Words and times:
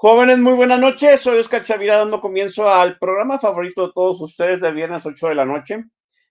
Jóvenes, 0.00 0.38
muy 0.38 0.52
buenas 0.54 0.78
noches. 0.78 1.20
Soy 1.20 1.38
Oscar 1.38 1.64
Chavira 1.64 1.96
dando 1.98 2.20
comienzo 2.20 2.68
al 2.70 2.98
programa 2.98 3.36
favorito 3.40 3.88
de 3.88 3.92
todos 3.92 4.20
ustedes 4.20 4.60
de 4.60 4.70
viernes 4.70 5.04
8 5.04 5.26
de 5.28 5.34
la 5.34 5.44
noche. 5.44 5.84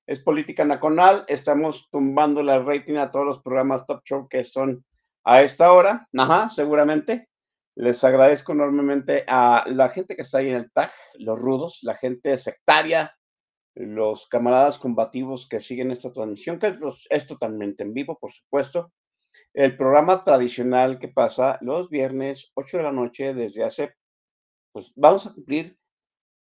Es 0.06 0.22
Política 0.22 0.64
Nacional. 0.64 1.26
Estamos 1.28 1.90
tumbando 1.92 2.42
la 2.42 2.60
rating 2.60 2.96
a 2.96 3.12
todos 3.12 3.26
los 3.26 3.40
programas 3.42 3.86
Top 3.86 4.02
Show 4.06 4.28
que 4.30 4.46
son 4.46 4.86
a 5.26 5.42
esta 5.42 5.74
hora. 5.74 6.08
Ajá, 6.18 6.48
seguramente. 6.48 7.28
Les 7.76 8.02
agradezco 8.06 8.54
enormemente 8.54 9.26
a 9.28 9.66
la 9.68 9.90
gente 9.90 10.16
que 10.16 10.22
está 10.22 10.38
ahí 10.38 10.48
en 10.48 10.56
el 10.56 10.72
tag, 10.72 10.90
los 11.20 11.38
rudos, 11.38 11.80
la 11.84 11.96
gente 11.96 12.38
sectaria, 12.38 13.14
los 13.76 14.28
camaradas 14.30 14.80
combativos 14.80 15.46
que 15.48 15.60
siguen 15.60 15.92
esta 15.92 16.12
transmisión, 16.12 16.58
que 16.58 16.68
es, 16.68 16.80
los- 16.80 17.06
es 17.10 17.28
totalmente 17.28 17.84
en 17.84 17.94
vivo, 17.94 18.18
por 18.18 18.32
supuesto. 18.32 18.94
El 19.54 19.76
programa 19.78 20.24
tradicional 20.24 21.00
que 21.00 21.08
pasa 21.08 21.58
los 21.62 21.90
viernes, 21.90 22.52
8 22.56 22.78
de 22.78 22.84
la 22.84 22.92
noche, 22.92 23.34
desde 23.34 23.64
hace, 23.64 23.96
pues 24.72 24.92
vamos 24.96 25.28
a 25.28 25.34
cumplir 25.34 25.78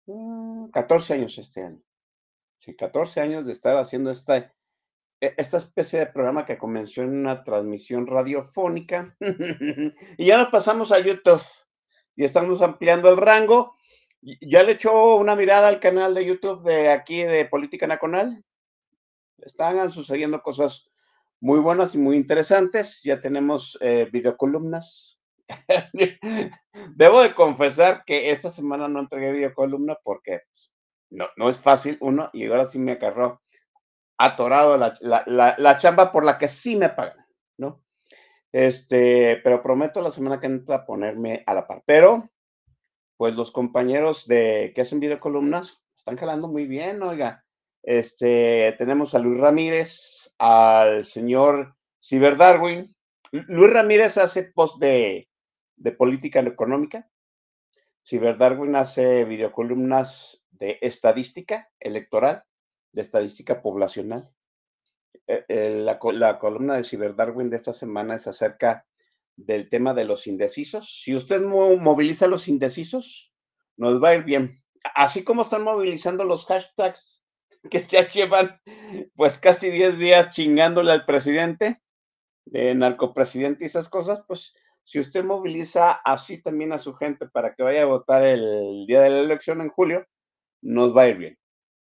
mm, 0.06 0.69
14 0.69 1.13
años 1.16 1.38
este 1.38 1.63
año. 1.63 1.81
Sí, 2.59 2.75
14 2.75 3.22
años 3.22 3.46
de 3.46 3.53
estar 3.53 3.78
haciendo 3.78 4.12
esta, 4.12 4.38
e- 4.38 4.53
esta 5.38 5.57
especie 5.57 6.00
de 6.00 6.07
programa 6.07 6.46
que 6.46 6.57
comenzó 6.57 7.02
en 7.02 7.18
una 7.18 7.44
transmisión 7.44 8.07
radiofónica. 8.07 9.16
y 10.18 10.25
ya 10.25 10.38
nos 10.38 10.50
pasamos 10.50 10.91
a 10.91 11.00
YouTube 11.00 11.41
y 12.16 12.25
estamos 12.25 12.62
ampliando 12.62 13.09
el 13.09 13.18
rango. 13.18 13.75
Ya 14.22 14.63
le 14.63 14.74
echó 14.74 15.16
una 15.16 15.36
mirada 15.36 15.68
al 15.68 15.80
canal 15.80 16.13
de 16.16 16.25
YouTube 16.25 16.63
de 16.63 16.90
aquí 16.90 17.22
de 17.24 17.46
Política 17.46 17.86
Nacional. 17.86 18.44
Están 19.38 19.91
sucediendo 19.91 20.41
cosas 20.41 20.90
muy 21.42 21.59
buenas 21.59 21.96
y 21.96 22.00
muy 22.00 22.16
interesantes. 22.18 23.02
Ya 23.03 23.20
tenemos 23.22 23.78
eh, 23.81 24.08
videocolumnas. 24.12 25.20
Debo 26.96 27.22
de 27.22 27.34
confesar 27.36 28.03
que 28.06 28.31
esta 28.31 28.50
semana 28.50 28.88
no 28.88 29.00
entregué 29.00 29.31
videocolumna 29.31 29.98
porque 30.03 30.42
pues, 30.52 30.72
no, 31.12 31.28
no 31.38 31.50
es 31.50 31.59
fácil, 31.59 31.98
uno, 32.02 32.30
y 32.34 32.46
ahora 32.48 32.66
sí 32.66 32.80
me 32.80 32.94
agarró 32.94 33.42
atorado 34.18 34.78
la, 34.78 34.94
la- 35.02 35.56
la- 35.58 35.78
chamba 35.78 36.12
por 36.12 36.24
la 36.25 36.38
que 36.38 36.48
sí 36.48 36.75
me 36.75 36.90
pagan, 36.90 37.25
¿no? 37.58 37.84
Este, 38.54 39.40
pero 39.44 39.62
prometo 39.64 40.02
la 40.02 40.09
semana 40.12 40.40
que 40.40 40.48
entra 40.48 40.86
ponerme 40.86 41.44
a 41.48 41.54
la 41.54 41.68
par. 41.68 41.84
Pero, 41.86 42.30
pues 43.18 43.36
los 43.36 43.52
compañeros 43.52 44.28
de 44.28 44.74
que 44.75 44.81
hacen 44.81 45.00
videocolumnas 45.02 45.84
están 45.98 46.18
jalando 46.18 46.48
muy 46.50 46.68
bien, 46.68 47.04
oiga. 47.04 47.46
Este, 47.88 48.75
tenemos 48.78 49.16
a 49.16 49.20
Luis 49.20 49.40
Ramírez, 49.40 50.36
al 50.40 51.06
señor 51.06 51.78
Ciber 52.02 52.36
Darwin. 52.36 52.94
Lu- 53.31 53.46
Luis 53.48 53.72
Ramírez 53.72 54.18
hace 54.18 54.44
post 54.44 54.78
de, 54.81 55.30
de 55.78 55.92
política 55.94 56.42
económica. 56.42 57.09
Ciber 58.03 58.38
Darwin 58.38 58.75
hace 58.75 59.24
videocolumnas 59.24 60.44
de 60.52 60.80
estadística 60.81 61.70
electoral, 61.80 62.44
de 62.92 63.02
estadística 63.02 63.62
poblacional. 63.62 64.30
Eh, 65.25 65.46
eh, 65.48 65.81
la, 65.81 65.98
la 66.12 66.40
columna 66.40 66.75
de 66.75 66.84
Ciber 66.84 67.16
Darwin 67.16 67.50
de 67.50 67.56
esta 67.56 67.74
semana 67.74 68.16
es 68.16 68.28
acerca 68.28 68.86
del 69.38 69.69
tema 69.69 69.94
de 69.94 70.04
los 70.04 70.28
indecisos. 70.28 71.02
Si 71.04 71.16
usted 71.16 71.42
mo- 71.42 71.78
moviliza 71.78 72.25
a 72.25 72.30
los 72.30 72.50
indecisos, 72.50 73.34
nos 73.78 74.04
va 74.04 74.09
a 74.09 74.16
ir 74.16 74.24
bien. 74.25 74.62
Así 74.94 75.24
como 75.24 75.44
están 75.44 75.64
movilizando 75.64 76.25
los 76.25 76.46
hashtags 76.46 77.24
que 77.72 77.86
ya 77.88 78.08
llevan 78.08 78.60
pues 79.16 79.38
casi 79.38 79.70
10 79.70 80.00
días 80.00 80.30
chingándole 80.34 80.92
al 80.92 81.06
presidente, 81.06 81.82
de 82.46 82.74
narcopresidente 82.76 83.66
y 83.66 83.68
esas 83.68 83.90
cosas, 83.90 84.24
pues 84.28 84.54
si 84.84 85.00
usted 85.00 85.24
moviliza 85.24 85.92
así 85.92 86.42
también 86.42 86.72
a 86.72 86.80
su 86.80 86.94
gente 86.94 87.28
para 87.28 87.54
que 87.54 87.64
vaya 87.64 87.82
a 87.82 87.88
votar 87.88 88.24
el 88.24 88.86
día 88.88 89.02
de 89.02 89.10
la 89.10 89.20
elección 89.20 89.60
en 89.62 89.70
julio, 89.70 90.06
nos 90.62 90.96
va 90.96 91.04
a 91.04 91.08
ir 91.10 91.18
bien. 91.18 91.38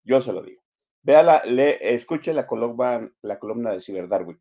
Yo 0.04 0.22
se 0.22 0.32
lo 0.32 0.44
digo. 0.44 0.62
Vea 1.02 1.44
le, 1.46 1.96
escuche 1.96 2.34
la 2.34 2.48
columna, 2.48 3.10
la 3.24 3.40
columna 3.40 3.72
de 3.72 3.82
Ciber 3.82 4.08
Darwin. 4.08 4.40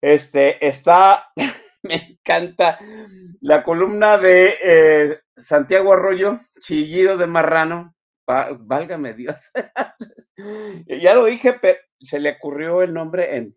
Este 0.00 0.64
está, 0.66 1.32
me 1.82 1.94
encanta 1.94 2.78
la 3.40 3.62
columna 3.62 4.16
de 4.16 4.54
eh, 4.62 5.20
Santiago 5.36 5.92
Arroyo, 5.92 6.40
Chillidos 6.60 7.18
de 7.18 7.26
Marrano. 7.26 7.94
Válgame 8.26 9.14
Dios. 9.14 9.50
ya 11.02 11.14
lo 11.14 11.24
dije, 11.24 11.54
pero 11.60 11.78
se 12.00 12.20
le 12.20 12.30
ocurrió 12.30 12.82
el 12.82 12.92
nombre 12.92 13.36
en. 13.36 13.56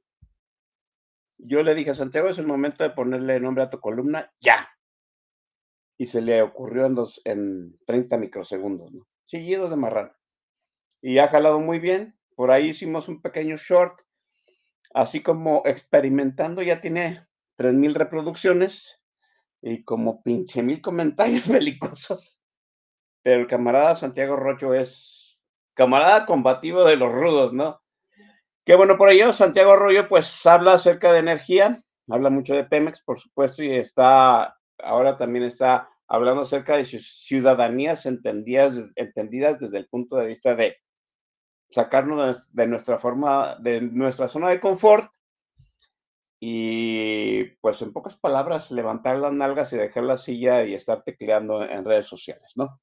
Yo 1.38 1.64
le 1.64 1.76
dije 1.76 1.94
Santiago, 1.94 2.30
es 2.30 2.39
el 2.39 2.48
momento 2.48 2.84
de 2.84 2.92
ponerle 2.92 3.39
nombre 3.39 3.63
a 3.63 3.69
tu 3.69 3.80
columna, 3.80 4.34
ya. 4.39 4.69
Y 5.98 6.07
se 6.07 6.22
le 6.22 6.42
ocurrió 6.42 6.86
en, 6.86 6.95
dos, 6.95 7.22
en 7.25 7.78
30 7.86 8.18
microsegundos, 8.18 8.92
¿no? 8.94 9.07
Chillidos 9.28 9.69
de 9.69 9.78
Marrano. 9.78 10.13
Y 11.01 11.18
ha 11.19 11.28
jalado 11.28 11.60
muy 11.60 11.80
bien. 11.80 12.18
Por 12.36 12.51
ahí 12.51 12.69
hicimos 12.69 13.07
un 13.07 13.22
pequeño 13.22 13.56
short, 13.56 14.01
así 14.94 15.24
como 15.24 15.62
experimentando, 15.66 16.62
ya 16.62 16.81
tiene 16.81 17.25
3000 17.57 17.95
reproducciones 17.95 19.01
y 19.62 19.84
como 19.84 20.22
pinche 20.22 20.62
mil 20.62 20.81
comentarios 20.81 21.48
belicosos. 21.48 22.42
Pero 23.25 23.42
el 23.42 23.48
camarada 23.48 23.95
Santiago 23.95 24.36
Rocho 24.36 24.75
es 24.75 25.39
camarada 25.74 26.27
combativo 26.27 26.83
de 26.83 26.95
los 26.95 27.12
rudos, 27.12 27.54
¿no? 27.54 27.81
Que 28.63 28.75
bueno, 28.75 29.00
por 29.00 29.10
ello, 29.10 29.33
Santiago 29.33 29.72
Arroyo 29.72 30.07
pues 30.07 30.45
habla 30.45 30.74
acerca 30.74 31.12
de 31.12 31.19
energía, 31.19 31.83
habla 32.07 32.30
mucho 32.30 32.54
de 32.54 32.66
Pemex, 32.66 33.01
por 33.01 33.19
supuesto, 33.19 33.63
y 33.63 33.72
está, 33.72 34.56
ahora 34.77 35.18
también 35.18 35.44
está 35.44 35.89
hablando 36.07 36.44
acerca 36.44 36.77
de 36.77 36.86
sus 36.86 37.25
ciudadanías 37.25 38.06
entendidas, 38.06 38.75
entendidas 38.95 39.57
desde 39.57 39.80
el 39.80 39.88
punto 39.88 40.18
de 40.18 40.27
vista 40.27 40.54
de 40.54 40.77
sacarnos 41.72 42.54
de 42.54 42.68
nuestra 42.68 43.00
forma, 43.00 43.56
de 43.60 43.81
nuestra 43.81 44.27
zona 44.27 44.50
de 44.50 44.60
confort 44.60 45.12
y 46.39 47.45
pues 47.60 47.81
en 47.81 47.92
pocas 47.92 48.18
palabras, 48.18 48.69
levantar 48.69 49.18
las 49.18 49.33
nalgas 49.33 49.74
y 49.74 49.77
dejar 49.77 50.04
la 50.04 50.18
silla 50.18 50.63
y 50.63 50.75
estar 50.75 51.01
tecleando 51.01 51.63
en 51.63 51.83
redes 51.83 52.06
sociales, 52.06 52.51
¿no? 52.56 52.80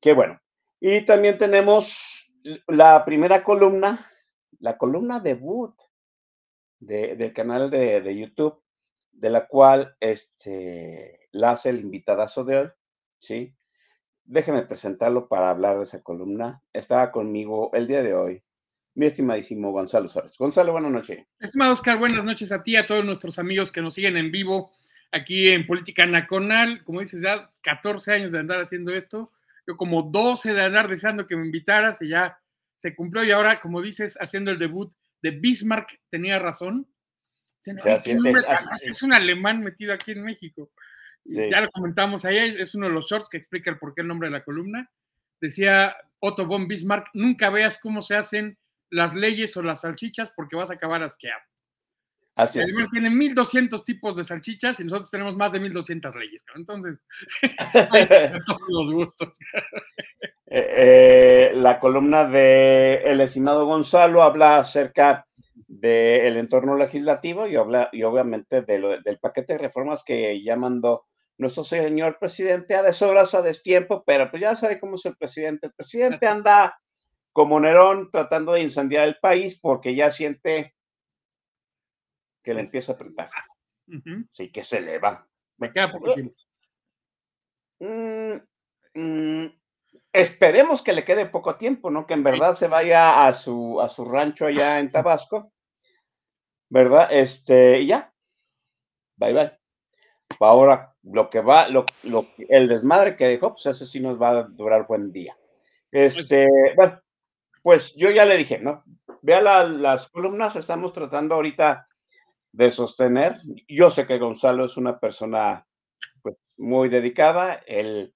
Qué 0.00 0.12
bueno. 0.12 0.40
Y 0.80 1.04
también 1.04 1.38
tenemos 1.38 2.30
la 2.66 3.04
primera 3.04 3.42
columna, 3.42 4.06
la 4.60 4.78
columna 4.78 5.20
debut 5.20 5.74
de, 6.78 7.16
del 7.16 7.32
canal 7.32 7.70
de, 7.70 8.16
YouTube, 8.16 8.62
de 9.10 9.30
la 9.30 9.46
cual 9.46 9.96
este, 10.00 11.28
la 11.32 11.52
hace 11.52 11.70
el 11.70 11.80
invitadazo 11.80 12.44
de 12.44 12.58
hoy, 12.58 12.68
¿sí? 13.18 13.54
Déjeme 14.24 14.62
presentarlo 14.62 15.28
para 15.28 15.50
hablar 15.50 15.78
de 15.78 15.84
esa 15.84 16.02
columna. 16.02 16.62
Estaba 16.72 17.10
conmigo 17.10 17.70
el 17.72 17.86
día 17.86 18.02
de 18.02 18.14
hoy 18.14 18.42
mi 18.98 19.06
estimadísimo 19.06 19.70
Gonzalo 19.70 20.08
Suárez. 20.08 20.36
Gonzalo, 20.36 20.72
buenas 20.72 20.90
noches. 20.90 21.24
Estimado 21.38 21.72
Oscar, 21.72 21.98
buenas 21.98 22.24
noches 22.24 22.50
a 22.50 22.64
ti, 22.64 22.74
a 22.74 22.84
todos 22.84 23.04
nuestros 23.04 23.38
amigos 23.38 23.70
que 23.70 23.80
nos 23.80 23.94
siguen 23.94 24.16
en 24.16 24.32
vivo 24.32 24.72
aquí 25.12 25.50
en 25.50 25.68
Política 25.68 26.04
Nacional. 26.04 26.82
Como 26.82 26.98
dices, 26.98 27.22
ya 27.22 27.48
14 27.62 28.12
años 28.12 28.32
de 28.32 28.40
andar 28.40 28.60
haciendo 28.60 28.92
esto. 28.92 29.30
Yo 29.68 29.76
como 29.76 30.02
12 30.02 30.54
de 30.54 30.62
andar 30.62 30.88
deseando 30.88 31.26
que 31.26 31.36
me 31.36 31.44
invitaras 31.44 32.00
y 32.00 32.08
ya 32.08 32.40
se 32.78 32.94
cumplió. 32.94 33.22
Y 33.22 33.32
ahora, 33.32 33.60
como 33.60 33.82
dices, 33.82 34.16
haciendo 34.18 34.50
el 34.50 34.58
debut 34.58 34.90
de 35.20 35.32
Bismarck, 35.32 36.00
tenía 36.08 36.38
razón. 36.38 36.88
es 38.80 39.02
un 39.02 39.12
alemán 39.12 39.60
metido 39.60 39.92
aquí 39.92 40.12
en 40.12 40.24
México. 40.24 40.70
Ya 41.22 41.60
lo 41.60 41.70
comentamos 41.70 42.24
ahí, 42.24 42.56
es 42.58 42.74
uno 42.74 42.86
de 42.86 42.94
los 42.94 43.10
shorts 43.10 43.28
que 43.28 43.36
explica 43.36 43.70
el 43.70 43.78
por 43.78 43.94
qué 43.94 44.00
el 44.00 44.08
nombre 44.08 44.28
de 44.28 44.32
la 44.32 44.42
columna. 44.42 44.90
Decía 45.38 45.94
Otto 46.18 46.46
von 46.46 46.66
Bismarck, 46.66 47.10
nunca 47.12 47.50
veas 47.50 47.78
cómo 47.78 48.00
se 48.00 48.16
hacen 48.16 48.56
las 48.88 49.14
leyes 49.14 49.54
o 49.58 49.62
las 49.62 49.82
salchichas 49.82 50.30
porque 50.30 50.56
vas 50.56 50.70
a 50.70 50.74
acabar 50.74 51.02
asqueado. 51.02 51.42
Así 52.38 52.60
es. 52.60 52.72
Tiene 52.92 53.10
1200 53.10 53.84
tipos 53.84 54.14
de 54.14 54.22
salchichas 54.22 54.78
y 54.78 54.84
nosotros 54.84 55.10
tenemos 55.10 55.36
más 55.36 55.50
de 55.50 55.58
1200 55.58 56.14
leyes. 56.14 56.44
Entonces, 56.54 57.00
todos 58.46 58.60
los 58.68 58.92
gustos. 58.92 59.36
Eh, 60.46 60.70
eh, 60.76 61.52
la 61.56 61.80
columna 61.80 62.24
de 62.24 63.02
el 63.04 63.20
estimado 63.20 63.66
Gonzalo 63.66 64.22
habla 64.22 64.60
acerca 64.60 65.26
del 65.66 66.36
entorno 66.36 66.76
legislativo 66.76 67.44
y, 67.48 67.56
habla, 67.56 67.88
y 67.90 68.04
obviamente 68.04 68.62
del 68.62 69.18
paquete 69.20 69.54
de 69.54 69.58
reformas 69.58 70.04
que 70.04 70.40
ya 70.40 70.54
mandó 70.54 71.06
nuestro 71.38 71.64
señor 71.64 72.18
presidente 72.20 72.76
a 72.76 72.84
deshoras, 72.84 73.34
a 73.34 73.42
destiempo, 73.42 74.04
pero 74.06 74.30
pues 74.30 74.42
ya 74.42 74.54
sabe 74.54 74.78
cómo 74.78 74.94
es 74.94 75.04
el 75.06 75.16
presidente. 75.16 75.66
El 75.66 75.72
presidente 75.72 76.28
anda 76.28 76.78
como 77.32 77.58
Nerón 77.58 78.10
tratando 78.12 78.52
de 78.52 78.62
incendiar 78.62 79.08
el 79.08 79.16
país 79.20 79.58
porque 79.60 79.96
ya 79.96 80.12
siente 80.12 80.76
que 82.48 82.54
le 82.54 82.60
empieza 82.62 82.92
a 82.92 82.94
apretar. 82.94 83.28
Sí, 84.32 84.50
que 84.50 84.64
se 84.64 84.80
le 84.80 84.98
va. 84.98 85.28
Me 85.58 85.70
queda 85.70 85.92
poco 85.92 86.14
tiempo. 86.14 86.34
Mm, 87.80 88.36
mm, 88.94 89.46
esperemos 90.14 90.80
que 90.80 90.94
le 90.94 91.04
quede 91.04 91.26
poco 91.26 91.56
tiempo, 91.56 91.90
¿no? 91.90 92.06
Que 92.06 92.14
en 92.14 92.22
verdad 92.22 92.54
se 92.54 92.66
vaya 92.66 93.26
a 93.26 93.34
su, 93.34 93.78
a 93.82 93.90
su 93.90 94.06
rancho 94.06 94.46
allá 94.46 94.80
en 94.80 94.88
Tabasco, 94.88 95.52
¿verdad? 96.70 97.08
Este, 97.10 97.80
y 97.80 97.88
ya. 97.88 98.14
Bye 99.16 99.34
bye. 99.34 99.58
Ahora, 100.40 100.94
lo 101.02 101.28
que 101.28 101.42
va, 101.42 101.68
lo, 101.68 101.84
el 102.48 102.66
desmadre 102.66 103.14
que 103.14 103.26
dejó, 103.26 103.52
pues 103.52 103.66
ese 103.66 103.84
sí 103.84 104.00
nos 104.00 104.22
va 104.22 104.30
a 104.30 104.42
durar 104.44 104.86
buen 104.86 105.12
día. 105.12 105.36
Pues 105.90 106.16
este, 106.16 106.48
bueno, 106.76 106.98
pues 107.62 107.94
yo 107.94 108.10
ya 108.10 108.24
le 108.24 108.38
dije, 108.38 108.58
¿no? 108.58 108.84
Vea 109.20 109.42
las 109.42 110.08
columnas, 110.08 110.56
estamos 110.56 110.94
tratando 110.94 111.34
ahorita 111.34 111.87
de 112.52 112.70
sostener. 112.70 113.40
Yo 113.68 113.90
sé 113.90 114.06
que 114.06 114.18
Gonzalo 114.18 114.64
es 114.64 114.76
una 114.76 114.98
persona 114.98 115.66
pues, 116.22 116.36
muy 116.56 116.88
dedicada, 116.88 117.54
él 117.66 118.14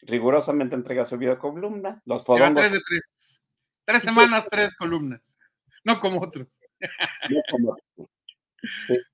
rigurosamente 0.00 0.74
entrega 0.74 1.04
su 1.04 1.16
video 1.16 1.38
columna. 1.38 2.02
Los 2.04 2.24
fodongos... 2.24 2.62
tres 2.62 2.72
de 2.72 2.80
tres. 2.80 3.40
Tres 3.84 4.02
semanas, 4.02 4.46
tres 4.48 4.76
columnas. 4.76 5.38
No 5.84 5.98
como 5.98 6.20
otros. 6.20 6.58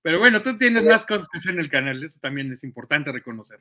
Pero 0.02 0.18
bueno, 0.18 0.42
tú 0.42 0.58
tienes 0.58 0.84
más 0.84 1.06
cosas 1.06 1.28
que 1.28 1.38
hacer 1.38 1.54
en 1.54 1.60
el 1.60 1.70
canal, 1.70 2.02
eso 2.02 2.18
también 2.20 2.52
es 2.52 2.64
importante 2.64 3.10
reconocer. 3.12 3.60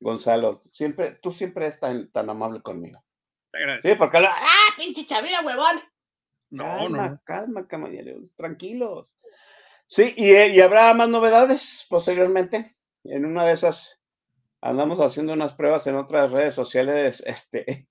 Gonzalo, 0.00 0.60
siempre, 0.62 1.16
tú 1.22 1.32
siempre 1.32 1.66
eres 1.66 1.80
tan 1.80 2.30
amable 2.30 2.60
conmigo. 2.60 3.02
Sí, 3.82 3.94
porque 3.96 4.20
lo... 4.20 4.28
¡Ah, 4.28 4.74
pinche 4.76 5.06
chavira, 5.06 5.40
huevón! 5.40 5.80
No, 6.50 6.64
calma, 6.64 7.08
no. 7.08 7.20
calma, 7.24 7.66
caballeros, 7.66 8.34
tranquilos. 8.34 9.16
Sí, 9.94 10.12
y, 10.16 10.60
habrá 10.60 10.92
más 10.92 11.08
novedades 11.08 11.86
posteriormente. 11.88 12.74
En 13.04 13.24
una 13.24 13.44
de 13.44 13.52
esas 13.52 14.02
andamos 14.60 14.98
haciendo 14.98 15.32
unas 15.32 15.54
pruebas 15.54 15.86
en 15.86 15.94
otras 15.94 16.32
redes 16.32 16.52
sociales, 16.52 17.22
este, 17.26 17.86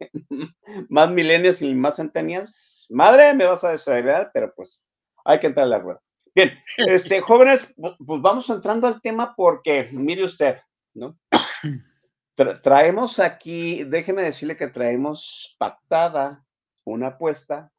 más 0.90 1.10
milenios 1.10 1.62
y 1.62 1.74
más 1.74 1.96
centennials. 1.96 2.88
Madre, 2.90 3.34
me 3.34 3.46
vas 3.46 3.64
a 3.64 3.72
desagradar, 3.72 4.32
pero 4.34 4.54
pues 4.54 4.84
hay 5.24 5.40
que 5.40 5.48
entrar 5.48 5.66
a 5.66 5.70
la 5.70 5.80
rueda. 5.80 6.02
Bien, 6.36 6.52
este, 6.78 7.22
jóvenes, 7.22 7.74
pues 7.78 7.96
vamos 8.22 8.50
entrando 8.50 8.86
al 8.86 9.02
tema 9.02 9.34
porque, 9.38 9.88
mire 9.94 10.26
usted, 10.26 10.58
¿no? 10.94 11.18
traemos 12.64 13.18
aquí, 13.20 13.86
déjeme 13.86 14.24
decirle 14.24 14.58
que 14.58 14.68
traemos 14.68 15.56
pactada 15.58 16.44
una 16.84 17.08
apuesta 17.08 17.72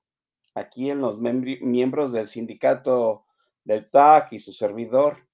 aquí 0.54 0.88
en 0.88 1.00
los 1.00 1.18
miembros 1.18 2.14
del 2.14 2.26
sindicato 2.26 3.23
del 3.64 3.90
TAC 3.90 4.32
y 4.32 4.38
su 4.38 4.52
servidor 4.52 5.26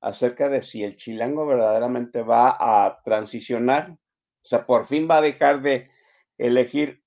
acerca 0.00 0.48
de 0.48 0.62
si 0.62 0.84
el 0.84 0.96
chilango 0.96 1.46
verdaderamente 1.46 2.22
va 2.22 2.56
a 2.58 2.98
transicionar, 3.00 3.90
o 3.90 4.48
sea, 4.48 4.66
por 4.66 4.86
fin 4.86 5.08
va 5.10 5.18
a 5.18 5.22
dejar 5.22 5.62
de 5.62 5.90
elegir 6.38 7.02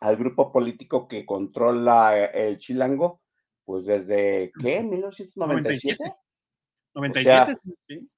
al 0.00 0.16
grupo 0.16 0.52
político 0.52 1.08
que 1.08 1.24
controla 1.24 2.26
el 2.26 2.58
chilango, 2.58 3.20
pues 3.64 3.86
desde, 3.86 4.52
¿qué? 4.60 4.82
¿1997? 4.82 6.16
97, 6.94 7.54
sí. 7.86 8.10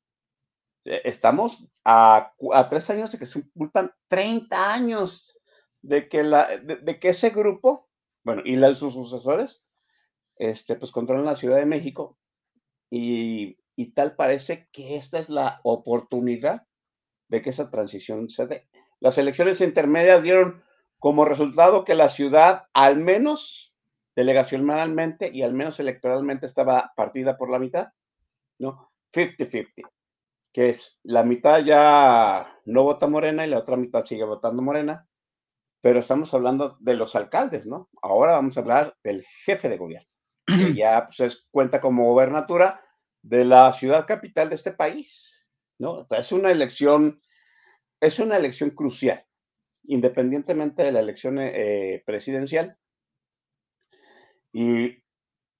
Eh, 0.85 1.03
estamos 1.05 1.67
a, 1.85 2.33
tres 2.69 2.89
años 2.91 3.13
de 3.13 3.19
que 3.19 3.27
se 3.27 3.49
culpan 3.51 3.93
30 4.09 4.75
años 4.75 5.39
de 5.83 6.09
que, 6.09 6.23
la, 6.23 6.57
de, 6.57 6.99
que 6.99 7.11
ese 7.11 7.31
grupo, 7.31 7.89
bueno, 8.25 8.43
y 8.45 8.57
sus 8.75 8.95
sucesores, 8.95 9.63
este, 10.41 10.77
pues 10.77 10.93
controlan 10.93 11.27
la 11.27 11.35
Ciudad 11.35 11.59
de 11.59 11.67
México 11.67 12.19
y, 12.91 13.59
y, 13.77 13.93
tal 13.93 14.17
parece 14.17 14.69
que 14.73 14.97
esta 14.97 15.19
es 15.19 15.29
la 15.29 15.61
oportunidad 15.63 16.67
de 17.29 17.43
que 17.43 17.51
esa 17.51 17.71
transición 17.71 18.29
se 18.29 18.47
dé. 18.47 18.69
Las 19.01 19.19
elecciones 19.19 19.61
intermedias 19.61 20.23
dieron 20.23 20.65
como 20.99 21.25
resultado 21.25 21.85
que 21.85 21.95
la 21.95 22.09
ciudad, 22.09 22.65
al 22.75 22.97
menos 22.97 23.73
delegacionalmente 24.17 25.31
y 25.33 25.43
al 25.43 25.55
menos 25.55 25.79
electoralmente, 25.79 26.47
estaba 26.47 26.93
partida 26.97 27.39
por 27.39 27.51
la 27.51 27.59
mitad, 27.59 27.89
¿no? 28.59 28.91
50-50 29.15 29.89
que 30.53 30.71
es 30.71 30.99
la 31.03 31.23
mitad 31.23 31.61
ya 31.61 32.61
no 32.65 32.83
vota 32.83 33.07
Morena 33.07 33.47
y 33.47 33.51
la 33.51 33.59
otra 33.59 33.77
mitad 33.77 34.03
sigue 34.03 34.25
votando 34.25 34.63
Morena, 34.63 35.07
pero 35.81 36.01
estamos 36.01 36.35
hablando 36.35 36.77
de 36.81 36.95
los 36.95 37.15
alcaldes, 37.17 37.67
¿no? 37.67 37.89
Ahora 38.03 38.33
vamos 38.33 38.57
a 38.57 38.61
hablar 38.61 38.97
del 39.03 39.25
jefe 39.45 39.69
de 39.69 39.79
gobierno, 39.79 40.10
que 40.59 40.75
ya 40.75 41.07
pues, 41.07 41.47
cuenta 41.51 41.81
como 41.81 42.05
gobernatura 42.05 42.85
de 43.23 43.45
la 43.45 43.73
ciudad 43.73 44.07
capital 44.07 44.49
de 44.49 44.55
este 44.55 44.73
país, 44.73 45.51
¿no? 45.79 46.07
Es 46.11 46.33
una 46.33 46.51
elección, 46.51 47.21
es 48.01 48.19
una 48.19 48.37
elección 48.37 48.71
crucial, 48.71 49.25
independientemente 49.85 50.83
de 50.83 50.93
la 50.93 51.01
elección 51.01 51.39
eh, 51.39 52.03
presidencial. 52.07 52.77
Y 54.53 55.03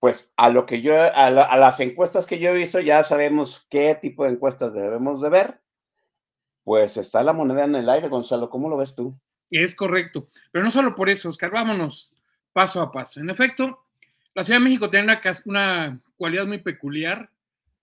pues 0.01 0.33
a 0.37 0.49
lo 0.49 0.65
que 0.65 0.81
yo, 0.81 0.95
a, 0.95 1.31
las 1.31 1.81
encuestas 1.81 2.27
que 2.27 2.39
yo 2.39 2.51
he 2.51 2.55
visto, 2.55 2.81
ya 2.81 3.03
sabemos 3.03 3.67
qué 3.69 3.95
tipo 3.95 4.25
de 4.25 4.31
encuestas 4.31 4.73
debemos 4.73 5.21
de 5.21 5.29
ver. 5.29 5.61
Pues 6.65 6.97
está 6.97 7.23
la 7.23 7.33
moneda 7.33 7.65
en 7.65 7.75
el 7.75 7.89
aire, 7.89 8.09
Gonzalo, 8.09 8.49
¿cómo 8.49 8.69
lo 8.69 8.77
ves 8.77 8.95
tú? 8.95 9.19
Es 9.51 9.75
correcto, 9.75 10.29
pero 10.53 10.65
no 10.65 10.71
solo 10.71 10.95
por 10.95 11.11
eso, 11.11 11.29
Oscar, 11.29 11.51
vámonos 11.51 12.13
paso 12.53 12.81
a 12.81 12.91
paso. 12.91 13.21
En 13.21 13.31
efecto, 13.31 13.87
la 14.35 14.45
Ciudad 14.45 14.61
de 14.61 14.65
México 14.65 14.91
tenía 14.91 15.21
una, 15.21 15.21
una 15.45 16.01
cualidad 16.17 16.47
muy 16.47 16.59
peculiar, 16.59 17.31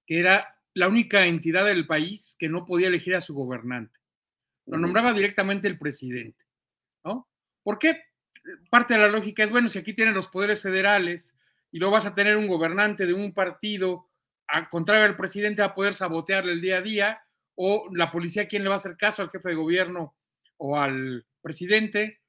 que 0.06 0.20
era 0.20 0.56
la 0.74 0.88
única 0.88 1.25
entidad 1.25 1.66
del 1.66 1.88
país 1.88 2.36
que 2.39 2.50
no 2.50 2.66
podía 2.66 2.88
elegir 2.88 3.16
a 3.16 3.22
su 3.22 3.34
gobernante. 3.34 4.00
Lo 4.66 4.77
nombraba 4.77 5.13
directamente 5.13 5.68
el 5.68 5.77
presidente, 5.77 6.46
¿no? 7.04 7.27
¿Por 7.63 7.80
qué? 7.80 8.04
Parte 8.70 8.94
de 8.94 9.00
la 9.00 9.08
lógica 9.08 9.44
es, 9.44 9.50
bueno, 9.50 9.70
si 9.70 9.80
aquí 9.80 9.94
tienen 9.94 10.13
los 10.13 10.27
poderes 10.27 10.62
federales, 10.62 11.34
y 11.72 11.80
luego 11.80 11.94
vas 11.94 12.06
a 12.06 12.16
tener 12.16 12.38
un 12.38 12.48
gobernante 12.48 13.06
de 13.06 13.13
un 13.13 13.34
partido, 13.34 14.10
a 14.48 14.70
contrario 14.70 15.06
al 15.06 15.18
presidente, 15.18 15.62
a 15.62 15.74
poder 15.74 15.96
sabotearle 15.96 16.54
el 16.54 16.62
día 16.62 16.77
a 16.77 16.82
día, 16.82 17.22
o 17.56 17.89
la 17.92 18.12
policía, 18.12 18.48
¿quién 18.48 18.63
le 18.63 18.70
va 18.70 18.75
a 18.75 18.77
hacer 18.77 18.96
caso 18.96 19.22
al 19.22 19.32
jefe 19.32 19.50
de 19.50 19.56
gobierno 19.56 20.16
o 20.58 20.80
al 20.80 21.25
presidente? 21.42 22.22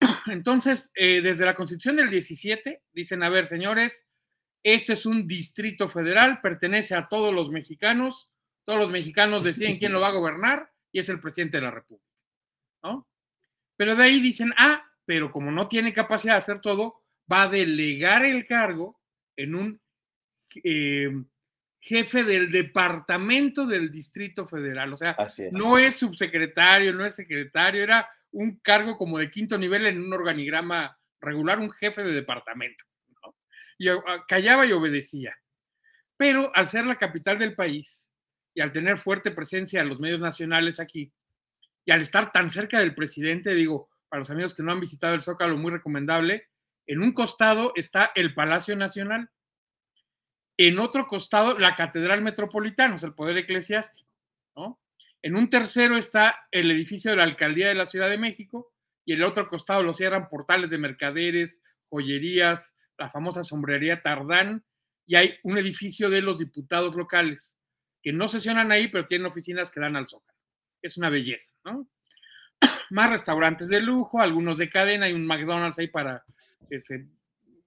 Entonces, 0.26 0.90
eh, 0.94 1.20
desde 1.22 1.44
la 1.44 1.54
constitución 1.54 1.96
del 1.96 2.10
17, 2.10 2.82
dicen, 2.92 3.22
a 3.22 3.28
ver, 3.28 3.46
señores, 3.46 4.06
este 4.62 4.92
es 4.94 5.06
un 5.06 5.26
distrito 5.26 5.88
federal, 5.88 6.40
pertenece 6.40 6.94
a 6.94 7.08
todos 7.08 7.34
los 7.34 7.50
mexicanos, 7.50 8.30
todos 8.64 8.78
los 8.78 8.90
mexicanos 8.90 9.44
deciden 9.44 9.78
quién 9.78 9.92
lo 9.92 10.00
va 10.00 10.08
a 10.08 10.12
gobernar 10.12 10.70
y 10.92 11.00
es 11.00 11.08
el 11.08 11.20
presidente 11.20 11.56
de 11.56 11.62
la 11.62 11.70
República, 11.70 12.06
¿no? 12.82 13.08
Pero 13.76 13.96
de 13.96 14.04
ahí 14.04 14.20
dicen, 14.20 14.52
ah, 14.58 14.84
pero 15.06 15.30
como 15.30 15.50
no 15.50 15.66
tiene 15.66 15.92
capacidad 15.92 16.34
de 16.34 16.38
hacer 16.38 16.60
todo, 16.60 17.02
va 17.30 17.42
a 17.42 17.48
delegar 17.48 18.24
el 18.24 18.44
cargo 18.44 19.00
en 19.36 19.54
un 19.54 19.80
eh, 20.62 21.10
jefe 21.78 22.24
del 22.24 22.52
departamento 22.52 23.66
del 23.66 23.90
Distrito 23.90 24.46
Federal. 24.46 24.92
O 24.92 24.96
sea, 24.96 25.16
no 25.52 25.78
es 25.78 25.96
subsecretario, 25.96 26.92
no 26.92 27.04
es 27.04 27.14
secretario, 27.14 27.82
era 27.82 28.08
un 28.32 28.58
cargo 28.60 28.96
como 28.96 29.18
de 29.18 29.30
quinto 29.30 29.58
nivel 29.58 29.86
en 29.86 30.00
un 30.00 30.12
organigrama 30.12 30.98
regular, 31.20 31.58
un 31.58 31.70
jefe 31.70 32.02
de 32.02 32.12
departamento. 32.12 32.84
Y 33.78 33.88
ah, 33.88 34.24
callaba 34.28 34.66
y 34.66 34.72
obedecía. 34.72 35.36
Pero 36.16 36.54
al 36.54 36.68
ser 36.68 36.86
la 36.86 36.96
capital 36.96 37.38
del 37.38 37.54
país 37.54 38.10
y 38.54 38.60
al 38.60 38.72
tener 38.72 38.98
fuerte 38.98 39.30
presencia 39.30 39.80
en 39.80 39.88
los 39.88 40.00
medios 40.00 40.20
nacionales 40.20 40.80
aquí, 40.80 41.12
y 41.84 41.92
al 41.92 42.02
estar 42.02 42.30
tan 42.30 42.50
cerca 42.50 42.78
del 42.78 42.94
presidente, 42.94 43.54
digo, 43.54 43.88
para 44.08 44.20
los 44.20 44.30
amigos 44.30 44.54
que 44.54 44.62
no 44.62 44.72
han 44.72 44.80
visitado 44.80 45.14
el 45.14 45.22
Zócalo, 45.22 45.56
muy 45.56 45.72
recomendable, 45.72 46.48
en 46.86 47.02
un 47.02 47.12
costado 47.12 47.72
está 47.74 48.12
el 48.14 48.34
Palacio 48.34 48.76
Nacional, 48.76 49.30
en 50.56 50.78
otro 50.78 51.06
costado 51.06 51.58
la 51.58 51.74
Catedral 51.74 52.20
Metropolitana, 52.20 52.96
o 52.96 52.98
sea, 52.98 53.08
el 53.08 53.14
Poder 53.14 53.38
Eclesiástico, 53.38 54.06
¿no? 54.08 54.09
En 55.22 55.36
un 55.36 55.50
tercero 55.50 55.96
está 55.96 56.46
el 56.50 56.70
edificio 56.70 57.10
de 57.10 57.18
la 57.18 57.24
Alcaldía 57.24 57.68
de 57.68 57.74
la 57.74 57.86
Ciudad 57.86 58.08
de 58.08 58.18
México 58.18 58.72
y 59.04 59.12
en 59.12 59.18
el 59.18 59.24
otro 59.24 59.48
costado 59.48 59.82
lo 59.82 59.92
cierran 59.92 60.28
portales 60.28 60.70
de 60.70 60.78
mercaderes, 60.78 61.60
joyerías, 61.88 62.76
la 62.96 63.10
famosa 63.10 63.44
sombrería 63.44 64.02
Tardán 64.02 64.64
y 65.06 65.16
hay 65.16 65.34
un 65.42 65.58
edificio 65.58 66.08
de 66.08 66.22
los 66.22 66.38
diputados 66.38 66.94
locales 66.94 67.58
que 68.02 68.12
no 68.12 68.28
sesionan 68.28 68.72
ahí, 68.72 68.88
pero 68.88 69.06
tienen 69.06 69.26
oficinas 69.26 69.70
que 69.70 69.80
dan 69.80 69.96
al 69.96 70.06
Zócalo. 70.06 70.38
Es 70.80 70.96
una 70.96 71.10
belleza, 71.10 71.52
¿no? 71.64 71.88
Más 72.90 73.10
restaurantes 73.10 73.68
de 73.68 73.80
lujo, 73.80 74.20
algunos 74.20 74.58
de 74.58 74.70
cadena, 74.70 75.06
hay 75.06 75.12
un 75.12 75.26
McDonald's 75.26 75.78
ahí 75.78 75.88
para 75.88 76.24
que 76.68 76.80
se 76.80 77.06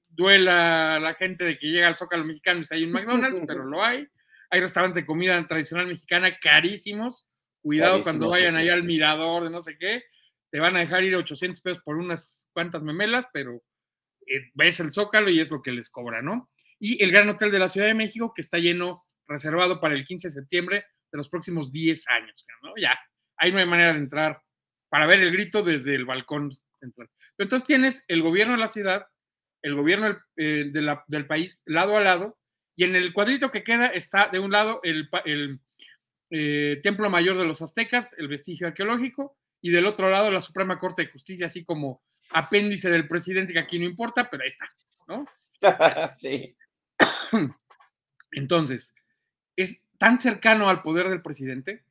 duela 0.09 0.99
la 0.99 1.13
gente 1.15 1.43
de 1.43 1.57
que 1.57 1.67
llega 1.67 1.87
al 1.87 1.95
Zócalo 1.95 2.23
mexicano 2.23 2.61
y 2.61 2.73
hay 2.73 2.83
un 2.83 2.91
McDonald's, 2.91 3.41
pero 3.47 3.65
lo 3.65 3.83
hay. 3.83 4.07
Hay 4.49 4.61
restaurantes 4.61 5.01
de 5.01 5.05
comida 5.05 5.45
tradicional 5.47 5.87
mexicana 5.87 6.37
carísimos. 6.39 7.27
Cuidado 7.63 8.03
cuando 8.03 8.29
vayan 8.29 8.57
allá 8.57 8.73
al 8.73 8.83
mirador 8.83 9.45
de 9.45 9.49
no 9.49 9.61
sé 9.61 9.77
qué. 9.77 10.03
Te 10.51 10.59
van 10.59 10.75
a 10.75 10.81
dejar 10.81 11.03
ir 11.03 11.15
800 11.15 11.61
pesos 11.61 11.81
por 11.81 11.95
unas 11.95 12.47
cuantas 12.51 12.83
memelas, 12.83 13.25
pero 13.31 13.63
eh, 14.27 14.51
ves 14.53 14.81
el 14.81 14.91
Zócalo 14.91 15.29
y 15.29 15.39
es 15.39 15.49
lo 15.49 15.61
que 15.61 15.71
les 15.71 15.89
cobra, 15.89 16.21
¿no? 16.21 16.51
Y 16.77 17.01
el 17.01 17.11
Gran 17.11 17.29
Hotel 17.29 17.51
de 17.51 17.59
la 17.59 17.69
Ciudad 17.69 17.87
de 17.87 17.93
México, 17.93 18.33
que 18.35 18.41
está 18.41 18.57
lleno, 18.57 19.03
reservado 19.27 19.79
para 19.79 19.95
el 19.95 20.03
15 20.03 20.27
de 20.27 20.33
septiembre 20.33 20.85
de 21.09 21.17
los 21.17 21.29
próximos 21.29 21.71
10 21.71 22.07
años, 22.09 22.45
¿no? 22.61 22.73
Ya, 22.75 22.99
ahí 23.37 23.51
no 23.53 23.59
hay 23.59 23.65
manera 23.65 23.93
de 23.93 23.99
entrar 23.99 24.41
para 24.89 25.07
ver 25.07 25.21
el 25.21 25.31
grito 25.31 25.63
desde 25.63 25.95
el 25.95 26.05
balcón 26.05 26.51
central. 26.79 27.09
entonces 27.37 27.65
tienes 27.65 28.03
el 28.09 28.21
gobierno 28.21 28.53
de 28.53 28.59
la 28.59 28.67
ciudad, 28.67 29.07
el 29.61 29.73
gobierno 29.73 30.19
eh, 30.35 30.69
del 31.07 31.27
país 31.27 31.61
lado 31.65 31.95
a 31.95 32.01
lado, 32.01 32.37
y 32.75 32.83
en 32.83 32.95
el 32.95 33.13
cuadrito 33.13 33.51
que 33.51 33.63
queda 33.63 33.87
está 33.87 34.27
de 34.27 34.39
un 34.39 34.51
lado 34.51 34.81
el, 34.83 35.09
eh, 36.35 36.79
Templo 36.81 37.11
Mayor 37.11 37.37
de 37.37 37.45
los 37.45 37.61
Aztecas, 37.61 38.15
el 38.17 38.27
vestigio 38.27 38.65
arqueológico, 38.65 39.37
y 39.61 39.69
del 39.69 39.85
otro 39.85 40.09
lado 40.09 40.31
la 40.31 40.41
Suprema 40.41 40.79
Corte 40.79 41.03
de 41.03 41.11
Justicia, 41.11 41.45
así 41.45 41.63
como 41.63 42.01
apéndice 42.31 42.89
del 42.89 43.07
presidente, 43.07 43.53
que 43.53 43.59
aquí 43.59 43.77
no 43.77 43.85
importa, 43.85 44.29
pero 44.31 44.41
ahí 44.41 44.49
está, 44.49 44.73
¿no? 45.07 45.27
sí. 46.17 46.55
Entonces, 48.31 48.95
es 49.55 49.85
tan 49.99 50.17
cercano 50.17 50.69
al 50.69 50.81
poder 50.81 51.07
del 51.09 51.21
presidente 51.21 51.83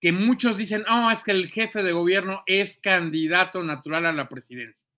que 0.00 0.12
muchos 0.12 0.56
dicen, 0.56 0.86
oh, 0.90 1.10
es 1.10 1.22
que 1.22 1.32
el 1.32 1.50
jefe 1.50 1.82
de 1.82 1.92
gobierno 1.92 2.42
es 2.46 2.78
candidato 2.78 3.62
natural 3.62 4.06
a 4.06 4.12
la 4.14 4.30
presidencia. 4.30 4.88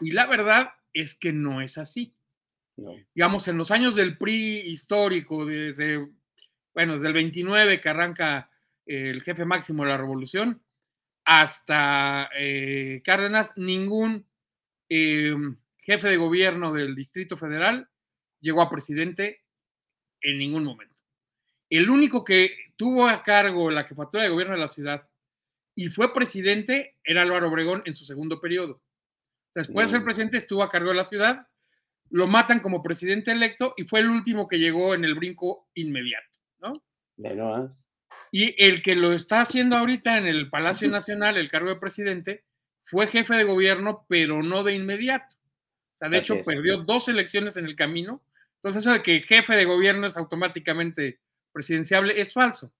Y 0.00 0.10
la 0.10 0.26
verdad 0.26 0.72
es 0.92 1.14
que 1.14 1.32
no 1.32 1.60
es 1.60 1.78
así. 1.78 2.16
Digamos, 3.14 3.46
en 3.46 3.58
los 3.58 3.70
años 3.70 3.94
del 3.94 4.18
PRI 4.18 4.62
histórico, 4.62 5.46
desde, 5.46 6.04
bueno, 6.74 6.94
desde 6.94 7.08
el 7.08 7.14
29 7.14 7.80
que 7.80 7.88
arranca 7.88 8.50
el 8.86 9.22
jefe 9.22 9.44
máximo 9.44 9.84
de 9.84 9.90
la 9.90 9.96
revolución, 9.96 10.62
hasta 11.24 12.28
eh, 12.36 13.00
Cárdenas, 13.04 13.56
ningún 13.56 14.26
eh, 14.88 15.34
jefe 15.78 16.08
de 16.08 16.16
gobierno 16.16 16.72
del 16.72 16.94
Distrito 16.94 17.36
Federal 17.36 17.88
llegó 18.40 18.60
a 18.60 18.70
presidente 18.70 19.42
en 20.20 20.38
ningún 20.38 20.64
momento. 20.64 21.02
El 21.70 21.88
único 21.88 22.24
que 22.24 22.72
tuvo 22.76 23.08
a 23.08 23.22
cargo 23.22 23.70
la 23.70 23.84
jefatura 23.84 24.24
de 24.24 24.30
gobierno 24.30 24.54
de 24.54 24.60
la 24.60 24.68
ciudad 24.68 25.08
y 25.74 25.88
fue 25.88 26.12
presidente 26.12 26.96
era 27.02 27.22
Álvaro 27.22 27.48
Obregón 27.48 27.82
en 27.86 27.94
su 27.94 28.04
segundo 28.04 28.40
periodo. 28.40 28.82
Después 29.54 29.86
de 29.86 29.96
ser 29.96 30.04
presidente 30.04 30.36
estuvo 30.36 30.62
a 30.62 30.70
cargo 30.70 30.90
de 30.90 30.96
la 30.96 31.04
ciudad, 31.04 31.48
lo 32.10 32.26
matan 32.26 32.60
como 32.60 32.82
presidente 32.82 33.32
electo 33.32 33.74
y 33.76 33.84
fue 33.84 34.00
el 34.00 34.08
último 34.08 34.46
que 34.46 34.58
llegó 34.58 34.94
en 34.94 35.04
el 35.04 35.14
brinco 35.14 35.68
inmediato, 35.74 36.33
¿no? 36.64 37.70
Y 38.30 38.54
el 38.62 38.82
que 38.82 38.96
lo 38.96 39.12
está 39.12 39.40
haciendo 39.40 39.76
ahorita 39.76 40.18
en 40.18 40.26
el 40.26 40.50
Palacio 40.50 40.88
Nacional, 40.88 41.36
el 41.36 41.50
cargo 41.50 41.68
de 41.68 41.76
presidente, 41.76 42.44
fue 42.84 43.06
jefe 43.06 43.34
de 43.34 43.44
gobierno, 43.44 44.04
pero 44.08 44.42
no 44.42 44.62
de 44.62 44.74
inmediato. 44.74 45.36
O 45.94 45.96
sea, 45.96 46.08
de 46.08 46.18
hecho, 46.18 46.40
perdió 46.44 46.78
dos 46.78 47.08
elecciones 47.08 47.56
en 47.56 47.66
el 47.66 47.76
camino. 47.76 48.22
Entonces, 48.56 48.82
eso 48.82 48.92
de 48.92 49.02
que 49.02 49.22
jefe 49.22 49.54
de 49.54 49.64
gobierno 49.64 50.06
es 50.06 50.16
automáticamente 50.16 51.20
presidenciable 51.52 52.20
es 52.20 52.32
falso. 52.32 52.72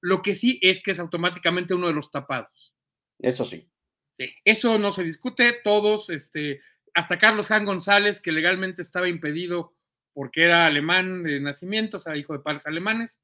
Lo 0.00 0.22
que 0.22 0.34
sí 0.34 0.58
es 0.62 0.80
que 0.80 0.92
es 0.92 1.00
automáticamente 1.00 1.74
uno 1.74 1.88
de 1.88 1.94
los 1.94 2.10
tapados. 2.10 2.72
Eso 3.18 3.44
sí. 3.44 3.68
Sí, 4.16 4.32
eso 4.44 4.78
no 4.78 4.92
se 4.92 5.02
discute. 5.02 5.52
Todos, 5.64 6.08
este, 6.10 6.60
hasta 6.94 7.18
Carlos 7.18 7.50
Han 7.50 7.64
González, 7.64 8.20
que 8.20 8.32
legalmente 8.32 8.82
estaba 8.82 9.08
impedido 9.08 9.74
porque 10.12 10.44
era 10.44 10.66
alemán 10.66 11.22
de 11.22 11.40
nacimiento, 11.40 11.96
o 11.96 12.00
sea, 12.00 12.16
hijo 12.16 12.32
de 12.32 12.40
padres 12.40 12.66
alemanes, 12.66 13.20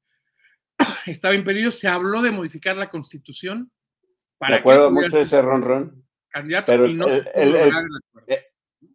estaba 1.05 1.35
impedido, 1.35 1.71
se 1.71 1.87
habló 1.87 2.21
de 2.21 2.31
modificar 2.31 2.75
la 2.77 2.89
constitución. 2.89 3.71
Para 4.37 4.55
Me 4.55 4.59
acuerdo 4.59 4.91
mucho 4.91 5.17
de 5.17 5.23
ese 5.23 5.41
ronron. 5.41 6.03
Candidato 6.29 6.71
pero 6.71 6.85
y 6.85 6.93
no 6.93 7.07
el, 7.07 7.27
el, 7.33 7.55
el, 7.55 8.39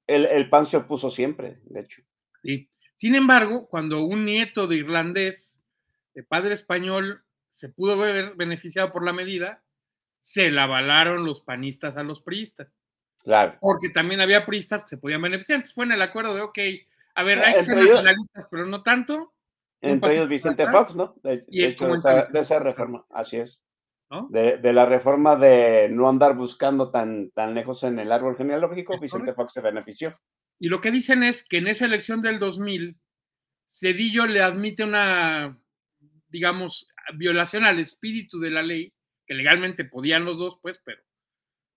el, 0.07 0.27
el 0.27 0.49
PAN 0.49 0.67
se 0.67 0.77
opuso 0.77 1.11
siempre, 1.11 1.59
de 1.65 1.81
hecho. 1.81 2.03
Sí. 2.43 2.69
Sin 2.95 3.15
embargo, 3.15 3.67
cuando 3.69 4.05
un 4.05 4.25
nieto 4.25 4.67
de 4.67 4.77
irlandés, 4.77 5.61
de 6.15 6.23
padre 6.23 6.55
español, 6.55 7.25
se 7.49 7.69
pudo 7.69 7.99
ver 7.99 8.35
beneficiado 8.37 8.93
por 8.93 9.05
la 9.05 9.13
medida, 9.13 9.63
se 10.21 10.51
la 10.51 10.65
avalaron 10.65 11.25
los 11.25 11.41
panistas 11.41 11.97
a 11.97 12.03
los 12.03 12.23
priistas. 12.23 12.69
Claro. 13.25 13.57
Porque 13.61 13.89
también 13.89 14.21
había 14.21 14.47
priistas 14.47 14.85
que 14.85 14.91
se 14.91 14.99
podían 14.99 15.23
beneficiar. 15.23 15.57
Entonces 15.57 15.75
fue 15.75 15.85
en 15.85 15.93
el 15.93 16.03
acuerdo 16.03 16.35
de, 16.35 16.43
ok, 16.43 16.59
a 17.15 17.23
ver, 17.23 17.41
hay 17.41 17.55
que 17.55 17.65
ser 17.65 17.77
nacionalistas, 17.77 18.49
pero 18.51 18.67
no 18.67 18.83
tanto. 18.83 19.33
Entre 19.83 20.15
ellos 20.15 20.29
Vicente 20.29 20.67
Fox, 20.71 20.95
¿no? 20.95 21.15
De, 21.23 21.45
y 21.49 21.65
es 21.65 21.75
como 21.75 21.95
de, 21.97 22.41
esa, 22.41 22.59
reforma, 22.61 23.05
así 23.11 23.39
es. 23.39 23.61
De, 24.31 24.59
de, 24.59 24.73
la 24.73 24.87
reforma 24.87 25.37
de 25.37 25.89
no 25.91 26.09
andar 26.09 26.37
buscando 26.37 26.91
tan, 26.91 27.31
tan 27.31 27.55
lejos 27.55 27.83
en 27.83 27.99
el 27.99 28.13
árbol 28.13 28.37
genealógico, 28.37 28.99
Vicente 28.99 29.33
Fox 29.33 29.55
se 29.55 29.61
benefició. 29.61 30.19
Y 30.59 30.69
lo 30.69 30.81
que 30.81 30.91
dicen 30.91 31.23
es 31.23 31.45
que 31.45 31.59
en 31.59 31.67
esa 31.67 31.87
elección 31.87 32.21
del 32.21 32.39
2000, 32.39 32.97
Cedillo 33.67 34.27
le 34.27 34.43
admite 34.43 34.85
una, 34.85 35.59
digamos, 36.29 36.89
violación 37.15 37.65
al 37.65 37.81
espíritu 37.81 38.39
de 38.39 38.51
la 38.51 38.63
ley, 38.63 38.93
que 39.27 39.35
legalmente 39.35 39.85
podían 39.85 40.25
los 40.25 40.39
dos, 40.39 40.59
pues, 40.63 40.81
pero 40.85 41.03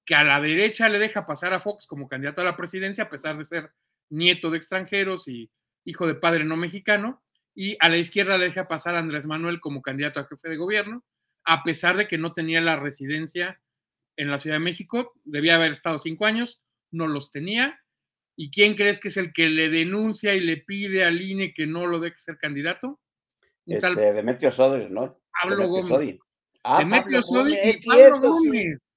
que 0.06 0.14
a 0.14 0.24
la 0.24 0.40
derecha 0.40 0.88
le 0.88 1.00
deja 1.00 1.26
pasar 1.26 1.54
a 1.54 1.60
Fox 1.60 1.88
como 1.88 2.08
candidato 2.08 2.42
a 2.42 2.46
la 2.46 2.56
presidencia, 2.56 3.06
a 3.06 3.10
pesar 3.10 3.38
de 3.38 3.44
ser 3.44 3.72
nieto 4.10 4.52
de 4.52 4.58
extranjeros 4.58 5.28
y 5.28 5.50
hijo 5.84 6.06
de 6.06 6.16
padre 6.16 6.44
no 6.44 6.56
mexicano, 6.56 7.24
y 7.56 7.78
a 7.80 7.90
la 7.90 7.98
izquierda 7.98 8.38
le 8.38 8.46
deja 8.46 8.68
pasar 8.68 8.96
a 8.96 9.00
Andrés 9.00 9.26
Manuel 9.26 9.62
como 9.62 9.82
candidato 9.82 10.20
a 10.20 10.28
jefe 10.28 10.50
de 10.50 10.58
gobierno, 10.58 11.04
a 11.46 11.64
pesar 11.64 11.96
de 11.96 12.08
que 12.08 12.18
no 12.18 12.34
tenía 12.34 12.60
la 12.60 12.76
residencia 12.76 13.62
en 14.18 14.30
la 14.30 14.38
Ciudad 14.38 14.58
de 14.58 14.64
México, 14.64 15.14
debía 15.24 15.56
haber 15.56 15.72
estado 15.72 15.98
cinco 15.98 16.26
años, 16.26 16.62
no 16.92 17.08
los 17.08 17.32
tenía. 17.32 17.80
¿Y 18.36 18.52
quién 18.52 18.76
crees 18.76 19.00
que 19.00 19.08
es 19.08 19.18
el 19.18 19.32
que 19.32 19.50
le 19.50 19.70
denuncia 19.70 20.34
y 20.34 20.42
le 20.42 20.58
pide 20.58 21.06
al 21.06 21.22
INE 21.22 21.54
que 21.54 21.66
no 21.66 21.86
lo 21.88 22.00
deje 22.00 22.20
ser 22.20 22.38
candidato? 22.38 23.00
Este, 23.66 24.14
Demetrio 24.14 24.52
Sodri, 24.52 24.90
¿no? 24.90 25.20
Pablo 25.42 25.68
Gómez. 25.70 26.20
Ah, 26.64 26.80
Demetrio 26.80 27.24
Sodri 27.24 27.56
y 27.64 27.86
Pablo 27.86 28.20
Gómez. 28.20 28.88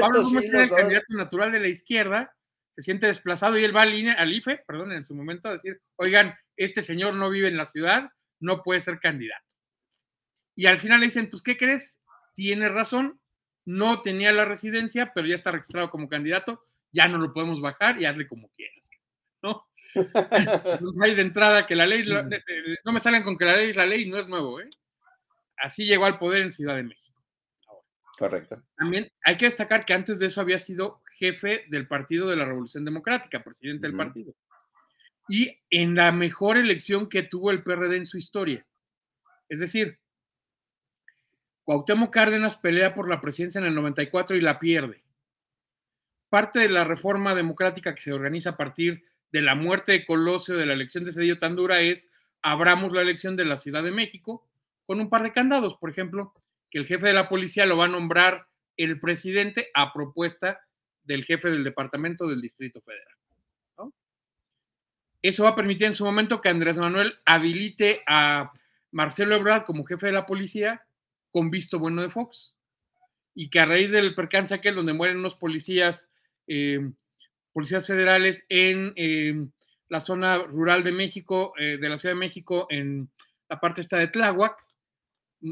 Pablo 0.00 0.22
Gómez 0.22 0.48
era 0.50 0.64
el 0.64 0.70
candidato 0.70 1.06
natural 1.16 1.52
de 1.52 1.60
la 1.60 1.68
izquierda, 1.68 2.34
se 2.72 2.82
siente 2.82 3.06
desplazado 3.06 3.58
y 3.58 3.64
él 3.64 3.76
va 3.76 3.82
al, 3.82 3.94
INE, 3.94 4.12
al 4.12 4.32
IFE, 4.32 4.64
perdón, 4.66 4.92
en 4.92 5.04
su 5.04 5.14
momento 5.14 5.48
a 5.48 5.52
decir, 5.52 5.80
oigan, 5.96 6.34
este 6.56 6.82
señor 6.82 7.14
no 7.14 7.30
vive 7.30 7.48
en 7.48 7.56
la 7.56 7.66
ciudad, 7.66 8.10
no 8.40 8.62
puede 8.62 8.80
ser 8.80 8.98
candidato. 8.98 9.44
Y 10.54 10.66
al 10.66 10.78
final 10.78 11.00
le 11.00 11.06
dicen, 11.06 11.28
pues, 11.30 11.42
¿qué 11.42 11.56
crees? 11.56 12.00
Tiene 12.34 12.68
razón, 12.68 13.20
no 13.66 14.00
tenía 14.00 14.32
la 14.32 14.46
residencia, 14.46 15.12
pero 15.14 15.26
ya 15.26 15.34
está 15.34 15.50
registrado 15.50 15.90
como 15.90 16.08
candidato, 16.08 16.62
ya 16.90 17.08
no 17.08 17.18
lo 17.18 17.32
podemos 17.32 17.60
bajar 17.60 18.00
y 18.00 18.06
hazle 18.06 18.26
como 18.26 18.50
quieras, 18.50 18.90
¿no? 19.42 19.66
Hay 21.02 21.14
de 21.14 21.22
entrada 21.22 21.66
que 21.66 21.76
la 21.76 21.86
ley, 21.86 22.02
no 22.84 22.92
me 22.92 23.00
salgan 23.00 23.22
con 23.22 23.36
que 23.36 23.44
la 23.44 23.56
ley 23.56 23.70
es 23.70 23.76
la 23.76 23.86
ley, 23.86 24.08
no 24.08 24.18
es 24.18 24.28
nuevo, 24.28 24.60
¿eh? 24.60 24.70
Así 25.58 25.84
llegó 25.84 26.06
al 26.06 26.18
poder 26.18 26.42
en 26.42 26.52
Ciudad 26.52 26.76
de 26.76 26.84
México. 26.84 27.02
Correcto. 28.18 28.62
También 28.76 29.12
hay 29.24 29.36
que 29.36 29.44
destacar 29.44 29.84
que 29.84 29.92
antes 29.92 30.18
de 30.18 30.26
eso 30.26 30.40
había 30.40 30.58
sido 30.58 31.01
jefe 31.22 31.66
del 31.68 31.86
Partido 31.86 32.28
de 32.28 32.34
la 32.34 32.44
Revolución 32.44 32.84
Democrática, 32.84 33.44
presidente 33.44 33.86
del 33.86 33.96
partido. 33.96 34.34
Y 35.28 35.56
en 35.70 35.94
la 35.94 36.10
mejor 36.10 36.56
elección 36.56 37.08
que 37.08 37.22
tuvo 37.22 37.52
el 37.52 37.62
PRD 37.62 37.96
en 37.96 38.06
su 38.06 38.18
historia. 38.18 38.66
Es 39.48 39.60
decir, 39.60 40.00
Cuauhtémoc 41.62 42.12
Cárdenas 42.12 42.56
pelea 42.56 42.92
por 42.92 43.08
la 43.08 43.20
presidencia 43.20 43.60
en 43.60 43.66
el 43.66 43.74
94 43.76 44.34
y 44.34 44.40
la 44.40 44.58
pierde. 44.58 45.04
Parte 46.28 46.58
de 46.58 46.68
la 46.68 46.82
reforma 46.82 47.36
democrática 47.36 47.94
que 47.94 48.02
se 48.02 48.12
organiza 48.12 48.50
a 48.50 48.56
partir 48.56 49.04
de 49.30 49.42
la 49.42 49.54
muerte 49.54 49.92
de 49.92 50.04
Colosio, 50.04 50.56
de 50.56 50.66
la 50.66 50.72
elección 50.72 51.04
de 51.04 51.12
Cedillo 51.12 51.38
tan 51.38 51.54
dura, 51.54 51.82
es 51.82 52.10
abramos 52.42 52.92
la 52.92 53.02
elección 53.02 53.36
de 53.36 53.44
la 53.44 53.58
Ciudad 53.58 53.84
de 53.84 53.92
México 53.92 54.44
con 54.86 54.98
un 54.98 55.08
par 55.08 55.22
de 55.22 55.32
candados. 55.32 55.76
Por 55.76 55.88
ejemplo, 55.88 56.34
que 56.68 56.80
el 56.80 56.86
jefe 56.86 57.06
de 57.06 57.12
la 57.12 57.28
policía 57.28 57.64
lo 57.64 57.76
va 57.76 57.84
a 57.84 57.88
nombrar 57.88 58.48
el 58.76 58.98
presidente 58.98 59.68
a 59.72 59.92
propuesta 59.92 60.62
del 61.04 61.24
jefe 61.24 61.50
del 61.50 61.64
departamento 61.64 62.26
del 62.26 62.40
Distrito 62.40 62.80
Federal. 62.80 63.16
Eso 65.22 65.44
va 65.44 65.50
a 65.50 65.56
permitir 65.56 65.86
en 65.86 65.94
su 65.94 66.04
momento 66.04 66.40
que 66.40 66.48
Andrés 66.48 66.76
Manuel 66.76 67.14
habilite 67.24 68.02
a 68.08 68.52
Marcelo 68.90 69.36
Ebrard 69.36 69.64
como 69.64 69.84
jefe 69.84 70.06
de 70.06 70.12
la 70.12 70.26
policía 70.26 70.84
con 71.30 71.50
visto 71.50 71.78
bueno 71.78 72.02
de 72.02 72.10
Fox. 72.10 72.56
Y 73.34 73.48
que 73.48 73.60
a 73.60 73.66
raíz 73.66 73.90
del 73.90 74.14
percance 74.14 74.52
aquel 74.52 74.74
donde 74.74 74.92
mueren 74.92 75.18
unos 75.18 75.36
policías, 75.36 76.08
eh, 76.48 76.90
policías 77.52 77.86
federales 77.86 78.44
en 78.48 78.92
eh, 78.96 79.46
la 79.88 80.00
zona 80.00 80.38
rural 80.38 80.82
de 80.82 80.92
México, 80.92 81.54
eh, 81.56 81.78
de 81.78 81.88
la 81.88 81.98
Ciudad 81.98 82.14
de 82.14 82.20
México, 82.20 82.66
en 82.68 83.08
la 83.48 83.60
parte 83.60 83.80
esta 83.80 83.98
de 83.98 84.08
Tláhuac, 84.08 84.56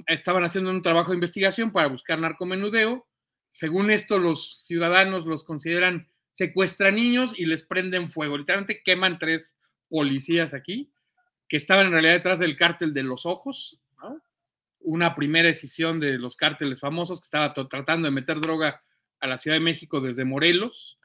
estaban 0.06 0.44
haciendo 0.44 0.70
un 0.70 0.82
trabajo 0.82 1.10
de 1.10 1.16
investigación 1.16 1.72
para 1.72 1.88
buscar 1.88 2.18
narcomenudeo. 2.18 3.06
Según 3.50 3.90
esto, 3.90 4.18
los 4.18 4.64
ciudadanos 4.64 5.26
los 5.26 5.44
consideran 5.44 6.08
secuestran 6.32 6.94
niños 6.94 7.34
y 7.36 7.46
les 7.46 7.64
prenden 7.64 8.10
fuego. 8.10 8.38
Literalmente 8.38 8.82
queman 8.82 9.18
tres 9.18 9.58
policías 9.88 10.54
aquí 10.54 10.90
que 11.48 11.56
estaban 11.56 11.86
en 11.86 11.92
realidad 11.92 12.14
detrás 12.14 12.38
del 12.38 12.56
cártel 12.56 12.94
de 12.94 13.02
los 13.02 13.26
ojos, 13.26 13.80
una 14.78 15.14
primera 15.14 15.48
decisión 15.48 15.98
de 16.00 16.16
los 16.16 16.36
cárteles 16.36 16.80
famosos 16.80 17.20
que 17.20 17.24
estaba 17.24 17.52
tratando 17.52 18.06
de 18.06 18.12
meter 18.12 18.40
droga 18.40 18.82
a 19.18 19.26
la 19.26 19.36
Ciudad 19.36 19.56
de 19.56 19.64
México 19.64 20.00
desde 20.00 20.24
Morelos. 20.24 20.98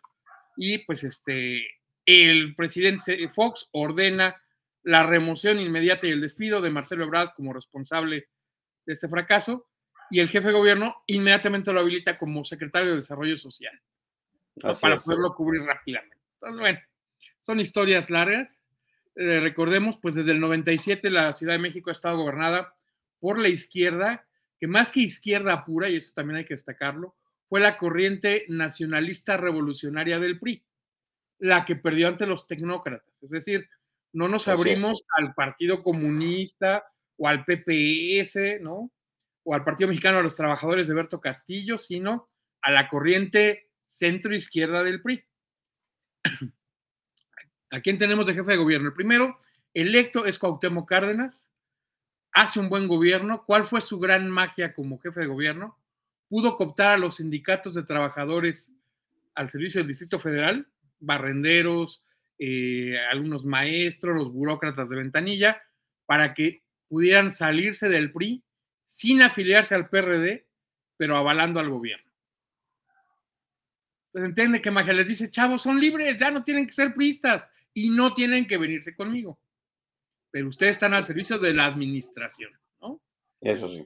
Y 0.56 0.86
pues 0.86 1.04
este, 1.04 1.66
el 2.06 2.56
presidente 2.56 3.28
Fox 3.30 3.68
ordena 3.72 4.42
la 4.84 5.04
remoción 5.04 5.60
inmediata 5.60 6.08
y 6.08 6.12
el 6.12 6.22
despido 6.22 6.62
de 6.62 6.70
Marcelo 6.70 7.04
Ebrard 7.04 7.34
como 7.36 7.52
responsable 7.52 8.30
de 8.86 8.94
este 8.94 9.10
fracaso 9.10 9.68
y 10.10 10.20
el 10.20 10.30
jefe 10.30 10.48
de 10.48 10.54
gobierno 10.54 10.96
inmediatamente 11.08 11.74
lo 11.74 11.80
habilita 11.80 12.18
como 12.18 12.46
secretario 12.46 12.92
de 12.92 12.98
Desarrollo 12.98 13.38
Social 13.38 13.80
para 14.80 14.98
poderlo 14.98 15.34
cubrir 15.36 15.64
rápidamente. 15.64 16.18
Entonces, 16.36 16.60
bueno, 16.60 16.80
son 17.42 17.60
historias 17.60 18.10
largas. 18.10 18.64
Eh, 19.16 19.40
recordemos, 19.40 19.98
pues 20.02 20.16
desde 20.16 20.32
el 20.32 20.40
97 20.40 21.10
la 21.10 21.34
Ciudad 21.34 21.54
de 21.54 21.60
México 21.60 21.90
ha 21.90 21.94
estado 21.94 22.18
gobernada 22.18 22.74
por 23.20 23.40
la 23.40 23.50
izquierda, 23.50 24.26
que 24.60 24.68
más 24.68 24.92
que 24.92 25.02
izquierda 25.02 25.66
pura, 25.66 25.90
y 25.90 25.98
eso 25.98 26.14
también 26.16 26.38
hay 26.38 26.46
que 26.46 26.54
destacarlo, 26.54 27.16
fue 27.48 27.60
la 27.60 27.78
corriente 27.78 28.46
nacionalista 28.50 29.38
revolucionaria 29.38 30.20
del 30.20 30.40
PRI, 30.40 30.64
la 31.40 31.66
que 31.66 31.76
perdió 31.76 32.08
ante 32.08 32.26
los 32.26 32.48
tecnócratas. 32.48 33.14
Es 33.22 33.30
decir, 33.30 33.70
no 34.14 34.28
nos 34.28 34.48
abrimos 34.48 35.06
al 35.18 35.34
Partido 35.34 35.82
Comunista 35.82 36.86
o 37.18 37.28
al 37.28 37.46
PPS, 37.46 38.62
¿no? 38.62 38.92
O 39.46 39.54
al 39.54 39.64
Partido 39.64 39.88
Mexicano 39.88 40.18
de 40.18 40.24
los 40.24 40.36
Trabajadores 40.36 40.88
de 40.88 40.94
Berto 40.94 41.22
Castillo, 41.22 41.78
sino 41.78 42.28
a 42.62 42.72
la 42.72 42.90
corriente 42.90 43.70
centro 43.86 44.36
izquierda 44.36 44.84
del 44.84 45.02
PRI. 45.02 45.24
¿A 47.72 47.82
quién 47.82 47.98
tenemos 47.98 48.26
de 48.26 48.34
jefe 48.34 48.52
de 48.52 48.58
gobierno? 48.58 48.88
El 48.88 48.94
primero, 48.94 49.38
electo, 49.74 50.26
es 50.26 50.40
Cuauhtémoc 50.40 50.88
Cárdenas. 50.88 51.50
Hace 52.32 52.60
un 52.60 52.70
buen 52.70 52.88
gobierno. 52.88 53.44
¿Cuál 53.44 53.66
fue 53.66 53.82
su 53.82 54.00
gran 54.00 54.30
magia 54.30 54.74
como 54.74 55.00
jefe 55.00 55.22
de 55.22 55.28
gobierno? 55.28 55.78
Pudo 56.28 56.56
cooptar 56.58 56.92
a 56.92 56.98
los 56.98 57.18
sindicatos 57.18 57.74
de 57.76 57.84
trabajadores 57.84 58.72
al 59.36 59.50
servicio 59.50 59.80
del 59.80 59.90
Distrito 59.90 60.20
Federal, 60.20 60.68
barrenderos, 61.00 62.04
eh, 62.40 62.98
algunos 63.12 63.46
maestros, 63.46 64.16
los 64.16 64.32
burócratas 64.32 64.90
de 64.90 64.96
ventanilla, 64.96 65.62
para 66.06 66.34
que 66.34 66.64
pudieran 66.88 67.32
salirse 67.32 67.90
del 67.90 68.12
PRI 68.12 68.44
sin 68.86 69.22
afiliarse 69.22 69.76
al 69.76 69.90
PRD, 69.90 70.46
pero 70.98 71.18
avalando 71.18 71.60
al 71.60 71.70
gobierno. 71.70 72.12
Entonces 74.08 74.30
entiende 74.30 74.62
que 74.62 74.72
Magia 74.72 74.94
les 74.94 75.08
dice, 75.08 75.30
chavos, 75.30 75.62
son 75.62 75.80
libres, 75.80 76.18
ya 76.18 76.32
no 76.32 76.44
tienen 76.44 76.66
que 76.66 76.74
ser 76.74 76.94
priistas 76.94 77.50
y 77.74 77.90
no 77.90 78.14
tienen 78.14 78.48
que 78.48 78.58
venirse 78.58 78.96
conmigo. 78.96 79.38
Pero 80.32 80.48
ustedes 80.48 80.78
están 80.78 80.94
al 80.94 81.04
servicio 81.04 81.38
de 81.38 81.54
la 81.54 81.66
administración, 81.66 82.52
¿no? 82.80 83.02
Eso 83.42 83.68
sí. 83.68 83.86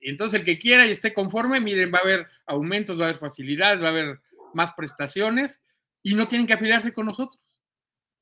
Y 0.00 0.10
entonces 0.10 0.40
el 0.40 0.46
que 0.46 0.58
quiera 0.58 0.86
y 0.86 0.90
esté 0.90 1.12
conforme, 1.12 1.60
miren, 1.60 1.92
va 1.92 1.98
a 1.98 2.02
haber 2.02 2.26
aumentos, 2.46 2.98
va 2.98 3.04
a 3.04 3.08
haber 3.08 3.20
facilidades, 3.20 3.82
va 3.82 3.88
a 3.88 3.90
haber 3.90 4.20
más 4.54 4.72
prestaciones 4.72 5.62
y 6.02 6.14
no 6.14 6.26
tienen 6.26 6.46
que 6.46 6.54
afiliarse 6.54 6.92
con 6.92 7.06
nosotros. 7.06 7.40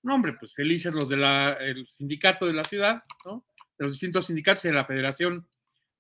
No, 0.03 0.15
hombre, 0.15 0.35
pues 0.35 0.53
felices 0.55 0.93
los 0.93 1.09
del 1.09 1.87
sindicato 1.89 2.47
de 2.47 2.53
la 2.53 2.65
ciudad, 2.65 3.05
¿no? 3.25 3.45
de 3.79 3.85
los 3.85 3.93
distintos 3.93 4.27
sindicatos 4.27 4.65
y 4.65 4.69
de 4.69 4.75
la 4.75 4.85
Federación 4.85 5.47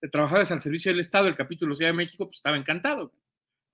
de 0.00 0.08
Trabajadores 0.08 0.50
al 0.50 0.60
Servicio 0.60 0.92
del 0.92 1.00
Estado, 1.00 1.28
el 1.28 1.36
capítulo 1.36 1.74
Ciudad 1.74 1.90
de 1.90 1.96
México, 1.96 2.26
pues 2.26 2.38
estaba 2.38 2.56
encantado, 2.56 3.12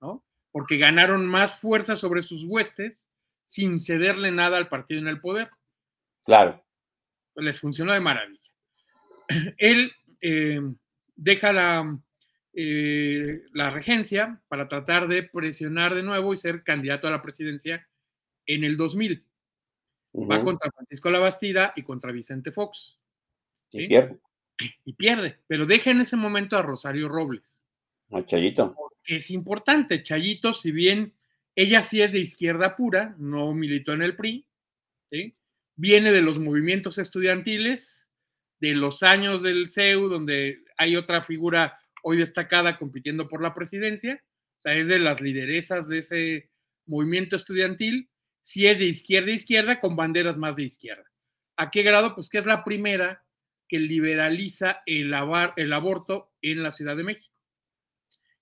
¿no? 0.01 0.25
Porque 0.51 0.77
ganaron 0.77 1.27
más 1.27 1.59
fuerza 1.59 1.97
sobre 1.97 2.23
sus 2.23 2.45
huestes 2.45 3.05
sin 3.47 3.81
cederle 3.81 4.31
nada 4.31 4.57
al 4.57 4.69
partido 4.69 5.01
en 5.01 5.09
el 5.09 5.21
poder. 5.21 5.51
Claro. 6.25 6.65
les 7.37 7.61
funcionó 7.61 7.93
de 7.93 8.01
maravilla. 8.01 8.41
Él 9.59 9.93
eh, 10.21 10.61
deja 11.17 11.53
la, 11.53 11.99
eh, 12.55 13.43
la 13.53 13.71
regencia 13.71 14.41
para 14.49 14.69
tratar 14.69 15.09
de 15.09 15.25
presionar 15.25 15.95
de 15.95 16.03
nuevo 16.03 16.33
y 16.33 16.37
ser 16.37 16.63
candidato 16.63 17.09
a 17.09 17.11
la 17.11 17.23
presidencia 17.23 17.87
en 18.47 18.65
el 18.65 18.77
2000. 18.77 19.27
Va 20.31 20.41
contra 20.43 20.71
Francisco 20.71 21.11
Labastida 21.11 21.73
y 21.75 21.83
contra 21.83 22.13
Vicente 22.13 22.53
Fox. 22.53 22.97
Y 23.73 23.89
pierde. 23.89 24.21
Y 24.85 24.93
pierde, 24.93 25.39
pero 25.47 25.67
deja 25.67 25.91
en 25.91 26.01
ese 26.01 26.17
momento 26.17 26.57
a 26.57 26.63
Rosario 26.63 27.09
Robles. 27.09 27.61
A 28.11 28.25
Chayito. 28.25 28.77
Es 29.05 29.31
importante, 29.31 30.03
Chayito, 30.03 30.53
si 30.53 30.71
bien 30.71 31.15
ella 31.57 31.83
sí 31.83 32.01
es 32.01 32.13
de 32.13 32.21
izquierda 32.21 32.77
pura, 32.77 33.15
no 33.19 33.53
militó 33.53 33.93
en 33.93 34.03
el 34.03 34.17
PRI, 34.17 34.47
viene 35.77 36.13
de 36.13 36.23
los 36.23 36.39
movimientos 36.39 36.99
estudiantiles, 36.99 38.09
de 38.61 38.75
los 38.75 39.03
años 39.03 39.43
del 39.43 39.69
CEU, 39.69 40.09
donde 40.09 40.65
hay 40.77 40.97
otra 40.97 41.23
figura 41.23 41.79
hoy 42.03 42.17
destacada 42.17 42.77
compitiendo 42.77 43.29
por 43.29 43.43
la 43.43 43.55
presidencia, 43.55 44.23
o 44.59 44.61
sea, 44.61 44.75
es 44.75 44.89
de 44.89 44.99
las 44.99 45.21
lideresas 45.21 45.89
de 45.89 45.99
ese 45.99 46.51
movimiento 46.87 47.37
estudiantil, 47.37 48.09
si 48.41 48.67
es 48.67 48.79
de 48.79 48.87
izquierda 48.87 49.31
a 49.31 49.35
izquierda, 49.35 49.81
con 49.81 49.97
banderas 49.97 50.37
más 50.37 50.57
de 50.57 50.65
izquierda. 50.65 51.05
¿A 51.57 51.71
qué 51.71 51.83
grado? 51.83 52.15
Pues 52.15 52.29
que 52.29 52.39
es 52.39 52.47
la 52.47 52.65
primera 52.65 53.24
que 53.69 53.79
liberaliza 53.79 54.83
el, 54.87 55.15
el 55.57 55.73
aborto 55.73 56.33
en 56.43 56.63
la 56.63 56.71
Ciudad 56.71 56.97
de 56.97 57.05
México. 57.05 57.35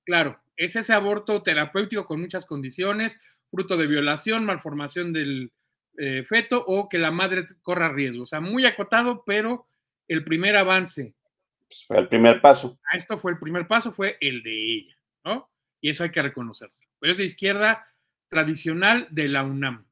Claro, 0.04 0.40
es 0.56 0.76
ese 0.76 0.92
aborto 0.92 1.42
terapéutico 1.42 2.06
con 2.06 2.20
muchas 2.20 2.46
condiciones, 2.46 3.20
fruto 3.50 3.76
de 3.76 3.86
violación, 3.86 4.44
malformación 4.44 5.12
del 5.12 5.52
eh, 5.98 6.24
feto 6.24 6.64
o 6.66 6.88
que 6.88 6.98
la 6.98 7.10
madre 7.10 7.46
corra 7.62 7.92
riesgo. 7.92 8.24
O 8.24 8.26
sea, 8.26 8.40
muy 8.40 8.64
acotado, 8.66 9.24
pero 9.24 9.66
el 10.08 10.24
primer 10.24 10.56
avance. 10.56 11.14
Pues, 11.68 11.84
fue 11.86 11.98
el 11.98 12.08
primer 12.08 12.40
paso. 12.40 12.78
Esto 12.92 13.18
fue 13.18 13.32
el 13.32 13.38
primer 13.38 13.66
paso, 13.66 13.92
fue 13.92 14.16
el 14.20 14.42
de 14.42 14.74
ella, 14.74 14.96
¿no? 15.24 15.50
Y 15.80 15.90
eso 15.90 16.04
hay 16.04 16.10
que 16.10 16.22
reconocerlo. 16.22 16.76
Pero 16.98 17.12
es 17.12 17.18
de 17.18 17.24
izquierda 17.24 17.86
tradicional 18.28 19.08
de 19.10 19.28
la 19.28 19.42
UNAM. 19.42 19.86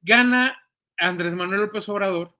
Gana 0.00 0.58
Andrés 0.96 1.34
Manuel 1.34 1.62
López 1.62 1.88
Obrador 1.88 2.36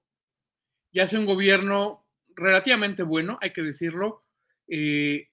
y 0.95 1.01
hace 1.01 1.17
un 1.17 1.25
gobierno 1.25 2.05
relativamente 2.37 3.03
bueno, 3.03 3.37
hay 3.41 3.51
que 3.51 3.61
decirlo. 3.61 4.23
Eh, 4.69 5.27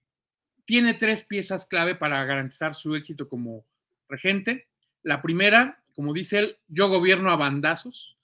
tiene 0.64 0.94
tres 0.94 1.22
piezas 1.22 1.66
clave 1.66 1.94
para 1.94 2.24
garantizar 2.24 2.74
su 2.74 2.96
éxito 2.96 3.28
como 3.28 3.64
regente. 4.08 4.66
La 5.04 5.22
primera, 5.22 5.80
como 5.94 6.12
dice 6.12 6.40
él, 6.40 6.56
yo 6.66 6.88
gobierno 6.88 7.30
a 7.30 7.36
bandazos. 7.36 8.18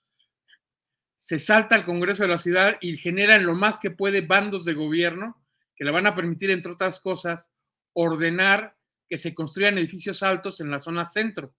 Se 1.16 1.38
salta 1.38 1.76
al 1.76 1.84
Congreso 1.84 2.24
de 2.24 2.28
la 2.28 2.38
ciudad 2.38 2.76
y 2.80 2.96
genera 2.96 3.36
en 3.36 3.46
lo 3.46 3.54
más 3.54 3.78
que 3.78 3.92
puede 3.92 4.20
bandos 4.20 4.64
de 4.64 4.74
gobierno 4.74 5.40
que 5.76 5.84
le 5.84 5.92
van 5.92 6.08
a 6.08 6.16
permitir, 6.16 6.50
entre 6.50 6.72
otras 6.72 6.98
cosas, 6.98 7.52
ordenar 7.92 8.74
que 9.08 9.16
se 9.16 9.32
construyan 9.32 9.78
edificios 9.78 10.24
altos 10.24 10.60
en 10.60 10.72
la 10.72 10.80
zona 10.80 11.06
centro 11.06 11.54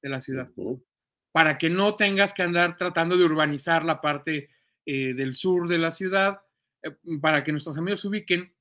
de 0.00 0.08
la 0.08 0.20
ciudad. 0.20 0.48
para 1.32 1.58
que 1.58 1.68
no 1.68 1.96
tengas 1.96 2.32
que 2.32 2.44
andar 2.44 2.76
tratando 2.76 3.16
de 3.16 3.24
urbanizar 3.24 3.84
la 3.84 4.00
parte 4.00 4.50
eh, 4.92 5.14
del 5.14 5.36
sur 5.36 5.68
de 5.68 5.78
la 5.78 5.92
ciudad, 5.92 6.40
eh, 6.82 6.90
para 7.20 7.44
que 7.44 7.52
nuestros 7.52 7.78
amigos 7.78 8.00
se 8.00 8.08
ubiquen, 8.08 8.52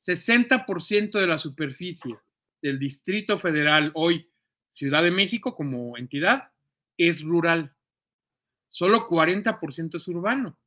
60% 0.00 1.12
de 1.12 1.28
la 1.28 1.38
superficie 1.38 2.12
del 2.60 2.80
Distrito 2.80 3.38
Federal, 3.38 3.92
hoy 3.94 4.28
Ciudad 4.72 5.04
de 5.04 5.12
México 5.12 5.54
como 5.54 5.96
entidad, 5.96 6.50
es 6.98 7.22
rural. 7.22 7.72
Solo 8.68 9.06
40% 9.06 9.98
es 9.98 10.08
urbano. 10.08 10.58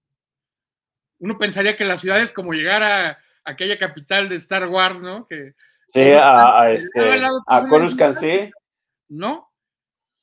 Uno 1.19 1.37
pensaría 1.37 1.75
que 1.75 1.83
la 1.83 1.97
ciudad 1.97 2.21
es 2.21 2.31
como 2.31 2.53
llegar 2.53 2.81
a 2.81 3.17
aquella 3.43 3.77
capital 3.77 4.29
de 4.29 4.35
Star 4.35 4.67
Wars, 4.69 5.01
¿no? 5.01 5.27
Que, 5.27 5.53
sí, 5.93 6.11
a, 6.13 6.61
a, 6.61 6.71
este, 6.71 7.01
a 7.45 7.67
Coruscant, 7.67 8.15
sí. 8.15 8.49
No, 9.09 9.51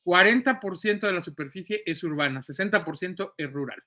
40% 0.06 1.00
de 1.00 1.12
la 1.12 1.20
superficie 1.20 1.82
es 1.84 2.02
urbana, 2.02 2.40
60% 2.40 3.34
es 3.36 3.52
rural. 3.52 3.84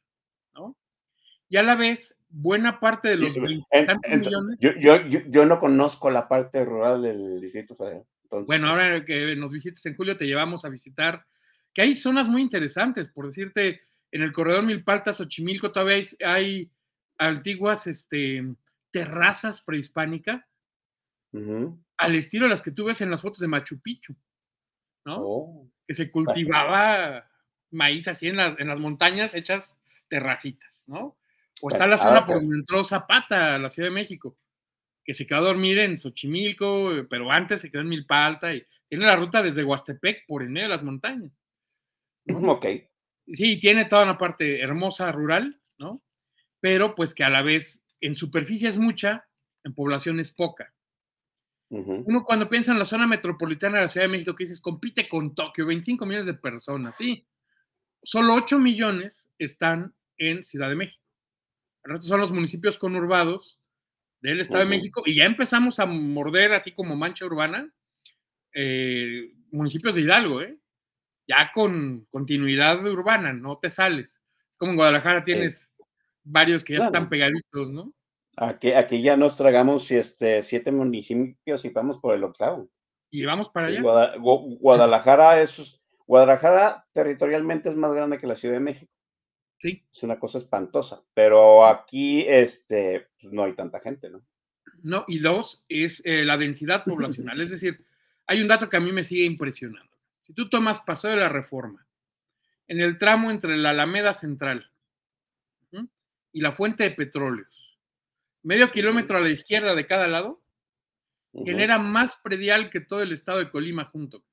Y 1.49 1.57
a 1.57 1.63
la 1.63 1.75
vez, 1.75 2.15
buena 2.29 2.79
parte 2.79 3.09
de 3.09 3.17
los 3.17 3.35
millones. 3.35 4.59
Yo, 4.59 4.71
yo, 4.77 4.97
yo, 5.07 5.45
no 5.45 5.59
conozco 5.59 6.09
la 6.09 6.27
parte 6.27 6.63
rural 6.63 7.01
del 7.01 7.41
Distrito 7.41 7.75
Federal. 7.75 8.05
Bueno, 8.45 8.69
ahora 8.69 9.03
que 9.03 9.35
nos 9.35 9.51
visites 9.51 9.85
en 9.87 9.95
julio, 9.95 10.15
te 10.15 10.27
llevamos 10.27 10.63
a 10.63 10.69
visitar, 10.69 11.25
que 11.73 11.81
hay 11.81 11.95
zonas 11.95 12.29
muy 12.29 12.43
interesantes, 12.43 13.07
por 13.07 13.25
decirte, 13.25 13.81
en 14.11 14.21
el 14.21 14.31
corredor 14.31 14.63
Milpaltas, 14.63 15.17
Xochimilco, 15.17 15.71
todavía 15.71 15.95
hay, 15.95 16.05
hay 16.23 16.71
antiguas 17.17 17.87
este, 17.87 18.43
terrazas 18.91 19.61
prehispánicas 19.61 20.43
al 21.97 22.15
estilo 22.15 22.45
de 22.45 22.49
las 22.49 22.61
que 22.61 22.71
tú 22.71 22.85
ves 22.85 23.01
en 23.01 23.11
las 23.11 23.21
fotos 23.21 23.39
de 23.39 23.47
Machu 23.47 23.79
Picchu, 23.79 24.15
¿no? 25.05 25.17
Oh. 25.19 25.71
Que 25.87 25.93
se 25.93 26.09
cultivaba 26.09 27.29
maíz 27.71 28.07
así 28.07 28.27
en 28.27 28.37
las, 28.37 28.59
en 28.59 28.67
las 28.67 28.79
montañas 28.79 29.35
hechas 29.35 29.77
terracitas, 30.07 30.83
¿no? 30.87 31.18
O 31.61 31.69
está 31.69 31.87
la 31.87 31.97
zona 31.97 32.25
por 32.25 32.35
donde 32.37 32.57
entró 32.57 32.83
Zapata 32.83 33.55
a 33.55 33.59
la 33.59 33.69
Ciudad 33.69 33.89
de 33.89 33.95
México, 33.95 34.37
que 35.03 35.13
se 35.13 35.25
quedó 35.25 35.39
a 35.39 35.47
dormir 35.47 35.79
en 35.79 35.99
Xochimilco, 35.99 36.91
pero 37.09 37.31
antes 37.31 37.61
se 37.61 37.69
quedó 37.69 37.81
en 37.81 37.89
Milpa 37.89 38.25
Alta 38.25 38.53
y 38.53 38.65
tiene 38.87 39.05
la 39.05 39.15
ruta 39.15 39.43
desde 39.43 39.63
Huastepec 39.63 40.25
por 40.27 40.43
en 40.43 40.53
medio 40.53 40.67
de 40.67 40.75
las 40.75 40.83
montañas. 40.83 41.31
Ok. 42.33 42.65
Sí, 43.27 43.59
tiene 43.59 43.85
toda 43.85 44.03
una 44.03 44.17
parte 44.17 44.61
hermosa 44.61 45.11
rural, 45.11 45.59
¿no? 45.77 46.01
Pero 46.59 46.95
pues 46.95 47.13
que 47.13 47.23
a 47.23 47.29
la 47.29 47.41
vez 47.41 47.83
en 48.01 48.15
superficie 48.15 48.69
es 48.69 48.77
mucha, 48.77 49.27
en 49.63 49.73
población 49.73 50.19
es 50.19 50.31
poca. 50.31 50.73
Uno 51.71 52.23
cuando 52.25 52.49
piensa 52.49 52.71
en 52.71 52.79
la 52.79 52.85
zona 52.85 53.05
metropolitana 53.05 53.77
de 53.77 53.83
la 53.83 53.89
Ciudad 53.89 54.05
de 54.05 54.11
México, 54.11 54.33
que 54.33 54.45
dices, 54.45 54.59
compite 54.59 55.07
con 55.07 55.35
Tokio, 55.35 55.67
25 55.67 56.03
millones 56.03 56.25
de 56.25 56.33
personas, 56.33 56.95
sí. 56.97 57.27
Solo 58.01 58.33
8 58.33 58.57
millones 58.57 59.29
están 59.37 59.93
en 60.17 60.43
Ciudad 60.43 60.69
de 60.69 60.75
México. 60.75 61.03
El 61.83 61.91
resto 61.91 62.07
son 62.07 62.21
los 62.21 62.31
municipios 62.31 62.77
conurbados 62.77 63.59
del 64.21 64.41
Estado 64.41 64.59
de 64.59 64.69
México 64.69 65.01
y 65.05 65.15
ya 65.15 65.25
empezamos 65.25 65.79
a 65.79 65.85
morder 65.85 66.53
así 66.53 66.71
como 66.71 66.95
mancha 66.95 67.25
urbana 67.25 67.71
eh, 68.53 69.31
municipios 69.51 69.95
de 69.95 70.01
Hidalgo, 70.01 70.41
¿eh? 70.41 70.57
ya 71.27 71.51
con 71.53 72.07
continuidad 72.09 72.85
urbana, 72.85 73.33
no 73.33 73.57
te 73.59 73.69
sales. 73.69 74.19
Como 74.57 74.71
en 74.71 74.77
Guadalajara 74.77 75.23
tienes 75.23 75.73
varios 76.23 76.63
que 76.63 76.77
ya 76.77 76.85
están 76.85 77.07
pegaditos, 77.07 77.69
¿no? 77.69 77.93
Aquí, 78.35 78.71
aquí 78.71 79.01
ya 79.01 79.15
nos 79.15 79.37
tragamos 79.37 79.91
este, 79.91 80.41
siete 80.41 80.71
municipios 80.71 81.63
y 81.65 81.69
vamos 81.69 81.99
por 81.99 82.15
el 82.15 82.23
octavo. 82.23 82.69
Y 83.11 83.25
vamos 83.25 83.49
para 83.49 83.67
allá. 83.67 83.81
Guadalajara 84.17 85.41
es, 85.41 85.79
Guadalajara 86.05 86.85
territorialmente 86.93 87.69
es 87.69 87.75
más 87.75 87.93
grande 87.93 88.17
que 88.17 88.27
la 88.27 88.35
Ciudad 88.35 88.55
de 88.55 88.61
México. 88.61 88.91
Sí. 89.59 89.83
Es 89.91 90.03
una 90.03 90.17
cosa 90.17 90.37
espantosa, 90.37 91.03
pero 91.13 91.65
aquí 91.65 92.21
este, 92.27 93.09
pues, 93.19 93.31
no 93.33 93.43
hay 93.43 93.53
tanta 93.53 93.79
gente, 93.81 94.09
¿no? 94.09 94.23
No, 94.81 95.03
y 95.07 95.19
dos, 95.19 95.65
es 95.67 96.01
eh, 96.05 96.23
la 96.23 96.37
densidad 96.37 96.85
poblacional. 96.85 97.41
es 97.41 97.51
decir, 97.51 97.85
hay 98.25 98.41
un 98.41 98.47
dato 98.47 98.69
que 98.69 98.77
a 98.77 98.81
mí 98.81 98.91
me 98.91 99.03
sigue 99.03 99.25
impresionando. 99.25 99.91
Si 100.21 100.33
tú 100.33 100.49
tomas 100.49 100.81
Paseo 100.81 101.11
de 101.11 101.17
la 101.17 101.29
Reforma, 101.29 101.85
en 102.67 102.79
el 102.79 102.97
tramo 102.97 103.31
entre 103.31 103.57
la 103.57 103.71
Alameda 103.71 104.13
Central 104.13 104.71
y 106.31 106.41
la 106.41 106.51
Fuente 106.51 106.83
de 106.83 106.91
Petróleos, 106.91 107.79
medio 108.43 108.69
kilómetro 108.69 109.17
a 109.17 109.21
la 109.21 109.31
izquierda 109.31 109.73
de 109.73 109.87
cada 109.87 110.07
lado, 110.07 110.39
genera 111.33 111.79
más 111.79 112.17
predial 112.17 112.69
que 112.69 112.79
todo 112.79 113.01
el 113.01 113.11
estado 113.11 113.39
de 113.39 113.49
Colima 113.49 113.85
junto. 113.85 114.17
O 114.19 114.23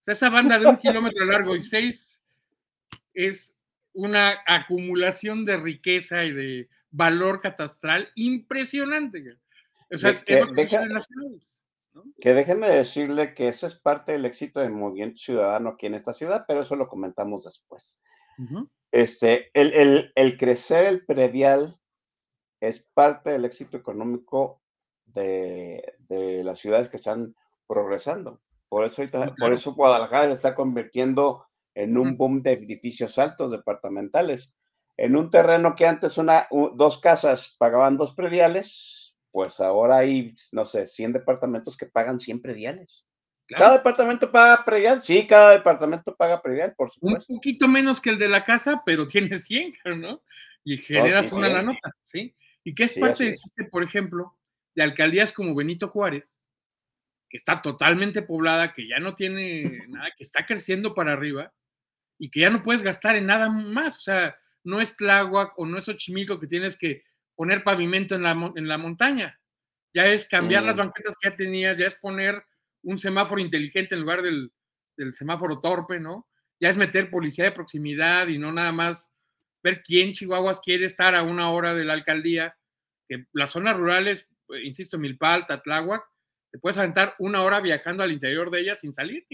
sea, 0.00 0.12
esa 0.12 0.30
banda 0.30 0.58
de 0.58 0.66
un 0.66 0.76
kilómetro 0.76 1.24
largo 1.24 1.56
y 1.56 1.62
seis 1.62 2.22
es 3.12 3.55
una 3.96 4.34
acumulación 4.46 5.44
de 5.46 5.56
riqueza 5.56 6.24
y 6.24 6.32
de 6.32 6.68
valor 6.90 7.40
catastral 7.40 8.08
impresionante. 8.14 9.38
O 9.92 9.96
sea, 9.96 10.10
es, 10.10 10.24
que, 10.24 10.40
lo 10.40 10.52
que 10.52 10.68
Que 12.20 12.34
déjenme 12.34 12.68
decirle 12.68 13.34
que 13.34 13.48
eso 13.48 13.66
es 13.66 13.74
parte 13.74 14.12
del 14.12 14.26
éxito 14.26 14.60
del 14.60 14.72
movimiento 14.72 15.16
ciudadano 15.16 15.70
aquí 15.70 15.86
en 15.86 15.94
esta 15.94 16.12
ciudad, 16.12 16.44
pero 16.46 16.60
eso 16.60 16.76
lo 16.76 16.88
comentamos 16.88 17.44
después. 17.44 18.02
este, 18.92 19.50
el, 19.54 20.12
el, 20.14 20.36
crecer 20.36 20.86
el 20.86 21.06
predial 21.06 21.80
es 22.60 22.86
parte 22.92 23.30
del 23.30 23.46
éxito 23.46 23.78
económico 23.78 24.60
de, 25.06 25.94
de 26.00 26.44
las 26.44 26.58
ciudades 26.58 26.90
que 26.90 26.96
están 26.96 27.34
progresando. 27.66 28.42
Por 28.68 28.84
eso, 28.84 29.02
por 29.38 29.52
eso 29.54 29.74
Guadalajara 29.74 30.26
se 30.26 30.32
está 30.32 30.54
convirtiendo 30.54 31.45
en 31.76 31.98
un 31.98 32.16
boom 32.16 32.42
de 32.42 32.52
edificios 32.52 33.18
altos 33.18 33.50
departamentales. 33.50 34.54
En 34.96 35.14
un 35.14 35.30
terreno 35.30 35.74
que 35.76 35.86
antes 35.86 36.16
una, 36.16 36.48
dos 36.50 36.98
casas 37.00 37.54
pagaban 37.58 37.98
dos 37.98 38.14
prediales, 38.14 39.18
pues 39.30 39.60
ahora 39.60 39.98
hay, 39.98 40.32
no 40.52 40.64
sé, 40.64 40.86
100 40.86 41.12
departamentos 41.12 41.76
que 41.76 41.84
pagan 41.84 42.18
100 42.18 42.40
prediales. 42.40 43.04
¿Cada 43.46 43.76
departamento 43.76 44.32
paga 44.32 44.64
predial? 44.64 45.02
Sí, 45.02 45.26
cada 45.26 45.52
departamento 45.52 46.16
paga 46.16 46.40
predial, 46.40 46.74
por 46.74 46.90
supuesto. 46.90 47.30
Un 47.32 47.38
poquito 47.38 47.68
menos 47.68 48.00
que 48.00 48.10
el 48.10 48.18
de 48.18 48.28
la 48.28 48.42
casa, 48.42 48.82
pero 48.84 49.06
tiene 49.08 49.38
100, 49.38 49.74
¿no? 49.98 50.22
Y 50.64 50.78
generas 50.78 51.30
una 51.30 51.48
la 51.48 51.62
nota, 51.62 51.92
¿sí? 52.02 52.34
Y 52.64 52.74
que 52.74 52.84
es 52.84 52.94
parte 52.94 53.24
del 53.24 53.36
chiste, 53.36 53.64
por 53.70 53.84
ejemplo, 53.84 54.36
de 54.74 54.82
alcaldías 54.82 55.30
como 55.30 55.54
Benito 55.54 55.88
Juárez, 55.88 56.36
que 57.28 57.36
está 57.36 57.60
totalmente 57.60 58.22
poblada, 58.22 58.72
que 58.72 58.88
ya 58.88 58.98
no 58.98 59.14
tiene 59.14 59.78
nada, 59.88 60.08
que 60.16 60.24
está 60.24 60.44
creciendo 60.46 60.94
para 60.94 61.12
arriba, 61.12 61.52
y 62.18 62.30
que 62.30 62.40
ya 62.40 62.50
no 62.50 62.62
puedes 62.62 62.82
gastar 62.82 63.16
en 63.16 63.26
nada 63.26 63.48
más. 63.50 63.96
O 63.96 64.00
sea, 64.00 64.36
no 64.64 64.80
es 64.80 64.96
Tláhuac 64.96 65.58
o 65.58 65.66
no 65.66 65.78
es 65.78 65.84
Xochimilco 65.84 66.40
que 66.40 66.46
tienes 66.46 66.76
que 66.76 67.04
poner 67.34 67.62
pavimento 67.62 68.14
en 68.14 68.22
la, 68.22 68.52
en 68.56 68.68
la 68.68 68.78
montaña. 68.78 69.38
Ya 69.94 70.06
es 70.06 70.26
cambiar 70.26 70.64
las 70.64 70.76
mm. 70.76 70.80
banquetas 70.80 71.16
que 71.20 71.30
ya 71.30 71.36
tenías, 71.36 71.78
ya 71.78 71.86
es 71.86 71.94
poner 71.94 72.44
un 72.82 72.98
semáforo 72.98 73.40
inteligente 73.40 73.94
en 73.94 74.02
lugar 74.02 74.22
del, 74.22 74.52
del 74.96 75.14
semáforo 75.14 75.60
torpe, 75.60 76.00
¿no? 76.00 76.26
Ya 76.60 76.68
es 76.70 76.76
meter 76.76 77.10
policía 77.10 77.44
de 77.44 77.52
proximidad 77.52 78.28
y 78.28 78.38
no 78.38 78.52
nada 78.52 78.72
más 78.72 79.12
ver 79.62 79.82
quién 79.82 80.12
Chihuahuas 80.12 80.60
quiere 80.60 80.86
estar 80.86 81.14
a 81.14 81.22
una 81.22 81.50
hora 81.50 81.74
de 81.74 81.84
la 81.84 81.92
alcaldía. 81.92 82.56
Que 83.08 83.26
las 83.32 83.50
zonas 83.50 83.76
rurales, 83.76 84.28
eh, 84.50 84.62
insisto, 84.64 84.98
Milpal, 84.98 85.46
Tatláhuac, 85.46 86.04
te 86.50 86.58
puedes 86.58 86.78
aventar 86.78 87.14
una 87.18 87.42
hora 87.42 87.60
viajando 87.60 88.02
al 88.02 88.12
interior 88.12 88.50
de 88.50 88.60
ellas 88.60 88.80
sin 88.80 88.94
salir 88.94 89.26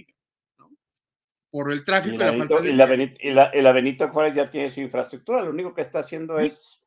por 1.52 1.70
el 1.70 1.84
tráfico 1.84 2.14
y, 2.14 2.18
la, 2.18 2.30
Benito, 2.30 2.64
y, 2.64 2.72
la, 2.72 2.86
Benito, 2.86 3.20
y, 3.20 3.30
la, 3.30 3.72
Benito 3.72 4.08
Juárez 4.08 4.34
ya 4.34 4.46
tiene 4.46 4.70
su 4.70 4.80
infraestructura, 4.80 5.42
lo 5.42 5.50
único 5.50 5.74
que 5.74 5.82
está 5.82 5.98
haciendo 5.98 6.38
es 6.38 6.80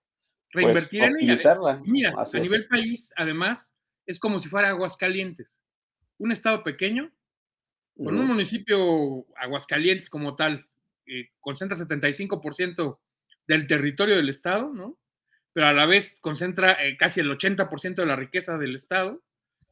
pues, 0.52 0.66
reinvertir 0.66 1.04
en 1.04 1.14
ella. 1.20 1.82
Mira, 1.86 2.16
a 2.18 2.40
nivel 2.40 2.68
país, 2.68 3.14
además, 3.16 3.76
es 4.08 4.18
como 4.18 4.40
si 4.40 4.50
fuera 4.50 4.70
Aguascalientes, 4.70 5.62
un 6.18 6.32
estado 6.32 6.64
pequeño, 6.64 7.12
con 7.96 8.20
un 8.20 8.26
municipio 8.26 9.28
Aguascalientes 9.38 10.10
como 10.10 10.36
tal, 10.36 10.66
eh, 11.06 11.30
concentra 11.40 11.78
75% 11.78 12.98
del 13.48 13.68
territorio 13.68 14.16
del 14.16 14.30
estado, 14.30 14.74
¿no? 14.74 14.98
Pero 15.54 15.68
a 15.68 15.74
la 15.74 15.86
vez 15.86 16.18
concentra 16.22 16.84
eh, 16.84 16.98
casi 16.98 17.20
el 17.20 17.30
80% 17.30 17.94
de 17.94 18.06
la 18.08 18.16
riqueza 18.16 18.58
del 18.58 18.74
estado. 18.74 19.22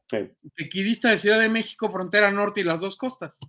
Sí. 0.08 0.30
Equidista 0.56 1.10
de 1.10 1.18
Ciudad 1.18 1.40
de 1.40 1.48
México, 1.48 1.90
frontera 1.90 2.30
norte 2.30 2.60
y 2.60 2.64
las 2.64 2.80
dos 2.80 2.94
costas 2.94 3.40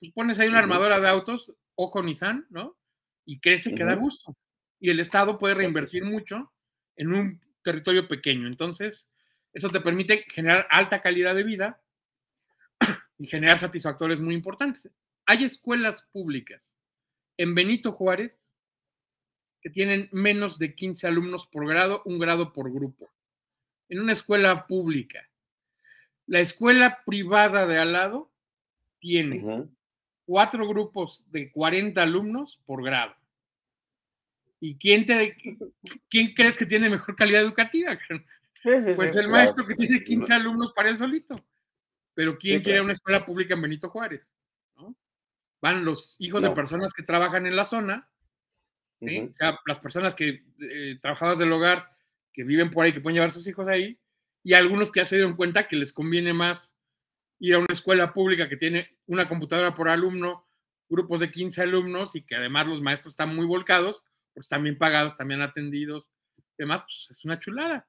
pues 0.00 0.12
pones 0.12 0.38
ahí 0.38 0.48
una 0.48 0.60
armadora 0.60 0.98
de 0.98 1.08
autos, 1.08 1.52
ojo 1.74 2.02
Nissan, 2.02 2.46
¿no? 2.48 2.76
Y 3.26 3.38
crece 3.38 3.74
que 3.74 3.84
da 3.84 3.94
gusto. 3.94 4.34
Y 4.80 4.88
el 4.88 4.98
Estado 4.98 5.38
puede 5.38 5.54
reinvertir 5.54 6.04
mucho 6.04 6.50
en 6.96 7.12
un 7.12 7.40
territorio 7.62 8.08
pequeño. 8.08 8.46
Entonces, 8.46 9.08
eso 9.52 9.68
te 9.68 9.80
permite 9.80 10.24
generar 10.32 10.66
alta 10.70 11.02
calidad 11.02 11.34
de 11.34 11.42
vida 11.42 11.82
y 13.18 13.26
generar 13.26 13.58
satisfactores 13.58 14.20
muy 14.20 14.34
importantes. 14.34 14.90
Hay 15.26 15.44
escuelas 15.44 16.08
públicas 16.10 16.72
en 17.36 17.54
Benito 17.54 17.92
Juárez 17.92 18.32
que 19.60 19.68
tienen 19.68 20.08
menos 20.12 20.58
de 20.58 20.74
15 20.74 21.06
alumnos 21.06 21.46
por 21.46 21.68
grado, 21.68 22.02
un 22.06 22.18
grado 22.18 22.54
por 22.54 22.72
grupo. 22.72 23.10
En 23.90 24.00
una 24.00 24.12
escuela 24.12 24.66
pública. 24.66 25.28
La 26.26 26.40
escuela 26.40 27.02
privada 27.04 27.66
de 27.66 27.78
al 27.78 27.92
lado 27.92 28.32
tiene 28.98 29.68
cuatro 30.30 30.68
grupos 30.68 31.26
de 31.32 31.50
40 31.50 32.00
alumnos 32.00 32.60
por 32.64 32.84
grado. 32.84 33.12
¿Y 34.60 34.76
quién, 34.78 35.04
te, 35.04 35.36
quién 36.08 36.34
crees 36.34 36.56
que 36.56 36.66
tiene 36.66 36.88
mejor 36.88 37.16
calidad 37.16 37.42
educativa? 37.42 37.98
pues 38.94 39.16
el 39.16 39.26
maestro 39.26 39.66
que 39.66 39.74
tiene 39.74 40.04
15 40.04 40.32
alumnos 40.34 40.72
para 40.72 40.88
él 40.88 40.98
solito. 40.98 41.44
Pero 42.14 42.38
¿quién 42.38 42.62
quiere 42.62 42.80
una 42.80 42.92
escuela 42.92 43.26
pública 43.26 43.54
en 43.54 43.62
Benito 43.62 43.88
Juárez? 43.88 44.24
Van 45.60 45.84
los 45.84 46.14
hijos 46.20 46.44
de 46.44 46.50
personas 46.52 46.92
que 46.92 47.02
trabajan 47.02 47.46
en 47.46 47.56
la 47.56 47.64
zona, 47.64 48.08
o 49.00 49.34
sea, 49.34 49.58
las 49.66 49.80
personas 49.80 50.14
que, 50.14 50.44
eh, 50.60 51.00
del 51.38 51.52
hogar, 51.52 51.90
que 52.32 52.44
viven 52.44 52.70
por 52.70 52.84
ahí, 52.84 52.92
que 52.92 53.00
pueden 53.00 53.14
llevar 53.14 53.30
a 53.30 53.34
sus 53.34 53.48
hijos 53.48 53.66
ahí, 53.66 53.98
y 54.44 54.54
algunos 54.54 54.92
que 54.92 55.00
ya 55.00 55.06
se 55.06 55.16
dieron 55.16 55.34
cuenta 55.34 55.66
que 55.66 55.74
les 55.74 55.92
conviene 55.92 56.32
más 56.32 56.76
ir 57.40 57.54
a 57.54 57.58
una 57.58 57.72
escuela 57.72 58.12
pública 58.12 58.48
que 58.48 58.56
tiene 58.56 58.96
una 59.06 59.28
computadora 59.28 59.74
por 59.74 59.88
alumno, 59.88 60.46
grupos 60.88 61.20
de 61.20 61.30
15 61.30 61.62
alumnos 61.62 62.14
y 62.14 62.22
que 62.22 62.36
además 62.36 62.66
los 62.66 62.82
maestros 62.82 63.12
están 63.12 63.34
muy 63.34 63.46
volcados, 63.46 64.04
pues 64.34 64.46
están 64.46 64.62
bien 64.62 64.78
pagados, 64.78 65.16
también 65.16 65.40
atendidos, 65.40 66.08
demás, 66.58 66.82
pues 66.82 67.08
es 67.10 67.24
una 67.24 67.38
chulada. 67.38 67.88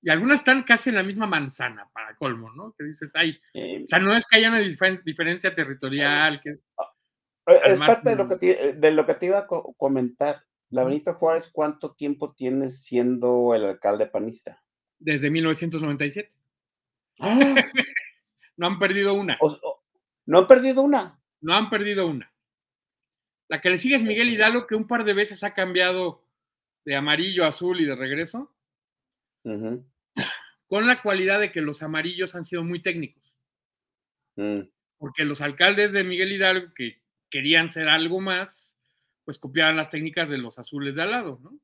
Y 0.00 0.10
algunas 0.10 0.40
están 0.40 0.62
casi 0.62 0.90
en 0.90 0.96
la 0.96 1.02
misma 1.02 1.26
manzana, 1.26 1.88
para 1.92 2.14
colmo, 2.14 2.52
¿no? 2.52 2.74
Que 2.78 2.84
dices, 2.84 3.10
ay, 3.14 3.40
o 3.54 3.86
sea, 3.86 3.98
no 3.98 4.14
es 4.14 4.26
que 4.26 4.36
haya 4.36 4.48
una 4.48 4.58
diferencia 4.58 5.54
territorial, 5.54 6.40
que 6.40 6.50
es... 6.50 6.66
Eh, 7.46 7.60
es 7.64 7.78
parte 7.78 8.10
de 8.10 8.16
lo, 8.16 8.28
que 8.28 8.36
te, 8.36 8.72
de 8.74 8.90
lo 8.90 9.06
que 9.06 9.14
te 9.14 9.26
iba 9.26 9.38
a 9.38 9.46
comentar. 9.46 10.44
La 10.70 10.84
Benito 10.84 11.14
Juárez, 11.14 11.50
¿cuánto 11.52 11.94
tiempo 11.94 12.34
tienes 12.34 12.82
siendo 12.82 13.54
el 13.54 13.64
alcalde 13.64 14.06
panista? 14.06 14.62
Desde 14.98 15.30
1997. 15.30 16.32
No 18.56 18.66
han 18.66 18.78
perdido 18.78 19.14
una. 19.14 19.38
¿No 20.26 20.38
han 20.38 20.46
perdido 20.46 20.82
una? 20.82 21.20
No 21.40 21.54
han 21.54 21.70
perdido 21.70 22.06
una. 22.06 22.32
La 23.48 23.60
que 23.60 23.70
le 23.70 23.78
sigue 23.78 23.96
es 23.96 24.02
Miguel 24.02 24.30
Hidalgo, 24.30 24.66
que 24.66 24.74
un 24.74 24.86
par 24.86 25.04
de 25.04 25.14
veces 25.14 25.44
ha 25.44 25.52
cambiado 25.54 26.24
de 26.84 26.96
amarillo 26.96 27.44
a 27.44 27.48
azul 27.48 27.80
y 27.80 27.84
de 27.84 27.96
regreso. 27.96 28.54
Con 30.66 30.86
la 30.86 31.02
cualidad 31.02 31.40
de 31.40 31.52
que 31.52 31.60
los 31.60 31.82
amarillos 31.82 32.34
han 32.34 32.44
sido 32.44 32.64
muy 32.64 32.80
técnicos. 32.80 33.22
Mm. 34.36 34.60
Porque 34.98 35.24
los 35.24 35.42
alcaldes 35.42 35.92
de 35.92 36.04
Miguel 36.04 36.32
Hidalgo, 36.32 36.72
que 36.74 37.02
querían 37.30 37.68
ser 37.68 37.88
algo 37.88 38.20
más, 38.20 38.76
pues 39.24 39.38
copiaban 39.38 39.76
las 39.76 39.90
técnicas 39.90 40.28
de 40.28 40.38
los 40.38 40.58
azules 40.58 40.94
de 40.94 41.02
al 41.02 41.10
lado, 41.10 41.40
¿no? 41.42 41.58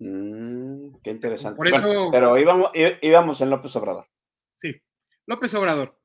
Mm, 0.00 1.00
qué 1.02 1.10
interesante. 1.10 1.56
Por 1.56 1.68
eso, 1.68 2.08
pero 2.10 2.36
íbamos, 2.36 2.70
íbamos 2.74 3.40
en 3.40 3.50
López 3.50 3.74
Obrador. 3.76 4.08
Sí, 4.54 4.80
López 5.26 5.54
Obrador. 5.54 5.98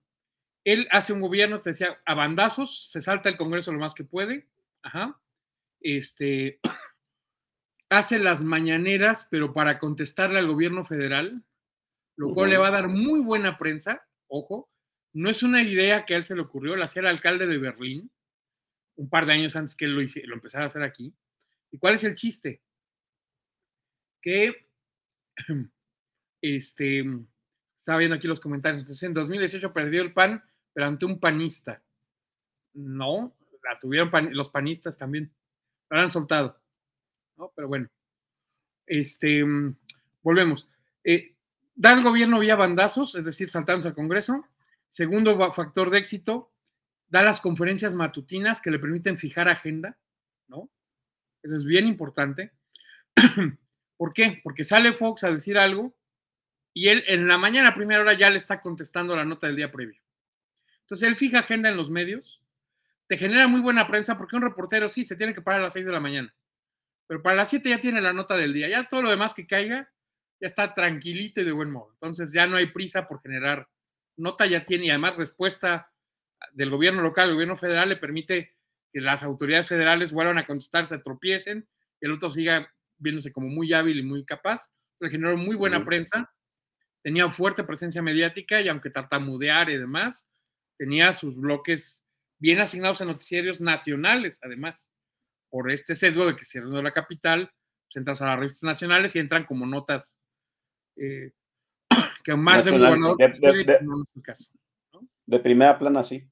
Él 0.63 0.87
hace 0.91 1.13
un 1.13 1.21
gobierno, 1.21 1.61
te 1.61 1.71
decía, 1.71 2.01
a 2.05 2.13
bandazos, 2.13 2.89
se 2.89 3.01
salta 3.01 3.29
el 3.29 3.37
Congreso 3.37 3.71
lo 3.71 3.79
más 3.79 3.93
que 3.93 4.03
puede, 4.03 4.47
ajá, 4.81 5.19
este, 5.79 6.59
hace 7.89 8.19
las 8.19 8.43
mañaneras, 8.43 9.27
pero 9.31 9.53
para 9.53 9.79
contestarle 9.79 10.39
al 10.39 10.47
gobierno 10.47 10.85
federal, 10.85 11.43
lo 12.15 12.33
cual 12.33 12.49
le 12.49 12.57
va 12.57 12.67
a 12.67 12.71
dar 12.71 12.89
muy 12.89 13.21
buena 13.21 13.57
prensa, 13.57 14.05
ojo, 14.27 14.69
no 15.13 15.29
es 15.29 15.41
una 15.41 15.63
idea 15.63 16.05
que 16.05 16.13
a 16.13 16.17
él 16.17 16.23
se 16.23 16.35
le 16.35 16.41
ocurrió, 16.41 16.75
la 16.75 16.85
hacía 16.85 17.01
el 17.01 17.07
alcalde 17.07 17.47
de 17.47 17.57
Berlín, 17.57 18.11
un 18.95 19.09
par 19.09 19.25
de 19.25 19.33
años 19.33 19.55
antes 19.55 19.75
que 19.75 19.85
él 19.85 19.95
lo, 19.95 20.01
lo 20.01 20.33
empezara 20.33 20.65
a 20.65 20.67
hacer 20.67 20.83
aquí. 20.83 21.13
¿Y 21.71 21.77
cuál 21.77 21.95
es 21.95 22.03
el 22.03 22.15
chiste? 22.15 22.61
Que, 24.21 24.67
este, 26.41 27.05
estaba 27.89 27.97
viendo 27.97 28.17
aquí 28.17 28.27
los 28.27 28.39
comentarios, 28.39 28.85
pues 28.85 29.01
en 29.01 29.15
2018 29.15 29.73
perdió 29.73 30.03
el 30.03 30.13
PAN, 30.13 30.43
pero 30.71 30.85
ante 30.85 31.05
un 31.05 31.19
panista. 31.19 31.81
No, 32.73 33.35
la 33.63 33.79
tuvieron 33.79 34.11
los 34.31 34.51
panistas 34.51 34.95
también, 34.95 35.33
la 35.89 36.03
han 36.03 36.11
soltado. 36.11 36.61
¿no? 37.35 37.51
Pero 37.55 37.67
bueno, 37.67 37.89
este, 38.85 39.43
volvemos. 40.21 40.69
Eh, 41.03 41.33
da 41.73 41.93
el 41.93 42.03
gobierno 42.03 42.37
vía 42.37 42.55
bandazos, 42.55 43.15
es 43.15 43.25
decir, 43.25 43.49
saltándose 43.49 43.87
al 43.87 43.95
Congreso. 43.95 44.45
Segundo 44.87 45.51
factor 45.51 45.89
de 45.89 45.97
éxito, 45.97 46.51
da 47.07 47.23
las 47.23 47.41
conferencias 47.41 47.95
matutinas 47.95 48.61
que 48.61 48.69
le 48.69 48.77
permiten 48.77 49.17
fijar 49.17 49.49
agenda, 49.49 49.97
¿no? 50.47 50.69
Eso 51.41 51.55
es 51.55 51.65
bien 51.65 51.87
importante. 51.87 52.51
¿Por 53.97 54.13
qué? 54.13 54.41
Porque 54.43 54.63
sale 54.63 54.93
Fox 54.93 55.23
a 55.23 55.31
decir 55.31 55.57
algo 55.57 55.95
y 56.73 56.89
él 56.89 57.03
en 57.07 57.27
la 57.27 57.37
mañana, 57.37 57.73
primera 57.73 58.01
hora, 58.01 58.13
ya 58.13 58.29
le 58.29 58.37
está 58.37 58.61
contestando 58.61 59.15
la 59.15 59.25
nota 59.25 59.47
del 59.47 59.55
día 59.55 59.71
previo. 59.71 60.01
Entonces 60.81 61.07
él 61.07 61.15
fija 61.15 61.39
agenda 61.39 61.69
en 61.69 61.77
los 61.77 61.89
medios, 61.89 62.41
te 63.07 63.17
genera 63.17 63.47
muy 63.47 63.61
buena 63.61 63.87
prensa 63.87 64.17
porque 64.17 64.35
un 64.35 64.43
reportero 64.43 64.89
sí 64.89 65.05
se 65.05 65.15
tiene 65.15 65.33
que 65.33 65.41
parar 65.41 65.61
a 65.61 65.63
las 65.63 65.73
6 65.73 65.85
de 65.85 65.91
la 65.91 65.99
mañana, 65.99 66.33
pero 67.07 67.21
para 67.21 67.35
las 67.35 67.49
7 67.49 67.69
ya 67.69 67.79
tiene 67.79 68.01
la 68.01 68.13
nota 68.13 68.35
del 68.35 68.53
día, 68.53 68.69
ya 68.69 68.87
todo 68.87 69.01
lo 69.01 69.09
demás 69.09 69.33
que 69.33 69.47
caiga 69.47 69.91
ya 70.39 70.47
está 70.47 70.73
tranquilito 70.73 71.41
y 71.41 71.43
de 71.45 71.51
buen 71.51 71.71
modo. 71.71 71.91
Entonces 71.93 72.31
ya 72.31 72.47
no 72.47 72.57
hay 72.57 72.67
prisa 72.67 73.07
por 73.07 73.21
generar 73.21 73.67
nota, 74.15 74.45
ya 74.45 74.65
tiene 74.65 74.85
y 74.85 74.89
además 74.89 75.15
respuesta 75.15 75.91
del 76.53 76.69
gobierno 76.69 77.01
local, 77.01 77.29
el 77.29 77.35
gobierno 77.35 77.57
federal 77.57 77.89
le 77.89 77.97
permite 77.97 78.55
que 78.91 79.01
las 79.01 79.23
autoridades 79.23 79.67
federales 79.67 80.13
vuelvan 80.13 80.37
a 80.37 80.45
contestar, 80.45 80.87
se 80.87 80.97
tropiecen, 80.99 81.67
y 82.01 82.05
el 82.05 82.13
otro 82.13 82.31
siga 82.31 82.73
viéndose 82.97 83.31
como 83.31 83.47
muy 83.47 83.73
hábil 83.73 83.99
y 83.99 84.03
muy 84.03 84.25
capaz. 84.25 84.69
Le 84.99 85.09
generó 85.09 85.37
muy 85.37 85.55
buena 85.55 85.83
prensa, 85.85 86.33
tenía 87.01 87.29
fuerte 87.29 87.63
presencia 87.63 88.01
mediática 88.01 88.61
y 88.61 88.67
aunque 88.67 88.89
tartamudear 88.89 89.69
y 89.69 89.77
demás, 89.77 90.27
tenía 90.77 91.13
sus 91.13 91.35
bloques 91.35 92.03
bien 92.39 92.59
asignados 92.59 93.01
a 93.01 93.05
noticiarios 93.05 93.61
nacionales, 93.61 94.39
además, 94.41 94.89
por 95.49 95.71
este 95.71 95.95
sesgo 95.95 96.25
de 96.25 96.35
que 96.35 96.45
si 96.45 96.59
de 96.59 96.83
la 96.83 96.91
capital, 96.91 97.51
pues 97.87 97.97
entras 97.97 98.21
a 98.21 98.27
las 98.27 98.39
revistas 98.39 98.63
nacionales 98.63 99.15
y 99.15 99.19
entran 99.19 99.45
como 99.45 99.65
notas 99.65 100.17
eh, 100.95 101.31
que 102.23 102.35
más 102.35 102.65
de 102.65 102.71
un 102.71 102.79
gobernador 102.79 103.17
de, 103.17 104.21
caso. 104.21 104.51
De 105.25 105.39
primera 105.39 105.77
plana, 105.77 106.03
sí. 106.03 106.23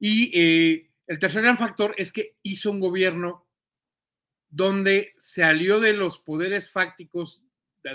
Y 0.00 0.30
eh, 0.38 0.90
el 1.08 1.18
tercer 1.18 1.42
gran 1.42 1.58
factor 1.58 1.94
es 1.98 2.12
que 2.12 2.36
hizo 2.42 2.70
un 2.70 2.78
gobierno 2.78 3.48
donde 4.48 5.12
se 5.18 5.42
alió 5.42 5.80
de 5.80 5.92
los 5.92 6.18
poderes 6.18 6.70
fácticos 6.70 7.42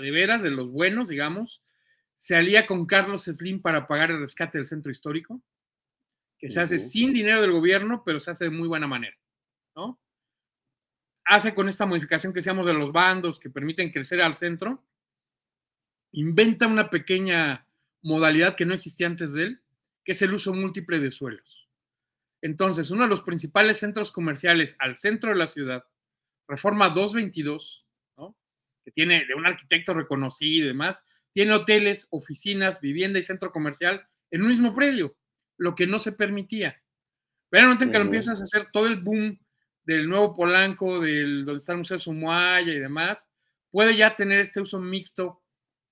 de 0.00 0.10
veras, 0.10 0.42
de 0.42 0.50
los 0.50 0.70
buenos, 0.70 1.08
digamos, 1.08 1.62
se 2.14 2.36
alía 2.36 2.66
con 2.66 2.86
Carlos 2.86 3.24
Slim 3.24 3.60
para 3.60 3.86
pagar 3.86 4.10
el 4.10 4.20
rescate 4.20 4.58
del 4.58 4.66
centro 4.66 4.90
histórico, 4.90 5.42
que 6.38 6.50
se 6.50 6.60
hace 6.60 6.78
sin 6.78 7.12
dinero 7.12 7.40
del 7.40 7.52
gobierno, 7.52 8.02
pero 8.04 8.20
se 8.20 8.30
hace 8.30 8.44
de 8.44 8.50
muy 8.50 8.68
buena 8.68 8.86
manera, 8.86 9.16
¿no? 9.74 10.00
Hace 11.24 11.54
con 11.54 11.68
esta 11.68 11.86
modificación 11.86 12.32
que 12.32 12.42
seamos 12.42 12.66
de 12.66 12.74
los 12.74 12.92
bandos 12.92 13.38
que 13.38 13.50
permiten 13.50 13.90
crecer 13.90 14.20
al 14.20 14.36
centro, 14.36 14.84
inventa 16.12 16.66
una 16.66 16.90
pequeña 16.90 17.66
modalidad 18.02 18.56
que 18.56 18.66
no 18.66 18.74
existía 18.74 19.06
antes 19.06 19.32
de 19.32 19.44
él, 19.44 19.62
que 20.04 20.12
es 20.12 20.22
el 20.22 20.34
uso 20.34 20.52
múltiple 20.52 21.00
de 21.00 21.10
suelos. 21.10 21.68
Entonces, 22.42 22.90
uno 22.90 23.04
de 23.04 23.08
los 23.08 23.22
principales 23.22 23.78
centros 23.78 24.12
comerciales 24.12 24.76
al 24.78 24.98
centro 24.98 25.30
de 25.30 25.36
la 25.36 25.46
ciudad, 25.46 25.86
Reforma 26.46 26.90
222, 26.90 27.83
que 28.84 28.90
tiene 28.90 29.24
de 29.26 29.34
un 29.34 29.46
arquitecto 29.46 29.94
reconocido 29.94 30.64
y 30.64 30.68
demás, 30.68 31.04
tiene 31.32 31.52
hoteles, 31.52 32.06
oficinas, 32.10 32.80
vivienda 32.80 33.18
y 33.18 33.22
centro 33.22 33.50
comercial 33.50 34.06
en 34.30 34.42
un 34.42 34.48
mismo 34.48 34.74
predio, 34.74 35.16
lo 35.56 35.74
que 35.74 35.86
no 35.86 35.98
se 35.98 36.12
permitía. 36.12 36.80
Pero 37.50 37.70
en 37.70 37.78
que 37.78 37.98
lo 37.98 38.04
empiezas 38.04 38.40
a 38.40 38.44
hacer 38.44 38.68
todo 38.72 38.86
el 38.86 39.00
boom 39.00 39.38
del 39.84 40.08
nuevo 40.08 40.34
Polanco, 40.34 41.00
del, 41.00 41.44
donde 41.44 41.58
está 41.58 41.72
el 41.72 41.78
Museo 41.78 41.98
Sumuaya 41.98 42.72
y 42.72 42.78
demás, 42.78 43.28
puede 43.70 43.96
ya 43.96 44.14
tener 44.14 44.40
este 44.40 44.60
uso 44.60 44.78
mixto 44.78 45.40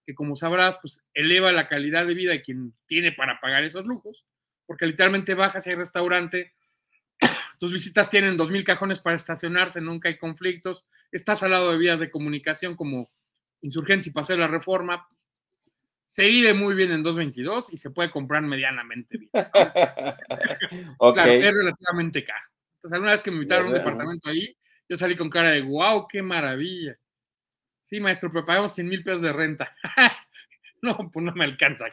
que 0.06 0.14
como 0.14 0.34
sabrás, 0.34 0.78
pues 0.80 1.04
eleva 1.14 1.52
la 1.52 1.68
calidad 1.68 2.06
de 2.06 2.14
vida 2.14 2.32
de 2.32 2.42
quien 2.42 2.74
tiene 2.86 3.12
para 3.12 3.40
pagar 3.40 3.62
esos 3.64 3.86
lujos, 3.86 4.24
porque 4.66 4.86
literalmente 4.86 5.34
bajas 5.34 5.66
y 5.66 5.70
hay 5.70 5.76
restaurante, 5.76 6.52
tus 7.58 7.72
visitas 7.72 8.10
tienen 8.10 8.36
dos 8.36 8.50
mil 8.50 8.64
cajones 8.64 8.98
para 9.00 9.16
estacionarse, 9.16 9.80
nunca 9.80 10.08
hay 10.08 10.18
conflictos, 10.18 10.84
estás 11.12 11.42
al 11.42 11.52
lado 11.52 11.70
de 11.70 11.78
vías 11.78 12.00
de 12.00 12.10
comunicación 12.10 12.74
como 12.74 13.10
Insurgentes 13.60 14.08
y 14.08 14.10
Paseo 14.10 14.36
de 14.36 14.42
la 14.42 14.48
Reforma, 14.48 15.08
se 16.06 16.26
vive 16.26 16.52
muy 16.52 16.74
bien 16.74 16.92
en 16.92 17.02
222 17.02 17.72
y 17.72 17.78
se 17.78 17.90
puede 17.90 18.10
comprar 18.10 18.42
medianamente 18.42 19.18
bien. 19.18 19.30
Claro, 20.98 21.32
es 21.32 21.54
relativamente 21.54 22.24
caro. 22.24 22.44
Entonces, 22.74 22.92
alguna 22.92 23.12
vez 23.12 23.22
que 23.22 23.30
me 23.30 23.36
invitaron 23.36 23.66
a 23.66 23.68
un 23.68 23.74
departamento 23.74 24.28
ahí, 24.28 24.56
yo 24.88 24.96
salí 24.96 25.16
con 25.16 25.30
cara 25.30 25.50
de, 25.50 25.62
wow, 25.62 26.06
qué 26.08 26.20
maravilla. 26.20 26.98
Sí, 27.84 28.00
maestro, 28.00 28.30
pero 28.32 28.44
pagamos 28.44 28.74
100 28.74 28.88
mil 28.88 29.04
pesos 29.04 29.22
de 29.22 29.32
renta. 29.32 29.74
no, 30.82 31.10
pues 31.10 31.24
no 31.24 31.32
me 31.32 31.44
alcanza. 31.44 31.86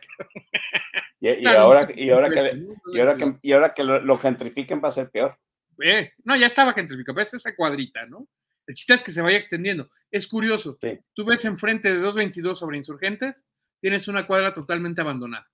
y, 1.19 1.47
ahora, 1.47 1.87
y, 1.95 2.09
ahora, 2.09 2.29
que, 2.29 2.57
y, 2.91 2.99
ahora, 2.99 3.15
que, 3.15 3.35
y 3.41 3.51
ahora 3.53 3.73
que 3.73 3.83
lo, 3.83 4.17
gentrifiquen 4.17 4.81
va 4.83 4.89
a 4.89 4.93
ser 4.93 5.09
peor. 5.09 5.37
Eh, 5.81 6.11
no, 6.25 6.35
ya 6.35 6.47
estaba 6.47 6.73
gentrificado, 6.73 7.15
ves 7.15 7.33
esa 7.35 7.55
cuadrita, 7.55 8.05
¿no? 8.05 8.27
El 8.69 8.75
chiste 8.75 8.93
es 8.93 9.03
que 9.03 9.11
se 9.11 9.23
vaya 9.23 9.35
extendiendo. 9.35 9.89
Es 10.11 10.27
curioso. 10.27 10.77
Tú 11.15 11.25
ves 11.25 11.43
enfrente 11.45 11.91
de 11.91 11.97
222 11.97 12.59
sobre 12.59 12.77
insurgentes, 12.77 13.43
tienes 13.81 14.07
una 14.07 14.27
cuadra 14.27 14.53
totalmente 14.53 15.01
abandonada. 15.01 15.49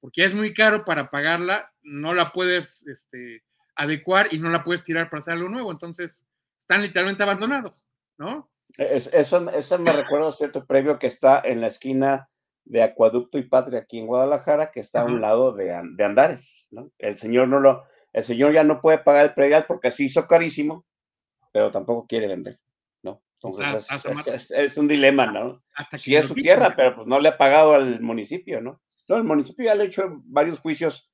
porque 0.00 0.24
es 0.24 0.34
muy 0.34 0.52
caro 0.52 0.84
para 0.84 1.10
pagarla, 1.10 1.72
no 1.82 2.12
la 2.12 2.32
puedes 2.32 2.84
este, 2.88 3.44
adecuar 3.76 4.34
y 4.34 4.40
no 4.40 4.48
la 4.48 4.64
puedes 4.64 4.82
tirar 4.82 5.08
para 5.08 5.20
hacer 5.20 5.34
algo 5.34 5.48
nuevo, 5.48 5.70
entonces 5.70 6.26
están 6.58 6.82
literalmente 6.82 7.22
abandonados, 7.22 7.86
¿no? 8.18 8.50
Es, 8.76 9.08
eso, 9.12 9.48
eso 9.50 9.78
me 9.78 9.92
recuerdo 9.92 10.32
cierto 10.32 10.66
previo 10.66 10.98
que 10.98 11.06
está 11.06 11.40
en 11.44 11.60
la 11.60 11.68
esquina 11.68 12.28
de 12.64 12.82
Acueducto 12.82 13.38
y 13.38 13.44
Patria 13.44 13.78
aquí 13.78 14.00
en 14.00 14.08
Guadalajara, 14.08 14.72
que 14.72 14.80
está 14.80 15.02
a 15.02 15.04
un 15.04 15.20
lado 15.20 15.52
de, 15.52 15.66
de, 15.94 16.04
Andares, 16.04 16.66
¿no? 16.72 16.90
El 16.98 17.16
señor 17.16 17.46
no 17.46 17.60
lo, 17.60 17.84
el 18.12 18.24
señor 18.24 18.52
ya 18.52 18.64
no 18.64 18.80
puede 18.80 18.98
pagar 18.98 19.26
el 19.26 19.34
predial 19.34 19.66
porque 19.68 19.92
se 19.92 20.02
hizo 20.02 20.26
carísimo, 20.26 20.84
pero 21.52 21.70
tampoco 21.70 22.06
quiere 22.06 22.26
vender, 22.26 22.58
¿no? 23.02 23.22
Entonces 23.34 24.26
es, 24.26 24.50
es, 24.50 24.76
un 24.76 24.88
dilema, 24.88 25.26
¿no? 25.26 25.62
Hasta 25.74 25.98
sí 25.98 26.16
es 26.16 26.26
su 26.26 26.34
tierra, 26.34 26.74
pero 26.74 26.96
pues 26.96 27.06
no 27.06 27.20
le 27.20 27.28
ha 27.28 27.38
pagado 27.38 27.74
al 27.74 28.00
municipio, 28.00 28.60
¿no? 28.60 28.80
No, 29.08 29.16
el 29.16 29.24
municipio 29.24 29.66
ya 29.66 29.74
le 29.74 29.82
ha 29.82 29.86
hecho 29.86 30.22
varios 30.24 30.60
juicios 30.60 31.10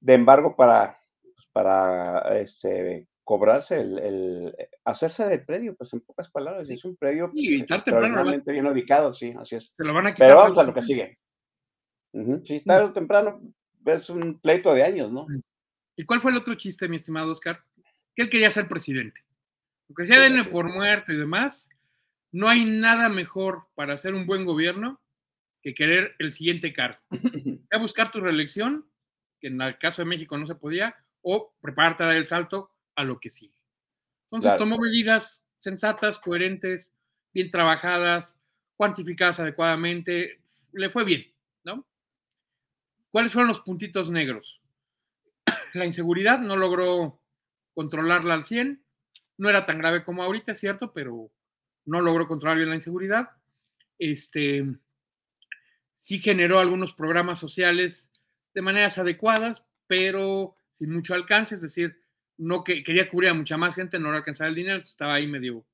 de 0.00 0.14
embargo 0.14 0.56
para, 0.56 0.98
pues, 1.22 1.46
para 1.52 2.40
este, 2.40 3.06
cobrarse 3.24 3.80
el, 3.80 3.98
el, 3.98 4.56
hacerse 4.84 5.26
del 5.26 5.44
predio, 5.44 5.76
pues 5.76 5.92
en 5.92 6.00
pocas 6.00 6.30
palabras, 6.30 6.68
es 6.70 6.84
un 6.84 6.96
predio 6.96 7.30
sí, 7.34 7.60
extraordinariamente 7.60 8.52
bien 8.52 8.66
ubicado, 8.66 9.12
sí, 9.12 9.34
así 9.38 9.56
es. 9.56 9.70
Se 9.74 9.84
lo 9.84 9.92
van 9.92 10.06
a 10.06 10.14
quitar 10.14 10.28
Pero 10.28 10.40
vamos 10.40 10.58
a 10.58 10.64
lo 10.64 10.74
que 10.74 10.82
sigue. 10.82 11.18
Sí, 12.42 12.60
tarde 12.64 12.86
o 12.86 12.92
temprano 12.92 13.40
es 13.84 14.10
un 14.10 14.40
pleito 14.40 14.72
de 14.74 14.82
años, 14.82 15.12
¿no? 15.12 15.26
¿Y 15.94 16.04
cuál 16.04 16.20
fue 16.20 16.30
el 16.30 16.36
otro 16.36 16.54
chiste, 16.54 16.88
mi 16.88 16.96
estimado 16.96 17.32
Oscar? 17.32 17.60
Que 18.14 18.22
él 18.22 18.30
quería 18.30 18.50
ser 18.50 18.66
presidente. 18.66 19.20
Aunque 19.88 20.06
sea 20.06 20.20
denle 20.20 20.44
por 20.44 20.72
muerto 20.72 21.12
y 21.12 21.16
demás, 21.16 21.68
no 22.30 22.48
hay 22.48 22.64
nada 22.64 23.08
mejor 23.08 23.68
para 23.74 23.94
hacer 23.94 24.14
un 24.14 24.26
buen 24.26 24.44
gobierno 24.44 25.00
que 25.62 25.74
querer 25.74 26.14
el 26.18 26.32
siguiente 26.32 26.72
cargo. 26.72 27.00
a 27.70 27.78
buscar 27.78 28.10
tu 28.10 28.20
reelección, 28.20 28.88
que 29.40 29.48
en 29.48 29.60
el 29.60 29.78
caso 29.78 30.02
de 30.02 30.06
México 30.06 30.36
no 30.36 30.46
se 30.46 30.54
podía, 30.54 30.94
o 31.22 31.54
prepararte 31.60 32.02
a 32.02 32.06
dar 32.06 32.16
el 32.16 32.26
salto 32.26 32.72
a 32.96 33.04
lo 33.04 33.18
que 33.18 33.30
sigue. 33.30 33.60
Entonces 34.30 34.56
tomó 34.56 34.78
medidas 34.78 35.46
sensatas, 35.58 36.18
coherentes, 36.18 36.92
bien 37.32 37.50
trabajadas, 37.50 38.38
cuantificadas 38.76 39.40
adecuadamente, 39.40 40.42
le 40.72 40.90
fue 40.90 41.04
bien, 41.04 41.32
¿no? 41.64 41.86
¿Cuáles 43.10 43.32
fueron 43.32 43.48
los 43.48 43.60
puntitos 43.60 44.10
negros? 44.10 44.60
La 45.74 45.86
inseguridad 45.86 46.40
no 46.40 46.56
logró 46.56 47.20
controlarla 47.74 48.34
al 48.34 48.44
100, 48.44 48.84
no 49.38 49.48
era 49.48 49.64
tan 49.64 49.78
grave 49.78 50.04
como 50.04 50.22
ahorita, 50.22 50.52
es 50.52 50.60
cierto, 50.60 50.92
pero 50.92 51.30
no 51.86 52.00
logró 52.00 52.26
controlar 52.26 52.58
bien 52.58 52.68
la 52.68 52.74
inseguridad. 52.74 53.30
Este, 53.98 54.66
sí 55.94 56.18
generó 56.18 56.58
algunos 56.58 56.92
programas 56.92 57.38
sociales 57.38 58.10
de 58.54 58.62
maneras 58.62 58.98
adecuadas, 58.98 59.64
pero 59.86 60.54
sin 60.72 60.92
mucho 60.92 61.14
alcance, 61.14 61.54
es 61.54 61.62
decir, 61.62 61.98
no 62.36 62.62
que 62.62 62.84
quería 62.84 63.08
cubrir 63.08 63.30
a 63.30 63.34
mucha 63.34 63.56
más 63.56 63.74
gente, 63.74 63.98
no 63.98 64.10
alcanzaba 64.10 64.48
el 64.48 64.54
dinero, 64.54 64.82
estaba 64.82 65.14
ahí 65.14 65.26
medio 65.26 65.64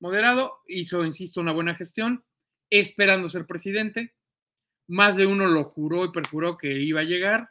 moderado, 0.00 0.60
hizo, 0.66 1.04
insisto, 1.04 1.40
una 1.40 1.52
buena 1.52 1.74
gestión, 1.74 2.24
esperando 2.70 3.28
ser 3.28 3.46
presidente. 3.46 4.14
Más 4.86 5.16
de 5.16 5.26
uno 5.26 5.46
lo 5.46 5.64
juró 5.64 6.04
y 6.04 6.12
perjuró 6.12 6.58
que 6.58 6.72
iba 6.72 7.00
a 7.00 7.04
llegar. 7.04 7.50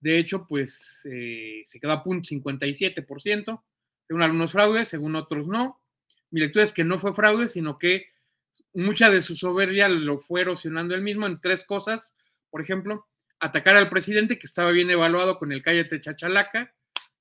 De 0.00 0.18
hecho, 0.18 0.46
pues 0.46 1.02
eh, 1.10 1.62
se 1.66 1.80
quedó 1.80 1.92
a 1.92 2.04
punto 2.04 2.28
57%, 2.28 3.62
según 4.06 4.22
algunos 4.22 4.52
fraudes, 4.52 4.88
según 4.88 5.16
otros 5.16 5.48
no. 5.48 5.80
Mi 6.30 6.40
lectura 6.40 6.64
es 6.64 6.72
que 6.72 6.84
no 6.84 6.98
fue 6.98 7.14
fraude, 7.14 7.48
sino 7.48 7.78
que 7.78 8.06
mucha 8.74 9.10
de 9.10 9.22
su 9.22 9.36
soberbia 9.36 9.88
lo 9.88 10.18
fue 10.18 10.42
erosionando 10.42 10.94
él 10.94 11.02
mismo 11.02 11.26
en 11.26 11.40
tres 11.40 11.64
cosas. 11.64 12.16
Por 12.50 12.60
ejemplo, 12.60 13.06
atacar 13.40 13.76
al 13.76 13.88
presidente 13.88 14.38
que 14.38 14.46
estaba 14.46 14.70
bien 14.70 14.90
evaluado 14.90 15.38
con 15.38 15.52
el 15.52 15.62
cállate 15.62 16.00
chachalaca, 16.00 16.72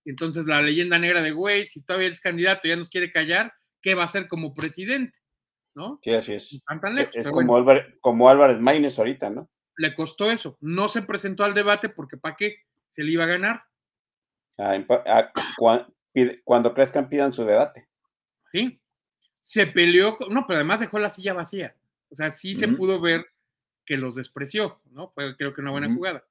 y 0.03 0.11
entonces 0.11 0.45
la 0.45 0.61
leyenda 0.61 0.99
negra 0.99 1.23
de, 1.23 1.31
güey, 1.31 1.65
si 1.65 1.81
todavía 1.81 2.07
eres 2.07 2.21
candidato 2.21 2.67
y 2.67 2.69
ya 2.69 2.75
nos 2.75 2.89
quiere 2.89 3.11
callar, 3.11 3.53
¿qué 3.81 3.95
va 3.95 4.03
a 4.03 4.05
hacer 4.05 4.27
como 4.27 4.53
presidente? 4.53 5.19
¿No? 5.73 5.99
Sí, 6.03 6.13
así 6.13 6.33
es. 6.33 6.61
es 7.13 7.29
como, 7.29 7.57
Álvarez, 7.57 7.95
como 7.99 8.29
Álvarez 8.29 8.59
Maínez 8.59 8.97
ahorita, 8.97 9.29
¿no? 9.29 9.49
Le 9.77 9.93
costó 9.93 10.31
eso. 10.31 10.57
No 10.61 10.87
se 10.87 11.01
presentó 11.01 11.43
al 11.43 11.53
debate 11.53 11.89
porque 11.89 12.17
¿para 12.17 12.35
qué? 12.35 12.59
Se 12.87 13.03
le 13.03 13.11
iba 13.11 13.25
a 13.25 13.27
ganar. 13.27 13.63
Ah, 14.57 14.77
ah, 16.15 16.35
cuando 16.43 16.73
crezcan 16.73 17.09
pidan 17.09 17.33
su 17.33 17.43
debate. 17.43 17.87
Sí. 18.51 18.79
Se 19.41 19.67
peleó, 19.67 20.17
no, 20.29 20.45
pero 20.47 20.57
además 20.57 20.79
dejó 20.79 20.99
la 20.99 21.09
silla 21.09 21.33
vacía. 21.33 21.75
O 22.09 22.15
sea, 22.15 22.29
sí 22.31 22.55
se 22.55 22.67
pudo 22.67 22.99
ver 22.99 23.27
que 23.85 23.97
los 23.97 24.15
despreció, 24.15 24.79
¿no? 24.91 25.09
Fue 25.09 25.35
creo 25.35 25.53
que 25.53 25.61
una 25.61 25.71
buena 25.71 25.93
jugada. 25.93 26.23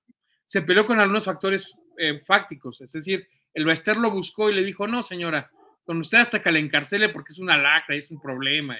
Se 0.46 0.62
peleó 0.62 0.84
con 0.84 0.98
algunos 0.98 1.24
factores 1.24 1.76
eh, 1.96 2.20
fácticos, 2.20 2.80
es 2.80 2.92
decir, 2.92 3.28
el 3.54 3.64
Bester 3.64 3.96
lo 3.96 4.10
buscó 4.10 4.50
y 4.50 4.54
le 4.54 4.64
dijo, 4.64 4.88
no, 4.88 5.02
señora, 5.02 5.50
con 5.84 5.98
usted 5.98 6.18
hasta 6.18 6.42
que 6.42 6.50
la 6.50 6.58
encarcele 6.58 7.08
porque 7.08 7.32
es 7.32 7.38
una 7.38 7.56
lacra, 7.56 7.94
es 7.94 8.10
un 8.10 8.20
problema. 8.20 8.76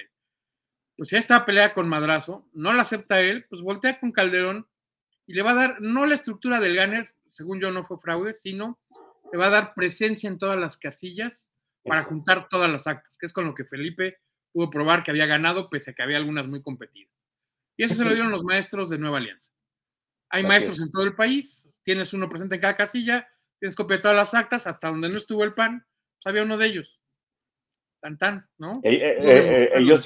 Pues 0.97 1.11
ya 1.11 1.17
está 1.17 1.45
pelea 1.45 1.73
con 1.73 1.87
Madrazo, 1.87 2.45
no 2.53 2.73
la 2.73 2.81
acepta 2.81 3.21
él, 3.21 3.45
pues 3.49 3.61
voltea 3.61 3.99
con 3.99 4.11
Calderón 4.11 4.67
y 5.25 5.33
le 5.33 5.41
va 5.41 5.51
a 5.51 5.55
dar, 5.55 5.81
no 5.81 6.05
la 6.05 6.15
estructura 6.15 6.59
del 6.59 6.75
Ganner, 6.75 7.07
según 7.29 7.59
yo 7.59 7.71
no 7.71 7.85
fue 7.85 7.97
fraude, 7.99 8.33
sino 8.33 8.79
va 9.35 9.47
a 9.47 9.51
dar 9.51 9.73
presencia 9.73 10.27
en 10.27 10.37
todas 10.37 10.57
las 10.57 10.77
casillas 10.77 11.49
para 11.83 12.03
juntar 12.03 12.49
todas 12.49 12.69
las 12.69 12.87
actas, 12.87 13.17
que 13.17 13.25
es 13.25 13.33
con 13.33 13.45
lo 13.45 13.53
que 13.53 13.65
Felipe 13.65 14.17
pudo 14.51 14.69
probar 14.69 15.03
que 15.03 15.11
había 15.11 15.25
ganado, 15.25 15.69
pese 15.69 15.91
a 15.91 15.93
que 15.93 16.01
había 16.01 16.17
algunas 16.17 16.47
muy 16.47 16.61
competidas. 16.61 17.13
Y 17.77 17.83
eso 17.83 17.95
se 17.95 18.05
lo 18.05 18.13
dieron 18.13 18.31
los 18.31 18.43
maestros 18.43 18.89
de 18.89 18.97
Nueva 18.97 19.17
Alianza. 19.17 19.51
Hay 20.29 20.43
maestros 20.43 20.81
en 20.81 20.91
todo 20.91 21.03
el 21.03 21.15
país, 21.15 21.67
tienes 21.83 22.13
uno 22.13 22.29
presente 22.29 22.55
en 22.55 22.61
cada 22.61 22.75
casilla, 22.75 23.27
tienes 23.59 23.75
copia 23.75 23.97
de 23.97 24.01
todas 24.01 24.17
las 24.17 24.33
actas, 24.33 24.67
hasta 24.67 24.89
donde 24.89 25.09
no 25.09 25.17
estuvo 25.17 25.43
el 25.43 25.53
PAN, 25.53 25.85
pues 26.17 26.25
había 26.31 26.43
uno 26.43 26.57
de 26.57 26.65
ellos. 26.65 26.99
Tan 28.01 28.17
tan, 28.17 28.47
¿no? 28.57 28.73
Eh, 28.83 28.93
eh, 28.93 29.15
eh, 29.19 29.69
ellos, 29.75 30.03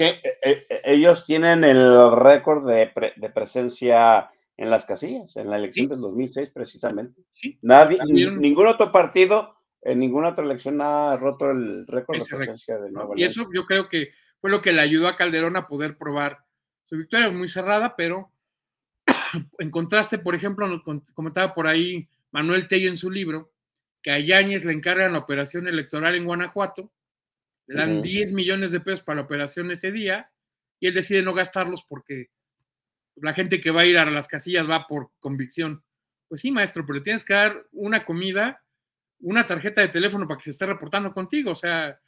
ellos, 0.84 1.26
tienen 1.26 1.64
el 1.64 2.12
récord 2.12 2.68
de, 2.68 2.92
presencia 3.34 4.30
en 4.60 4.70
las 4.70 4.86
casillas, 4.86 5.38
en 5.38 5.50
la 5.50 5.56
elección 5.56 5.88
del 5.88 6.02
2006 6.02 6.50
precisamente. 6.50 7.22
Nadie, 7.62 7.98
ningún 8.06 8.68
otro 8.68 8.92
partido, 8.92 9.56
en 9.82 10.00
ninguna 10.00 10.30
otra 10.30 10.44
elección 10.44 10.82
ha 10.82 11.16
roto 11.16 11.50
el 11.50 11.88
récord 11.88 12.20
de 12.20 12.26
presencia 12.36 12.78
de 12.78 12.92
Nueva 12.92 13.14
Y 13.16 13.24
eso 13.24 13.48
yo 13.54 13.66
creo 13.66 13.88
que 13.88 14.10
fue 14.42 14.50
lo 14.50 14.62
que 14.62 14.74
le 14.74 14.82
ayudó 14.82 15.08
a 15.08 15.16
Calderón 15.16 15.56
a 15.56 15.66
poder 15.66 15.98
probar 15.98 16.40
su 16.84 16.98
victoria, 16.98 17.32
muy 17.32 17.48
cerrada, 17.48 17.96
pero 17.96 18.34
en 19.60 19.72
contraste, 19.72 20.20
por 20.20 20.36
ejemplo, 20.36 20.68
comentaba 21.14 21.54
por 21.54 21.66
ahí 21.66 22.10
Manuel 22.32 22.68
Tello 22.68 22.90
en 22.90 22.98
su 22.98 23.10
libro, 23.10 23.54
que 24.04 24.12
a 24.12 24.20
Yáñez 24.20 24.66
le 24.66 24.74
encargan 24.74 25.14
la 25.14 25.20
operación 25.20 25.70
electoral 25.70 26.16
en 26.16 26.26
Guanajuato, 26.26 26.92
le 27.68 27.78
dan 27.78 28.02
10 28.02 28.34
millones 28.34 28.72
de 28.72 28.82
pesos 28.82 29.04
para 29.04 29.22
la 29.22 29.26
operación 29.26 29.72
ese 29.72 29.94
día, 29.94 30.30
y 30.82 30.88
él 30.88 30.94
decide 30.94 31.22
no 31.22 31.34
gastarlos 31.34 31.86
porque 31.88 32.30
la 33.22 33.34
gente 33.34 33.62
que 33.62 33.72
va 33.72 33.82
a 33.82 33.86
ir 33.86 33.98
a 33.98 34.10
las 34.10 34.28
casillas 34.28 34.70
va 34.70 34.88
por 34.88 35.12
convicción. 35.20 35.84
Pues 36.28 36.42
sí, 36.42 36.52
maestro, 36.52 36.86
pero 36.86 37.00
le 37.00 37.04
tienes 37.04 37.24
que 37.24 37.34
dar 37.34 37.66
una 37.72 38.06
comida, 38.06 38.64
una 39.20 39.48
tarjeta 39.48 39.82
de 39.82 39.90
teléfono 39.90 40.28
para 40.28 40.38
que 40.38 40.46
se 40.46 40.52
esté 40.52 40.66
reportando 40.66 41.12
contigo. 41.12 41.52
O 41.52 41.56
sea, 41.56 42.00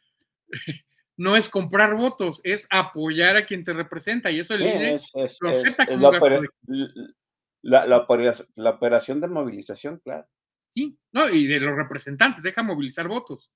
no 1.17 1.36
es 1.36 1.50
comprar 1.50 1.95
votos, 1.95 2.41
es 2.43 2.67
apoyar 2.69 3.36
a 3.36 3.45
quien 3.45 3.63
te 3.63 3.74
representa. 3.74 4.32
Y 4.32 4.39
eso 4.39 4.54
el 4.54 4.62
INE 4.62 5.00
lo 5.41 5.50
acepta 5.50 5.86
como 5.86 6.12
la, 7.63 7.86
la, 7.86 8.69
operación 8.69 9.21
de 9.21 9.28
movilización, 9.28 10.00
claro. 10.00 10.28
Sí, 10.69 10.97
no, 11.12 11.30
y 11.30 11.47
de 11.47 11.60
los 11.60 11.76
representantes, 11.76 12.41
deja 12.41 12.63
movilizar 12.63 13.08
votos. 13.08 13.52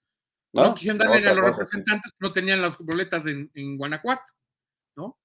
No, 0.53 0.73
quisieron 0.73 0.97
darle 0.97 1.27
a 1.27 1.33
los 1.33 1.45
representantes, 1.45 2.13
no 2.19 2.31
tenían 2.31 2.61
las 2.61 2.77
boletas 2.77 3.25
en, 3.25 3.77
Guanajuato, 3.77 4.31
¿no? 4.95 5.17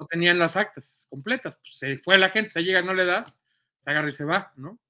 No 0.00 0.06
tenían 0.06 0.38
las 0.38 0.56
actas 0.56 1.06
completas. 1.10 1.56
Pues 1.56 1.76
se 1.76 1.98
fue 1.98 2.16
la 2.18 2.30
gente, 2.30 2.50
se 2.50 2.64
llega, 2.64 2.80
no 2.80 2.94
le 2.94 3.04
das, 3.04 3.38
se 3.84 3.90
agarra 3.90 4.08
y 4.08 4.12
se 4.12 4.24
va, 4.24 4.52
¿no? 4.56 4.80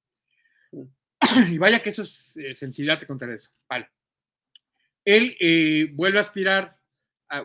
Y 1.51 1.59
vaya 1.59 1.83
que 1.83 1.91
eso 1.91 2.03
es 2.03 2.37
eh, 2.37 2.55
sensibilidad 2.55 3.03
contra 3.03 3.35
eso. 3.35 3.51
Vale. 3.69 3.91
Él 5.05 5.37
eh, 5.41 5.91
vuelve 5.93 6.19
a 6.19 6.23
aspirar, 6.23 6.79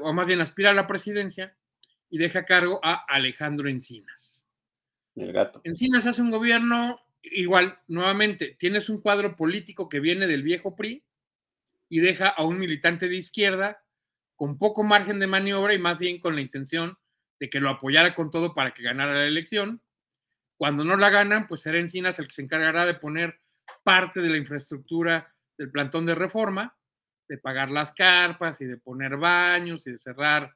o 0.02 0.14
más 0.14 0.28
bien 0.28 0.42
aspira 0.42 0.70
a 0.70 0.74
la 0.74 0.88
presidencia 0.88 1.58
y 2.10 2.20
deja 2.20 2.40
a 2.40 2.46
cargo 2.46 2.80
a 2.84 3.04
Alejandro 3.08 3.68
Encinas. 3.68 4.44
El 5.16 5.34
gato. 5.34 5.62
Encima 5.64 6.00
se 6.02 6.10
hace 6.10 6.22
un 6.22 6.32
gobierno 6.32 7.00
igual, 7.24 7.80
nuevamente, 7.88 8.56
tienes 8.60 8.90
un 8.90 9.02
cuadro 9.02 9.36
político 9.36 9.90
que 9.90 10.00
viene 10.00 10.28
del 10.28 10.44
viejo 10.44 10.76
PRI 10.76 11.04
y 11.90 12.00
deja 12.00 12.30
a 12.30 12.44
un 12.44 12.60
militante 12.60 13.10
de 13.10 13.16
izquierda 13.16 13.84
con 14.36 14.58
poco 14.58 14.84
margen 14.84 15.20
de 15.20 15.28
maniobra 15.28 15.74
y 15.74 15.80
más 15.80 15.98
bien 15.98 16.20
con 16.20 16.36
la 16.36 16.42
intención 16.42 16.98
de 17.40 17.50
que 17.50 17.60
lo 17.60 17.70
apoyara 17.70 18.16
con 18.16 18.32
todo 18.32 18.54
para 18.54 18.74
que 18.74 18.84
ganara 18.84 19.14
la 19.14 19.26
elección. 19.26 19.82
Cuando 20.58 20.84
no 20.84 20.96
la 20.98 21.10
ganan, 21.10 21.48
pues 21.48 21.62
será 21.62 21.80
Encinas 21.80 22.20
el 22.20 22.28
que 22.28 22.34
se 22.34 22.42
encargará 22.42 22.86
de 22.86 22.96
poner 22.96 23.40
parte 23.84 24.22
de 24.22 24.30
la 24.30 24.38
infraestructura 24.38 25.34
del 25.58 25.72
plantón 25.72 26.06
de 26.06 26.16
reforma, 26.16 26.78
de 27.28 27.38
pagar 27.38 27.72
las 27.72 27.94
carpas 27.94 28.60
y 28.62 28.66
de 28.66 28.78
poner 28.78 29.18
baños 29.18 29.86
y 29.88 29.92
de 29.92 29.98
cerrar 29.98 30.56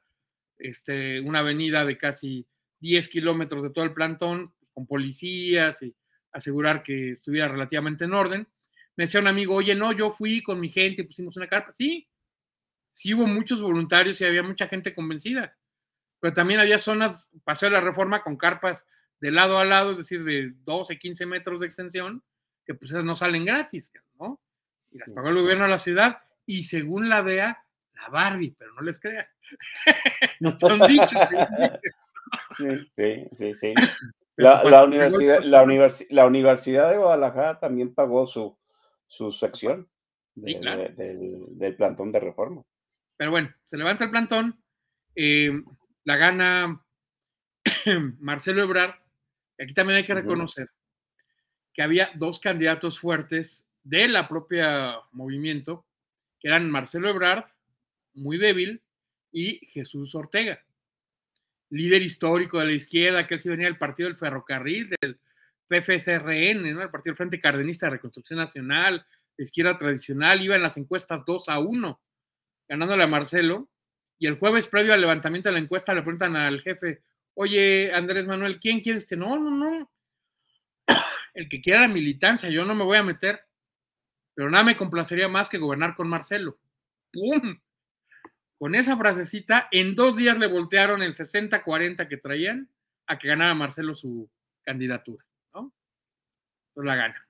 este, 0.58 1.20
una 1.20 1.40
avenida 1.40 1.84
de 1.84 1.98
casi 1.98 2.46
10 2.80 3.08
kilómetros 3.08 3.62
de 3.62 3.70
todo 3.70 3.84
el 3.84 3.92
plantón, 3.92 4.54
con 4.72 4.86
policías 4.86 5.82
y 5.82 5.94
asegurar 6.32 6.82
que 6.82 7.10
estuviera 7.10 7.48
relativamente 7.48 8.04
en 8.04 8.14
orden. 8.14 8.48
Me 8.96 9.04
decía 9.04 9.20
un 9.20 9.28
amigo, 9.28 9.54
oye, 9.54 9.74
no, 9.74 9.92
yo 9.92 10.10
fui 10.10 10.42
con 10.42 10.60
mi 10.60 10.68
gente 10.68 11.02
y 11.02 11.06
pusimos 11.06 11.36
una 11.36 11.46
carpa. 11.46 11.72
Sí, 11.72 12.08
sí 12.90 13.14
hubo 13.14 13.26
muchos 13.26 13.60
voluntarios 13.60 14.20
y 14.20 14.24
había 14.24 14.42
mucha 14.42 14.66
gente 14.68 14.94
convencida, 14.94 15.56
pero 16.20 16.34
también 16.34 16.60
había 16.60 16.78
zonas, 16.78 17.30
pasó 17.44 17.66
de 17.66 17.72
la 17.72 17.80
reforma 17.80 18.22
con 18.22 18.36
carpas 18.36 18.86
de 19.20 19.30
lado 19.30 19.58
a 19.58 19.64
lado, 19.64 19.92
es 19.92 19.98
decir, 19.98 20.24
de 20.24 20.52
12, 20.64 20.98
15 20.98 21.26
metros 21.26 21.60
de 21.60 21.66
extensión, 21.66 22.22
que 22.64 22.74
pues 22.74 22.90
esas 22.90 23.04
no 23.04 23.16
salen 23.16 23.44
gratis, 23.44 23.92
¿no? 24.18 24.40
Y 24.90 24.98
las 24.98 25.10
pagó 25.12 25.28
el 25.28 25.40
gobierno 25.40 25.64
de 25.64 25.70
la 25.70 25.78
ciudad 25.78 26.18
y 26.46 26.62
según 26.62 27.08
la 27.08 27.22
DEA, 27.22 27.64
la 27.94 28.08
Barbie, 28.08 28.54
pero 28.58 28.72
no 28.74 28.82
les 28.82 28.98
creas. 28.98 29.28
Son 30.56 30.80
dichos. 30.80 31.28
Sí, 32.96 33.26
sí, 33.32 33.54
sí. 33.54 33.74
La, 34.36 34.62
pues, 34.62 34.72
la, 34.72 34.84
universidad, 34.84 35.40
la, 35.40 35.66
la, 36.08 36.26
Universidad 36.26 36.90
de 36.90 36.96
Guadalajara 36.96 37.58
también 37.58 37.94
pagó 37.94 38.26
su, 38.26 38.56
su 39.06 39.30
sección 39.32 39.88
del, 40.34 41.74
plantón 41.76 42.12
de 42.12 42.20
reforma. 42.20 42.62
Pero 43.16 43.30
bueno, 43.32 43.52
se 43.64 43.76
levanta 43.76 44.04
el 44.04 44.10
plantón, 44.10 44.62
eh, 45.14 45.50
la 46.04 46.16
gana 46.16 46.84
Marcelo 48.20 48.62
Ebrard, 48.62 48.94
aquí 49.58 49.74
también 49.74 49.98
hay 49.98 50.04
que 50.04 50.14
reconocer 50.14 50.70
que 51.72 51.82
había 51.82 52.10
dos 52.14 52.40
candidatos 52.40 52.98
fuertes 52.98 53.66
de 53.84 54.08
la 54.08 54.28
propia 54.28 54.96
movimiento, 55.12 55.86
que 56.38 56.48
eran 56.48 56.70
Marcelo 56.70 57.08
Ebrard, 57.08 57.44
muy 58.14 58.38
débil, 58.38 58.82
y 59.32 59.64
Jesús 59.66 60.14
Ortega, 60.14 60.64
líder 61.70 62.02
histórico 62.02 62.58
de 62.58 62.66
la 62.66 62.72
izquierda, 62.72 63.26
que 63.26 63.34
él 63.34 63.40
sí 63.40 63.48
venía 63.48 63.66
del 63.66 63.78
partido 63.78 64.08
del 64.08 64.18
ferrocarril, 64.18 64.90
del 65.00 65.18
PFSRN, 65.68 66.74
¿no? 66.74 66.82
el 66.82 66.90
partido 66.90 67.12
del 67.12 67.16
Frente 67.16 67.40
Cardenista 67.40 67.86
de 67.86 67.90
Reconstrucción 67.90 68.38
Nacional, 68.38 69.06
de 69.36 69.44
izquierda 69.44 69.76
tradicional, 69.76 70.42
iba 70.42 70.56
en 70.56 70.62
las 70.62 70.76
encuestas 70.76 71.22
2 71.24 71.48
a 71.48 71.60
1, 71.60 72.00
ganándole 72.68 73.04
a 73.04 73.06
Marcelo, 73.06 73.68
y 74.20 74.26
el 74.26 74.38
jueves 74.38 74.68
previo 74.68 74.92
al 74.92 75.00
levantamiento 75.00 75.48
de 75.48 75.54
la 75.54 75.58
encuesta 75.58 75.94
le 75.94 76.02
preguntan 76.02 76.36
al 76.36 76.60
jefe, 76.60 77.02
oye, 77.32 77.90
Andrés 77.92 78.26
Manuel, 78.26 78.60
¿quién 78.60 78.80
quieres 78.80 79.06
que 79.06 79.16
no, 79.16 79.38
no, 79.38 79.50
no? 79.50 79.90
El 81.34 81.48
que 81.48 81.62
quiera 81.62 81.80
la 81.80 81.88
militancia, 81.88 82.50
yo 82.50 82.66
no 82.66 82.74
me 82.74 82.84
voy 82.84 82.98
a 82.98 83.02
meter, 83.02 83.40
pero 84.34 84.50
nada 84.50 84.62
me 84.62 84.76
complacería 84.76 85.28
más 85.28 85.48
que 85.48 85.56
gobernar 85.56 85.94
con 85.94 86.06
Marcelo. 86.06 86.58
¡Pum! 87.10 87.58
Con 88.58 88.74
esa 88.74 88.94
frasecita, 88.94 89.68
en 89.70 89.94
dos 89.94 90.18
días 90.18 90.36
le 90.36 90.48
voltearon 90.48 91.02
el 91.02 91.14
60-40 91.14 92.06
que 92.06 92.18
traían 92.18 92.68
a 93.06 93.18
que 93.18 93.28
ganara 93.28 93.54
Marcelo 93.54 93.94
su 93.94 94.28
candidatura, 94.62 95.24
¿no? 95.54 95.72
Entonces 96.68 96.86
la 96.86 96.96
gana. 96.96 97.26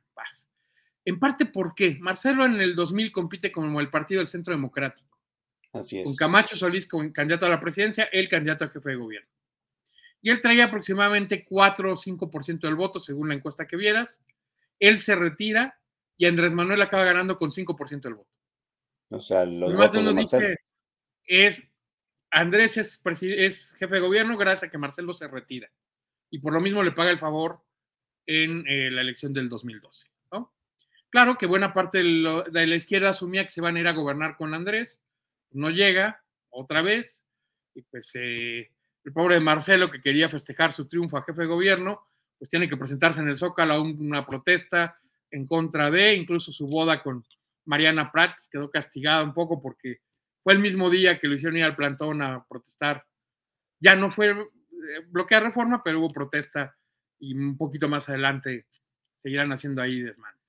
En 1.04 1.18
parte, 1.18 1.46
¿por 1.46 1.74
qué? 1.74 1.96
Marcelo 2.00 2.44
en 2.44 2.60
el 2.60 2.74
2000 2.74 3.12
compite 3.12 3.50
como 3.50 3.80
el 3.80 3.90
Partido 3.90 4.18
del 4.18 4.28
Centro 4.28 4.52
Democrático. 4.52 5.09
Así 5.72 6.00
es. 6.00 6.04
Con 6.04 6.16
Camacho 6.16 6.56
Solís 6.56 6.86
como 6.86 7.12
candidato 7.12 7.46
a 7.46 7.50
la 7.50 7.60
presidencia, 7.60 8.04
el 8.12 8.28
candidato 8.28 8.64
a 8.64 8.68
jefe 8.68 8.90
de 8.90 8.96
gobierno. 8.96 9.28
Y 10.22 10.30
él 10.30 10.40
traía 10.40 10.64
aproximadamente 10.64 11.44
4 11.44 11.92
o 11.92 11.96
5% 11.96 12.60
del 12.60 12.74
voto, 12.74 13.00
según 13.00 13.28
la 13.28 13.34
encuesta 13.34 13.66
que 13.66 13.76
vieras. 13.76 14.20
Él 14.78 14.98
se 14.98 15.14
retira 15.16 15.78
y 16.16 16.26
Andrés 16.26 16.52
Manuel 16.52 16.82
acaba 16.82 17.04
ganando 17.04 17.36
con 17.36 17.50
5% 17.50 18.00
del 18.02 18.14
voto. 18.14 18.30
O 19.10 19.20
sea, 19.20 19.44
los 19.44 19.74
votos 19.74 20.04
de 20.04 20.14
dice, 20.14 20.56
es 21.24 21.66
Andrés 22.30 22.76
es, 22.76 23.00
es, 23.22 23.72
jefe 23.72 23.94
de 23.94 24.00
gobierno 24.00 24.36
gracias 24.36 24.68
a 24.68 24.70
que 24.70 24.78
Marcelo 24.78 25.12
se 25.12 25.26
retira. 25.26 25.70
Y 26.30 26.38
por 26.38 26.52
lo 26.52 26.60
mismo 26.60 26.82
le 26.82 26.92
paga 26.92 27.10
el 27.10 27.18
favor 27.18 27.60
en 28.26 28.64
eh, 28.68 28.90
la 28.90 29.00
elección 29.00 29.32
del 29.32 29.48
2012. 29.48 30.06
Claro 31.10 31.36
que 31.36 31.46
buena 31.46 31.74
parte 31.74 31.98
de, 31.98 32.66
la 32.66 32.76
izquierda 32.76 33.10
asumía 33.10 33.42
que 33.42 33.50
se 33.50 33.60
van 33.60 33.76
a 33.76 33.80
ir 33.80 33.88
a 33.88 33.92
gobernar 33.92 34.36
con 34.36 34.54
Andrés. 34.54 35.02
No 35.52 35.70
llega 35.70 36.22
otra 36.50 36.82
vez. 36.82 37.24
Y 37.74 37.82
pues 37.82 38.12
eh, 38.14 38.70
el 39.04 39.12
pobre 39.12 39.40
Marcelo, 39.40 39.90
que 39.90 40.00
quería 40.00 40.28
festejar 40.28 40.72
su 40.72 40.88
triunfo 40.88 41.16
a 41.16 41.22
jefe 41.22 41.42
de 41.42 41.48
gobierno, 41.48 42.02
pues 42.38 42.48
tiene 42.48 42.68
que 42.68 42.76
presentarse 42.76 43.20
en 43.20 43.28
el 43.28 43.36
Zócalo 43.36 43.74
a 43.74 43.80
una 43.80 44.26
protesta 44.26 44.98
en 45.30 45.46
contra 45.46 45.90
de, 45.90 46.14
incluso 46.14 46.52
su 46.52 46.66
boda 46.66 47.02
con 47.02 47.24
Mariana 47.66 48.10
Prats 48.10 48.48
quedó 48.50 48.70
castigada 48.70 49.22
un 49.22 49.34
poco 49.34 49.62
porque 49.62 50.00
fue 50.42 50.54
el 50.54 50.58
mismo 50.58 50.90
día 50.90 51.18
que 51.18 51.28
lo 51.28 51.34
hicieron 51.34 51.58
ir 51.58 51.64
al 51.64 51.76
plantón 51.76 52.22
a 52.22 52.44
protestar. 52.48 53.06
Ya 53.78 53.94
no 53.94 54.10
fue 54.10 54.30
eh, 54.30 55.06
bloquear 55.06 55.42
reforma, 55.42 55.82
pero 55.82 56.00
hubo 56.00 56.10
protesta 56.10 56.76
y 57.18 57.34
un 57.34 57.56
poquito 57.56 57.88
más 57.88 58.08
adelante 58.08 58.66
seguirán 59.16 59.52
haciendo 59.52 59.82
ahí. 59.82 60.02
Vale. 60.02 60.39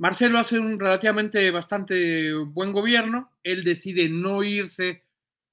Marcelo 0.00 0.38
hace 0.38 0.58
un 0.58 0.80
relativamente 0.80 1.50
bastante 1.50 2.32
buen 2.32 2.72
gobierno. 2.72 3.30
Él 3.42 3.64
decide 3.64 4.08
no 4.08 4.42
irse 4.42 5.04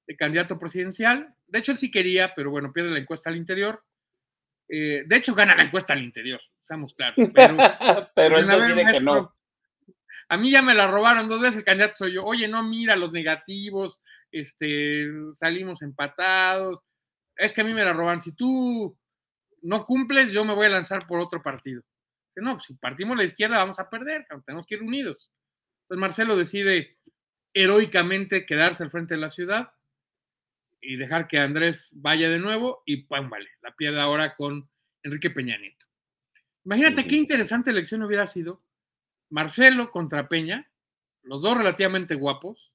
de 0.06 0.16
candidato 0.16 0.58
presidencial. 0.58 1.34
De 1.46 1.58
hecho, 1.58 1.72
él 1.72 1.76
sí 1.76 1.90
quería, 1.90 2.32
pero 2.34 2.50
bueno, 2.50 2.72
pierde 2.72 2.92
la 2.92 2.98
encuesta 2.98 3.28
al 3.28 3.36
interior. 3.36 3.84
Eh, 4.66 5.04
de 5.06 5.16
hecho, 5.16 5.34
gana 5.34 5.54
la 5.54 5.64
encuesta 5.64 5.92
al 5.92 6.02
interior, 6.02 6.40
estamos 6.62 6.94
claros. 6.94 7.28
Pero, 7.34 7.56
pero 8.14 8.38
él 8.38 8.46
decide 8.46 8.90
que 8.90 9.00
no. 9.00 9.36
A 10.30 10.38
mí 10.38 10.50
ya 10.50 10.62
me 10.62 10.74
la 10.74 10.86
robaron 10.86 11.28
dos 11.28 11.42
veces, 11.42 11.58
el 11.58 11.64
candidato 11.64 11.96
soy 11.96 12.14
yo. 12.14 12.24
Oye, 12.24 12.48
no, 12.48 12.62
mira 12.62 12.96
los 12.96 13.12
negativos, 13.12 14.00
este, 14.32 15.10
salimos 15.34 15.82
empatados. 15.82 16.80
Es 17.36 17.52
que 17.52 17.60
a 17.60 17.64
mí 17.64 17.74
me 17.74 17.84
la 17.84 17.92
roban. 17.92 18.18
Si 18.18 18.34
tú 18.34 18.96
no 19.60 19.84
cumples, 19.84 20.32
yo 20.32 20.46
me 20.46 20.54
voy 20.54 20.68
a 20.68 20.70
lanzar 20.70 21.06
por 21.06 21.20
otro 21.20 21.42
partido. 21.42 21.82
No, 22.42 22.58
si 22.60 22.74
partimos 22.74 23.16
la 23.16 23.24
izquierda 23.24 23.58
vamos 23.58 23.78
a 23.78 23.90
perder, 23.90 24.26
tenemos 24.44 24.66
que 24.66 24.76
ir 24.76 24.82
unidos. 24.82 25.30
Entonces 25.82 26.00
Marcelo 26.00 26.36
decide 26.36 26.98
heroicamente 27.54 28.46
quedarse 28.46 28.82
al 28.82 28.90
frente 28.90 29.14
de 29.14 29.20
la 29.20 29.30
ciudad 29.30 29.72
y 30.80 30.96
dejar 30.96 31.26
que 31.26 31.38
Andrés 31.38 31.92
vaya 31.94 32.28
de 32.28 32.38
nuevo 32.38 32.82
y 32.86 33.04
¡pum! 33.04 33.30
Vale, 33.30 33.50
la 33.62 33.74
pierde 33.74 34.00
ahora 34.00 34.34
con 34.34 34.68
Enrique 35.02 35.30
Peña 35.30 35.58
Nieto. 35.58 35.86
Imagínate 36.64 37.06
qué 37.06 37.16
interesante 37.16 37.70
elección 37.70 38.02
hubiera 38.02 38.26
sido 38.26 38.62
Marcelo 39.30 39.90
contra 39.90 40.28
Peña, 40.28 40.70
los 41.22 41.42
dos 41.42 41.56
relativamente 41.56 42.14
guapos, 42.14 42.72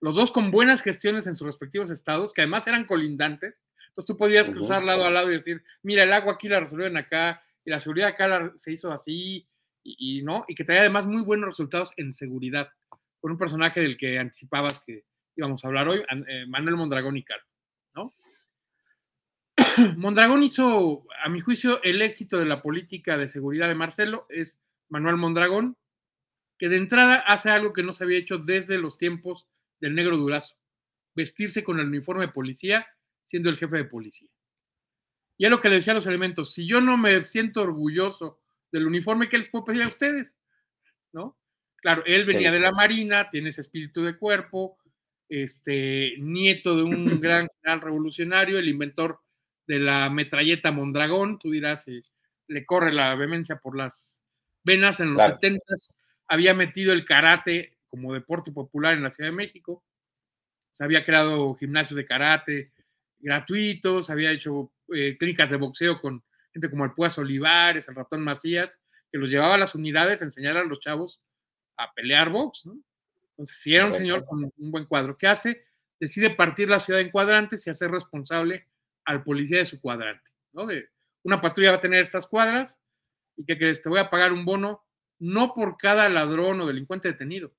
los 0.00 0.16
dos 0.16 0.30
con 0.30 0.50
buenas 0.50 0.82
gestiones 0.82 1.26
en 1.26 1.34
sus 1.34 1.46
respectivos 1.46 1.90
estados, 1.90 2.32
que 2.32 2.42
además 2.42 2.66
eran 2.66 2.84
colindantes. 2.84 3.56
Entonces 3.88 4.06
tú 4.06 4.16
podías 4.16 4.50
cruzar 4.50 4.82
lado 4.82 5.04
a 5.04 5.10
lado 5.10 5.30
y 5.30 5.36
decir, 5.36 5.64
mira, 5.82 6.02
el 6.02 6.12
agua 6.12 6.34
aquí 6.34 6.48
la 6.48 6.60
resolvieron 6.60 6.96
acá 6.96 7.43
y 7.64 7.70
la 7.70 7.80
seguridad 7.80 8.10
acá 8.10 8.52
se 8.56 8.72
hizo 8.72 8.92
así 8.92 9.46
y, 9.82 10.22
no, 10.22 10.44
y 10.48 10.54
que 10.54 10.64
traía 10.64 10.80
además 10.80 11.06
muy 11.06 11.22
buenos 11.22 11.46
resultados 11.46 11.92
en 11.96 12.12
seguridad, 12.12 12.68
con 13.20 13.32
un 13.32 13.38
personaje 13.38 13.80
del 13.80 13.96
que 13.96 14.18
anticipabas 14.18 14.82
que 14.86 15.04
íbamos 15.36 15.64
a 15.64 15.68
hablar 15.68 15.88
hoy, 15.88 16.02
eh, 16.28 16.46
Manuel 16.46 16.76
Mondragón 16.76 17.16
y 17.16 17.22
Carlos, 17.22 17.48
¿no? 17.94 18.14
Mondragón 19.96 20.42
hizo, 20.42 21.06
a 21.22 21.28
mi 21.28 21.40
juicio, 21.40 21.82
el 21.82 22.02
éxito 22.02 22.38
de 22.38 22.46
la 22.46 22.62
política 22.62 23.16
de 23.16 23.28
seguridad 23.28 23.68
de 23.68 23.74
Marcelo 23.74 24.26
es 24.28 24.60
Manuel 24.88 25.16
Mondragón, 25.16 25.76
que 26.58 26.68
de 26.68 26.76
entrada 26.76 27.16
hace 27.16 27.50
algo 27.50 27.72
que 27.72 27.82
no 27.82 27.92
se 27.92 28.04
había 28.04 28.18
hecho 28.18 28.38
desde 28.38 28.78
los 28.78 28.96
tiempos 28.96 29.46
del 29.80 29.94
negro 29.94 30.16
Durazo, 30.16 30.56
vestirse 31.14 31.62
con 31.62 31.78
el 31.78 31.88
uniforme 31.88 32.26
de 32.26 32.32
policía 32.32 32.86
siendo 33.24 33.50
el 33.50 33.56
jefe 33.56 33.76
de 33.76 33.84
policía. 33.84 34.28
Y 35.36 35.44
es 35.44 35.50
lo 35.50 35.60
que 35.60 35.68
le 35.68 35.76
decía 35.76 35.92
a 35.92 35.96
los 35.96 36.06
elementos, 36.06 36.52
si 36.52 36.66
yo 36.66 36.80
no 36.80 36.96
me 36.96 37.22
siento 37.24 37.62
orgulloso 37.62 38.40
del 38.70 38.86
uniforme, 38.86 39.28
¿qué 39.28 39.38
les 39.38 39.48
puedo 39.48 39.64
pedir 39.64 39.82
a 39.82 39.88
ustedes? 39.88 40.36
¿No? 41.12 41.36
Claro, 41.76 42.02
él 42.06 42.24
venía 42.24 42.50
de 42.50 42.60
la 42.60 42.72
Marina, 42.72 43.28
tiene 43.30 43.50
ese 43.50 43.60
espíritu 43.60 44.02
de 44.04 44.16
cuerpo, 44.16 44.78
este, 45.28 46.14
nieto 46.18 46.76
de 46.76 46.82
un 46.84 46.94
gran 47.20 47.48
general 47.60 47.80
revolucionario, 47.80 48.58
el 48.58 48.68
inventor 48.68 49.20
de 49.66 49.78
la 49.78 50.08
metralleta 50.10 50.72
Mondragón, 50.72 51.38
tú 51.38 51.50
dirás, 51.50 51.88
eh, 51.88 52.02
le 52.48 52.64
corre 52.64 52.92
la 52.92 53.14
vehemencia 53.14 53.56
por 53.56 53.76
las 53.76 54.20
venas, 54.62 55.00
en 55.00 55.14
los 55.14 55.22
70 55.22 55.62
había 56.28 56.54
metido 56.54 56.92
el 56.92 57.04
karate 57.04 57.76
como 57.86 58.12
deporte 58.14 58.50
popular 58.50 58.94
en 58.94 59.02
la 59.02 59.10
Ciudad 59.10 59.30
de 59.30 59.36
México, 59.36 59.84
se 60.72 60.84
había 60.84 61.04
creado 61.04 61.54
gimnasios 61.54 61.96
de 61.96 62.04
karate 62.04 62.72
gratuitos, 63.24 64.10
había 64.10 64.30
hecho 64.30 64.70
eh, 64.94 65.16
clínicas 65.18 65.50
de 65.50 65.56
boxeo 65.56 65.98
con 66.00 66.22
gente 66.52 66.70
como 66.70 66.84
el 66.84 66.92
Puas 66.92 67.18
Olivares, 67.18 67.88
el 67.88 67.94
Ratón 67.94 68.22
Macías, 68.22 68.78
que 69.10 69.18
los 69.18 69.30
llevaba 69.30 69.54
a 69.54 69.58
las 69.58 69.74
unidades 69.74 70.20
a 70.20 70.26
enseñar 70.26 70.56
a 70.56 70.64
los 70.64 70.78
chavos 70.80 71.20
a 71.76 71.92
pelear 71.94 72.30
box, 72.30 72.66
¿no? 72.66 72.78
Entonces, 73.30 73.56
si 73.56 73.74
era 73.74 73.86
un 73.86 73.94
señor 73.94 74.24
con 74.26 74.44
un 74.44 74.70
buen 74.70 74.84
cuadro, 74.84 75.16
¿qué 75.16 75.26
hace? 75.26 75.64
Decide 75.98 76.30
partir 76.30 76.68
la 76.68 76.78
ciudad 76.78 77.00
en 77.00 77.10
cuadrantes 77.10 77.66
y 77.66 77.70
hacer 77.70 77.90
responsable 77.90 78.68
al 79.04 79.24
policía 79.24 79.58
de 79.58 79.66
su 79.66 79.80
cuadrante, 79.80 80.30
¿no? 80.52 80.66
De, 80.66 80.88
una 81.24 81.40
patrulla 81.40 81.72
va 81.72 81.78
a 81.78 81.80
tener 81.80 82.02
estas 82.02 82.26
cuadras 82.26 82.78
y 83.36 83.44
que, 83.44 83.58
que 83.58 83.72
te 83.72 83.88
voy 83.88 83.98
a 83.98 84.10
pagar 84.10 84.32
un 84.32 84.44
bono 84.44 84.84
no 85.18 85.54
por 85.54 85.76
cada 85.78 86.08
ladrón 86.08 86.60
o 86.60 86.66
delincuente 86.66 87.08
detenido, 87.08 87.52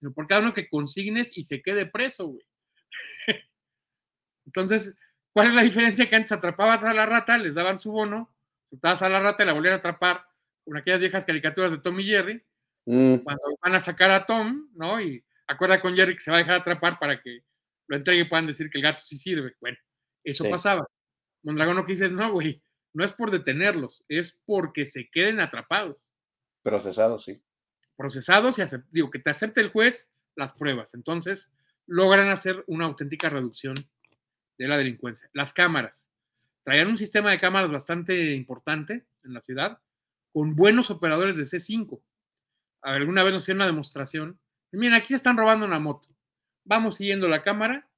sino 0.00 0.12
por 0.12 0.26
cada 0.26 0.40
uno 0.40 0.52
que 0.52 0.68
consignes 0.68 1.30
y 1.34 1.44
se 1.44 1.62
quede 1.62 1.86
preso, 1.86 2.26
güey. 2.26 2.44
Entonces, 4.46 4.94
¿cuál 5.34 5.48
es 5.48 5.54
la 5.54 5.64
diferencia? 5.64 6.08
Que 6.08 6.16
antes 6.16 6.32
atrapabas 6.32 6.82
a 6.84 6.94
la 6.94 7.06
rata, 7.06 7.38
les 7.38 7.54
daban 7.54 7.78
su 7.78 7.92
bono, 7.92 8.34
soltabas 8.70 9.02
a 9.02 9.10
la 9.10 9.20
rata 9.20 9.44
y 9.44 9.46
la 9.46 9.52
volvían 9.54 9.74
a 9.74 9.78
atrapar 9.78 10.24
con 10.64 10.78
aquellas 10.78 11.00
viejas 11.02 11.26
caricaturas 11.26 11.72
de 11.72 11.78
Tom 11.78 12.00
y 12.00 12.06
Jerry, 12.06 12.42
Mm, 12.86 13.16
cuando 13.24 13.42
van 13.62 13.74
a 13.76 13.80
sacar 13.80 14.10
a 14.10 14.26
Tom, 14.26 14.68
¿no? 14.74 15.00
Y 15.00 15.24
acuerda 15.46 15.80
con 15.80 15.96
Jerry 15.96 16.16
que 16.16 16.20
se 16.22 16.30
va 16.30 16.36
a 16.36 16.40
dejar 16.40 16.56
atrapar 16.56 16.98
para 16.98 17.22
que 17.22 17.40
lo 17.88 17.96
entregue 17.96 18.22
y 18.22 18.24
puedan 18.24 18.46
decir 18.46 18.70
que 18.70 18.78
el 18.78 18.84
gato 18.84 19.00
sí 19.00 19.18
sirve. 19.18 19.56
Bueno, 19.60 19.78
eso 20.22 20.44
Sí. 20.44 20.50
pasaba. 20.50 20.86
Mondragón 21.44 21.76
lo 21.76 21.86
que 21.86 21.92
dice 21.92 22.06
es, 22.06 22.12
no, 22.12 22.32
güey, 22.32 22.62
no 22.94 23.04
es 23.04 23.12
por 23.14 23.30
detenerlos, 23.30 24.04
es 24.08 24.40
porque 24.46 24.86
se 24.86 25.08
queden 25.10 25.40
atrapados, 25.40 25.96
procesado, 26.62 27.18
sí. 27.18 27.42
procesados 27.96 28.58
y 28.58 28.64
digo, 28.90 29.10
que 29.10 29.18
te 29.18 29.30
acepte 29.30 29.60
el 29.62 29.70
juez 29.70 30.10
las 30.36 30.52
pruebas. 30.52 30.94
Entonces, 30.94 31.52
logran 31.86 32.28
hacer 32.30 32.64
una 32.66 32.86
auténtica 32.86 33.28
reducción 33.30 33.74
de 34.58 34.68
la 34.68 34.76
delincuencia. 34.76 35.28
Las 35.32 35.52
cámaras. 35.52 36.10
Traían 36.64 36.88
un 36.88 36.96
sistema 36.96 37.30
de 37.30 37.38
cámaras 37.38 37.70
bastante 37.70 38.32
importante 38.32 39.04
en 39.24 39.34
la 39.34 39.40
ciudad, 39.40 39.80
con 40.32 40.56
buenos 40.56 40.90
operadores 40.90 41.36
de 41.36 41.44
C5. 41.44 42.00
Alguna 42.82 43.22
vez 43.22 43.32
nos 43.32 43.42
hicieron 43.42 43.58
una 43.60 43.66
demostración. 43.66 44.38
Miren, 44.72 44.94
aquí 44.94 45.08
se 45.08 45.16
están 45.16 45.36
robando 45.36 45.66
una 45.66 45.78
moto. 45.78 46.08
Vamos 46.64 46.96
siguiendo 46.96 47.28
la 47.28 47.42
cámara. 47.42 47.88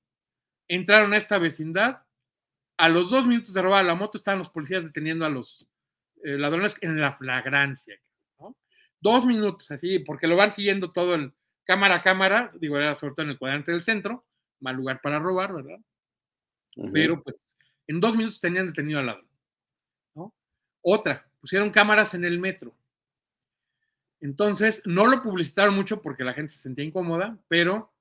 Entraron 0.68 1.12
a 1.12 1.16
esta 1.16 1.38
vecindad. 1.38 2.02
A 2.76 2.88
los 2.88 3.10
dos 3.10 3.26
minutos 3.26 3.54
de 3.54 3.62
robar 3.62 3.84
la 3.84 3.94
moto, 3.94 4.18
estaban 4.18 4.38
los 4.38 4.50
policías 4.50 4.84
deteniendo 4.84 5.24
a 5.24 5.30
los 5.30 5.66
eh, 6.22 6.36
ladrones 6.36 6.76
en 6.82 7.00
la 7.00 7.14
flagrancia. 7.14 7.98
¿no? 8.38 8.56
Dos 9.00 9.24
minutos 9.24 9.70
así, 9.70 10.00
porque 10.00 10.26
lo 10.26 10.36
van 10.36 10.50
siguiendo 10.50 10.92
todo 10.92 11.14
el 11.14 11.32
cámara 11.64 11.96
a 11.96 12.02
cámara. 12.02 12.50
Digo, 12.60 12.76
era 12.76 12.94
sobre 12.94 13.14
todo 13.14 13.24
en 13.24 13.30
el 13.30 13.38
cuadrante 13.38 13.72
del 13.72 13.82
centro. 13.82 14.26
Mal 14.60 14.76
lugar 14.76 15.00
para 15.00 15.18
robar, 15.18 15.54
¿verdad? 15.54 15.78
Pero 16.92 17.22
pues 17.22 17.42
en 17.86 18.00
dos 18.00 18.16
minutos 18.16 18.40
tenían 18.40 18.66
detenido 18.66 18.98
al 19.00 19.06
ladrón. 19.06 19.28
¿no? 20.14 20.34
Otra, 20.82 21.26
pusieron 21.40 21.70
cámaras 21.70 22.14
en 22.14 22.24
el 22.24 22.38
metro. 22.38 22.74
Entonces, 24.20 24.82
no 24.84 25.06
lo 25.06 25.22
publicitaron 25.22 25.74
mucho 25.74 26.00
porque 26.02 26.24
la 26.24 26.34
gente 26.34 26.52
se 26.54 26.58
sentía 26.60 26.84
incómoda, 26.84 27.38
pero 27.48 27.92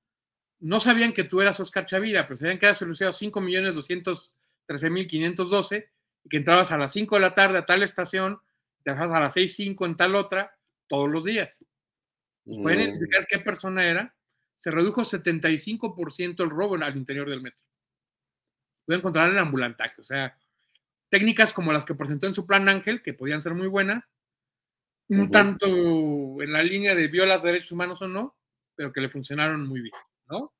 no 0.60 0.80
sabían 0.80 1.12
que 1.12 1.24
tú 1.24 1.40
eras 1.40 1.60
Oscar 1.60 1.86
Chavira, 1.86 2.26
pero 2.26 2.38
sabían 2.38 2.58
que 2.58 2.66
eras 2.66 2.78
solucionado 2.78 3.12
5.213.512 3.12 5.86
y 6.24 6.28
que 6.28 6.36
entrabas 6.38 6.72
a 6.72 6.78
las 6.78 6.92
5 6.92 7.14
de 7.16 7.20
la 7.20 7.34
tarde 7.34 7.58
a 7.58 7.66
tal 7.66 7.82
estación, 7.82 8.40
te 8.82 8.90
bajabas 8.90 9.12
a 9.12 9.20
las 9.20 9.36
6.05 9.36 9.86
en 9.86 9.96
tal 9.96 10.14
otra, 10.16 10.56
todos 10.88 11.08
los 11.10 11.24
días. 11.24 11.64
Pues, 12.44 12.58
Pueden 12.60 12.78
Mm, 12.78 12.82
identificar 12.82 13.26
qué 13.28 13.38
persona 13.40 13.86
era. 13.86 14.14
Se 14.54 14.70
redujo 14.70 15.04
75% 15.04 16.42
el 16.42 16.50
robo 16.50 16.76
al 16.76 16.96
interior 16.96 17.28
del 17.28 17.42
metro. 17.42 17.64
Pueden 18.86 19.02
controlar 19.02 19.30
el 19.30 19.38
ambulantaje, 19.38 20.00
o 20.00 20.04
sea, 20.04 20.38
técnicas 21.10 21.52
como 21.52 21.72
las 21.72 21.84
que 21.84 21.94
presentó 21.94 22.26
en 22.26 22.34
su 22.34 22.46
plan 22.46 22.68
Ángel, 22.68 23.02
que 23.02 23.14
podían 23.14 23.40
ser 23.40 23.54
muy 23.54 23.68
buenas, 23.68 24.04
un 25.08 25.30
tanto 25.30 25.66
en 26.42 26.52
la 26.52 26.62
línea 26.62 26.94
de 26.94 27.06
violas 27.08 27.42
derechos 27.42 27.72
humanos 27.72 28.02
o 28.02 28.08
no, 28.08 28.36
pero 28.74 28.92
que 28.92 29.00
le 29.00 29.08
funcionaron 29.08 29.66
muy 29.66 29.80
bien, 29.80 29.94
¿no? 30.28 30.52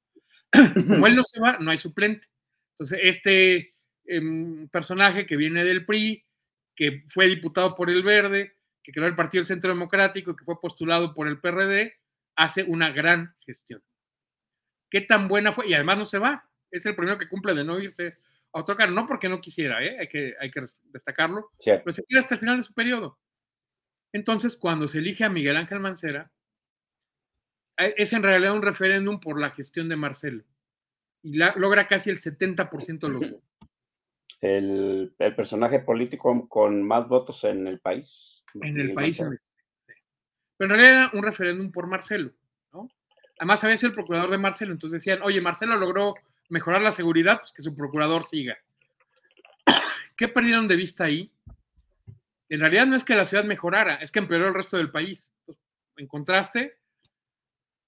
Como 0.75 1.07
él 1.07 1.17
no 1.17 1.25
se 1.25 1.41
va, 1.41 1.59
no 1.59 1.71
hay 1.71 1.79
suplente. 1.79 2.29
Entonces, 2.75 3.01
este 3.03 3.75
em, 4.05 4.69
personaje 4.69 5.27
que 5.27 5.37
viene 5.37 5.65
del 5.65 5.85
PRI, 5.85 6.25
que 6.75 7.05
fue 7.09 7.27
diputado 7.27 7.75
por 7.75 7.91
el 7.91 8.03
Verde, 8.03 8.57
que 8.83 8.93
creó 8.93 9.07
el 9.07 9.17
Partido 9.17 9.41
del 9.41 9.47
Centro 9.47 9.71
Democrático, 9.71 10.37
que 10.37 10.45
fue 10.45 10.61
postulado 10.61 11.13
por 11.13 11.27
el 11.27 11.41
PRD, 11.41 11.95
hace 12.37 12.63
una 12.63 12.91
gran 12.91 13.35
gestión. 13.41 13.83
¿Qué 14.89 15.01
tan 15.01 15.27
buena 15.27 15.53
fue? 15.53 15.69
Y 15.69 15.75
además 15.75 15.99
no 15.99 16.05
se 16.05 16.19
va. 16.19 16.49
Es 16.71 16.85
el 16.87 16.95
primero 16.97 17.19
que 17.19 17.29
cumple 17.29 17.55
de 17.55 17.65
no 17.65 17.79
irse 17.79 18.17
a 18.53 18.61
otro 18.61 18.77
cargo. 18.77 18.95
No 18.95 19.07
porque 19.07 19.29
no 19.29 19.41
quisiera, 19.41 19.83
¿eh? 19.85 19.97
hay, 20.01 20.09
que, 20.09 20.35
hay 20.41 20.51
que 20.51 20.63
destacarlo, 20.85 21.51
pero 21.79 21.93
se 21.93 22.05
queda 22.09 22.21
hasta 22.21 22.35
el 22.35 22.41
final 22.41 22.57
de 22.57 22.63
su 22.63 22.75
periodo. 22.75 23.19
Entonces, 24.13 24.57
cuando 24.57 24.89
se 24.89 24.99
elige 24.99 25.25
a 25.25 25.29
Miguel 25.31 25.57
Ángel 25.57 25.81
Mancera, 25.81 26.31
eh, 27.79 27.95
es 27.97 28.13
en 28.13 28.23
realidad 28.23 28.55
un 28.55 28.63
referéndum 28.63 29.21
por 29.21 29.41
la 29.41 29.51
gestión 29.51 29.89
de 29.89 29.97
Marcelo. 29.97 30.45
Y 31.23 31.37
la- 31.37 31.55
logra 31.57 31.87
casi 31.87 32.11
el 32.11 32.19
70% 32.19 33.07
de 33.07 33.13
los 33.13 33.21
votos. 33.21 33.43
El, 34.43 35.15
el 35.19 35.35
personaje 35.35 35.81
político 35.81 36.47
con 36.47 36.83
más 36.83 37.09
votos 37.09 37.43
en 37.45 37.67
el 37.67 37.81
país. 37.81 38.45
en 38.61 38.79
el 38.79 38.93
país. 38.93 39.19
Mancera. 39.19 39.43
Pero 40.59 40.75
en 40.75 40.79
realidad 40.81 40.93
era 41.05 41.11
un 41.19 41.25
referéndum 41.25 41.73
por 41.73 41.87
Marcelo, 41.87 42.33
¿no? 42.71 42.87
Además 43.39 43.65
había 43.65 43.79
sido 43.79 43.89
el 43.91 43.95
procurador 43.95 44.31
de 44.31 44.37
Marcelo, 44.37 44.73
entonces 44.73 45.03
decían, 45.03 45.23
oye, 45.23 45.41
Marcelo 45.41 45.77
logró 45.79 46.15
mejorar 46.49 46.83
la 46.83 46.93
seguridad, 46.93 47.39
pues 47.41 47.53
que 47.53 47.63
su 47.63 47.75
procurador 47.75 48.25
siga. 48.25 48.57
¿Qué 50.17 50.29
perdieron 50.29 50.69
de 50.69 50.77
vista 50.77 51.05
ahí? 51.05 51.31
En 52.49 52.61
realidad 52.61 52.87
no 52.87 52.97
es 52.97 53.05
que 53.05 53.15
la 53.15 53.25
ciudad 53.25 53.45
mejorara, 53.45 53.97
es 53.97 54.13
que 54.13 54.21
empeoró 54.21 54.49
el 54.49 54.55
resto 54.55 54.77
del 54.77 54.91
país. 54.91 55.33
En 55.97 56.07
contraste, 56.07 56.79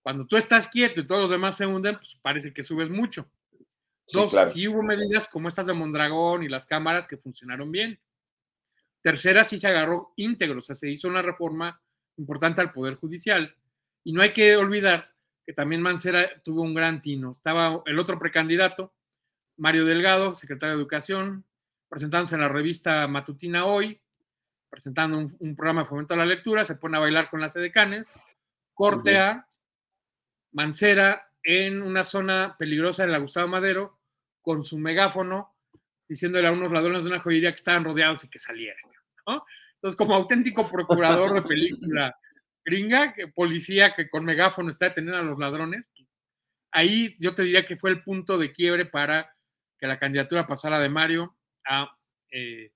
cuando 0.02 0.26
tú 0.26 0.36
estás 0.36 0.68
quieto 0.68 1.00
y 1.00 1.06
todos 1.06 1.22
los 1.22 1.30
demás 1.30 1.56
se 1.56 1.66
hunden, 1.66 1.96
pues 1.96 2.16
parece 2.22 2.52
que 2.52 2.62
subes 2.62 2.90
mucho. 2.90 3.30
Sí, 4.06 4.18
Dos, 4.18 4.30
claro. 4.30 4.50
sí 4.50 4.66
hubo 4.66 4.82
medidas 4.82 5.28
como 5.28 5.48
estas 5.48 5.66
de 5.66 5.74
Mondragón 5.74 6.42
y 6.42 6.48
las 6.48 6.64
cámaras 6.64 7.06
que 7.06 7.18
funcionaron 7.18 7.70
bien. 7.70 8.00
Tercera, 9.02 9.44
sí 9.44 9.58
se 9.58 9.68
agarró 9.68 10.12
íntegro, 10.16 10.58
o 10.58 10.62
sea, 10.62 10.74
se 10.74 10.90
hizo 10.90 11.08
una 11.08 11.22
reforma 11.22 11.80
importante 12.16 12.60
al 12.60 12.72
Poder 12.72 12.94
Judicial. 12.94 13.54
Y 14.02 14.12
no 14.12 14.22
hay 14.22 14.32
que 14.32 14.56
olvidar 14.56 15.12
que 15.48 15.54
también 15.54 15.80
Mancera 15.80 16.28
tuvo 16.44 16.60
un 16.60 16.74
gran 16.74 17.00
tino. 17.00 17.32
Estaba 17.32 17.82
el 17.86 17.98
otro 17.98 18.18
precandidato, 18.18 18.92
Mario 19.56 19.86
Delgado, 19.86 20.36
secretario 20.36 20.76
de 20.76 20.82
Educación, 20.82 21.46
presentándose 21.88 22.34
en 22.34 22.42
la 22.42 22.50
revista 22.50 23.08
matutina 23.08 23.64
Hoy, 23.64 23.98
presentando 24.68 25.16
un, 25.16 25.34
un 25.38 25.56
programa 25.56 25.84
de 25.84 25.88
fomento 25.88 26.12
a 26.12 26.18
la 26.18 26.26
lectura, 26.26 26.66
se 26.66 26.74
pone 26.74 26.98
a 26.98 27.00
bailar 27.00 27.30
con 27.30 27.40
las 27.40 27.56
edecanes, 27.56 28.14
corte 28.74 29.16
a 29.16 29.48
Mancera 30.52 31.30
en 31.42 31.80
una 31.80 32.04
zona 32.04 32.54
peligrosa 32.58 33.06
de 33.06 33.12
la 33.12 33.16
Gustavo 33.16 33.48
Madero, 33.48 33.98
con 34.42 34.66
su 34.66 34.76
megáfono, 34.76 35.54
diciéndole 36.06 36.46
a 36.46 36.52
unos 36.52 36.70
ladrones 36.70 37.04
de 37.04 37.08
una 37.08 37.20
joyería 37.20 37.52
que 37.52 37.56
estaban 37.56 37.84
rodeados 37.84 38.22
y 38.22 38.28
que 38.28 38.38
salieran. 38.38 38.82
¿no? 39.26 39.46
Entonces, 39.76 39.96
como 39.96 40.14
auténtico 40.14 40.70
procurador 40.70 41.32
de 41.32 41.40
película 41.40 42.14
gringa, 42.68 43.14
que 43.14 43.28
policía 43.28 43.94
que 43.94 44.10
con 44.10 44.24
megáfono 44.24 44.70
está 44.70 44.86
deteniendo 44.86 45.18
a 45.18 45.22
los 45.22 45.38
ladrones, 45.38 45.88
ahí 46.70 47.16
yo 47.18 47.34
te 47.34 47.42
diría 47.42 47.66
que 47.66 47.76
fue 47.76 47.90
el 47.90 48.02
punto 48.02 48.36
de 48.36 48.52
quiebre 48.52 48.84
para 48.84 49.34
que 49.78 49.86
la 49.86 49.98
candidatura 49.98 50.46
pasara 50.46 50.78
de 50.78 50.88
Mario 50.88 51.36
a, 51.66 51.96
eh, 52.30 52.72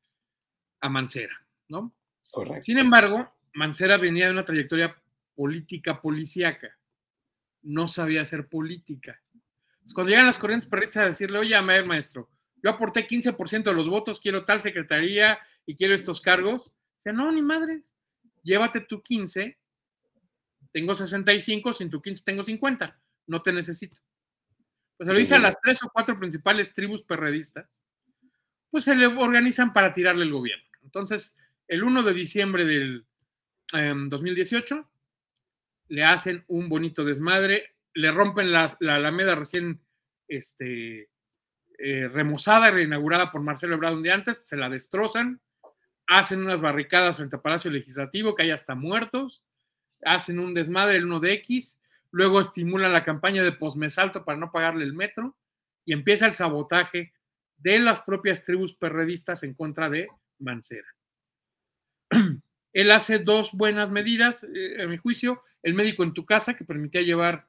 a 0.81 0.89
Mancera, 0.89 1.35
¿no? 1.69 1.95
Correcto. 2.31 2.65
Sin 2.65 2.79
embargo, 2.79 3.31
Mancera 3.53 3.99
venía 3.99 4.27
de 4.27 4.33
una 4.33 4.45
trayectoria 4.45 4.97
política 5.35 6.01
policíaca. 6.01 6.79
No 7.63 7.87
sabía 7.87 8.23
hacer 8.23 8.49
política. 8.49 9.21
Entonces, 9.73 9.95
cuando 9.95 10.11
llegan 10.11 10.27
las 10.27 10.39
corrientes 10.39 10.69
perristas 10.69 11.03
a 11.03 11.07
decirle, 11.07 11.39
oye, 11.39 11.55
a 11.55 11.61
ver, 11.61 11.85
maestro, 11.85 12.31
yo 12.63 12.71
aporté 12.71 13.07
15% 13.07 13.65
de 13.65 13.75
los 13.75 13.89
votos, 13.89 14.21
quiero 14.21 14.45
tal 14.45 14.63
secretaría 14.63 15.39
y 15.67 15.77
quiero 15.77 15.95
estos 15.95 16.21
cargos. 16.21 16.71
Dice, 16.97 17.13
no, 17.13 17.31
ni 17.31 17.43
madres, 17.43 17.93
llévate 18.43 18.81
tu 18.81 19.03
15, 19.03 19.59
tengo 20.73 20.95
65, 20.95 21.73
sin 21.73 21.91
tu 21.91 22.01
15 22.01 22.23
tengo 22.25 22.43
50, 22.43 22.99
no 23.27 23.43
te 23.43 23.53
necesito. 23.53 24.01
Pues 24.97 25.07
se 25.07 25.13
lo 25.13 25.19
dice 25.19 25.35
a 25.35 25.39
las 25.39 25.59
tres 25.61 25.83
o 25.83 25.91
cuatro 25.91 26.19
principales 26.19 26.73
tribus 26.73 27.03
perredistas, 27.03 27.85
pues 28.71 28.85
se 28.85 28.95
le 28.95 29.07
organizan 29.07 29.73
para 29.73 29.93
tirarle 29.93 30.25
el 30.25 30.33
gobierno. 30.33 30.65
Entonces, 30.83 31.37
el 31.69 31.85
1 31.85 32.03
de 32.03 32.15
diciembre 32.15 32.65
del 32.65 33.07
em, 33.73 34.09
2018, 34.09 34.89
le 35.89 36.05
hacen 36.05 36.45
un 36.49 36.69
bonito 36.69 37.05
desmadre, 37.05 37.77
le 37.95 38.11
rompen 38.11 38.51
la, 38.51 38.77
la 38.81 38.95
Alameda 38.95 39.35
recién 39.35 39.81
este, 40.29 41.11
eh, 41.79 42.09
remozada, 42.09 42.71
reinaugurada 42.71 43.31
por 43.31 43.43
Marcelo 43.43 43.75
Ebrard 43.75 43.95
un 43.95 44.03
día 44.03 44.15
antes, 44.15 44.43
se 44.45 44.57
la 44.57 44.71
destrozan, 44.71 45.41
hacen 46.07 46.41
unas 46.41 46.61
barricadas 46.61 47.17
frente 47.17 47.37
al 47.37 47.43
Palacio 47.43 47.71
Legislativo, 47.71 48.35
que 48.35 48.45
hay 48.45 48.51
hasta 48.51 48.75
muertos, 48.75 49.45
hacen 50.03 50.39
un 50.39 50.55
desmadre 50.55 50.97
el 50.97 51.07
1 51.07 51.21
de 51.21 51.33
X, 51.35 51.81
luego 52.11 52.41
estimulan 52.41 52.93
la 52.93 53.05
campaña 53.05 53.43
de 53.43 53.53
posmesalto 53.53 54.25
para 54.25 54.39
no 54.39 54.53
pagarle 54.53 54.85
el 54.85 54.93
metro, 54.93 55.37
y 55.85 55.93
empieza 55.93 56.27
el 56.27 56.33
sabotaje 56.33 57.13
de 57.57 57.79
las 57.79 58.03
propias 58.03 58.45
tribus 58.45 58.75
perredistas 58.75 59.43
en 59.43 59.55
contra 59.55 59.89
de 59.89 60.09
Mancera. 60.39 60.89
Él 62.73 62.91
hace 62.91 63.19
dos 63.19 63.53
buenas 63.53 63.91
medidas, 63.91 64.45
eh, 64.55 64.83
a 64.83 64.87
mi 64.87 64.97
juicio, 64.97 65.43
el 65.63 65.75
médico 65.75 66.03
en 66.03 66.15
tu 66.15 66.25
casa, 66.25 66.55
que 66.55 66.65
permitía 66.65 67.03
llevar 67.03 67.49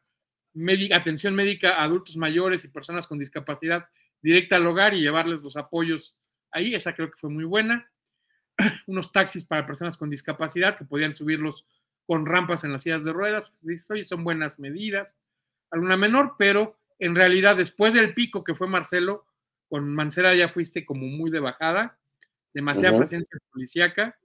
atención 0.92 1.34
médica 1.34 1.78
a 1.78 1.84
adultos 1.84 2.18
mayores 2.18 2.64
y 2.64 2.68
personas 2.68 3.08
con 3.08 3.18
discapacidad 3.18 3.90
directa 4.22 4.58
al 4.58 4.68
hogar 4.68 4.94
y 4.94 5.02
llevarles 5.02 5.42
los 5.42 5.58
apoyos 5.58 6.16
ahí, 6.52 6.76
esa 6.76 6.94
creo 6.94 7.10
que 7.10 7.18
fue 7.18 7.30
muy 7.30 7.44
buena. 7.44 7.90
Unos 8.88 9.12
taxis 9.12 9.46
para 9.46 9.66
personas 9.66 9.98
con 9.98 10.10
discapacidad 10.10 10.78
que 10.78 10.86
podían 10.86 11.14
subirlos 11.14 11.66
con 12.06 12.26
rampas 12.26 12.64
en 12.64 12.72
las 12.72 12.84
sillas 12.84 13.04
de 13.04 13.14
ruedas. 13.14 13.52
Dices, 13.62 13.90
oye, 13.92 14.04
son 14.04 14.24
buenas 14.24 14.60
medidas, 14.60 15.18
alguna 15.72 15.98
menor, 15.98 16.36
pero 16.38 16.78
en 17.00 17.16
realidad 17.16 17.56
después 17.58 17.94
del 17.94 18.14
pico 18.14 18.44
que 18.44 18.56
fue 18.56 18.68
Marcelo, 18.68 19.26
con 19.70 19.94
Mancera 19.94 20.36
ya 20.36 20.50
fuiste 20.50 20.86
como 20.86 21.08
muy 21.08 21.32
de 21.32 21.40
bajada 21.40 21.98
demasiada 22.54 22.98
presencia 22.98 23.38
policíaca 23.52 24.18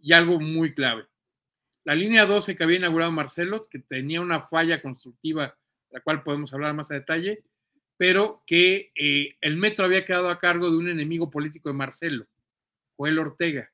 y 0.00 0.12
algo 0.12 0.40
muy 0.40 0.74
clave. 0.74 1.06
La 1.84 1.94
línea 1.94 2.26
12 2.26 2.54
que 2.56 2.62
había 2.62 2.78
inaugurado 2.78 3.10
Marcelo, 3.10 3.68
que 3.68 3.80
tenía 3.80 4.20
una 4.20 4.42
falla 4.42 4.80
constructiva, 4.80 5.56
la 5.90 6.00
cual 6.00 6.22
podemos 6.22 6.54
hablar 6.54 6.74
más 6.74 6.90
a 6.90 6.94
detalle, 6.94 7.42
pero 7.96 8.42
que 8.46 8.92
eh, 8.94 9.36
el 9.40 9.56
metro 9.56 9.84
había 9.84 10.04
quedado 10.04 10.30
a 10.30 10.38
cargo 10.38 10.70
de 10.70 10.76
un 10.76 10.88
enemigo 10.88 11.30
político 11.30 11.68
de 11.68 11.74
Marcelo, 11.74 12.26
Joel 12.96 13.18
Ortega. 13.18 13.70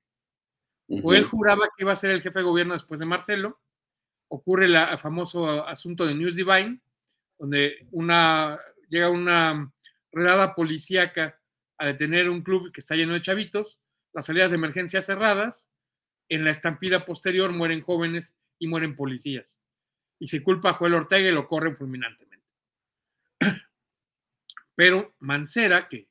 Joel 0.88 1.24
juraba 1.24 1.66
que 1.76 1.84
iba 1.84 1.92
a 1.92 1.96
ser 1.96 2.10
el 2.10 2.22
jefe 2.22 2.38
de 2.38 2.44
gobierno 2.44 2.72
después 2.72 2.98
de 2.98 3.06
Marcelo. 3.06 3.60
Ocurre 4.28 4.66
el 4.66 4.98
famoso 4.98 5.66
asunto 5.66 6.06
de 6.06 6.14
News 6.14 6.34
Divine, 6.34 6.80
donde 7.38 7.86
una, 7.92 8.58
llega 8.88 9.10
una 9.10 9.70
redada 10.12 10.54
policíaca 10.54 11.38
a 11.78 11.86
detener 11.86 12.28
un 12.28 12.42
club 12.42 12.72
que 12.72 12.80
está 12.80 12.94
lleno 12.94 13.14
de 13.14 13.22
chavitos, 13.22 13.78
las 14.12 14.26
salidas 14.26 14.50
de 14.50 14.56
emergencia 14.56 15.02
cerradas, 15.02 15.68
en 16.28 16.44
la 16.44 16.50
estampida 16.50 17.04
posterior 17.04 17.52
mueren 17.52 17.80
jóvenes 17.82 18.34
y 18.58 18.66
mueren 18.66 18.96
policías. 18.96 19.58
Y 20.18 20.28
se 20.28 20.42
culpa 20.42 20.70
a 20.70 20.74
Joel 20.74 20.94
Ortega 20.94 21.28
y 21.28 21.32
lo 21.32 21.46
corren 21.46 21.76
fulminantemente. 21.76 22.46
Pero 24.74 25.14
Mancera, 25.20 25.88
que 25.88 26.08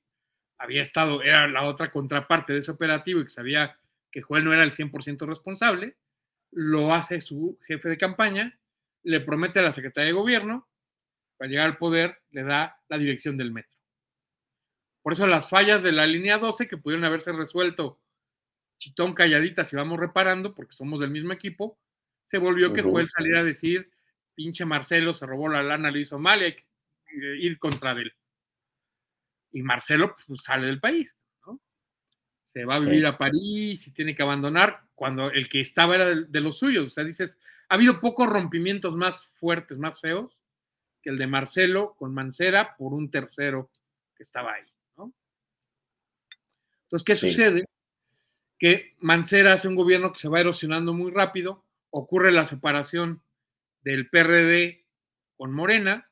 había 0.58 0.82
estado, 0.82 1.22
era 1.22 1.48
la 1.48 1.64
otra 1.64 1.92
contraparte 1.92 2.54
de 2.54 2.60
ese 2.60 2.72
operativo 2.72 3.20
y 3.20 3.26
que 3.26 3.30
sabía 3.30 3.78
que 4.18 4.24
Joel 4.24 4.46
no 4.46 4.52
era 4.52 4.64
el 4.64 4.72
100% 4.72 5.28
responsable, 5.28 5.96
lo 6.52 6.92
hace 6.92 7.22
su 7.22 7.60
jefe 7.68 7.88
de 7.88 8.00
campaña, 8.00 8.60
le 9.04 9.20
promete 9.20 9.60
a 9.60 9.62
la 9.62 9.72
Secretaría 9.72 10.08
de 10.08 10.14
Gobierno, 10.14 10.68
para 11.38 11.52
llegar 11.52 11.68
al 11.68 11.78
poder, 11.78 12.24
le 12.32 12.42
da 12.42 12.82
la 12.90 12.98
dirección 12.98 13.38
del 13.38 13.52
metro. 13.52 13.76
Por 15.04 15.14
eso 15.14 15.28
las 15.28 15.48
fallas 15.48 15.84
de 15.84 15.92
la 15.92 16.08
línea 16.08 16.40
12 16.40 16.68
que 16.68 16.78
pudieron 16.78 17.06
haberse 17.06 17.32
resuelto 17.32 18.02
chitón 18.80 19.14
calladitas 19.14 19.72
y 19.72 19.76
vamos 19.76 20.00
reparando, 20.00 20.56
porque 20.56 20.74
somos 20.74 21.00
del 21.00 21.12
mismo 21.12 21.32
equipo, 21.32 21.78
se 22.26 22.40
volvió 22.40 22.74
que 22.74 22.82
Joel 22.82 23.08
saliera 23.10 23.42
a 23.42 23.44
decir, 23.44 23.92
pinche 24.34 24.66
Marcelo 24.66 25.14
se 25.14 25.28
robó 25.28 25.48
la 25.48 25.62
lana, 25.62 25.92
lo 25.92 26.00
hizo 26.00 26.18
mal, 26.18 26.42
hay 26.42 26.56
que 26.56 26.64
eh, 26.64 27.38
ir 27.38 27.60
contra 27.60 27.92
él. 27.92 28.12
Y 29.52 29.62
Marcelo 29.62 30.16
pues, 30.26 30.42
sale 30.42 30.66
del 30.66 30.80
país. 30.80 31.16
Se 32.48 32.66
va 32.66 32.76
a 32.76 32.80
vivir 32.80 33.06
a 33.06 33.18
París 33.18 33.86
y 33.88 33.92
tiene 33.92 34.16
que 34.16 34.24
abandonar 34.24 34.82
cuando 34.96 35.30
el 35.30 35.48
que 35.48 35.60
estaba 35.60 35.96
era 35.96 36.16
de, 36.16 36.42
los 36.42 36.58
suyos. 36.58 36.88
O 36.88 36.90
sea, 36.90 37.04
dices, 37.04 37.38
ha 37.70 37.76
habido 37.76 38.00
pocos 38.00 38.28
rompimientos 38.28 38.96
más 38.96 39.28
fuertes, 39.40 39.78
más 39.78 40.02
feos, 40.02 40.36
que 41.02 41.12
el 41.12 41.18
de 41.18 41.28
Marcelo 41.28 41.94
con 41.96 42.14
Mancera 42.14 42.76
por 42.78 42.94
un 42.94 43.12
tercero 43.12 43.70
que 44.16 44.24
estaba 44.24 44.54
ahí, 44.54 44.66
¿no? 44.96 45.14
Entonces, 46.86 47.04
¿qué 47.06 47.16
sucede? 47.16 47.66
que 48.58 48.96
Mancera 49.00 49.54
hace 49.54 49.68
un 49.68 49.76
gobierno 49.76 50.12
que 50.12 50.20
se 50.20 50.30
va 50.30 50.40
erosionando 50.40 50.94
muy 50.94 51.12
rápido, 51.12 51.64
ocurre 51.90 52.32
la 52.32 52.46
separación 52.46 53.22
del 53.82 54.10
PRD 54.10 54.86
con 55.36 55.54
Morena, 55.54 56.10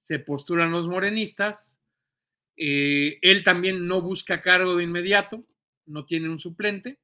se 0.00 0.18
postulan 0.18 0.72
los 0.72 0.88
morenistas, 0.88 1.78
eh, 2.56 3.18
él 3.22 3.44
también 3.44 3.86
no 3.86 4.02
busca 4.02 4.40
cargo 4.40 4.76
de 4.76 4.84
inmediato, 4.84 5.44
no 5.86 6.04
tiene 6.04 6.28
un 6.28 6.38
suplente, 6.38 6.98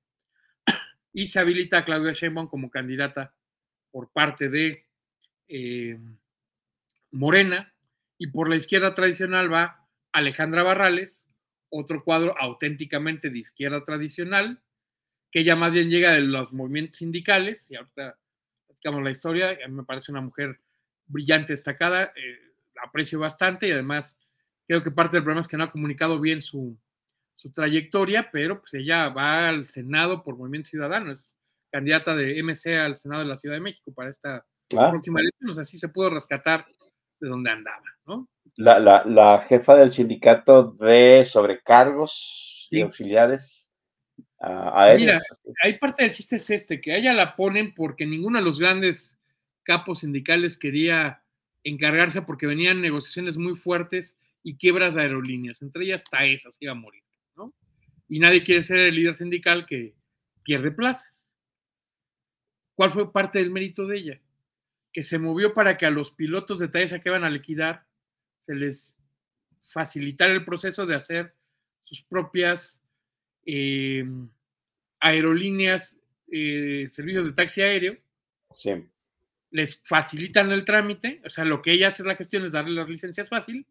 y 1.13 1.27
se 1.27 1.41
habilita 1.41 1.79
a 1.79 1.85
Claudia 1.85 2.13
Sheinbaum 2.13 2.49
como 2.49 2.71
candidata 2.71 3.35
por 3.91 4.11
parte 4.13 4.49
de 4.49 4.87
eh, 5.49 5.99
Morena, 7.11 7.75
y 8.19 8.29
por 8.29 8.49
la 8.49 8.57
izquierda 8.57 8.95
tradicional 8.95 9.53
va 9.53 9.89
Alejandra 10.13 10.63
Barrales, 10.63 11.27
otro 11.71 12.03
cuadro 12.05 12.35
auténticamente 12.39 13.31
de 13.31 13.39
izquierda 13.39 13.83
tradicional, 13.85 14.63
que 15.31 15.41
ella 15.41 15.57
más 15.57 15.73
bien 15.73 15.89
llega 15.89 16.13
de 16.13 16.21
los 16.21 16.53
movimientos 16.53 16.99
sindicales, 16.99 17.71
y 17.71 17.77
ahorita 17.77 18.19
platicamos 18.67 19.03
la 19.03 19.11
historia, 19.11 19.59
a 19.65 19.69
mí 19.69 19.75
me 19.75 19.85
parece 19.85 20.13
una 20.13 20.21
mujer 20.21 20.61
brillante, 21.07 21.53
destacada, 21.53 22.13
eh, 22.17 22.53
la 22.75 22.83
aprecio 22.83 23.19
bastante 23.19 23.69
y 23.69 23.71
además 23.71 24.19
creo 24.67 24.83
que 24.83 24.91
parte 24.91 25.17
del 25.17 25.25
problema 25.25 25.41
es 25.41 25.49
que 25.49 25.57
no 25.57 25.65
ha 25.65 25.71
comunicado 25.71 26.21
bien 26.21 26.41
su, 26.41 26.79
trayectoria, 27.55 28.31
pero 28.31 28.61
pues 28.61 28.75
ella 28.75 29.09
va 29.09 29.49
al 29.49 29.69
Senado 29.69 30.23
por 30.23 30.37
Movimiento 30.37 30.71
Ciudadano, 30.71 31.13
es 31.13 31.35
candidata 31.71 32.15
de 32.15 32.43
MC 32.43 32.79
al 32.79 32.99
Senado 32.99 33.23
de 33.23 33.29
la 33.29 33.37
Ciudad 33.37 33.57
de 33.57 33.63
México 33.63 33.93
para 33.93 34.11
esta 34.11 34.47
ah. 34.77 34.91
próxima 34.91 35.21
elección, 35.21 35.51
o 35.51 35.53
sea, 35.53 35.65
sí 35.65 35.79
se 35.79 35.89
pudo 35.89 36.11
rescatar 36.11 36.67
de 37.21 37.29
donde 37.29 37.51
andaba, 37.51 37.83
¿no? 38.07 38.29
La, 38.57 38.79
la, 38.79 39.45
jefa 39.49 39.75
del 39.77 39.93
sindicato 39.93 40.73
de 40.73 41.25
sobrecargos 41.27 42.69
y 42.71 42.83
auxiliares 42.83 43.73
Mira, 44.97 45.21
hay 45.63 45.79
parte 45.79 46.03
del 46.03 46.13
chiste 46.13 46.37
es 46.37 46.51
este, 46.51 46.81
que 46.81 46.93
a 46.93 46.97
ella 46.97 47.13
la 47.13 47.37
ponen 47.37 47.75
porque 47.75 48.07
ninguno 48.07 48.39
de 48.39 48.45
los 48.45 48.59
grandes 48.59 49.17
capos 49.63 50.01
sindicales 50.01 50.59
quería 50.59 51.23
encargarse 51.63 52.23
porque 52.23 52.49
venían 52.49 52.81
negociaciones 52.81 53.37
muy 53.37 53.55
fuertes 53.55 54.17
y 54.43 54.57
quiebras 54.57 54.97
de 54.97 55.03
aerolíneas, 55.03 55.63
entre 55.63 55.85
ellas 55.85 56.03
Taesa 56.11 56.51
se 56.51 56.65
iba 56.65 56.73
a 56.73 56.77
morir. 56.77 57.05
Y 58.13 58.19
nadie 58.19 58.45
quiere 58.45 58.63
ser 58.63 58.77
el 58.79 58.95
líder 58.95 59.15
sindical 59.15 59.65
que 59.65 59.95
pierde 60.43 60.71
plazas. 60.71 61.27
¿Cuál 62.75 62.93
fue 62.93 63.11
parte 63.11 63.39
del 63.39 63.51
mérito 63.51 63.87
de 63.87 63.97
ella? 63.97 64.21
Que 64.93 65.03
se 65.03 65.19
movió 65.19 65.55
para 65.55 65.79
que 65.79 65.87
a 65.87 65.91
los 65.91 66.11
pilotos 66.11 66.59
de 66.59 66.69
Taesa 66.69 67.01
que 67.01 67.09
iban 67.09 67.25
a 67.25 67.31
liquidar 67.31 67.87
se 68.39 68.55
les 68.55 68.99
facilitara 69.63 70.35
el 70.35 70.45
proceso 70.45 70.85
de 70.85 70.95
hacer 70.95 71.35
sus 71.85 72.03
propias 72.03 72.83
eh, 73.47 74.05
aerolíneas, 75.01 75.97
eh, 76.31 76.89
servicios 76.91 77.25
de 77.25 77.33
taxi 77.33 77.63
aéreo, 77.63 77.97
les 79.51 79.83
facilitan 79.87 80.53
el 80.53 80.67
trámite, 80.67 81.23
o 81.25 81.31
sea, 81.31 81.47
lo 81.47 81.63
que 81.63 81.73
ella 81.73 81.89
hace 81.89 82.05
la 82.05 82.17
gestión 82.17 82.45
es 82.45 82.53
darle 82.53 82.73
las 82.73 82.91
licencias 82.91 83.31
fácil 83.31 83.65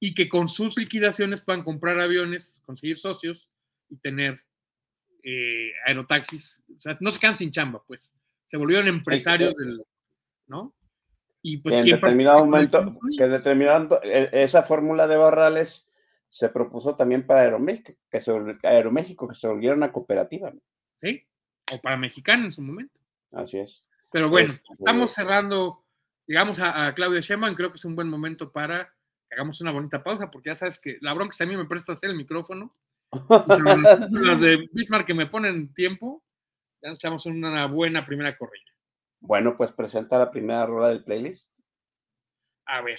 y 0.00 0.14
que 0.14 0.28
con 0.28 0.48
sus 0.48 0.76
liquidaciones 0.78 1.42
puedan 1.42 1.62
comprar 1.62 2.00
aviones, 2.00 2.60
conseguir 2.64 2.98
socios 2.98 3.50
y 3.90 3.98
tener 3.98 4.42
eh, 5.22 5.72
aerotaxis. 5.86 6.62
O 6.74 6.80
sea, 6.80 6.94
no 7.00 7.10
se 7.10 7.20
quedan 7.20 7.38
sin 7.38 7.50
chamba, 7.50 7.82
pues. 7.86 8.12
Se 8.46 8.56
volvieron 8.56 8.88
empresarios 8.88 9.54
del, 9.54 9.84
¿no? 10.46 10.74
Y 11.42 11.58
pues 11.58 11.76
en 11.76 11.84
determinado 11.84 12.44
momento, 12.44 12.92
que 13.16 13.28
determinando 13.28 14.00
esa 14.02 14.62
fórmula 14.62 15.06
de 15.06 15.16
Barrales 15.16 15.88
se 16.28 16.48
propuso 16.48 16.96
también 16.96 17.26
para 17.26 17.42
Aeroméxico, 17.42 17.98
que 18.10 18.20
se, 18.20 18.32
Aeroméxico, 18.62 19.28
que 19.28 19.34
se 19.34 19.48
volviera 19.48 19.74
una 19.74 19.92
cooperativa. 19.92 20.52
Sí, 21.00 21.26
o 21.72 21.80
para 21.80 21.96
Mexicano 21.96 22.46
en 22.46 22.52
su 22.52 22.62
momento. 22.62 22.98
Así 23.32 23.58
es. 23.58 23.84
Pero 24.12 24.28
bueno, 24.28 24.50
este, 24.50 24.72
estamos 24.72 25.12
cerrando, 25.12 25.84
llegamos 26.26 26.58
a, 26.60 26.92
Claudia 26.94 27.20
Sheinbaum, 27.20 27.54
creo 27.54 27.70
que 27.70 27.76
es 27.76 27.84
un 27.84 27.96
buen 27.96 28.08
momento 28.08 28.52
para 28.52 28.92
que 29.30 29.36
hagamos 29.36 29.60
una 29.60 29.70
bonita 29.70 30.02
pausa, 30.02 30.30
porque 30.30 30.50
ya 30.50 30.56
sabes 30.56 30.78
que 30.78 30.98
la 31.00 31.14
bronca 31.14 31.32
es 31.32 31.40
a 31.40 31.46
mí 31.46 31.56
me 31.56 31.64
presta 31.66 31.92
hacer 31.92 32.10
el 32.10 32.16
micrófono. 32.16 32.74
las 34.12 34.40
de 34.40 34.68
Bismarck 34.72 35.06
que 35.06 35.14
me 35.14 35.26
ponen 35.26 35.72
tiempo, 35.72 36.24
ya 36.82 36.90
nos 36.90 36.98
echamos 36.98 37.26
una 37.26 37.66
buena 37.66 38.04
primera 38.04 38.36
corrida. 38.36 38.64
Bueno, 39.20 39.56
pues 39.56 39.70
presenta 39.70 40.18
la 40.18 40.30
primera 40.30 40.66
rueda 40.66 40.88
del 40.88 41.04
playlist. 41.04 41.60
A 42.66 42.80
ver, 42.80 42.98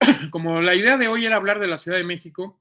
como 0.30 0.60
la 0.60 0.74
idea 0.74 0.96
de 0.96 1.06
hoy 1.06 1.24
era 1.24 1.36
hablar 1.36 1.60
de 1.60 1.68
la 1.68 1.78
Ciudad 1.78 1.98
de 1.98 2.04
México, 2.04 2.60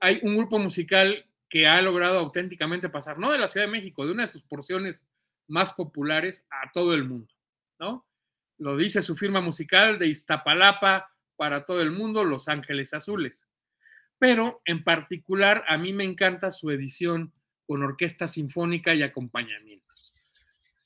hay 0.00 0.20
un 0.22 0.36
grupo 0.36 0.58
musical 0.58 1.26
que 1.48 1.66
ha 1.66 1.82
logrado 1.82 2.18
auténticamente 2.18 2.88
pasar, 2.88 3.18
no 3.18 3.32
de 3.32 3.38
la 3.38 3.48
Ciudad 3.48 3.66
de 3.66 3.72
México, 3.72 4.06
de 4.06 4.12
una 4.12 4.22
de 4.22 4.32
sus 4.32 4.42
porciones 4.42 5.04
más 5.48 5.72
populares 5.72 6.46
a 6.48 6.70
todo 6.70 6.94
el 6.94 7.04
mundo, 7.04 7.34
¿no? 7.80 8.06
Lo 8.58 8.76
dice 8.76 9.02
su 9.02 9.16
firma 9.16 9.40
musical 9.40 9.98
de 9.98 10.06
Iztapalapa 10.06 11.10
para 11.40 11.64
todo 11.64 11.80
el 11.80 11.90
mundo, 11.90 12.22
Los 12.22 12.48
Ángeles 12.48 12.92
Azules. 12.92 13.48
Pero 14.18 14.60
en 14.66 14.84
particular 14.84 15.64
a 15.68 15.78
mí 15.78 15.94
me 15.94 16.04
encanta 16.04 16.50
su 16.50 16.70
edición 16.70 17.32
con 17.66 17.82
orquesta 17.82 18.28
sinfónica 18.28 18.92
y 18.92 19.02
acompañamiento. 19.02 19.90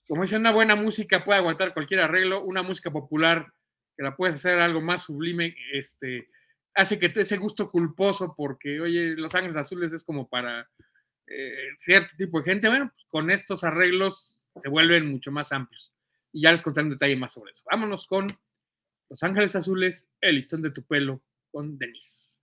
Como 0.07 0.23
dice, 0.23 0.37
una 0.37 0.53
buena 0.53 0.77
música 0.77 1.25
puede 1.25 1.41
aguantar 1.41 1.75
cualquier 1.75 2.03
arreglo, 2.03 2.45
una 2.45 2.63
música 2.63 2.93
popular 2.93 3.53
que 3.97 4.05
la 4.05 4.15
puedes 4.15 4.37
hacer 4.37 4.61
algo 4.61 4.81
más 4.81 5.03
sublime, 5.03 5.57
este, 5.73 6.29
hace 6.73 7.01
que 7.01 7.13
ese 7.13 7.37
gusto 7.37 7.69
culposo, 7.69 8.33
porque, 8.37 8.81
oye, 8.81 9.17
Los 9.17 9.35
Ángeles 9.35 9.57
Azules 9.57 9.93
es 9.93 10.05
como 10.05 10.29
para 10.29 10.71
eh, 11.27 11.71
cierto 11.79 12.15
tipo 12.17 12.39
de 12.39 12.45
gente, 12.45 12.69
bueno, 12.69 12.93
pues 12.95 13.05
con 13.09 13.29
estos 13.29 13.65
arreglos 13.65 14.37
se 14.55 14.69
vuelven 14.69 15.11
mucho 15.11 15.33
más 15.33 15.51
amplios. 15.51 15.93
Y 16.31 16.43
ya 16.43 16.53
les 16.53 16.63
contaré 16.63 16.85
un 16.85 16.93
detalle 16.93 17.17
más 17.17 17.33
sobre 17.33 17.51
eso. 17.51 17.65
Vámonos 17.69 18.07
con 18.07 18.29
Los 19.09 19.23
Ángeles 19.23 19.57
Azules, 19.57 20.09
El 20.21 20.37
listón 20.37 20.63
de 20.63 20.71
tu 20.71 20.83
pelo, 20.83 21.23
con 21.51 21.79
Denise. 21.79 22.34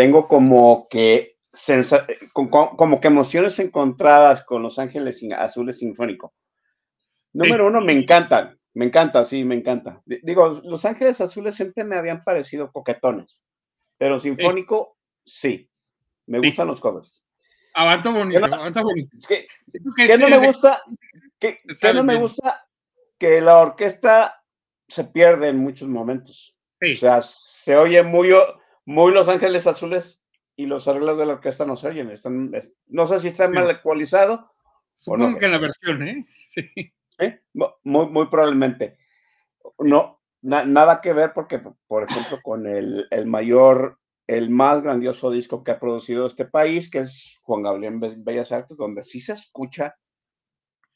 Tengo 0.00 0.26
como 0.26 0.88
que 0.88 1.36
como 2.32 3.00
que 3.02 3.08
emociones 3.08 3.58
encontradas 3.58 4.42
con 4.44 4.62
Los 4.62 4.78
Ángeles 4.78 5.22
Azules 5.36 5.80
Sinfónico. 5.80 6.32
Número 7.34 7.66
uno, 7.66 7.82
me 7.82 7.92
encantan, 7.92 8.58
me 8.72 8.86
encanta, 8.86 9.24
sí, 9.24 9.44
me 9.44 9.56
encanta. 9.56 9.98
Digo, 10.06 10.58
Los 10.64 10.86
Ángeles 10.86 11.20
Azules 11.20 11.54
siempre 11.54 11.84
me 11.84 11.96
habían 11.96 12.22
parecido 12.22 12.72
coquetones, 12.72 13.42
pero 13.98 14.18
Sinfónico, 14.18 14.96
sí, 15.22 15.68
me 16.24 16.38
gustan 16.38 16.68
los 16.68 16.80
covers. 16.80 17.22
Avanza 17.74 18.10
bonito, 18.10 18.46
avanza 18.46 18.80
bonito. 18.80 19.18
¿Qué, 19.28 19.46
no 20.18 20.28
me 20.30 20.46
gusta? 20.46 20.80
¿Qué, 21.38 21.60
no 21.92 22.02
me 22.02 22.14
gusta? 22.14 22.66
Que 23.18 23.42
la 23.42 23.58
orquesta 23.58 24.42
se 24.88 25.04
pierde 25.04 25.48
en 25.48 25.58
muchos 25.58 25.90
momentos. 25.90 26.56
O 26.80 26.94
sea, 26.94 27.20
se 27.20 27.76
oye 27.76 28.02
muy, 28.02 28.32
muy 28.84 29.12
Los 29.12 29.28
Ángeles 29.28 29.66
Azules 29.66 30.22
y 30.56 30.66
los 30.66 30.86
arreglos 30.88 31.18
de 31.18 31.26
la 31.26 31.34
orquesta 31.34 31.64
no 31.64 31.76
se 31.76 31.88
oyen. 31.88 32.10
Están, 32.10 32.52
no 32.86 33.06
sé 33.06 33.20
si 33.20 33.28
está 33.28 33.48
mal 33.48 33.70
ecualizado. 33.70 34.50
Supongo 34.94 35.38
que 35.38 35.46
en 35.46 35.52
la 35.52 35.58
versión, 35.58 36.02
¿eh? 36.02 36.26
Sí. 36.48 36.68
¿Eh? 37.18 37.40
Muy, 37.54 38.06
muy 38.08 38.26
probablemente. 38.26 38.98
No, 39.78 40.20
nada 40.42 41.00
que 41.00 41.12
ver 41.12 41.32
porque, 41.34 41.62
por 41.86 42.04
ejemplo, 42.04 42.40
con 42.42 42.66
el, 42.66 43.06
el, 43.10 43.26
mayor, 43.26 43.98
el 44.26 44.50
más 44.50 44.82
grandioso 44.82 45.30
disco 45.30 45.62
que 45.62 45.70
ha 45.70 45.80
producido 45.80 46.26
este 46.26 46.44
país, 46.44 46.90
que 46.90 46.98
es 47.00 47.38
Juan 47.42 47.62
Gabriel 47.62 47.98
Bellas 48.18 48.52
Artes, 48.52 48.76
donde 48.76 49.04
sí 49.04 49.20
se 49.20 49.34
escucha 49.34 49.96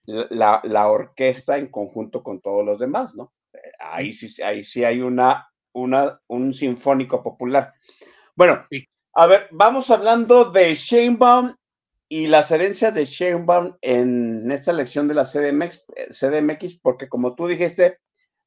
la, 0.07 0.61
la 0.65 0.89
orquesta 0.89 1.57
en 1.57 1.71
conjunto 1.71 2.23
con 2.23 2.41
todos 2.41 2.65
los 2.65 2.79
demás, 2.79 3.15
¿no? 3.15 3.33
Eh, 3.53 3.59
ahí 3.79 4.13
sí, 4.13 4.43
ahí 4.43 4.63
sí 4.63 4.85
hay 4.85 5.01
una 5.01 5.49
una, 5.75 6.21
un 6.29 6.55
sinfónico 6.55 7.23
popular. 7.23 7.75
Bueno, 8.35 8.65
a 9.15 9.27
ver, 9.27 9.49
vamos 9.53 9.91
hablando 9.91 10.51
de 10.51 10.75
Sheinbaum 10.75 11.55
y 12.09 12.27
las 12.27 12.51
herencias 12.51 12.95
de 12.95 13.05
Sheinbaum 13.05 13.77
en 13.81 14.51
esta 14.51 14.71
elección 14.71 15.07
de 15.09 15.15
la 15.15 15.25
CDMX, 15.25 15.85
CDMX, 16.11 16.79
porque 16.79 17.09
como 17.09 17.35
tú 17.35 17.47
dijiste, 17.47 17.99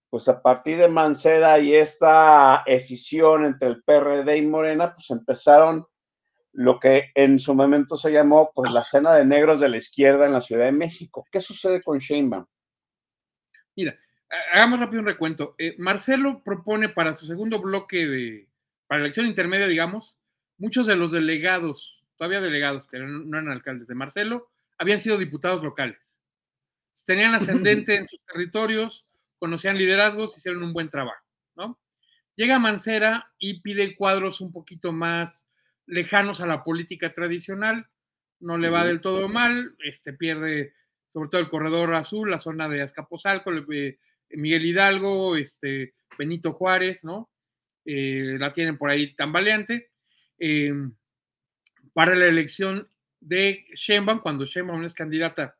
pues 0.09 0.27
a 0.27 0.41
partir 0.41 0.77
de 0.77 0.87
Mancera 0.87 1.59
y 1.59 1.75
esta 1.75 2.63
escisión 2.65 3.45
entre 3.45 3.69
el 3.69 3.83
PRD 3.83 4.37
y 4.37 4.41
Morena, 4.47 4.93
pues 4.93 5.09
empezaron 5.09 5.85
lo 6.53 6.79
que 6.79 7.11
en 7.13 7.37
su 7.37 7.53
momento 7.53 7.95
se 7.95 8.11
llamó 8.11 8.51
pues 8.53 8.71
la 8.71 8.83
cena 8.83 9.13
de 9.13 9.25
negros 9.25 9.59
de 9.59 9.69
la 9.69 9.77
izquierda 9.77 10.25
en 10.25 10.33
la 10.33 10.41
Ciudad 10.41 10.65
de 10.65 10.71
México. 10.71 11.25
¿Qué 11.31 11.39
sucede 11.39 11.83
con 11.83 11.99
Sheinbaum? 11.99 12.45
Mira, 13.75 13.95
hagamos 14.51 14.79
rápido 14.79 15.01
un 15.01 15.07
recuento. 15.07 15.55
Eh, 15.57 15.75
Marcelo 15.77 16.41
propone 16.43 16.89
para 16.89 17.13
su 17.13 17.25
segundo 17.25 17.61
bloque 17.61 18.05
de, 18.05 18.47
para 18.87 18.99
la 18.99 19.05
elección 19.05 19.25
intermedia, 19.25 19.67
digamos, 19.67 20.17
muchos 20.57 20.87
de 20.87 20.95
los 20.95 21.11
delegados, 21.11 22.03
todavía 22.17 22.41
delegados, 22.41 22.87
que 22.87 22.99
no 22.99 23.37
eran 23.37 23.51
alcaldes 23.51 23.87
de 23.87 23.95
Marcelo, 23.95 24.49
habían 24.77 24.99
sido 24.99 25.17
diputados 25.17 25.63
locales. 25.63 26.21
Tenían 27.05 27.35
ascendente 27.35 27.95
en 27.95 28.07
sus 28.07 28.19
territorios, 28.25 29.05
conocían 29.39 29.77
liderazgos, 29.77 30.37
hicieron 30.37 30.63
un 30.63 30.73
buen 30.73 30.89
trabajo, 30.89 31.23
¿no? 31.55 31.79
Llega 32.35 32.59
Mancera 32.59 33.31
y 33.39 33.61
pide 33.61 33.95
cuadros 33.95 34.41
un 34.41 34.51
poquito 34.51 34.91
más 34.91 35.47
lejanos 35.87 36.41
a 36.41 36.47
la 36.47 36.63
política 36.63 37.13
tradicional, 37.13 37.87
no 38.39 38.57
le 38.57 38.69
va 38.69 38.85
del 38.85 39.01
todo 39.01 39.27
mal, 39.27 39.75
este, 39.79 40.13
pierde 40.13 40.73
sobre 41.13 41.29
todo 41.29 41.41
el 41.41 41.49
corredor 41.49 41.95
azul, 41.95 42.29
la 42.29 42.37
zona 42.37 42.69
de 42.69 42.83
Azcapotzalco, 42.83 43.51
eh, 43.71 43.97
Miguel 44.31 44.65
Hidalgo, 44.65 45.35
este, 45.35 45.93
Benito 46.17 46.53
Juárez, 46.53 47.03
¿no? 47.03 47.29
Eh, 47.85 48.35
la 48.39 48.53
tienen 48.53 48.77
por 48.77 48.89
ahí 48.89 49.13
tambaleante. 49.15 49.91
Eh, 50.39 50.73
para 51.93 52.15
la 52.15 52.25
elección 52.25 52.89
de 53.19 53.65
Sheinbaum, 53.73 54.19
cuando 54.19 54.45
Sheinbaum 54.45 54.83
es 54.83 54.93
candidata 54.93 55.57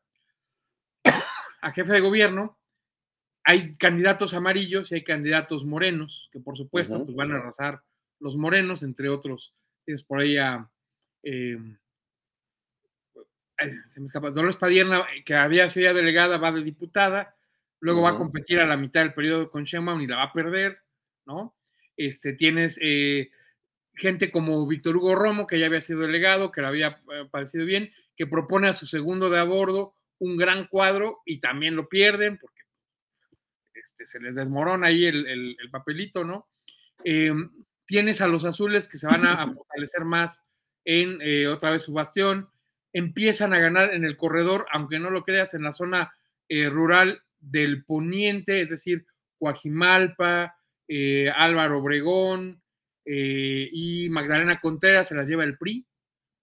a 1.62 1.72
jefe 1.72 1.92
de 1.92 2.00
gobierno, 2.00 2.58
hay 3.44 3.76
candidatos 3.76 4.34
amarillos 4.34 4.92
y 4.92 4.96
hay 4.96 5.04
candidatos 5.04 5.64
morenos, 5.64 6.28
que 6.32 6.38
por 6.38 6.56
supuesto 6.56 7.02
pues 7.04 7.16
van 7.16 7.32
a 7.32 7.36
arrasar 7.36 7.82
los 8.20 8.36
morenos, 8.36 8.82
entre 8.82 9.08
otros, 9.08 9.54
es 9.86 10.02
por 10.02 10.20
ahí 10.20 10.36
a 10.36 10.70
se 13.58 14.00
me 14.00 14.06
escapa, 14.06 14.30
Dolores 14.30 14.56
Padierna, 14.56 15.06
que 15.24 15.34
había 15.34 15.68
sido 15.68 15.92
delegada, 15.94 16.38
va 16.38 16.52
de 16.52 16.62
diputada, 16.62 17.36
luego 17.80 18.02
va 18.02 18.10
a 18.10 18.16
competir 18.16 18.60
a 18.60 18.66
la 18.66 18.76
mitad 18.76 19.00
del 19.00 19.14
periodo 19.14 19.50
con 19.50 19.64
Sheinbaum 19.64 20.00
y 20.00 20.06
la 20.06 20.16
va 20.16 20.22
a 20.24 20.32
perder, 20.32 20.80
¿no? 21.26 21.56
Este, 21.96 22.32
tienes 22.32 22.78
eh, 22.82 23.30
gente 23.94 24.30
como 24.30 24.66
Víctor 24.66 24.96
Hugo 24.96 25.14
Romo, 25.14 25.46
que 25.46 25.58
ya 25.58 25.66
había 25.66 25.80
sido 25.80 26.00
delegado, 26.00 26.50
que 26.50 26.60
lo 26.60 26.68
había 26.68 27.00
eh, 27.12 27.28
parecido 27.30 27.66
bien, 27.66 27.92
que 28.16 28.26
propone 28.26 28.68
a 28.68 28.74
su 28.74 28.86
segundo 28.86 29.30
de 29.30 29.38
a 29.38 29.44
bordo 29.44 29.94
un 30.18 30.36
gran 30.36 30.66
cuadro 30.66 31.20
y 31.24 31.40
también 31.40 31.76
lo 31.76 31.88
pierden 31.88 32.38
porque 32.38 32.62
este, 33.74 34.06
se 34.06 34.20
les 34.20 34.34
desmorona 34.34 34.88
ahí 34.88 35.06
el, 35.06 35.56
papelito, 35.70 36.24
¿no? 36.24 36.48
Em, 37.04 37.50
tienes 37.86 38.20
a 38.20 38.28
los 38.28 38.44
azules 38.44 38.88
que 38.88 38.98
se 38.98 39.06
van 39.06 39.24
a, 39.26 39.46
fortalecer 39.54 40.04
más 40.04 40.44
en 40.84 41.20
eh, 41.22 41.46
otra 41.46 41.70
vez 41.70 41.82
su 41.82 41.92
bastión 41.92 42.48
empiezan 42.92 43.52
a 43.52 43.58
ganar 43.58 43.94
en 43.94 44.04
el 44.04 44.16
corredor, 44.16 44.66
aunque 44.72 44.98
no 44.98 45.10
lo 45.10 45.22
creas, 45.22 45.54
en 45.54 45.62
la 45.62 45.72
zona 45.72 46.12
eh, 46.48 46.68
rural 46.68 47.22
del 47.40 47.84
poniente, 47.84 48.60
es 48.60 48.70
decir, 48.70 49.06
Coajimalpa, 49.38 50.56
eh, 50.88 51.30
Álvaro 51.34 51.78
Obregón 51.78 52.62
eh, 53.04 53.68
y 53.72 54.08
Magdalena 54.10 54.60
Contreras 54.60 55.08
se 55.08 55.14
las 55.14 55.26
lleva 55.26 55.44
el 55.44 55.56
PRI 55.56 55.86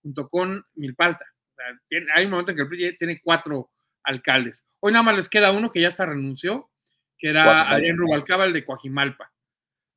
junto 0.01 0.27
con 0.27 0.63
Milpalta. 0.75 1.25
hay 2.15 2.25
un 2.25 2.31
momento 2.31 2.51
en 2.51 2.57
que 2.57 2.63
el 2.63 2.69
PRI 2.69 2.97
tiene 2.97 3.19
cuatro 3.21 3.71
alcaldes. 4.03 4.63
Hoy 4.79 4.93
nada 4.93 5.03
más 5.03 5.15
les 5.15 5.29
queda 5.29 5.51
uno 5.51 5.71
que 5.71 5.81
ya 5.81 5.87
hasta 5.87 6.05
renunció, 6.05 6.69
que 7.17 7.29
era 7.29 7.69
Adrián 7.69 7.97
Rubalcaba, 7.97 8.45
el 8.45 8.53
de 8.53 8.63
Coajimalpa, 8.63 9.31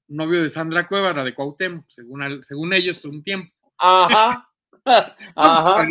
novio 0.08 0.42
de 0.42 0.50
Sandra 0.50 0.86
Cueva, 0.86 1.12
la 1.12 1.24
de 1.24 1.34
Cuauhtémoc, 1.34 1.84
según, 1.88 2.42
según 2.42 2.72
ellos, 2.72 3.04
un 3.04 3.22
tiempo. 3.22 3.52
Ajá. 3.76 4.48
Ajá. 5.36 5.86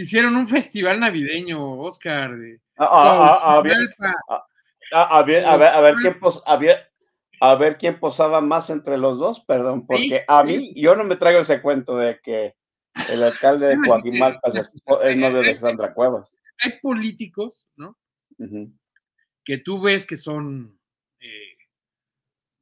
Hicieron 0.00 0.36
un 0.36 0.46
festival 0.46 1.00
navideño, 1.00 1.72
Oscar. 1.80 2.36
De, 2.38 2.60
a, 2.76 3.60
ver, 3.64 3.74
a, 4.92 5.22
ver, 5.24 5.44
a, 5.44 5.80
ver, 5.80 5.94
quién 5.96 6.20
pos, 6.20 6.40
a, 6.46 6.56
ver, 6.56 6.92
a 7.40 7.56
ver 7.56 7.76
quién 7.76 7.98
posaba 7.98 8.40
más 8.40 8.70
entre 8.70 8.96
los 8.96 9.18
dos, 9.18 9.40
perdón, 9.40 9.84
porque 9.84 10.24
a 10.28 10.44
mí, 10.44 10.72
yo 10.80 10.94
no 10.94 11.02
me 11.02 11.16
traigo 11.16 11.40
ese 11.40 11.60
cuento 11.60 11.96
de 11.96 12.20
que 12.22 12.54
el 13.10 13.24
alcalde 13.24 13.66
de 13.66 13.76
Coajimalpa 13.88 14.50
es, 14.54 14.72
novio 15.16 15.42
de 15.42 15.58
Sandra 15.58 15.92
Cuevas. 15.92 16.40
Hay 16.60 16.78
políticos, 16.80 17.66
¿no? 17.74 17.98
Que 19.44 19.58
tú 19.58 19.82
ves 19.82 20.06
que 20.06 20.16
son 20.16 20.78
eh, 21.18 21.56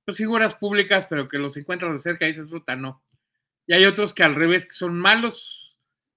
pues, 0.07 0.16
figuras 0.16 0.55
públicas, 0.55 1.07
pero 1.07 1.28
que 1.28 1.37
los 1.37 1.55
encuentras 1.59 1.93
de 1.93 1.99
cerca 1.99 2.24
y 2.24 2.28
dices, 2.28 2.49
puta, 2.49 2.76
no. 2.76 3.05
Y 3.66 3.74
hay 3.74 3.84
otros 3.84 4.14
que 4.14 4.22
al 4.22 4.37
revés, 4.37 4.64
que 4.64 4.72
son 4.72 4.99
malos 4.99 5.55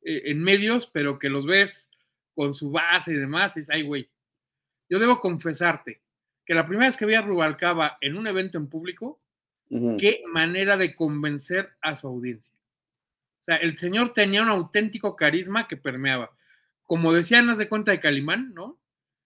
eh, 0.02 0.24
en 0.26 0.43
medios, 0.43 0.88
pero 0.88 1.20
que 1.20 1.30
los 1.30 1.45
ves 1.45 1.89
con 2.34 2.54
su 2.54 2.72
base 2.72 3.12
y 3.12 3.16
demás, 3.16 3.56
y 3.56 3.62
dices, 3.62 3.76
ay, 3.76 3.84
güey. 3.84 4.10
Yo 4.89 4.97
debo 4.97 5.20
confesarte 5.20 6.02
que 6.45 6.56
la 6.56 6.66
primera 6.66 6.88
vez 6.88 6.97
que 6.97 7.06
vi 7.06 7.14
a 7.14 7.22
Rubalcaba 7.22 7.97
en 8.02 8.18
un 8.18 8.26
evento 8.26 8.58
en 8.58 8.68
público, 8.68 9.22
qué 10.00 10.24
manera 10.26 10.78
de 10.78 10.95
convencer 10.95 11.76
a 11.82 11.95
su 11.95 12.08
audiencia. 12.08 12.56
O 13.39 13.43
sea, 13.43 13.58
el 13.58 13.78
señor 13.78 14.14
tenía 14.14 14.41
un 14.41 14.50
auténtico 14.50 15.16
carisma 15.16 15.68
que 15.68 15.78
permeaba. 15.78 16.32
Como 16.86 17.14
decían, 17.14 17.52
haz 17.52 17.60
de 17.60 17.70
cuenta 17.70 17.91
de 17.91 18.00
Calimán, 18.00 18.54
¿no? 18.56 18.80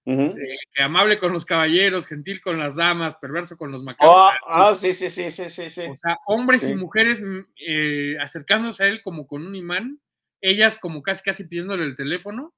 Eh, 0.06 0.58
que 0.74 0.84
amable 0.84 1.18
con 1.18 1.32
los 1.32 1.46
caballeros, 1.46 2.08
gentil 2.08 2.42
con 2.42 2.60
las 2.60 2.76
damas, 2.76 3.16
perverso 3.16 3.58
con 3.58 3.72
los 3.72 3.84
macabros. 3.84 4.16
ah, 4.18 4.38
ah 4.50 4.76
sí, 4.76 4.92
sí, 4.92 5.10
sí, 5.10 5.32
sí, 5.32 5.50
sí, 5.50 5.82
O 5.90 5.96
sea, 5.96 6.18
hombres 6.26 6.68
y 6.68 6.76
mujeres 6.76 7.22
mm, 7.22 7.40
eh, 7.66 8.18
acercándose 8.20 8.84
a 8.84 8.88
él 8.88 9.02
como 9.02 9.28
con 9.28 9.48
un 9.48 9.56
imán 9.56 10.02
ellas 10.44 10.78
como 10.78 11.02
casi 11.02 11.24
casi 11.24 11.46
pidiéndole 11.46 11.86
el 11.86 11.96
teléfono 11.96 12.54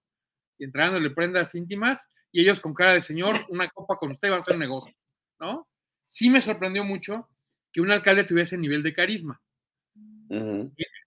y 0.58 0.66
entrándole 0.66 1.12
prendas 1.12 1.54
íntimas, 1.56 2.12
y 2.32 2.42
ellos 2.42 2.60
con 2.60 2.74
cara 2.74 2.94
de 2.94 3.02
señor, 3.02 3.36
una 3.50 3.70
copa 3.70 3.98
con 3.98 4.12
usted 4.12 4.32
va 4.32 4.38
a 4.38 4.42
ser 4.42 4.56
un 4.56 4.60
negocio, 4.60 4.94
¿no? 5.40 5.70
Sí 6.04 6.30
me 6.30 6.42
sorprendió 6.42 6.84
mucho 6.84 7.30
que 7.72 7.82
un 7.82 7.92
alcalde 7.92 8.24
tuviese 8.24 8.58
nivel 8.58 8.84
de 8.84 8.94
carisma. 8.94 9.42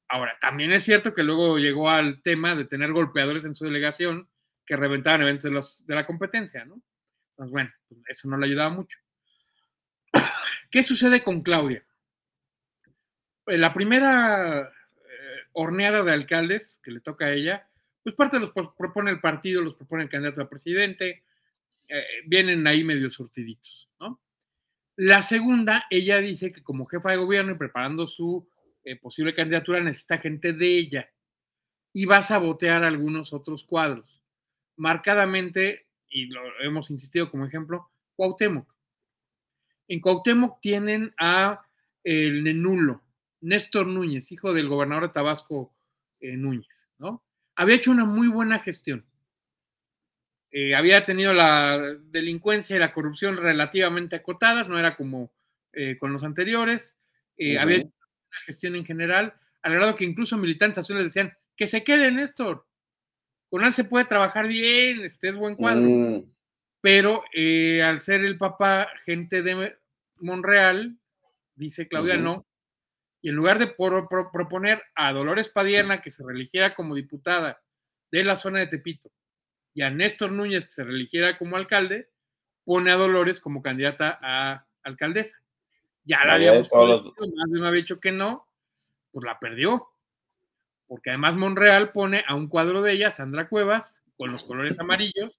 Ahora, 0.08 0.38
también 0.40 0.72
es 0.72 0.84
cierto 0.84 1.12
que 1.12 1.22
luego 1.22 1.58
llegó 1.58 1.90
al 1.90 2.22
tema 2.22 2.54
de 2.54 2.64
tener 2.64 2.92
golpeadores 2.92 3.44
en 3.44 3.54
su 3.54 3.64
delegación 3.64 4.28
que 4.64 4.76
reventaban 4.76 5.22
eventos 5.22 5.44
de, 5.44 5.50
los, 5.50 5.86
de 5.86 5.94
la 5.94 6.06
competencia, 6.06 6.64
¿no? 6.64 6.80
Entonces, 7.30 7.52
bueno, 7.52 7.70
pues, 7.88 8.00
eso 8.08 8.28
no 8.28 8.36
le 8.36 8.46
ayudaba 8.46 8.70
mucho. 8.70 8.98
¿Qué 10.70 10.82
sucede 10.82 11.22
con 11.22 11.42
Claudia? 11.42 11.84
Eh, 13.46 13.58
la 13.58 13.72
primera 13.72 14.70
horneada 15.58 16.04
de 16.04 16.12
alcaldes 16.12 16.80
que 16.84 16.92
le 16.92 17.00
toca 17.00 17.26
a 17.26 17.32
ella, 17.32 17.68
pues 18.02 18.14
parte 18.14 18.38
los 18.38 18.52
propone 18.52 19.10
el 19.10 19.20
partido, 19.20 19.60
los 19.60 19.74
propone 19.74 20.04
el 20.04 20.08
candidato 20.08 20.40
a 20.40 20.48
presidente, 20.48 21.24
eh, 21.88 22.04
vienen 22.26 22.64
ahí 22.66 22.84
medio 22.84 23.10
surtiditos, 23.10 23.88
¿no? 23.98 24.20
La 24.94 25.20
segunda, 25.22 25.84
ella 25.90 26.18
dice 26.18 26.52
que 26.52 26.62
como 26.62 26.86
jefa 26.86 27.10
de 27.10 27.16
gobierno 27.16 27.52
y 27.52 27.58
preparando 27.58 28.06
su 28.06 28.48
eh, 28.84 28.96
posible 28.96 29.34
candidatura 29.34 29.80
necesita 29.80 30.18
gente 30.18 30.52
de 30.52 30.78
ella 30.78 31.10
y 31.92 32.04
va 32.04 32.18
a 32.18 32.22
sabotear 32.22 32.84
algunos 32.84 33.32
otros 33.32 33.64
cuadros. 33.64 34.22
Marcadamente, 34.76 35.88
y 36.08 36.26
lo 36.26 36.40
hemos 36.60 36.90
insistido 36.92 37.30
como 37.30 37.46
ejemplo, 37.46 37.90
Cuauhtémoc. 38.14 38.72
En 39.88 40.00
Cuauhtémoc 40.00 40.60
tienen 40.60 41.12
a 41.18 41.66
el 42.04 42.44
Nenulo, 42.44 43.02
Néstor 43.40 43.86
Núñez, 43.86 44.32
hijo 44.32 44.52
del 44.52 44.68
gobernador 44.68 45.08
de 45.08 45.14
Tabasco 45.14 45.74
eh, 46.20 46.36
Núñez, 46.36 46.88
¿no? 46.98 47.22
Había 47.54 47.76
hecho 47.76 47.90
una 47.90 48.04
muy 48.04 48.28
buena 48.28 48.58
gestión. 48.58 49.04
Eh, 50.50 50.74
había 50.74 51.04
tenido 51.04 51.32
la 51.32 51.78
delincuencia 52.10 52.76
y 52.76 52.78
la 52.78 52.92
corrupción 52.92 53.36
relativamente 53.36 54.16
acotadas, 54.16 54.68
no 54.68 54.78
era 54.78 54.96
como 54.96 55.30
eh, 55.72 55.96
con 55.98 56.12
los 56.12 56.24
anteriores. 56.24 56.96
Había 57.38 57.76
hecho 57.76 57.86
una 57.86 58.40
gestión 58.46 58.74
en 58.74 58.84
general, 58.84 59.34
al 59.62 59.74
grado 59.74 59.94
que 59.94 60.04
incluso 60.04 60.36
militantes 60.36 60.78
azules 60.78 61.04
decían 61.04 61.36
que 61.56 61.66
se 61.66 61.84
quede 61.84 62.10
Néstor. 62.10 62.66
Con 63.50 63.64
él 63.64 63.72
se 63.72 63.84
puede 63.84 64.04
trabajar 64.04 64.48
bien, 64.48 65.04
este 65.04 65.28
es 65.28 65.36
buen 65.36 65.54
cuadro. 65.54 65.88
Mm. 65.88 66.24
Pero 66.80 67.22
al 67.84 68.00
ser 68.00 68.24
el 68.24 68.38
papá 68.38 68.88
gente 69.04 69.42
de 69.42 69.76
Monreal, 70.16 70.96
dice 71.54 71.88
Claudia, 71.88 72.16
no, 72.16 72.47
y 73.20 73.30
en 73.30 73.34
lugar 73.34 73.58
de 73.58 73.74
proponer 74.32 74.82
a 74.94 75.12
Dolores 75.12 75.48
Padierna 75.48 76.00
que 76.00 76.10
se 76.10 76.24
religiera 76.24 76.74
como 76.74 76.94
diputada 76.94 77.60
de 78.10 78.24
la 78.24 78.36
zona 78.36 78.60
de 78.60 78.68
Tepito 78.68 79.10
y 79.74 79.82
a 79.82 79.90
Néstor 79.90 80.32
Núñez 80.32 80.66
que 80.66 80.72
se 80.72 80.84
religiera 80.84 81.36
como 81.36 81.56
alcalde, 81.56 82.08
pone 82.64 82.90
a 82.90 82.96
Dolores 82.96 83.40
como 83.40 83.62
candidata 83.62 84.18
a 84.22 84.66
alcaldesa. 84.82 85.38
Ya 86.04 86.24
la 86.24 86.34
habíamos 86.34 86.68
conocido, 86.68 87.12
más 87.36 87.50
de 87.50 87.58
una 87.58 87.68
había 87.68 87.82
dicho 87.82 88.00
que 88.00 88.12
no, 88.12 88.46
pues 89.12 89.24
la 89.24 89.38
perdió. 89.38 89.88
Porque 90.86 91.10
además 91.10 91.36
Monreal 91.36 91.92
pone 91.92 92.24
a 92.26 92.34
un 92.34 92.48
cuadro 92.48 92.82
de 92.82 92.92
ella, 92.92 93.10
Sandra 93.10 93.48
Cuevas, 93.48 94.02
con 94.16 94.32
los 94.32 94.44
colores 94.44 94.78
amarillos. 94.80 95.38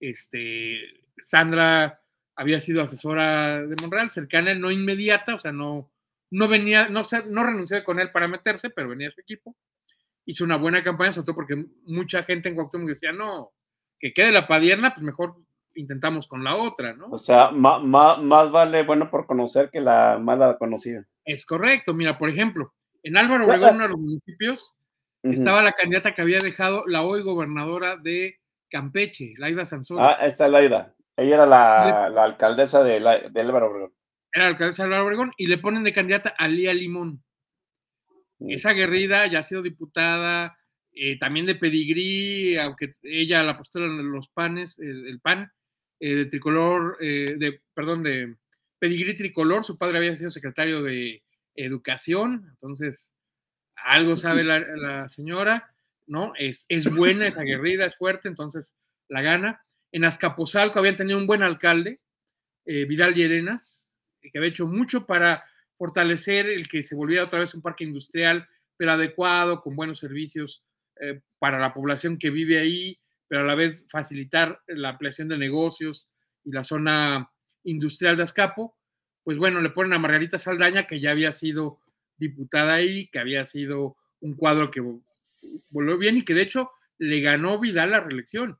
Este, 0.00 1.02
Sandra 1.22 2.02
había 2.34 2.60
sido 2.60 2.82
asesora 2.82 3.62
de 3.62 3.76
Monreal, 3.80 4.10
cercana, 4.10 4.54
no 4.54 4.70
inmediata, 4.70 5.34
o 5.34 5.38
sea, 5.38 5.52
no, 5.52 5.90
no 6.30 6.48
venía, 6.48 6.88
no, 6.88 7.02
no 7.28 7.44
renunció 7.44 7.82
con 7.84 8.00
él 8.00 8.10
para 8.10 8.28
meterse, 8.28 8.70
pero 8.70 8.88
venía 8.88 9.10
su 9.10 9.20
equipo. 9.20 9.56
Hizo 10.24 10.44
una 10.44 10.56
buena 10.56 10.82
campaña, 10.82 11.12
sobre 11.12 11.26
todo 11.26 11.36
porque 11.36 11.64
mucha 11.84 12.22
gente 12.24 12.48
en 12.48 12.56
Cuauhtémoc 12.56 12.88
decía, 12.88 13.12
no, 13.12 13.52
que 13.98 14.12
quede 14.12 14.32
la 14.32 14.48
padierna, 14.48 14.92
pues 14.92 15.04
mejor 15.04 15.36
intentamos 15.74 16.26
con 16.26 16.42
la 16.42 16.56
otra, 16.56 16.94
¿no? 16.94 17.08
O 17.10 17.18
sea, 17.18 17.50
más, 17.50 18.50
vale 18.50 18.82
bueno 18.82 19.10
por 19.10 19.26
conocer 19.26 19.70
que 19.70 19.80
la 19.80 20.18
mala 20.20 20.56
conocida. 20.58 21.04
Es 21.24 21.46
correcto. 21.46 21.94
Mira, 21.94 22.18
por 22.18 22.28
ejemplo, 22.28 22.74
en 23.02 23.16
Álvaro 23.16 23.46
Obregón, 23.46 23.76
uno 23.76 23.84
de 23.84 23.90
los 23.90 24.00
municipios, 24.00 24.72
estaba 25.22 25.62
la 25.62 25.72
candidata 25.72 26.14
que 26.14 26.22
había 26.22 26.38
dejado 26.40 26.84
la 26.86 27.02
hoy 27.02 27.22
gobernadora 27.22 27.96
de 27.96 28.38
Campeche, 28.70 29.34
Laida 29.38 29.66
Sansón. 29.66 29.98
Ah, 30.00 30.18
esta 30.22 30.46
es 30.46 30.52
Laida. 30.52 30.94
Ella 31.16 31.34
era 31.34 31.46
la, 31.46 32.10
la 32.10 32.24
alcaldesa 32.24 32.82
de, 32.82 33.00
de 33.30 33.40
Álvaro 33.40 33.70
Obregón 33.70 33.95
era 34.36 34.48
alcaldesa 34.48 34.82
de 34.82 34.88
Álvaro 34.88 35.06
Obregón, 35.06 35.32
y 35.36 35.46
le 35.46 35.58
ponen 35.58 35.84
de 35.84 35.92
candidata 35.92 36.34
a 36.36 36.48
Lía 36.48 36.74
Limón. 36.74 37.22
Esa 38.38 38.72
guerrida 38.72 39.26
ya 39.26 39.38
ha 39.38 39.42
sido 39.42 39.62
diputada, 39.62 40.58
eh, 40.92 41.18
también 41.18 41.46
de 41.46 41.54
pedigrí, 41.54 42.56
aunque 42.58 42.90
ella 43.02 43.42
la 43.42 43.56
postura 43.56 43.86
los 43.86 44.28
panes, 44.28 44.78
el, 44.78 45.06
el 45.06 45.20
pan, 45.20 45.50
eh, 46.00 46.14
de 46.14 46.26
tricolor, 46.26 46.98
eh, 47.00 47.36
de, 47.38 47.60
perdón, 47.72 48.02
de 48.02 48.36
pedigrí 48.78 49.16
tricolor, 49.16 49.64
su 49.64 49.78
padre 49.78 49.98
había 49.98 50.16
sido 50.16 50.30
secretario 50.30 50.82
de 50.82 51.22
educación, 51.54 52.46
entonces 52.50 53.14
algo 53.76 54.16
sabe 54.16 54.44
la, 54.44 54.58
la 54.58 55.08
señora, 55.08 55.74
¿no? 56.06 56.32
Es, 56.36 56.66
es 56.68 56.92
buena, 56.94 57.26
es 57.26 57.38
aguerrida, 57.38 57.86
es 57.86 57.96
fuerte, 57.96 58.28
entonces 58.28 58.74
la 59.08 59.22
gana. 59.22 59.62
En 59.92 60.04
Azcapotzalco 60.04 60.78
habían 60.78 60.96
tenido 60.96 61.18
un 61.18 61.26
buen 61.26 61.42
alcalde, 61.42 62.00
eh, 62.66 62.84
Vidal 62.84 63.14
Llerenas, 63.14 63.85
que 64.30 64.38
había 64.38 64.50
hecho 64.50 64.66
mucho 64.66 65.06
para 65.06 65.44
fortalecer 65.76 66.46
el 66.46 66.68
que 66.68 66.82
se 66.82 66.94
volviera 66.94 67.24
otra 67.24 67.40
vez 67.40 67.54
un 67.54 67.62
parque 67.62 67.84
industrial, 67.84 68.48
pero 68.76 68.92
adecuado, 68.92 69.60
con 69.60 69.76
buenos 69.76 69.98
servicios 69.98 70.64
eh, 71.00 71.20
para 71.38 71.58
la 71.58 71.74
población 71.74 72.18
que 72.18 72.30
vive 72.30 72.58
ahí, 72.58 72.98
pero 73.28 73.42
a 73.42 73.44
la 73.44 73.54
vez 73.54 73.84
facilitar 73.88 74.62
la 74.66 74.90
ampliación 74.90 75.28
de 75.28 75.38
negocios 75.38 76.08
y 76.44 76.52
la 76.52 76.64
zona 76.64 77.30
industrial 77.64 78.16
de 78.16 78.22
Azcapo. 78.22 78.76
Pues 79.24 79.36
bueno, 79.38 79.60
le 79.60 79.70
ponen 79.70 79.92
a 79.92 79.98
Margarita 79.98 80.38
Saldaña, 80.38 80.86
que 80.86 81.00
ya 81.00 81.10
había 81.10 81.32
sido 81.32 81.80
diputada 82.16 82.74
ahí, 82.74 83.08
que 83.08 83.18
había 83.18 83.44
sido 83.44 83.96
un 84.20 84.34
cuadro 84.34 84.70
que 84.70 84.82
volvió 85.68 85.98
bien 85.98 86.16
y 86.16 86.24
que 86.24 86.34
de 86.34 86.42
hecho 86.42 86.70
le 86.98 87.20
ganó 87.20 87.58
Vidal 87.58 87.90
la 87.90 88.00
reelección. 88.00 88.58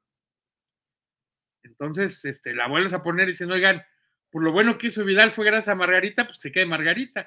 Entonces, 1.63 2.25
este, 2.25 2.55
la 2.55 2.69
vuelves 2.69 2.93
a 2.93 3.03
poner 3.03 3.29
y 3.29 3.33
dicen, 3.33 3.51
oigan, 3.51 3.83
por 4.37 4.43
lo 4.43 4.53
bueno 4.53 4.77
que 4.77 4.89
hizo 4.89 5.03
Vidal 5.03 5.33
fue 5.33 5.47
gracias 5.47 5.69
a 5.69 5.75
Margarita, 5.75 6.27
pues 6.27 6.37
se 6.39 6.53
quede 6.53 6.67
Margarita. 6.67 7.27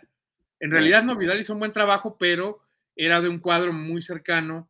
En 0.59 0.69
realidad 0.69 1.01
no, 1.01 1.17
Vidal 1.17 1.39
hizo 1.39 1.53
un 1.53 1.59
buen 1.59 1.71
trabajo, 1.71 2.17
pero 2.19 2.59
era 2.95 3.19
de 3.19 3.27
un 3.27 3.39
cuadro 3.39 3.73
muy 3.73 4.03
cercano 4.03 4.69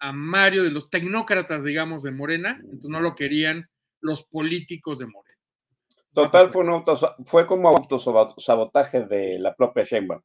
a 0.00 0.10
Mario, 0.10 0.64
de 0.64 0.72
los 0.72 0.90
tecnócratas, 0.90 1.62
digamos, 1.62 2.02
de 2.02 2.10
Morena, 2.10 2.58
entonces 2.64 2.90
no 2.90 3.00
lo 3.00 3.14
querían 3.14 3.70
los 4.00 4.24
políticos 4.24 4.98
de 4.98 5.06
Morena. 5.06 5.38
Total, 6.12 6.50
fue, 6.50 6.64
un 6.64 6.70
auto, 6.70 6.98
fue 7.26 7.46
como 7.46 7.68
autosabotaje 7.68 9.04
de 9.04 9.38
la 9.38 9.54
propia 9.54 9.84
Sheinbaum. 9.84 10.20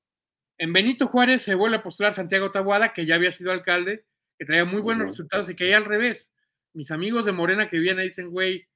En 0.58 0.74
Benito 0.74 1.06
Juárez 1.06 1.44
se 1.44 1.54
vuelve 1.54 1.78
a 1.78 1.84
postular 1.84 2.16
Santiago 2.16 2.50
Tabuada, 2.50 2.94
que 2.94 3.06
ya 3.06 3.14
había 3.14 3.32
sido 3.32 3.52
alcalde, 3.52 4.08
que 4.40 4.46
traía 4.46 4.66
muy 4.66 4.82
buenos 4.82 5.04
uh 5.04 5.06
-huh. 5.06 5.10
resultados 5.12 5.52
y 5.52 5.56
que 5.56 5.66
ahí 5.66 5.74
al 5.74 5.86
revés. 5.86 6.34
Mis 6.74 6.90
amigos 6.90 7.26
de 7.26 7.32
Morena 7.32 7.68
que 7.68 7.78
vivían 7.78 8.00
ahí 8.00 8.08
dicen, 8.08 8.32
güey, 8.32 8.68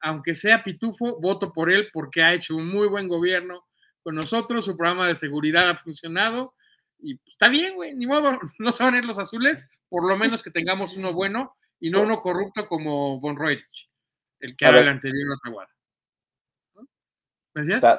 aunque 0.00 0.34
sea 0.34 0.62
pitufo, 0.62 1.20
voto 1.20 1.52
por 1.52 1.70
él 1.70 1.88
porque 1.92 2.22
ha 2.22 2.32
hecho 2.32 2.56
un 2.56 2.68
muy 2.68 2.88
buen 2.88 3.08
gobierno 3.08 3.66
con 4.02 4.14
nosotros, 4.14 4.64
su 4.64 4.76
programa 4.76 5.06
de 5.06 5.16
seguridad 5.16 5.68
ha 5.68 5.76
funcionado 5.76 6.54
y 6.98 7.16
pues, 7.16 7.34
está 7.34 7.48
bien, 7.48 7.74
güey, 7.74 7.94
ni 7.94 8.06
modo, 8.06 8.30
no 8.58 8.72
se 8.72 8.82
van 8.82 8.94
a 8.94 8.98
ir 8.98 9.04
los 9.04 9.18
azules, 9.18 9.66
por 9.88 10.06
lo 10.06 10.16
menos 10.16 10.42
que 10.42 10.50
tengamos 10.50 10.96
uno 10.96 11.12
bueno 11.12 11.56
y 11.78 11.90
no 11.90 12.02
uno 12.02 12.20
corrupto 12.20 12.66
como 12.66 13.20
Von 13.20 13.36
Roerich, 13.36 13.90
el 14.40 14.56
que 14.56 14.66
era 14.66 14.80
el 14.80 14.88
anterior 14.88 15.32
a 15.32 15.38
Tabuada. 15.42 15.68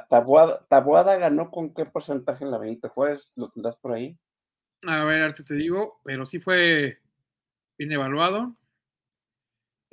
Tabuada, 0.07 0.65
Tabuada, 0.67 1.17
ganó 1.17 1.51
con 1.51 1.73
qué 1.73 1.85
porcentaje 1.85 2.43
en 2.43 2.51
la 2.51 2.57
Benito 2.57 2.89
Juárez, 2.89 3.31
¿lo 3.35 3.49
tendrás 3.49 3.75
por 3.77 3.93
ahí? 3.93 4.17
A 4.87 5.03
ver, 5.03 5.21
ahorita 5.21 5.43
te 5.43 5.55
digo, 5.55 5.99
pero 6.03 6.25
sí 6.25 6.39
fue 6.39 6.99
bien 7.77 7.91
evaluado. 7.91 8.55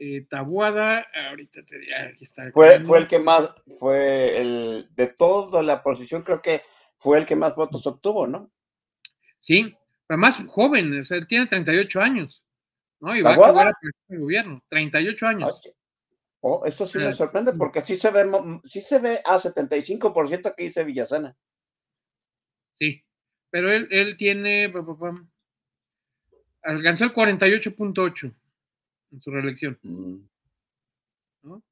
Eh, 0.01 0.27
Tabuada, 0.31 1.09
ahorita 1.29 1.61
te 1.65 1.77
digo, 1.77 1.93
aquí 2.15 2.25
está. 2.25 2.53
Fue, 2.53 2.85
fue, 2.85 2.99
el 2.99 3.09
que 3.09 3.19
más, 3.19 3.51
fue 3.81 4.39
el, 4.39 4.89
de 4.93 5.09
todos 5.09 5.51
de 5.51 5.65
la 5.65 5.83
posición, 5.83 6.23
creo 6.23 6.41
que 6.41 6.63
fue 6.97 7.19
el 7.19 7.27
que 7.27 7.35
más 7.35 7.57
votos 7.57 7.85
obtuvo, 7.85 8.29
¿no? 8.29 8.49
Sí, 9.41 9.77
además 10.09 10.41
joven, 10.47 11.01
o 11.01 11.05
sea, 11.05 11.27
tiene 11.27 11.47
38 11.47 12.01
años, 12.01 12.45
¿no? 13.01 13.17
Y 13.17 13.23
va 13.23 13.33
a 13.33 13.35
jugar 13.35 13.75
el 14.09 14.21
gobierno, 14.21 14.63
38 14.69 15.27
años. 15.27 15.59
Oye. 15.59 15.75
Oh, 16.41 16.65
eso 16.65 16.87
sí 16.87 16.99
me 16.99 17.13
sorprende 17.13 17.53
porque 17.55 17.81
sí 17.81 17.97
se 17.97 18.13
ve, 18.13 18.31
sí 18.65 18.81
se 18.81 19.01
ve 19.01 19.21
a 19.25 19.37
75% 19.37 20.55
que 20.55 20.63
dice 20.63 20.85
Villasana. 20.85 21.37
Sí, 22.77 23.05
pero 23.51 23.73
él, 23.73 23.89
él 23.91 24.17
tiene, 24.17 24.73
alcanzó 26.63 27.05
el 27.05 27.13
48.8 27.13 28.33
en 29.13 29.21
su 29.21 29.31
reelección. 29.31 29.79
Mm. 29.83 30.17
¿No? 31.43 31.63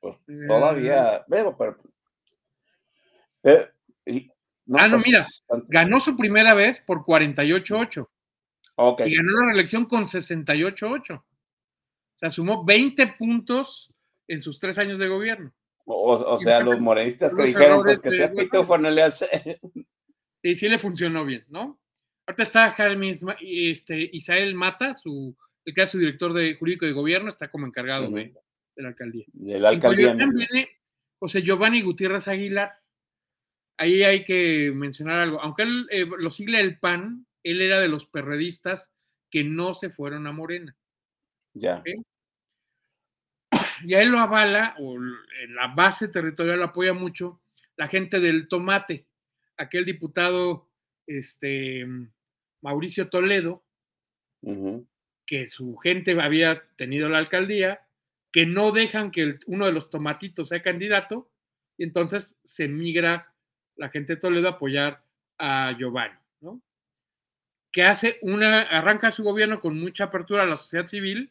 Pues 0.00 0.16
todavía, 0.48 1.16
eh, 1.16 1.22
veo, 1.28 1.56
pero... 1.56 1.76
Eh, 3.42 3.68
y, 4.06 4.30
no, 4.66 4.78
ah, 4.78 4.88
no, 4.88 4.96
pues, 4.96 5.06
mira, 5.06 5.26
ganó 5.68 6.00
su 6.00 6.16
primera 6.16 6.54
vez 6.54 6.80
por 6.80 7.04
48.8. 7.04 8.08
Okay. 8.76 9.12
Y 9.12 9.16
ganó 9.16 9.32
la 9.40 9.46
reelección 9.46 9.84
con 9.84 10.06
68.8. 10.06 11.16
O 11.18 11.24
sea, 12.16 12.30
sumó 12.30 12.64
20 12.64 13.06
puntos 13.18 13.92
en 14.26 14.40
sus 14.40 14.58
tres 14.58 14.78
años 14.78 14.98
de 14.98 15.08
gobierno. 15.08 15.52
O, 15.84 16.12
o 16.14 16.38
sea, 16.38 16.60
los 16.60 16.80
morenistas 16.80 17.34
que 17.34 17.44
dijeron 17.44 17.82
pues, 17.82 18.00
que 18.00 18.10
sea 18.10 18.32
pitufo 18.32 18.78
no 18.78 18.90
le 18.90 19.02
hace. 19.02 19.60
Sí, 20.42 20.56
sí 20.56 20.68
le 20.68 20.78
funcionó 20.78 21.24
bien, 21.24 21.44
¿no? 21.48 21.78
Ahorita 22.26 22.42
está 22.42 22.72
Jaime 22.72 23.12
este, 23.40 24.10
Isael 24.12 24.54
Mata, 24.54 24.94
su, 24.94 25.36
el 25.64 25.74
que 25.74 25.86
su 25.86 25.98
director 25.98 26.32
de 26.32 26.54
jurídico 26.54 26.86
de 26.86 26.92
gobierno, 26.92 27.28
está 27.28 27.48
como 27.48 27.66
encargado 27.66 28.08
uh 28.08 28.10
-huh. 28.10 28.14
de, 28.14 28.34
de, 28.76 28.82
la 28.82 28.88
alcaldía. 28.88 29.24
De 29.32 29.58
la 29.58 29.68
alcaldía. 29.70 30.10
En 30.12 30.30
viene 30.30 30.68
José 31.18 31.42
Giovanni 31.42 31.82
Gutiérrez 31.82 32.28
Aguilar. 32.28 32.72
Ahí 33.76 34.02
hay 34.02 34.24
que 34.24 34.72
mencionar 34.74 35.20
algo. 35.20 35.40
Aunque 35.40 35.62
él 35.62 35.86
eh, 35.90 36.06
lo 36.06 36.30
sigle 36.30 36.60
el 36.60 36.78
PAN, 36.78 37.26
él 37.42 37.60
era 37.60 37.80
de 37.80 37.88
los 37.88 38.06
perredistas 38.06 38.92
que 39.30 39.42
no 39.42 39.74
se 39.74 39.90
fueron 39.90 40.26
a 40.26 40.32
Morena. 40.32 40.76
Ya. 41.54 41.78
¿okay? 41.78 41.94
y 43.84 43.94
a 43.94 44.02
él 44.02 44.08
lo 44.08 44.18
avala, 44.18 44.74
o 44.78 44.96
en 44.96 45.54
la 45.54 45.68
base 45.68 46.08
territorial 46.08 46.58
lo 46.58 46.66
apoya 46.66 46.92
mucho 46.92 47.40
la 47.76 47.88
gente 47.88 48.20
del 48.20 48.48
tomate, 48.48 49.06
aquel 49.56 49.84
diputado 49.84 50.70
este, 51.06 51.86
Mauricio 52.62 53.08
Toledo, 53.08 53.64
uh 54.42 54.52
-huh. 54.52 54.86
Que 55.26 55.48
su 55.48 55.76
gente 55.76 56.20
había 56.20 56.64
tenido 56.76 57.08
la 57.08 57.18
alcaldía, 57.18 57.86
que 58.32 58.46
no 58.46 58.72
dejan 58.72 59.10
que 59.10 59.38
uno 59.46 59.66
de 59.66 59.72
los 59.72 59.90
tomatitos 59.90 60.48
sea 60.48 60.62
candidato, 60.62 61.30
y 61.76 61.84
entonces 61.84 62.38
se 62.44 62.68
migra 62.68 63.32
la 63.76 63.88
gente 63.88 64.14
de 64.14 64.20
Toledo 64.20 64.48
a 64.48 64.52
apoyar 64.52 65.02
a 65.38 65.76
Giovanni, 65.78 66.16
¿no? 66.40 66.60
Que 67.72 67.84
hace 67.84 68.18
una, 68.22 68.62
arranca 68.62 69.10
su 69.10 69.24
gobierno 69.24 69.60
con 69.60 69.78
mucha 69.78 70.04
apertura 70.04 70.42
a 70.42 70.46
la 70.46 70.56
sociedad 70.56 70.86
civil, 70.86 71.30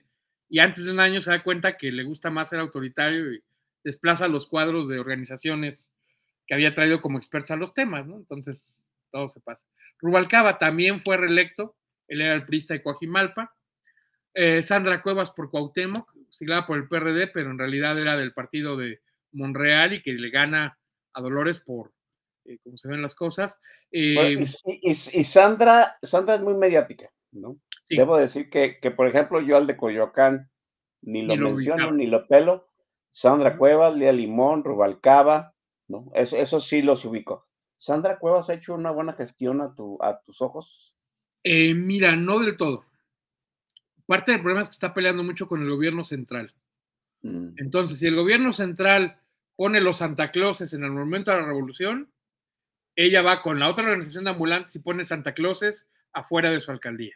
y 0.49 0.59
antes 0.59 0.85
de 0.85 0.91
un 0.91 0.99
año 0.99 1.21
se 1.21 1.31
da 1.31 1.43
cuenta 1.43 1.77
que 1.77 1.91
le 1.91 2.03
gusta 2.03 2.29
más 2.29 2.49
ser 2.49 2.59
autoritario 2.59 3.33
y 3.33 3.43
desplaza 3.83 4.27
los 4.27 4.47
cuadros 4.47 4.87
de 4.87 4.99
organizaciones 4.99 5.93
que 6.45 6.53
había 6.53 6.73
traído 6.73 7.01
como 7.01 7.17
expertos 7.17 7.51
a 7.51 7.55
los 7.55 7.73
temas, 7.73 8.05
¿no? 8.05 8.17
Entonces, 8.17 8.83
todo 9.11 9.29
se 9.29 9.39
pasa. 9.39 9.65
Rubalcaba 9.99 10.57
también 10.57 11.01
fue 11.01 11.17
reelecto, 11.17 11.75
él 12.07 12.21
era 12.21 12.33
el 12.33 12.45
prista 12.45 12.73
de 12.73 12.81
Coajimalpa. 12.81 13.55
Eh, 14.33 14.61
Sandra 14.61 15.01
Cuevas 15.01 15.31
por 15.31 15.49
Cuauhtémoc, 15.49 16.11
siglaba 16.29 16.65
por 16.65 16.77
el 16.77 16.87
PRD, 16.87 17.27
pero 17.27 17.51
en 17.51 17.59
realidad 17.59 17.99
era 17.99 18.17
del 18.17 18.33
partido 18.33 18.77
de 18.77 19.01
Monreal 19.31 19.93
y 19.93 20.01
que 20.01 20.13
le 20.13 20.29
gana 20.29 20.77
a 21.13 21.21
Dolores 21.21 21.59
por 21.59 21.93
eh, 22.45 22.57
como 22.63 22.77
se 22.77 22.87
ven 22.87 23.01
las 23.01 23.15
cosas. 23.15 23.59
Eh, 23.91 24.15
bueno, 24.15 24.45
y, 24.65 24.89
y, 24.89 24.91
y, 24.91 25.23
Sandra, 25.23 25.97
Sandra 26.01 26.35
es 26.35 26.41
muy 26.41 26.55
mediática, 26.55 27.09
¿no? 27.31 27.59
Sí. 27.85 27.95
Debo 27.95 28.17
decir 28.17 28.49
que, 28.49 28.79
que, 28.79 28.91
por 28.91 29.07
ejemplo, 29.07 29.39
yo 29.41 29.57
al 29.57 29.67
de 29.67 29.77
Coyoacán 29.77 30.49
ni 31.01 31.21
lo, 31.21 31.35
ni 31.35 31.39
lo 31.39 31.51
menciono 31.51 31.91
ni 31.91 32.07
lo 32.07 32.27
pelo. 32.27 32.69
Sandra 33.11 33.57
Cuevas, 33.57 33.95
Lía 33.95 34.11
Limón, 34.11 34.63
Rubalcaba, 34.63 35.53
¿no? 35.87 36.11
Eso, 36.15 36.35
eso 36.35 36.59
sí 36.59 36.81
los 36.81 37.05
ubico. 37.05 37.47
¿Sandra 37.77 38.17
Cuevas 38.17 38.49
ha 38.49 38.55
hecho 38.55 38.73
una 38.73 38.91
buena 38.91 39.13
gestión 39.13 39.61
a, 39.61 39.75
tu, 39.75 39.97
a 40.01 40.19
tus 40.21 40.41
ojos? 40.41 40.95
Eh, 41.43 41.73
mira, 41.73 42.15
no 42.15 42.39
del 42.39 42.57
todo. 42.57 42.85
Parte 44.13 44.31
del 44.31 44.41
problema 44.41 44.61
es 44.61 44.69
que 44.69 44.73
está 44.73 44.93
peleando 44.93 45.23
mucho 45.23 45.47
con 45.47 45.61
el 45.61 45.69
gobierno 45.69 46.03
central. 46.03 46.53
Mm. 47.21 47.55
Entonces, 47.57 47.99
si 47.99 48.07
el 48.07 48.15
gobierno 48.15 48.53
central 48.53 49.19
pone 49.55 49.81
los 49.81 49.97
Santa 49.97 50.31
Clauses 50.31 50.73
en 50.73 50.83
el 50.83 50.91
momento 50.91 51.31
de 51.31 51.37
la 51.37 51.47
revolución, 51.47 52.11
ella 52.95 53.21
va 53.21 53.41
con 53.41 53.59
la 53.59 53.69
otra 53.69 53.85
organización 53.85 54.25
de 54.25 54.31
ambulantes 54.31 54.75
y 54.75 54.79
pone 54.79 55.05
Santa 55.05 55.33
Clauses 55.33 55.87
afuera 56.13 56.51
de 56.51 56.61
su 56.61 56.69
alcaldía 56.71 57.15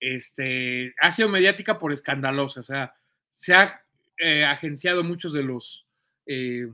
este, 0.00 0.94
ha 1.00 1.10
sido 1.10 1.28
mediática 1.28 1.78
por 1.78 1.92
escandalosa, 1.92 2.60
o 2.60 2.64
sea, 2.64 2.94
se 3.34 3.54
ha 3.54 3.82
eh, 4.18 4.44
agenciado 4.44 5.04
muchos 5.04 5.32
de 5.32 5.42
los 5.42 5.86
eh, 6.26 6.70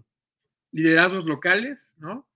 liderazgos 0.72 1.26
locales, 1.26 1.94
¿no? 1.98 2.26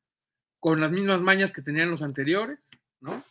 Con 0.61 0.81
las 0.81 0.91
mismas 0.91 1.21
mañas 1.21 1.53
que 1.53 1.63
tenían 1.63 1.91
los 1.91 2.03
anteriores, 2.03 2.59
¿no? 3.01 3.23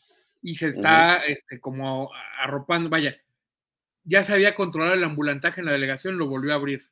Y 0.46 0.54
se 0.54 0.68
está 0.68 1.18
uh 1.18 1.22
-huh. 1.22 1.32
este, 1.32 1.60
como 1.60 2.12
arropando, 2.38 2.88
vaya, 2.88 3.20
ya 4.04 4.24
se 4.24 4.32
había 4.32 4.54
controlado 4.54 4.94
el 4.94 5.04
ambulantaje 5.04 5.60
en 5.60 5.66
la 5.66 5.72
delegación, 5.72 6.20
lo 6.20 6.28
volvió 6.28 6.52
a 6.52 6.58
abrir. 6.58 6.88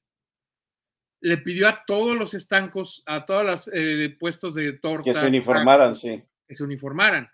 Le 1.21 1.37
pidió 1.37 1.67
a 1.67 1.85
todos 1.85 2.17
los 2.17 2.33
estancos, 2.33 3.03
a 3.05 3.25
todos 3.25 3.45
los 3.45 3.69
eh, 3.71 4.17
puestos 4.19 4.55
de 4.55 4.73
tortas. 4.73 5.13
Que 5.13 5.19
se 5.19 5.27
uniformaran, 5.27 5.95
sí. 5.95 6.23
Que 6.47 6.55
se 6.55 6.63
uniformaran. 6.63 7.29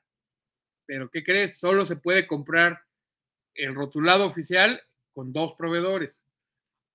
Pero, 0.86 1.10
¿qué 1.10 1.24
crees? 1.24 1.58
Solo 1.58 1.86
se 1.86 1.96
puede 1.96 2.28
comprar 2.28 2.84
el 3.56 3.74
rotulado 3.74 4.26
oficial 4.26 4.84
con 5.14 5.32
dos 5.32 5.56
proveedores 5.56 6.26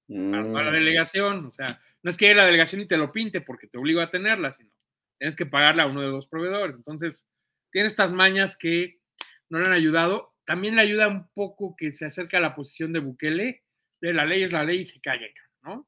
para 0.07 0.43
toda 0.47 0.65
la 0.65 0.71
Mm. 0.71 0.75
delegación. 0.75 1.47
O 1.47 1.51
sea, 1.51 1.81
no 2.03 2.11
es 2.11 2.19
que 2.19 2.35
la 2.35 2.45
delegación 2.45 2.83
y 2.83 2.87
te 2.87 2.99
lo 2.99 3.11
pinte 3.11 3.41
porque 3.41 3.69
te 3.69 3.79
obligo 3.79 4.03
a 4.03 4.11
tenerla, 4.11 4.51
sino 4.51 4.71
tienes 5.17 5.35
que 5.35 5.47
pagarle 5.47 5.81
a 5.81 5.87
uno 5.87 6.03
de 6.03 6.09
dos 6.09 6.27
proveedores. 6.27 6.77
Entonces, 6.77 7.27
tiene 7.73 7.87
estas 7.87 8.13
mañas 8.13 8.59
que 8.59 9.01
no 9.49 9.59
le 9.59 9.67
han 9.67 9.73
ayudado. 9.73 10.35
También 10.45 10.77
le 10.77 10.83
ayuda 10.83 11.09
un 11.09 11.29
poco 11.29 11.75
que 11.77 11.93
se 11.93 12.07
acerca 12.07 12.39
a 12.39 12.41
la 12.41 12.55
posición 12.55 12.93
de 12.93 13.01
Bukele, 13.01 13.63
de 14.01 14.13
la 14.13 14.25
ley 14.25 14.43
es 14.43 14.53
la 14.53 14.65
ley 14.65 14.81
y 14.81 14.85
se 14.85 15.01
calla, 15.01 15.27
¿no? 15.63 15.87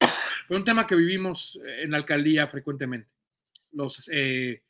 Fue 0.48 0.56
un 0.56 0.64
tema 0.64 0.86
que 0.86 0.96
vivimos 0.96 1.58
eh, 1.64 1.82
en 1.82 1.90
la 1.90 1.98
alcaldía 1.98 2.46
frecuentemente. 2.46 3.10
Los 3.72 4.08
eh, 4.12 4.62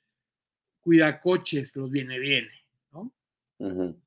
cuidacoches, 0.81 1.77
los 1.77 1.91
viene-viene, 1.91 2.53
¿no? 2.93 3.13
Ujú. 3.59 4.01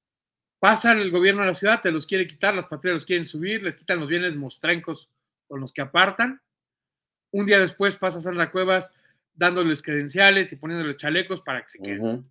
Pasa 0.60 0.92
el 0.92 1.10
gobierno 1.10 1.42
de 1.42 1.48
la 1.48 1.56
ciudad, 1.56 1.82
te 1.82 1.92
los 1.92 2.06
quiere 2.06 2.28
quitar, 2.28 2.54
las 2.54 2.66
patrullas 2.66 2.96
los 2.96 3.06
quieren 3.06 3.26
subir, 3.26 3.64
les 3.64 3.78
quitan 3.78 4.00
los 4.00 4.10
bienes 4.10 4.36
mostrencos 4.36 5.10
con 5.48 5.62
los 5.62 5.72
que 5.72 5.82
apartan. 5.82 6.42
Un 7.32 7.46
día 7.46 7.60
después 7.60 7.96
pasa 7.96 8.20
Sandra 8.20 8.52
Cuevas 8.52 8.94
dándoles 9.34 9.82
credenciales 9.82 10.52
y 10.52 10.58
poniéndoles 10.58 10.98
chalecos 10.98 11.42
para 11.42 11.62
que 11.62 11.70
se 11.70 11.80
queden. 11.80 12.30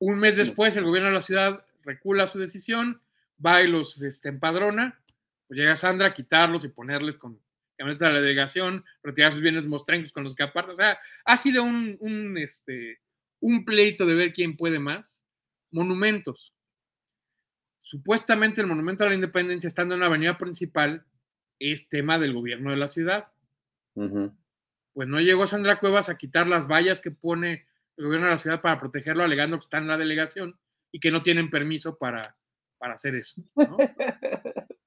Un 0.00 0.18
mes 0.18 0.36
después, 0.36 0.76
el 0.76 0.84
gobierno 0.84 1.08
de 1.08 1.14
la 1.14 1.20
ciudad 1.20 1.64
recula 1.82 2.26
su 2.26 2.38
decisión, 2.38 3.00
va 3.44 3.62
y 3.62 3.68
los 3.68 4.00
este, 4.02 4.28
empadrona. 4.28 5.00
Pues 5.46 5.58
llega 5.58 5.76
Sandra 5.76 6.08
a 6.08 6.14
quitarlos 6.14 6.64
y 6.64 6.68
ponerles 6.68 7.16
con 7.16 7.40
camionetas 7.76 8.08
a 8.08 8.12
la 8.12 8.20
delegación, 8.20 8.84
retirar 9.02 9.32
sus 9.32 9.40
bienes 9.40 9.66
mostrencos 9.66 10.12
con 10.12 10.24
los 10.24 10.34
que 10.34 10.42
apartan. 10.42 10.74
O 10.74 10.76
sea, 10.76 10.98
ha 11.24 11.36
sido 11.36 11.62
un, 11.62 11.96
un, 12.00 12.36
este, 12.36 13.00
un 13.40 13.64
pleito 13.64 14.04
de 14.04 14.14
ver 14.14 14.32
quién 14.32 14.56
puede 14.56 14.78
más. 14.78 15.18
Monumentos. 15.70 16.52
Supuestamente 17.80 18.60
el 18.60 18.66
Monumento 18.66 19.04
a 19.04 19.08
la 19.08 19.14
Independencia, 19.14 19.68
estando 19.68 19.94
en 19.94 20.00
la 20.00 20.06
avenida 20.06 20.36
principal, 20.36 21.06
es 21.58 21.88
tema 21.88 22.18
del 22.18 22.34
gobierno 22.34 22.70
de 22.70 22.76
la 22.76 22.88
ciudad. 22.88 23.28
Pues 23.94 25.08
no 25.08 25.20
llegó 25.20 25.46
Sandra 25.46 25.78
Cuevas 25.78 26.08
a 26.08 26.18
quitar 26.18 26.46
las 26.46 26.68
vallas 26.68 27.00
que 27.00 27.10
pone 27.10 27.67
el 27.98 28.04
gobierno 28.04 28.26
de 28.26 28.32
la 28.32 28.38
ciudad 28.38 28.62
para 28.62 28.80
protegerlo, 28.80 29.24
alegando 29.24 29.58
que 29.58 29.64
está 29.64 29.78
en 29.78 29.88
la 29.88 29.98
delegación 29.98 30.58
y 30.90 31.00
que 31.00 31.10
no 31.10 31.20
tienen 31.22 31.50
permiso 31.50 31.98
para, 31.98 32.36
para 32.78 32.94
hacer 32.94 33.16
eso. 33.16 33.42
¿no? 33.56 33.76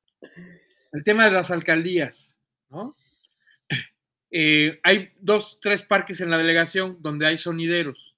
El 0.93 1.03
tema 1.03 1.25
de 1.25 1.31
las 1.31 1.51
alcaldías, 1.51 2.35
¿no? 2.69 2.95
Eh, 4.33 4.79
hay 4.83 5.11
dos, 5.19 5.59
tres 5.61 5.83
parques 5.83 6.21
en 6.21 6.29
la 6.29 6.37
delegación 6.37 6.97
donde 7.01 7.27
hay 7.27 7.37
sonideros. 7.37 8.15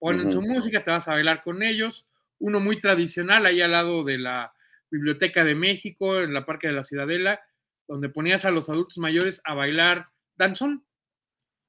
Ponen 0.00 0.28
su 0.28 0.42
música, 0.42 0.82
te 0.82 0.90
vas 0.90 1.08
a 1.08 1.12
bailar 1.12 1.42
con 1.42 1.62
ellos. 1.62 2.06
Uno 2.38 2.60
muy 2.60 2.78
tradicional, 2.78 3.46
ahí 3.46 3.60
al 3.60 3.70
lado 3.70 4.04
de 4.04 4.18
la 4.18 4.52
Biblioteca 4.90 5.44
de 5.44 5.54
México, 5.54 6.20
en 6.20 6.34
la 6.34 6.44
Parque 6.44 6.66
de 6.66 6.72
la 6.72 6.84
Ciudadela, 6.84 7.40
donde 7.88 8.08
ponías 8.08 8.44
a 8.44 8.50
los 8.50 8.68
adultos 8.68 8.98
mayores 8.98 9.40
a 9.44 9.54
bailar 9.54 10.08
danzón. 10.36 10.84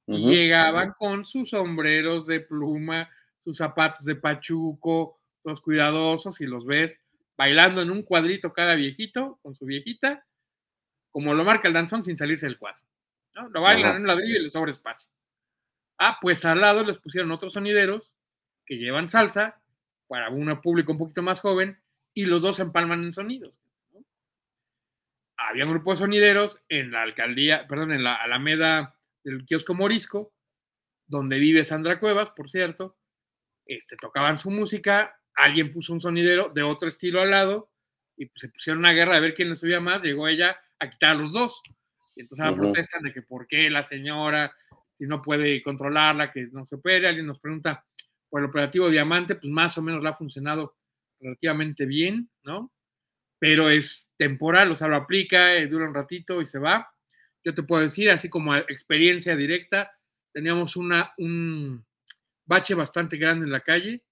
Llegaban 0.06 0.92
con 0.92 1.24
sus 1.24 1.50
sombreros 1.50 2.26
de 2.26 2.40
pluma, 2.40 3.10
sus 3.40 3.56
zapatos 3.56 4.04
de 4.04 4.14
pachuco, 4.14 5.18
todos 5.42 5.60
cuidadosos, 5.60 6.40
y 6.40 6.46
los 6.46 6.64
ves 6.64 7.00
bailando 7.36 7.82
en 7.82 7.90
un 7.90 8.02
cuadrito 8.02 8.52
cada 8.52 8.74
viejito 8.74 9.38
con 9.42 9.54
su 9.54 9.66
viejita, 9.66 10.24
como 11.10 11.34
lo 11.34 11.44
marca 11.44 11.68
el 11.68 11.74
danzón 11.74 12.04
sin 12.04 12.16
salirse 12.16 12.46
del 12.46 12.58
cuadro. 12.58 12.82
¿no? 13.34 13.48
Lo 13.50 13.62
bailan 13.62 13.96
en 13.96 14.02
un 14.02 14.06
ladrillo 14.06 14.38
y 14.38 14.42
les 14.42 14.52
sobra 14.52 14.70
espacio. 14.70 15.10
Ah, 15.98 16.18
pues 16.20 16.44
al 16.44 16.60
lado 16.60 16.84
les 16.84 16.98
pusieron 16.98 17.30
otros 17.30 17.54
sonideros 17.54 18.12
que 18.64 18.76
llevan 18.76 19.08
salsa 19.08 19.60
para 20.08 20.30
un 20.30 20.60
público 20.60 20.92
un 20.92 20.98
poquito 20.98 21.22
más 21.22 21.40
joven 21.40 21.80
y 22.12 22.26
los 22.26 22.42
dos 22.42 22.56
se 22.56 22.62
empalman 22.62 23.04
en 23.04 23.12
sonidos. 23.12 23.58
¿no? 23.92 24.04
Había 25.36 25.64
un 25.64 25.72
grupo 25.72 25.92
de 25.92 25.98
sonideros 25.98 26.62
en 26.68 26.90
la 26.90 27.02
alcaldía, 27.02 27.66
perdón, 27.66 27.92
en 27.92 28.04
la 28.04 28.14
Alameda 28.14 28.95
del 29.26 29.44
kiosco 29.44 29.74
Morisco, 29.74 30.32
donde 31.06 31.38
vive 31.38 31.64
Sandra 31.64 31.98
Cuevas, 31.98 32.30
por 32.30 32.48
cierto. 32.48 32.96
Este, 33.66 33.96
tocaban 33.96 34.38
su 34.38 34.50
música, 34.50 35.20
alguien 35.34 35.72
puso 35.72 35.92
un 35.92 36.00
sonidero 36.00 36.50
de 36.54 36.62
otro 36.62 36.88
estilo 36.88 37.20
al 37.20 37.32
lado 37.32 37.70
y 38.16 38.26
pues, 38.26 38.40
se 38.40 38.48
pusieron 38.48 38.78
una 38.78 38.92
guerra 38.92 39.16
de 39.16 39.20
ver 39.20 39.34
quién 39.34 39.50
le 39.50 39.56
subía 39.56 39.80
más. 39.80 40.02
Llegó 40.02 40.28
ella 40.28 40.56
a 40.78 40.88
quitar 40.88 41.10
a 41.10 41.14
los 41.14 41.32
dos. 41.32 41.60
Y 42.14 42.20
entonces 42.20 42.44
ahora 42.44 42.52
Ujú. 42.52 42.62
protestan 42.62 43.02
de 43.02 43.12
que 43.12 43.22
por 43.22 43.46
qué 43.48 43.68
la 43.68 43.82
señora, 43.82 44.54
si 44.96 45.06
no 45.06 45.20
puede 45.20 45.60
controlarla, 45.62 46.30
que 46.30 46.46
no 46.52 46.64
se 46.64 46.76
opere. 46.76 47.08
Alguien 47.08 47.26
nos 47.26 47.40
pregunta 47.40 47.84
por 48.30 48.40
el 48.40 48.46
operativo 48.46 48.88
Diamante, 48.88 49.34
pues 49.34 49.52
más 49.52 49.76
o 49.76 49.82
menos 49.82 50.02
le 50.02 50.08
ha 50.08 50.14
funcionado 50.14 50.76
relativamente 51.20 51.84
bien, 51.84 52.30
¿no? 52.44 52.72
Pero 53.38 53.68
es 53.70 54.08
temporal, 54.16 54.70
o 54.70 54.76
sea, 54.76 54.88
lo 54.88 54.96
aplica, 54.96 55.54
eh, 55.56 55.66
dura 55.66 55.86
un 55.88 55.94
ratito 55.94 56.40
y 56.40 56.46
se 56.46 56.58
va. 56.58 56.88
Yo 57.46 57.54
te 57.54 57.62
puedo 57.62 57.80
decir, 57.80 58.10
así 58.10 58.28
como 58.28 58.56
experiencia 58.56 59.36
directa, 59.36 59.96
teníamos 60.32 60.74
una, 60.74 61.14
un 61.16 61.86
bache 62.44 62.74
bastante 62.74 63.18
grande 63.18 63.46
en 63.46 63.52
la 63.52 63.60
calle, 63.60 64.02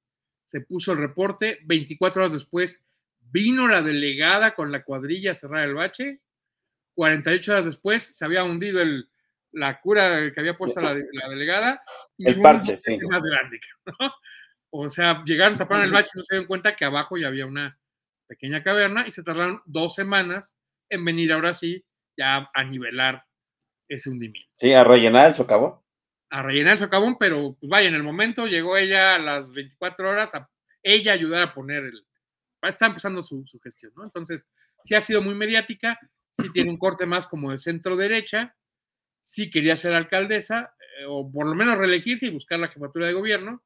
se 0.44 0.60
puso 0.60 0.92
el 0.92 0.98
reporte, 0.98 1.58
24 1.64 2.22
horas 2.22 2.32
después 2.32 2.84
vino 3.18 3.66
la 3.66 3.82
delegada 3.82 4.54
con 4.54 4.70
la 4.70 4.84
cuadrilla 4.84 5.32
a 5.32 5.34
cerrar 5.34 5.66
el 5.66 5.74
bache, 5.74 6.20
48 6.94 7.50
horas 7.50 7.64
después 7.64 8.04
se 8.04 8.24
había 8.24 8.44
hundido 8.44 8.80
el, 8.80 9.10
la 9.50 9.80
cura 9.80 10.30
que 10.32 10.38
había 10.38 10.56
puesto 10.56 10.80
la, 10.80 10.94
la 10.94 11.28
delegada 11.28 11.82
y 12.16 12.28
El 12.28 12.40
parche, 12.40 12.76
sí. 12.76 12.96
más 12.98 13.24
grande. 13.24 13.58
¿no? 13.86 14.14
O 14.70 14.88
sea, 14.88 15.24
llegaron, 15.24 15.58
taparon 15.58 15.82
el 15.82 15.90
bache 15.90 16.10
y 16.14 16.18
no 16.18 16.22
se 16.22 16.36
dieron 16.36 16.46
cuenta 16.46 16.76
que 16.76 16.84
abajo 16.84 17.16
ya 17.16 17.26
había 17.26 17.46
una 17.46 17.80
pequeña 18.28 18.62
caverna 18.62 19.08
y 19.08 19.10
se 19.10 19.24
tardaron 19.24 19.60
dos 19.66 19.96
semanas 19.96 20.56
en 20.88 21.04
venir 21.04 21.32
ahora 21.32 21.52
sí 21.52 21.84
ya 22.16 22.50
a 22.52 22.64
nivelar 22.64 23.24
ese 23.88 24.10
hundimiento. 24.10 24.50
Sí, 24.54 24.72
a 24.72 24.84
rellenar 24.84 25.28
el 25.28 25.34
socavón. 25.34 25.80
A 26.30 26.42
rellenar 26.42 26.72
el 26.74 26.78
socavón, 26.78 27.16
pero 27.18 27.56
pues 27.60 27.68
vaya, 27.70 27.88
en 27.88 27.94
el 27.94 28.02
momento 28.02 28.46
llegó 28.46 28.76
ella 28.76 29.14
a 29.14 29.18
las 29.18 29.52
24 29.52 30.08
horas 30.08 30.34
a 30.34 30.50
ella 30.82 31.12
ayudar 31.12 31.42
a 31.42 31.54
poner 31.54 31.84
el... 31.84 32.06
Está 32.62 32.86
empezando 32.86 33.22
su, 33.22 33.46
su 33.46 33.60
gestión, 33.60 33.92
¿no? 33.94 34.04
Entonces, 34.04 34.48
sí 34.82 34.94
ha 34.94 35.00
sido 35.00 35.20
muy 35.20 35.34
mediática, 35.34 35.98
sí 36.32 36.50
tiene 36.52 36.70
un 36.70 36.78
corte 36.78 37.04
más 37.04 37.26
como 37.26 37.50
de 37.50 37.58
centro 37.58 37.94
derecha, 37.94 38.56
sí 39.20 39.50
quería 39.50 39.76
ser 39.76 39.92
alcaldesa, 39.92 40.74
eh, 40.98 41.04
o 41.06 41.30
por 41.30 41.46
lo 41.46 41.54
menos 41.54 41.76
reelegirse 41.76 42.26
y 42.26 42.30
buscar 42.30 42.58
la 42.58 42.68
jefatura 42.68 43.06
de 43.06 43.12
gobierno. 43.12 43.62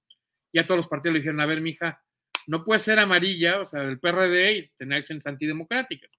Ya 0.53 0.67
todos 0.67 0.79
los 0.79 0.89
partidos 0.89 1.15
le 1.15 1.21
dijeron, 1.21 1.41
a 1.41 1.47
ver, 1.47 1.61
mija, 1.61 2.03
no 2.47 2.65
puede 2.65 2.81
ser 2.81 2.99
amarilla, 2.99 3.61
o 3.61 3.67
sea, 3.67 3.83
del 3.83 4.01
PRD 4.01 4.53
y 4.53 4.69
tener 4.79 4.99
acciones 4.99 5.27
antidemocráticas. 5.27 6.11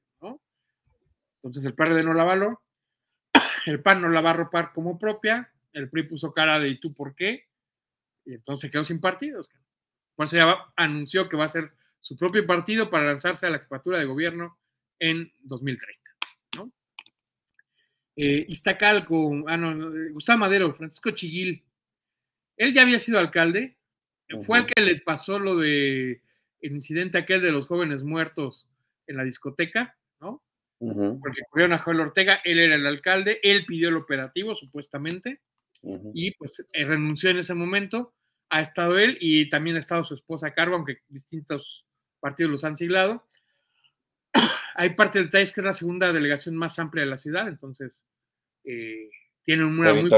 Entonces 1.41 1.65
el 1.65 1.73
PRD 1.73 2.03
no 2.03 2.13
la 2.13 2.23
avaló, 2.23 2.61
el 3.65 3.81
PAN 3.81 4.01
no 4.01 4.09
la 4.09 4.21
va 4.21 4.29
a 4.31 4.33
arropar 4.33 4.71
como 4.73 4.97
propia, 4.99 5.51
el 5.73 5.89
PRI 5.89 6.03
puso 6.03 6.31
cara 6.33 6.59
de 6.59 6.69
¿y 6.69 6.79
tú 6.79 6.93
por 6.93 7.15
qué? 7.15 7.47
Y 8.25 8.33
entonces 8.33 8.61
se 8.61 8.69
quedó 8.71 8.83
sin 8.83 8.99
partidos. 8.99 9.49
Por 10.15 10.25
eso 10.25 10.35
ya 10.35 10.45
va- 10.45 10.73
anunció 10.75 11.29
que 11.29 11.37
va 11.37 11.45
a 11.45 11.49
ser 11.49 11.71
su 11.99 12.17
propio 12.17 12.45
partido 12.45 12.89
para 12.89 13.05
lanzarse 13.05 13.45
a 13.45 13.49
la 13.49 13.59
jefatura 13.59 13.99
de 13.99 14.05
gobierno 14.05 14.57
en 14.99 15.31
2030. 15.43 16.11
¿no? 16.57 16.71
Eh, 18.15 18.45
Iztacalco, 18.49 19.43
ah, 19.47 19.57
no, 19.57 19.73
no, 19.73 19.95
eh, 19.95 20.09
Gustavo 20.09 20.39
Madero, 20.39 20.73
Francisco 20.73 21.11
Chiguil, 21.11 21.63
él 22.57 22.73
ya 22.73 22.81
había 22.81 22.99
sido 22.99 23.19
alcalde, 23.19 23.77
fue 24.43 24.59
el 24.59 24.65
que 24.67 24.81
le 24.81 24.99
pasó 25.01 25.39
lo 25.39 25.55
de 25.55 26.21
el 26.61 26.71
incidente 26.73 27.17
aquel 27.17 27.41
de 27.41 27.51
los 27.51 27.65
jóvenes 27.65 28.03
muertos 28.03 28.67
en 29.07 29.17
la 29.17 29.23
discoteca, 29.23 29.97
Porque 30.79 31.41
corrieron 31.49 31.73
a 31.73 31.79
Joel 31.79 31.99
Ortega, 31.99 32.39
él 32.45 32.59
era 32.59 32.75
el 32.75 32.87
alcalde, 32.87 33.39
él 33.43 33.65
pidió 33.65 33.89
el 33.89 33.97
operativo 33.97 34.55
supuestamente 34.55 35.41
y 36.13 36.31
pues 36.35 36.65
eh, 36.71 36.85
renunció 36.85 37.29
en 37.29 37.39
ese 37.39 37.53
momento. 37.53 38.13
Ha 38.49 38.61
estado 38.61 38.97
él 38.97 39.17
y 39.19 39.49
también 39.49 39.75
ha 39.75 39.79
estado 39.79 40.03
su 40.03 40.13
esposa 40.13 40.47
a 40.47 40.53
cargo, 40.53 40.75
aunque 40.75 40.99
distintos 41.09 41.85
partidos 42.19 42.51
los 42.51 42.63
han 42.63 42.77
siglado. 42.77 43.27
Hay 44.75 44.91
parte 44.91 45.19
del 45.19 45.29
TAIS 45.29 45.53
que 45.53 45.61
es 45.61 45.65
la 45.65 45.73
segunda 45.73 46.13
delegación 46.13 46.55
más 46.55 46.79
amplia 46.79 47.03
de 47.03 47.09
la 47.09 47.17
ciudad, 47.17 47.47
entonces 47.47 48.05
eh, 48.63 49.09
tiene 49.43 49.65
una 49.65 49.93
muy 49.93 50.09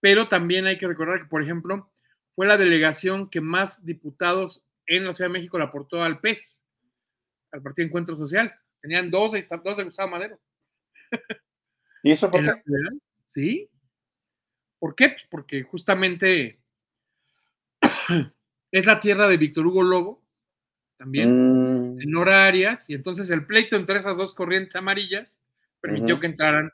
pero 0.00 0.28
también 0.28 0.66
hay 0.66 0.78
que 0.78 0.88
recordar 0.88 1.20
que, 1.20 1.26
por 1.26 1.42
ejemplo, 1.42 1.90
fue 2.34 2.46
la 2.46 2.56
delegación 2.56 3.28
que 3.28 3.40
más 3.40 3.84
diputados 3.84 4.62
en 4.86 5.04
la 5.04 5.12
Ciudad 5.12 5.28
de 5.28 5.34
México 5.34 5.58
le 5.58 5.64
aportó 5.64 6.02
al 6.02 6.20
PES, 6.20 6.62
al 7.52 7.62
Partido 7.62 7.86
Encuentro 7.86 8.16
Social. 8.16 8.52
Tenían 8.80 9.10
dos, 9.10 9.32
de- 9.32 9.46
dos 9.64 9.76
de 9.76 9.84
Gustavo 9.84 10.10
Madero. 10.10 10.38
¿Y 12.02 12.12
eso 12.12 12.30
por 12.30 12.40
qué? 12.44 12.62
¿Sí? 13.26 13.68
¿Por 14.78 14.94
qué? 14.94 15.10
Pues 15.10 15.26
porque 15.30 15.62
justamente 15.62 16.58
es 18.72 18.86
la 18.86 19.00
tierra 19.00 19.28
de 19.28 19.36
Víctor 19.36 19.66
Hugo 19.66 19.82
Lobo, 19.82 20.22
también, 20.96 21.30
Mm, 21.96 22.00
en 22.00 22.16
horarias, 22.16 22.88
y 22.88 22.94
entonces 22.94 23.30
el 23.30 23.46
pleito 23.46 23.76
entre 23.76 23.98
esas 23.98 24.16
dos 24.16 24.32
corrientes 24.34 24.76
amarillas 24.76 25.40
permitió 25.80 26.16
que 26.20 26.26
entraran 26.26 26.70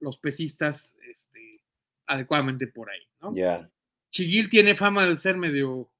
los 0.00 0.18
pesistas 0.18 0.94
este, 1.10 1.62
adecuadamente 2.06 2.66
por 2.66 2.90
ahí, 2.90 3.00
¿no? 3.20 3.32
Chiguil 4.10 4.50
tiene 4.50 4.74
fama 4.76 5.06
de 5.06 5.16
ser 5.16 5.36
medio 5.38 5.90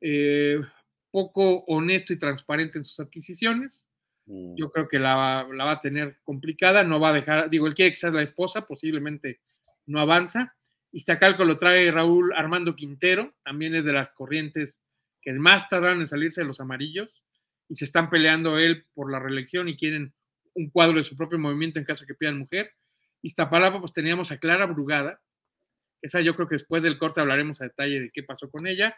eh, 0.00 0.60
poco 1.10 1.64
honesto 1.66 2.12
y 2.12 2.18
transparente 2.18 2.78
en 2.78 2.84
sus 2.84 3.00
adquisiciones. 3.00 3.86
Mm. 4.26 4.54
Yo 4.56 4.70
creo 4.70 4.88
que 4.88 4.98
la, 4.98 5.16
va- 5.16 5.70
a 5.72 5.80
tener 5.80 6.16
complicada, 6.22 6.84
no 6.84 7.00
va 7.00 7.10
a 7.10 7.12
dejar, 7.12 7.50
digo, 7.50 7.66
él 7.66 7.74
quiere 7.74 7.90
que 7.92 7.96
sea 7.96 8.10
la 8.10 8.22
esposa, 8.22 8.66
posiblemente 8.66 9.40
no 9.86 10.00
avanza. 10.00 10.54
Iztacalco 10.92 11.44
lo 11.44 11.56
trae 11.56 11.90
Raúl 11.90 12.32
Armando 12.34 12.76
Quintero, 12.76 13.34
también 13.44 13.74
es 13.74 13.84
de 13.84 13.92
las 13.92 14.12
corrientes 14.12 14.80
que 15.20 15.32
más 15.32 15.68
tardan 15.68 16.00
en 16.00 16.06
salirse 16.06 16.42
de 16.42 16.46
los 16.46 16.60
amarillos 16.60 17.08
y 17.68 17.76
se 17.76 17.84
están 17.84 18.10
peleando 18.10 18.58
él 18.58 18.86
por 18.94 19.10
la 19.10 19.18
reelección 19.18 19.68
y 19.68 19.76
quieren 19.76 20.12
un 20.54 20.68
cuadro 20.70 20.98
de 20.98 21.04
su 21.04 21.16
propio 21.16 21.38
movimiento 21.38 21.78
en 21.78 21.84
caso 21.86 22.04
que 22.06 22.14
pidan 22.14 22.38
mujer. 22.38 22.72
Iztapalapa, 23.22 23.80
pues 23.80 23.92
teníamos 23.92 24.30
a 24.32 24.38
Clara 24.38 24.66
Brugada, 24.66 25.20
esa 26.02 26.20
yo 26.20 26.34
creo 26.34 26.48
que 26.48 26.56
después 26.56 26.82
del 26.82 26.98
corte 26.98 27.20
hablaremos 27.20 27.60
a 27.60 27.64
detalle 27.64 28.00
de 28.00 28.10
qué 28.10 28.22
pasó 28.24 28.50
con 28.50 28.66
ella. 28.66 28.94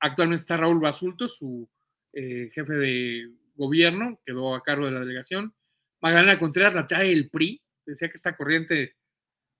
Actualmente 0.00 0.40
está 0.40 0.56
Raúl 0.56 0.80
Basulto, 0.80 1.28
su 1.28 1.68
eh, 2.12 2.50
jefe 2.52 2.72
de 2.74 3.30
gobierno, 3.58 4.18
quedó 4.24 4.54
a 4.54 4.62
cargo 4.62 4.86
de 4.86 4.92
la 4.92 5.00
delegación. 5.00 5.54
Magdalena 6.00 6.38
Contreras 6.38 6.74
la 6.74 6.86
trae 6.86 7.12
el 7.12 7.28
PRI, 7.28 7.60
decía 7.84 8.08
que 8.08 8.16
esta 8.16 8.36
corriente 8.36 8.96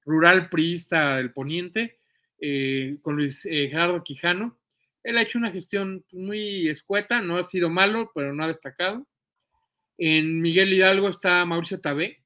rural 0.05 0.49
priista 0.49 1.17
del 1.17 1.33
poniente, 1.33 1.99
eh, 2.41 2.97
con 3.03 3.17
Luis 3.17 3.45
eh, 3.45 3.69
Gerardo 3.69 4.03
Quijano. 4.03 4.59
Él 5.03 5.19
ha 5.19 5.23
hecho 5.23 5.39
una 5.39 5.51
gestión 5.51 6.05
muy 6.13 6.69
escueta, 6.69 7.21
no 7.21 7.37
ha 7.37 7.45
sido 7.45 7.69
malo, 7.69 8.11
pero 8.15 8.33
no 8.33 8.45
ha 8.45 8.49
destacado. 8.49 9.07
En 9.99 10.41
Miguel 10.41 10.73
Hidalgo 10.73 11.09
está 11.09 11.45
Mauricio 11.45 11.81
Tabé. 11.81 12.23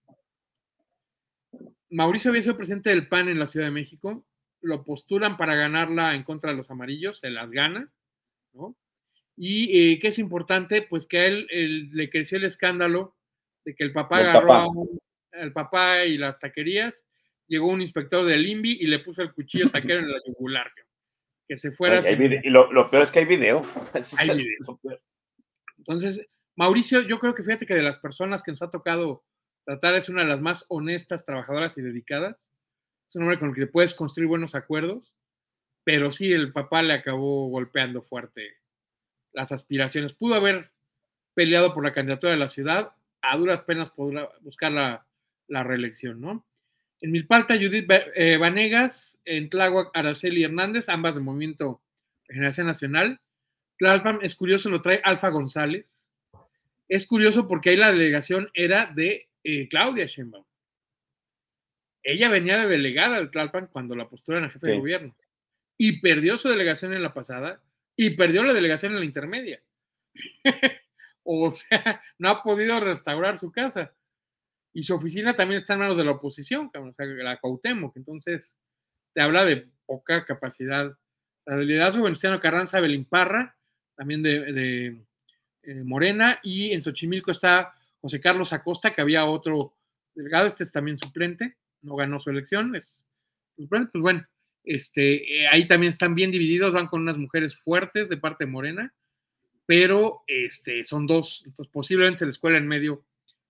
Mauricio 1.91 2.31
había 2.31 2.43
sido 2.43 2.57
presidente 2.57 2.91
del 2.91 3.09
PAN 3.09 3.29
en 3.29 3.39
la 3.39 3.47
Ciudad 3.47 3.67
de 3.67 3.73
México, 3.73 4.25
lo 4.63 4.85
postulan 4.85 5.37
para 5.37 5.55
ganarla 5.55 6.15
en 6.15 6.23
contra 6.23 6.51
de 6.51 6.57
los 6.57 6.71
amarillos, 6.71 7.19
se 7.19 7.31
las 7.31 7.51
gana, 7.51 7.93
¿no? 8.55 8.77
Y 9.37 9.93
eh, 9.93 9.99
que 9.99 10.09
es 10.09 10.19
importante, 10.19 10.83
pues 10.83 11.07
que 11.07 11.19
a 11.19 11.27
él, 11.27 11.47
él 11.51 11.91
le 11.93 12.11
creció 12.11 12.39
el 12.39 12.45
escándalo 12.45 13.17
de 13.65 13.75
que 13.75 13.85
el 13.85 13.93
papá 13.93 14.19
agarró 14.19 14.47
papá. 14.49 14.63
a 14.63 14.69
un- 14.69 14.99
al 15.33 15.53
papá 15.53 16.05
y 16.05 16.19
las 16.19 16.39
taquerías, 16.39 17.07
llegó 17.49 17.69
un 17.69 17.81
inspector 17.81 18.25
del 18.27 18.45
INVI 18.47 18.79
y 18.83 18.87
le 18.87 18.99
puso 18.99 19.23
el 19.23 19.33
cuchillo 19.33 19.71
taquero 19.71 20.01
en 20.01 20.11
la 20.13 20.19
yugular, 20.27 20.71
que 21.49 21.57
se 21.57 21.71
fuera 21.73 22.03
sin- 22.03 22.19
vide- 22.19 22.41
y 22.45 22.51
lo, 22.51 22.71
lo 22.73 22.91
peor 22.91 23.05
es 23.05 23.11
que 23.11 23.21
hay 23.21 23.25
video. 23.25 23.63
Hay 24.19 24.37
video. 24.37 24.79
Entonces, 25.79 26.29
Mauricio, 26.57 27.01
yo 27.03 27.19
creo 27.19 27.35
que 27.35 27.43
fíjate 27.43 27.65
que 27.67 27.75
de 27.75 27.83
las 27.83 27.99
personas 27.99 28.43
que 28.43 28.53
nos 28.53 28.63
ha 28.63 28.71
tocado 28.71 29.25
tratar 29.65 29.95
es 29.95 30.09
una 30.09 30.23
de 30.23 30.29
las 30.29 30.41
más 30.41 30.67
honestas, 30.69 31.25
trabajadoras 31.25 31.79
y 31.79 31.83
dedicadas. 31.83 32.51
Es 33.09 33.17
un 33.17 33.23
hombre 33.23 33.39
con 33.39 33.51
el 33.51 33.55
que 33.55 33.67
puedes 33.67 33.95
construir 33.95 34.29
buenos 34.29 34.55
acuerdos, 34.55 35.13
pero 35.85 36.13
sí, 36.13 36.33
el 36.33 36.53
papá 36.53 36.83
le 36.83 36.93
acabó 36.95 37.49
golpeando 37.49 38.03
fuerte 38.03 38.57
las 39.33 39.53
aspiraciones. 39.53 40.15
Pudo 40.15 40.35
haber 40.35 40.71
peleado 41.35 41.75
por 41.75 41.85
la 41.85 41.93
candidatura 41.93 42.33
de 42.33 42.39
la 42.39 42.49
ciudad, 42.49 42.93
a 43.23 43.37
duras 43.37 43.63
penas 43.63 43.91
podrá 43.91 44.29
buscar 44.41 44.73
la, 44.73 45.07
la 45.49 45.63
reelección, 45.63 46.21
¿no? 46.21 46.45
En 47.01 47.11
Milpalta, 47.11 47.57
Judith 47.57 47.91
eh, 48.15 48.37
Vanegas, 48.37 49.19
en 49.25 49.51
Tláhuac, 49.51 49.91
Araceli 49.93 50.45
Hernández, 50.45 50.89
ambas 50.89 51.17
de 51.17 51.21
Movimiento 51.21 51.83
Regeneración 52.29 52.69
Nacional. 52.69 53.21
Tlalpan, 53.77 54.21
es 54.23 54.37
curioso, 54.37 54.71
lo 54.71 54.81
trae 54.81 55.01
Alfa 55.03 55.31
González. 55.31 55.87
Es 56.89 57.07
curioso 57.07 57.49
porque 57.49 57.71
ahí 57.71 57.77
la 57.77 57.91
delegación 57.91 58.51
era 58.55 58.87
de 58.87 59.29
eh, 59.43 59.69
Claudia 59.69 60.07
Sheinbaum. 60.07 60.45
Ella 62.05 62.29
venía 62.29 62.59
de 62.59 62.69
delegada 62.69 63.21
de 63.21 63.29
Tlalpan 63.29 63.67
cuando 63.67 63.97
la 63.97 64.09
postulan 64.09 64.45
a 64.45 64.51
jefe 64.51 64.69
de 64.69 64.79
gobierno. 64.79 65.17
Y 65.77 66.01
perdió 66.01 66.37
su 66.37 66.49
delegación 66.49 66.93
en 66.93 67.03
la 67.03 67.15
pasada 67.15 67.61
y 67.97 68.11
perdió 68.11 68.43
la 68.43 68.55
delegación 68.55 68.93
en 68.93 69.01
la 69.01 69.05
intermedia. 69.05 69.63
o 71.25 71.51
sea, 71.51 72.03
no 72.19 72.31
ha 72.31 72.43
podido 72.43 72.81
restaurar 72.81 73.39
su 73.39 73.53
casa. 73.53 73.95
Y 74.75 74.83
su 74.83 74.95
oficina 74.95 75.35
también 75.35 75.59
está 75.61 75.75
en 75.75 75.81
manos 75.81 75.99
de 75.99 76.05
la 76.05 76.13
oposición, 76.13 76.71
o 76.75 76.93
sea, 76.93 77.05
la 77.07 77.39
Cuauhtémoc. 77.39 77.97
Entonces, 77.97 78.57
te 79.13 79.21
habla 79.21 79.45
de 79.45 79.69
poca 79.85 80.25
capacidad. 80.25 80.97
La 81.45 81.57
del 81.57 81.67
liderazgo 81.67 82.05
Venustiano 82.05 82.41
Carranza 82.41 82.81
Belimparra, 82.81 83.57
también 83.97 84.23
de, 84.23 84.53
de, 84.53 85.05
eh, 85.65 85.85
Morena, 85.85 86.41
y 86.43 86.73
en 86.73 86.83
Xochimilco 86.83 87.31
está 87.31 87.75
José 88.01 88.21
Carlos 88.21 88.53
Acosta, 88.53 88.95
que 88.95 89.03
había 89.03 89.27
otro 89.27 89.75
delegado, 90.15 90.47
este 90.47 90.65
es 90.65 90.73
también 90.73 90.99
suplente, 90.99 91.57
no 91.83 91.97
ganó 91.97 92.21
su 92.21 92.31
elección, 92.31 92.75
es 92.77 93.05
suplente, 93.57 93.91
pues 93.93 94.03
bueno, 94.03 94.27
este, 94.65 95.43
eh, 95.43 95.49
ahí 95.49 95.67
también 95.67 95.93
están 95.93 96.15
bien 96.15 96.31
divididos, 96.31 96.73
van 96.73 96.87
con 96.87 97.03
unas 97.03 97.19
mujeres 97.19 97.57
fuertes 97.57 98.09
de 98.09 98.17
parte 98.17 98.45
de 98.45 98.51
Morena, 98.51 98.95
pero 99.67 100.23
este, 100.27 100.85
son 100.85 101.07
dos, 101.07 101.43
entonces 101.47 101.73
posiblemente 101.73 102.21
se 102.21 102.27
les 102.27 102.39
cuela 102.39 102.59
en 102.59 102.69
medio 102.69 103.05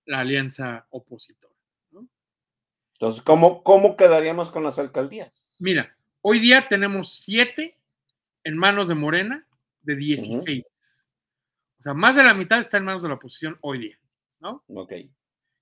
la 0.05 0.19
alianza 0.19 0.87
opositora. 0.89 1.53
Entonces, 2.93 3.21
¿cómo, 3.21 3.63
¿cómo 3.63 3.97
quedaríamos 3.97 4.49
con 4.49 4.63
las 4.63 4.79
alcaldías? 4.79 5.55
Mira, 5.59 5.95
hoy 6.21 6.39
día 6.39 6.67
tenemos 6.67 7.21
siete 7.23 7.77
en 8.43 8.57
manos 8.57 8.87
de 8.87 8.95
Morena 8.95 9.45
de 9.81 9.95
16. 9.95 10.65
O 11.79 11.83
sea, 11.83 11.93
más 11.93 12.15
de 12.15 12.23
la 12.23 12.33
mitad 12.33 12.59
está 12.59 12.77
en 12.77 12.85
manos 12.85 13.03
de 13.03 13.09
la 13.09 13.15
oposición 13.15 13.57
hoy 13.61 13.79
día, 13.79 13.99
¿no? 14.39 14.63
Ok. 14.67 14.93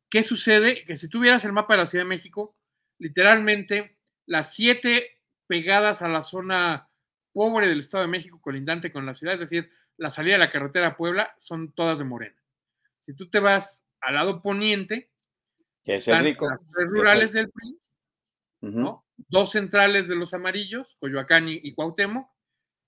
¿Qué 0.10 0.24
sucede? 0.24 0.84
Que 0.86 0.96
si 0.96 1.10
tuvieras 1.10 1.44
el 1.46 1.54
mapa 1.54 1.74
de 1.74 1.80
la 1.80 1.86
Ciudad 1.88 2.06
de 2.06 2.10
México, 2.10 2.56
literalmente 3.00 3.98
las 4.28 4.54
siete 4.54 5.21
pegadas 5.52 6.02
a 6.02 6.08
la 6.08 6.24
zona 6.24 6.88
pobre 7.34 7.68
del 7.68 7.80
Estado 7.82 8.04
de 8.06 8.08
México, 8.10 8.40
colindante 8.42 8.90
con 8.90 9.06
la 9.06 9.14
ciudad, 9.14 9.34
es 9.34 9.42
decir, 9.42 9.70
la 9.98 10.10
salida 10.10 10.36
de 10.36 10.40
la 10.40 10.50
carretera 10.50 10.88
a 10.88 10.96
Puebla, 10.96 11.36
son 11.40 11.74
todas 11.74 12.00
de 12.00 12.06
Morena. 12.06 12.38
Si 13.02 13.14
tú 13.14 13.30
te 13.30 13.42
vas 13.42 13.86
al 14.00 14.16
lado 14.16 14.42
poniente, 14.42 15.12
Que 15.84 15.96
es 15.96 16.08
el 16.08 16.14
están 16.14 16.24
rico. 16.24 16.50
las 16.50 16.66
tres 16.74 16.88
rurales 16.88 17.32
el- 17.32 17.34
del 17.36 17.52
PRI. 17.52 17.78
Dos 19.28 19.52
centrales 19.52 20.08
de 20.08 20.16
los 20.16 20.34
amarillos, 20.34 20.96
Coyoacán 21.02 21.50
y, 21.50 21.60
y 21.62 21.74
Cuauhtémoc. 21.74 22.30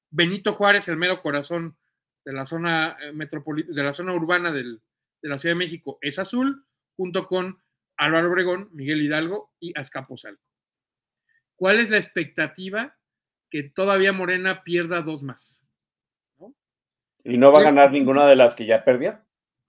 Benito 0.09 0.53
Juárez, 0.53 0.87
el 0.87 0.95
mero 0.95 1.21
corazón 1.21 1.75
de 2.23 2.31
la 2.31 2.45
zona 2.45 2.95
eh, 3.01 3.11
de 3.13 3.83
la 3.83 3.91
zona 3.91 4.13
urbana 4.13 4.53
del- 4.53 4.81
de 5.21 5.29
la 5.29 5.37
Ciudad 5.37 5.55
de 5.55 5.59
México, 5.59 5.97
es 5.99 6.17
azul, 6.17 6.65
junto 6.95 7.27
con 7.27 7.61
Álvaro 7.97 8.29
Obregón, 8.31 8.69
Miguel 8.71 9.01
Hidalgo 9.01 9.51
y 9.59 9.77
Azcapotzalco. 9.77 10.41
¿Cuál 11.55 11.79
es 11.79 11.89
la 11.89 11.97
expectativa? 11.97 12.97
Que 13.49 13.63
todavía 13.63 14.13
Morena 14.13 14.63
pierda 14.63 15.01
dos 15.01 15.23
más. 15.23 15.63
Y 17.23 17.37
no 17.37 17.51
va 17.51 17.59
a 17.59 17.63
ganar 17.63 17.91
ninguna 17.91 18.27
de 18.27 18.35
las 18.35 18.53
que 18.53 18.65
ya 18.65 18.83
perdió. 18.83 19.19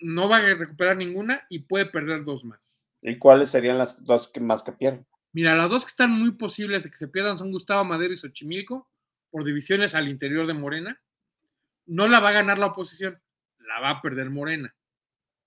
No 0.01 0.29
va 0.29 0.39
a 0.39 0.41
recuperar 0.41 0.97
ninguna 0.97 1.47
y 1.49 1.61
puede 1.61 1.87
perder 1.87 2.25
dos 2.25 2.45
más. 2.45 2.85
¿Y 3.01 3.19
cuáles 3.19 3.51
serían 3.51 3.79
las 3.79 4.05
dos 4.05 4.29
que 4.29 4.41
más 4.41 4.63
que 4.63 4.73
pierden? 4.73 5.07
Mira, 5.33 5.55
las 5.55 5.71
dos 5.71 5.85
que 5.85 5.91
están 5.91 6.11
muy 6.11 6.33
posibles 6.33 6.85
de 6.85 6.91
que 6.91 6.97
se 6.97 7.09
pierdan 7.09 7.39
son 7.39 7.53
Gustavo 7.53 7.85
Madero 7.85 8.13
y 8.13 8.17
Xochimilco, 8.17 8.89
por 9.31 9.45
divisiones 9.45 9.95
al 9.95 10.09
interior 10.09 10.47
de 10.47 10.55
Morena. 10.55 11.01
No 11.87 12.09
la 12.09 12.21
va 12.21 12.31
a 12.31 12.33
ganar 12.33 12.59
la 12.59 12.67
oposición, 12.67 13.21
la 13.59 13.81
va 13.81 13.91
a 13.91 14.03
perder 14.03 14.31
Morena. 14.31 14.75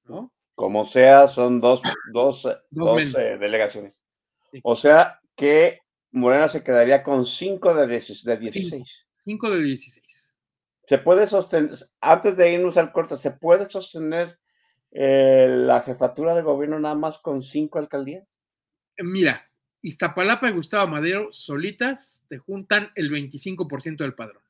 ¿no? 0.05 0.31
Como 0.55 0.85
sea, 0.85 1.27
son 1.27 1.59
dos, 1.59 1.81
dos, 2.11 2.47
Dos 2.69 3.15
eh, 3.15 3.37
delegaciones. 3.37 3.99
Sí. 4.51 4.59
O 4.63 4.75
sea 4.75 5.19
que 5.35 5.81
Morena 6.11 6.47
se 6.47 6.63
quedaría 6.63 7.03
con 7.03 7.25
5 7.25 7.73
de, 7.75 7.87
16 7.87 8.23
de 8.23 8.37
16. 8.37 9.07
5 9.19 9.51
de 9.51 9.63
16. 9.63 10.33
¿Se 10.83 10.97
puede 10.99 11.27
sostener, 11.27 11.71
antes 11.99 12.37
de 12.37 12.53
irnos 12.53 12.77
al 12.77 12.91
corte, 12.93 13.17
¿se 13.17 13.31
puede 13.31 13.65
sostener 13.65 14.39
eh, 14.91 15.47
la 15.49 15.81
jefatura 15.81 16.33
de 16.33 16.41
gobierno 16.43 16.79
nada 16.79 16.95
más 16.95 17.17
con 17.17 17.41
cinco 17.41 17.77
alcaldías? 17.77 18.25
Eh, 18.95 19.03
Mira, 19.03 19.51
Iztapalapa 19.81 20.49
y 20.49 20.53
Gustavo 20.53 20.87
Madero 20.87 21.27
solitas 21.31 22.23
te 22.29 22.37
juntan 22.37 22.91
el 22.95 23.11
25% 23.11 23.97
del 23.97 24.15
padrón. 24.15 24.41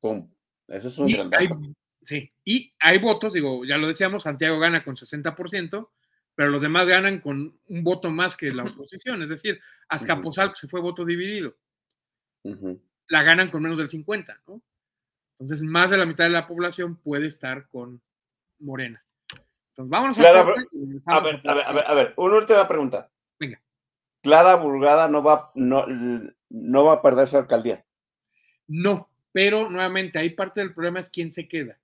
Pum. 0.00 0.28
Eso 0.66 0.88
es 0.88 0.98
un 0.98 1.08
Y 1.08 1.12
gran 1.14 1.30
hay, 1.34 1.48
dato. 1.48 1.60
sí, 2.02 2.32
y 2.44 2.74
hay 2.80 2.98
votos, 2.98 3.32
digo, 3.32 3.64
ya 3.64 3.78
lo 3.78 3.86
decíamos, 3.86 4.24
Santiago 4.24 4.58
gana 4.58 4.82
con 4.82 4.96
60%, 4.96 5.88
pero 6.38 6.50
los 6.50 6.60
demás 6.62 6.86
ganan 6.86 7.18
con 7.18 7.58
un 7.66 7.82
voto 7.82 8.12
más 8.12 8.36
que 8.36 8.52
la 8.52 8.62
oposición. 8.62 9.20
Es 9.22 9.28
decir, 9.28 9.60
Azcapotzalco 9.88 10.54
se 10.54 10.68
fue 10.68 10.80
voto 10.80 11.04
dividido. 11.04 11.56
La 13.08 13.24
ganan 13.24 13.50
con 13.50 13.60
menos 13.60 13.78
del 13.78 13.88
50, 13.88 14.42
¿no? 14.46 14.62
Entonces, 15.32 15.64
más 15.64 15.90
de 15.90 15.96
la 15.96 16.06
mitad 16.06 16.22
de 16.22 16.30
la 16.30 16.46
población 16.46 16.94
puede 16.94 17.26
estar 17.26 17.66
con 17.66 18.00
Morena. 18.60 19.04
Entonces, 19.70 19.90
vámonos 19.90 20.16
Clara, 20.16 20.38
a 20.38 21.16
A 21.16 21.20
ver, 21.20 21.42
a 21.44 21.54
ver, 21.54 21.64
a 21.66 21.72
ver, 21.72 21.84
a 21.88 21.94
ver, 21.94 22.14
una 22.16 22.36
última 22.36 22.68
pregunta. 22.68 23.10
Venga. 23.40 23.60
Clara 24.22 24.54
Burgada 24.54 25.08
no 25.08 25.24
va, 25.24 25.50
no, 25.56 25.86
no 26.50 26.84
va 26.84 26.92
a 26.92 27.02
perder 27.02 27.26
su 27.26 27.36
alcaldía. 27.36 27.84
No, 28.68 29.10
pero 29.32 29.68
nuevamente 29.68 30.20
ahí 30.20 30.30
parte 30.30 30.60
del 30.60 30.72
problema 30.72 31.00
es 31.00 31.10
quién 31.10 31.32
se 31.32 31.48
queda. 31.48 31.80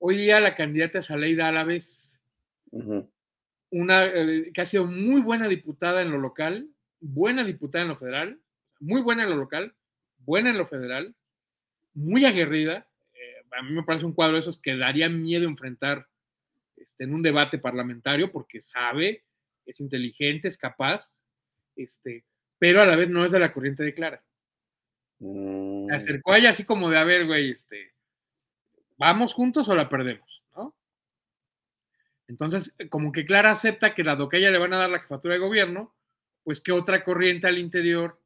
Hoy 0.00 0.16
día 0.16 0.40
la 0.40 0.56
candidata 0.56 0.98
es 0.98 1.12
Aleida 1.12 1.46
Alavés, 1.46 2.10
Ujú. 2.72 3.08
Una 3.74 4.04
eh, 4.04 4.52
que 4.54 4.60
ha 4.60 4.64
sido 4.64 4.86
muy 4.86 5.20
buena 5.20 5.48
diputada 5.48 6.00
en 6.00 6.12
lo 6.12 6.18
local, 6.18 6.68
buena 7.00 7.42
diputada 7.42 7.82
en 7.82 7.88
lo 7.88 7.96
federal, 7.96 8.38
muy 8.78 9.02
buena 9.02 9.24
en 9.24 9.30
lo 9.30 9.36
local, 9.36 9.74
buena 10.18 10.50
en 10.50 10.58
lo 10.58 10.66
federal, 10.66 11.12
muy 11.92 12.24
aguerrida, 12.24 12.86
eh, 13.14 13.42
a 13.50 13.62
mí 13.62 13.72
me 13.72 13.82
parece 13.82 14.06
un 14.06 14.12
cuadro 14.12 14.34
de 14.34 14.40
esos 14.40 14.60
que 14.60 14.76
daría 14.76 15.08
miedo 15.08 15.48
enfrentar 15.48 16.06
este, 16.76 17.02
en 17.02 17.14
un 17.14 17.22
debate 17.22 17.58
parlamentario 17.58 18.30
porque 18.30 18.60
sabe, 18.60 19.24
es 19.66 19.80
inteligente, 19.80 20.46
es 20.46 20.56
capaz, 20.56 21.10
este, 21.74 22.24
pero 22.60 22.80
a 22.80 22.86
la 22.86 22.94
vez 22.94 23.10
no 23.10 23.24
es 23.24 23.32
de 23.32 23.40
la 23.40 23.52
corriente 23.52 23.82
de 23.82 23.94
Clara. 23.94 24.22
Mm. 25.18 25.88
Se 25.88 25.96
acercó 25.96 26.32
a 26.32 26.38
ella 26.38 26.50
así 26.50 26.64
como 26.64 26.90
de, 26.90 26.98
a 26.98 27.04
ver, 27.04 27.26
güey, 27.26 27.50
este, 27.50 27.92
¿vamos 28.96 29.34
juntos 29.34 29.68
o 29.68 29.74
la 29.74 29.88
perdemos? 29.88 30.43
Entonces, 32.28 32.74
como 32.88 33.12
que 33.12 33.24
Clara 33.24 33.50
acepta 33.50 33.94
que 33.94 34.02
dado 34.02 34.28
que 34.28 34.36
a 34.36 34.40
ella 34.40 34.50
le 34.50 34.58
van 34.58 34.72
a 34.72 34.78
dar 34.78 34.90
la 34.90 35.00
jefatura 35.00 35.34
de 35.34 35.40
gobierno, 35.40 35.94
pues 36.42 36.60
que 36.60 36.72
otra 36.72 37.04
corriente 37.04 37.46
al 37.46 37.58
interior 37.58 38.20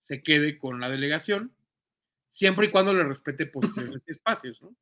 se 0.00 0.22
quede 0.22 0.58
con 0.58 0.80
la 0.80 0.88
delegación, 0.88 1.54
siempre 2.28 2.66
y 2.66 2.70
cuando 2.70 2.94
le 2.94 3.04
respete 3.04 3.46
posiciones 3.46 4.04
y 4.06 4.10
espacios, 4.10 4.60
¿no? 4.62 4.74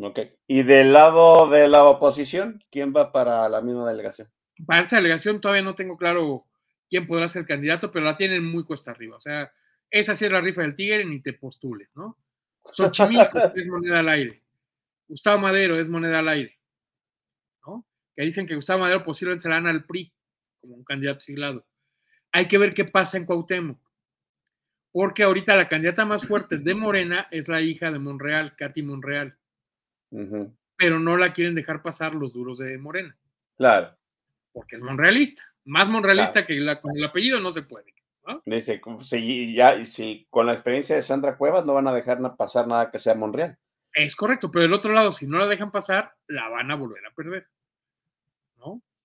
Ok. 0.00 0.20
Y 0.46 0.62
del 0.62 0.92
lado 0.92 1.50
de 1.50 1.68
la 1.68 1.84
oposición, 1.84 2.62
¿quién 2.70 2.92
va 2.94 3.10
para 3.12 3.48
la 3.48 3.60
misma 3.60 3.88
delegación? 3.88 4.28
Para 4.64 4.84
esa 4.84 4.96
delegación 4.96 5.40
todavía 5.40 5.62
no 5.62 5.74
tengo 5.74 5.96
claro 5.96 6.46
quién 6.88 7.06
podrá 7.06 7.28
ser 7.28 7.44
candidato, 7.46 7.90
pero 7.90 8.04
la 8.04 8.16
tienen 8.16 8.44
muy 8.44 8.64
cuesta 8.64 8.92
arriba. 8.92 9.16
O 9.16 9.20
sea, 9.20 9.52
esa 9.90 10.14
sí 10.14 10.24
es 10.24 10.30
la 10.30 10.40
rifa 10.40 10.62
del 10.62 10.74
tigre, 10.74 11.04
ni 11.04 11.20
te 11.20 11.32
postules, 11.32 11.88
¿no? 11.94 12.16
Xochimilco 12.72 13.38
es 13.54 13.66
moneda 13.66 14.00
al 14.00 14.08
aire. 14.08 14.42
Gustavo 15.08 15.40
Madero 15.40 15.78
es 15.78 15.88
moneda 15.88 16.20
al 16.20 16.28
aire. 16.28 16.57
Que 18.18 18.24
dicen 18.24 18.48
que 18.48 18.56
Gustavo 18.56 18.80
Madero 18.80 19.04
posiblemente 19.04 19.42
se 19.44 19.48
la 19.48 19.54
dan 19.54 19.68
al 19.68 19.84
PRI 19.84 20.12
como 20.60 20.74
un 20.74 20.82
candidato 20.82 21.20
siglado. 21.20 21.64
Hay 22.32 22.48
que 22.48 22.58
ver 22.58 22.74
qué 22.74 22.84
pasa 22.84 23.16
en 23.16 23.24
Cuauhtémoc, 23.24 23.78
porque 24.90 25.22
ahorita 25.22 25.54
la 25.54 25.68
candidata 25.68 26.04
más 26.04 26.26
fuerte 26.26 26.58
de 26.58 26.74
Morena 26.74 27.28
es 27.30 27.46
la 27.46 27.60
hija 27.60 27.92
de 27.92 28.00
Monreal, 28.00 28.56
Katy 28.56 28.82
Monreal, 28.82 29.38
pero 30.76 30.98
no 30.98 31.16
la 31.16 31.32
quieren 31.32 31.54
dejar 31.54 31.80
pasar 31.80 32.16
los 32.16 32.32
duros 32.32 32.58
de 32.58 32.76
Morena, 32.76 33.16
Claro. 33.56 33.96
porque 34.52 34.74
es 34.74 34.82
monrealista. 34.82 35.44
Más 35.64 35.88
monrealista 35.88 36.44
que 36.44 36.54
la, 36.54 36.80
con 36.80 36.96
el 36.96 37.04
apellido 37.04 37.38
no 37.38 37.52
se 37.52 37.62
puede. 37.62 37.94
¿no? 38.26 38.42
Dice, 38.46 38.80
si 38.98 39.54
ya, 39.54 39.84
si 39.86 40.26
con 40.28 40.46
la 40.46 40.54
experiencia 40.54 40.96
de 40.96 41.02
Sandra 41.02 41.36
Cuevas 41.36 41.64
no 41.64 41.74
van 41.74 41.86
a 41.86 41.94
dejar 41.94 42.18
pasar 42.36 42.66
nada 42.66 42.90
que 42.90 42.98
sea 42.98 43.14
Monreal. 43.14 43.56
Es 43.94 44.16
correcto, 44.16 44.50
pero 44.50 44.64
del 44.64 44.74
otro 44.74 44.92
lado, 44.92 45.12
si 45.12 45.28
no 45.28 45.38
la 45.38 45.46
dejan 45.46 45.70
pasar, 45.70 46.16
la 46.26 46.48
van 46.48 46.72
a 46.72 46.74
volver 46.74 47.06
a 47.06 47.12
perder. 47.12 47.46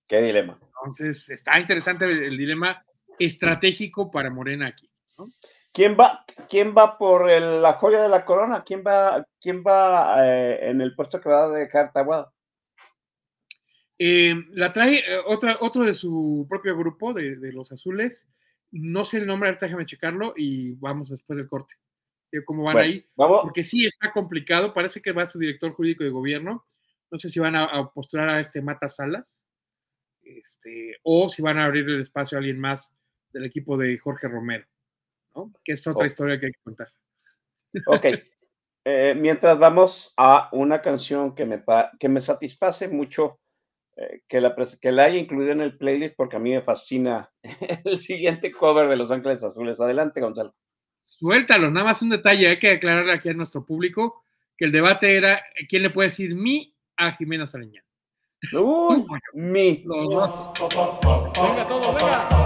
Qué 0.06 0.20
dilema. 0.22 0.58
Entonces, 0.60 1.30
está 1.30 1.58
interesante 1.58 2.04
el, 2.04 2.22
el 2.24 2.36
dilema 2.36 2.84
estratégico 3.18 4.10
para 4.10 4.30
Morena 4.30 4.66
aquí. 4.68 4.90
¿no? 5.18 5.32
¿Quién 5.72 5.96
va, 5.98 6.24
quién 6.48 6.74
va 6.76 6.98
por 6.98 7.30
el- 7.30 7.62
la 7.62 7.74
joya 7.74 8.02
de 8.02 8.08
la 8.08 8.24
corona? 8.24 8.62
¿Quién 8.64 8.84
va, 8.86 9.26
quién 9.40 9.62
va 9.66 10.16
eh, 10.26 10.70
en 10.70 10.80
el 10.80 10.94
puesto 10.94 11.20
que 11.20 11.28
va 11.28 11.44
a 11.44 11.48
dejar 11.48 11.92
Tahuada? 11.92 12.32
Eh, 13.98 14.34
la 14.50 14.72
trae 14.72 14.98
eh, 14.98 15.18
otra, 15.26 15.58
otro 15.60 15.84
de 15.84 15.94
su 15.94 16.46
propio 16.48 16.76
grupo, 16.76 17.12
de, 17.12 17.36
de 17.36 17.52
los 17.52 17.70
azules. 17.72 18.28
No 18.72 19.04
sé 19.04 19.18
el 19.18 19.26
nombre, 19.26 19.48
ahorita 19.48 19.66
déjame 19.66 19.86
checarlo 19.86 20.34
y 20.36 20.72
vamos 20.74 21.10
después 21.10 21.36
del 21.36 21.48
corte. 21.48 21.74
Eh, 22.32 22.42
¿Cómo 22.44 22.64
van 22.64 22.74
Bueno, 22.74 22.88
ahí? 22.88 23.06
vamos. 23.14 23.40
Porque 23.42 23.62
sí 23.62 23.86
está 23.86 24.10
complicado. 24.12 24.74
Parece 24.74 25.00
que 25.00 25.12
va 25.12 25.26
su 25.26 25.38
director 25.38 25.72
jurídico 25.72 26.02
de 26.02 26.10
gobierno. 26.10 26.64
No 27.10 27.18
sé 27.18 27.28
si 27.28 27.38
van 27.38 27.54
a, 27.54 27.64
a 27.66 27.90
postular 27.92 28.28
a 28.28 28.40
este 28.40 28.60
Mata 28.60 28.88
Salas 28.88 29.38
este, 30.24 30.96
o 31.02 31.28
si 31.28 31.42
van 31.42 31.58
a 31.58 31.64
abrir 31.64 31.88
el 31.88 32.00
espacio 32.00 32.36
a 32.36 32.40
alguien 32.40 32.58
más 32.58 32.92
del 33.32 33.44
equipo 33.44 33.76
de 33.76 33.98
Jorge 33.98 34.28
Romero, 34.28 34.66
¿no? 35.34 35.52
Que 35.64 35.72
es 35.72 35.86
otra 35.86 36.04
Oh. 36.04 36.06
historia 36.06 36.38
que 36.38 36.46
hay 36.46 36.52
que 36.52 36.62
contar. 36.62 36.88
Ok. 37.86 38.06
Eh, 38.86 39.14
mientras 39.16 39.58
vamos 39.58 40.12
a 40.16 40.50
una 40.52 40.82
canción 40.82 41.34
que 41.34 41.46
me, 41.46 41.64
que 41.98 42.08
me 42.08 42.20
satisface 42.20 42.86
mucho 42.86 43.40
eh, 43.96 44.22
que, 44.28 44.40
la, 44.40 44.54
que 44.80 44.92
la 44.92 45.04
haya 45.04 45.18
incluido 45.18 45.52
en 45.52 45.60
el 45.60 45.78
playlist 45.78 46.16
porque 46.16 46.36
a 46.36 46.40
mí 46.40 46.52
me 46.52 46.62
fascina 46.62 47.30
el 47.84 47.98
siguiente 47.98 48.50
cover 48.50 48.88
de 48.88 48.96
Los 48.96 49.10
Ángeles 49.10 49.42
Azules. 49.42 49.80
Adelante, 49.80 50.20
Gonzalo. 50.20 50.54
Suéltalos, 51.00 51.70
nada 51.72 51.86
más 51.86 52.02
un 52.02 52.10
detalle, 52.10 52.48
hay 52.48 52.58
que 52.58 52.72
aclararle 52.72 53.12
aquí 53.12 53.28
a 53.28 53.34
nuestro 53.34 53.64
público 53.64 54.24
que 54.56 54.64
el 54.64 54.72
debate 54.72 55.16
era 55.16 55.36
eh, 55.36 55.66
quién 55.68 55.82
le 55.82 55.90
puede 55.90 56.08
decir 56.08 56.34
mi 56.34 56.74
a 56.96 57.12
Jimena 57.12 57.46
Sariñán. 57.46 57.83
Uy, 58.52 59.06
mi. 59.34 59.82
Los 59.84 60.10
dos. 60.10 60.50
Venga 60.60 61.68
todo, 61.68 61.94
venga. 61.94 62.44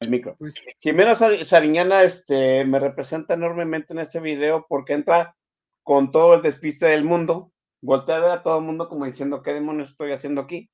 El 0.00 0.10
micro. 0.10 0.36
Pues, 0.38 0.54
Jimena 0.80 1.14
Sar- 1.14 1.44
Sariñana 1.44 2.02
este, 2.02 2.64
me 2.64 2.78
representa 2.78 3.34
enormemente 3.34 3.92
en 3.92 4.00
este 4.00 4.20
video 4.20 4.66
porque 4.68 4.92
entra 4.92 5.36
con 5.82 6.10
todo 6.10 6.34
el 6.34 6.42
despiste 6.42 6.86
del 6.86 7.04
mundo, 7.04 7.52
voltea 7.80 8.16
a 8.16 8.20
ver 8.20 8.30
a 8.30 8.42
todo 8.42 8.58
el 8.58 8.64
mundo 8.64 8.88
como 8.88 9.06
diciendo, 9.06 9.42
¿qué 9.42 9.54
demonios 9.54 9.90
estoy 9.90 10.12
haciendo 10.12 10.42
aquí? 10.42 10.70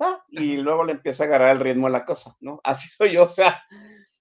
Ah, 0.00 0.24
y 0.28 0.56
luego 0.56 0.84
le 0.84 0.92
empieza 0.92 1.24
a 1.24 1.26
agarrar 1.26 1.56
el 1.56 1.60
ritmo 1.62 1.86
a 1.86 1.90
la 1.90 2.04
cosa, 2.04 2.36
¿no? 2.40 2.60
Así 2.64 2.88
soy 2.88 3.12
yo, 3.12 3.24
o 3.24 3.28
sea, 3.28 3.62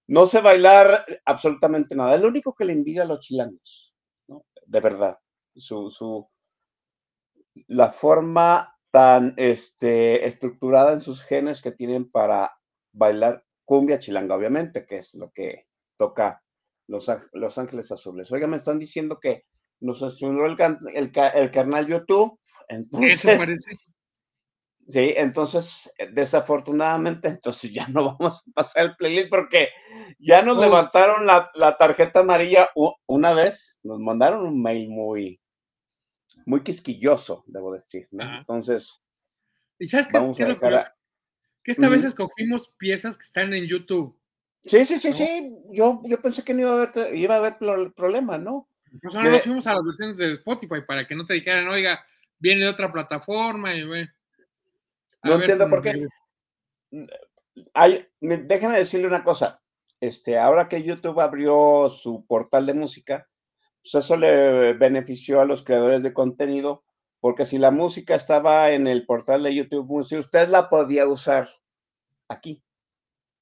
no 0.08 0.26
sé 0.26 0.42
bailar 0.42 1.06
absolutamente 1.26 1.96
nada. 1.96 2.16
Es 2.16 2.22
lo 2.22 2.28
único 2.28 2.54
que 2.54 2.66
le 2.66 2.74
envidia 2.74 3.04
a 3.04 3.06
los 3.06 3.22
chilangos, 3.22 3.94
¿no? 4.28 4.46
De 4.66 4.80
verdad. 4.80 5.18
Su, 5.56 5.90
su, 5.92 6.30
la 7.68 7.92
forma 7.92 8.76
tan 8.92 9.34
este, 9.38 10.26
estructurada 10.28 10.94
en 10.94 11.02
sus 11.02 11.24
genes 11.24 11.62
que 11.62 11.72
tienen 11.72 12.10
para 12.10 12.52
bailar 12.94 13.44
cumbia 13.72 14.00
chilanga, 14.00 14.36
obviamente, 14.36 14.86
que 14.86 14.98
es 14.98 15.14
lo 15.14 15.32
que 15.32 15.66
toca 15.98 16.44
Los, 16.88 17.10
Los 17.32 17.58
Ángeles 17.58 17.90
Azules. 17.90 18.30
Oiga, 18.34 18.46
me 18.46 18.58
están 18.58 18.78
diciendo 18.78 19.18
que 19.18 19.46
nos 19.80 20.00
censuró 20.00 20.46
el, 20.46 20.58
el, 20.94 21.10
el 21.16 21.52
canal 21.52 21.88
YouTube. 21.88 22.38
Entonces, 22.68 23.24
Eso 23.24 23.38
parece. 23.38 23.76
Sí, 24.90 25.14
entonces, 25.16 25.90
eh, 26.00 26.10
desafortunadamente, 26.12 27.30
entonces 27.30 27.72
ya 27.72 27.88
no 27.88 28.04
vamos 28.20 28.42
a 28.46 28.52
pasar 28.54 28.84
el 28.84 28.96
playlist 28.98 29.30
porque 29.30 29.70
ya 30.20 30.42
nos 30.42 30.58
Oh. 30.58 30.62
levantaron 30.62 31.26
la, 31.26 31.50
la 31.54 31.78
tarjeta 31.78 32.20
amarilla 32.20 32.68
una 33.08 33.34
vez, 33.34 33.80
nos 33.84 34.00
mandaron 34.00 34.46
un 34.46 34.62
mail 34.62 34.90
muy, 34.90 35.40
muy 36.46 36.62
quisquilloso, 36.62 37.46
debo 37.48 37.72
decir. 37.72 38.10
Entonces, 38.12 39.02
¿Y 39.80 39.88
sabes 39.88 40.08
qué, 40.08 40.18
es- 40.18 40.24
vamos 40.24 40.36
qué 40.38 40.44
a 40.44 40.46
es 40.48 40.50
lo 40.50 40.56
a- 40.56 40.60
curioso? 40.60 40.88
Que 41.64 41.72
esta 41.72 41.90
vez 41.90 42.04
escogimos 42.04 42.74
piezas 42.78 43.18
que 43.18 43.24
están 43.24 43.54
en 43.54 43.66
YouTube. 43.68 44.18
Sí, 44.66 44.86
sí, 44.86 44.98
sí, 44.98 45.10
¿no? 45.10 45.14
sí, 45.16 45.56
yo, 45.72 46.02
yo 46.06 46.22
pensé 46.22 46.44
que 46.44 46.54
no 46.54 46.62
iba 46.62 46.72
a 46.72 46.84
haber, 46.84 47.16
iba 47.16 47.36
a 47.36 47.38
haber 47.38 47.58
pro- 47.58 47.92
problema, 47.94 48.38
¿no? 48.38 48.68
No 49.14 49.22
Me- 49.22 49.32
nos 49.32 49.44
fuimos 49.44 49.68
a 49.68 49.74
las 49.76 49.86
versiones 49.86 50.18
de 50.18 50.34
Spotify 50.34 50.82
para 50.86 51.08
que 51.08 51.16
no 51.16 51.26
te 51.26 51.34
dijeran, 51.36 51.68
oiga, 51.68 52.04
viene 52.40 52.66
de 52.66 52.70
otra 52.70 52.92
plataforma 52.92 53.74
y 53.74 53.84
ve. 53.88 54.10
No 55.24 55.36
entiendo 55.36 55.70
por 55.70 55.82
qué. 55.82 56.06
Hay, 57.74 58.08
me- 58.20 58.38
déjame 58.38 58.78
decirle 58.78 59.08
una 59.08 59.24
cosa. 59.24 59.62
Este, 60.00 60.38
ahora 60.38 60.68
que 60.68 60.84
YouTube 60.84 61.20
abrió 61.20 61.90
su 61.90 62.26
portal 62.26 62.66
de 62.66 62.74
música, 62.74 63.28
pues 63.84 63.96
eso 64.04 64.18
le 64.18 64.74
benefició 64.74 65.42
a 65.42 65.46
los 65.46 65.64
creadores 65.64 66.02
de 66.04 66.14
contenido, 66.14 66.84
porque 67.22 67.46
si 67.46 67.58
la 67.58 67.72
música 67.72 68.16
estaba 68.16 68.72
en 68.72 68.88
el 68.88 69.06
portal 69.06 69.44
de 69.44 69.56
YouTube 69.56 69.88
Music, 69.88 70.20
usted 70.20 70.50
la 70.50 70.70
podía 70.70 71.08
usar 71.08 71.50
aquí, 72.28 72.62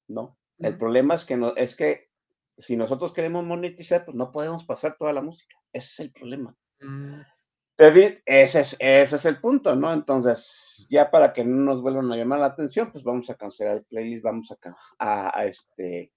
¿no? 0.06 0.38
El 0.58 0.76
problema 0.78 1.14
es 1.14 1.24
que 1.24 1.36
no, 1.38 1.56
es 1.56 1.74
que 1.74 2.10
si 2.58 2.76
nosotros 2.76 3.12
queremos 3.12 3.44
monetizar, 3.44 4.04
pues 4.04 4.14
no 4.16 4.30
podemos 4.30 4.64
pasar 4.66 4.96
toda 4.98 5.12
la 5.14 5.22
música. 5.22 5.56
Ese 5.72 5.88
es 5.88 6.00
el 6.00 6.12
problema. 6.12 6.54
Mm, 6.80 7.20
ese, 7.78 8.60
es, 8.60 8.76
ese 8.78 9.16
es 9.16 9.24
el 9.24 9.40
punto, 9.40 9.74
¿no? 9.74 9.90
Entonces, 9.90 10.86
ya 10.90 11.10
para 11.10 11.32
que 11.32 11.42
no 11.44 11.56
nos 11.64 11.80
vuelvan 11.80 12.12
a 12.12 12.16
llamar 12.16 12.40
la 12.40 12.46
atención, 12.46 12.92
pues 12.92 13.02
vamos 13.02 13.30
a 13.30 13.36
cancelar 13.36 13.78
el 13.78 13.84
playlist, 13.86 14.22
vamos 14.22 14.50
a, 14.52 14.56
ca- 14.56 14.76
a, 14.98 15.38
a 15.38 15.46
este, 15.46 16.12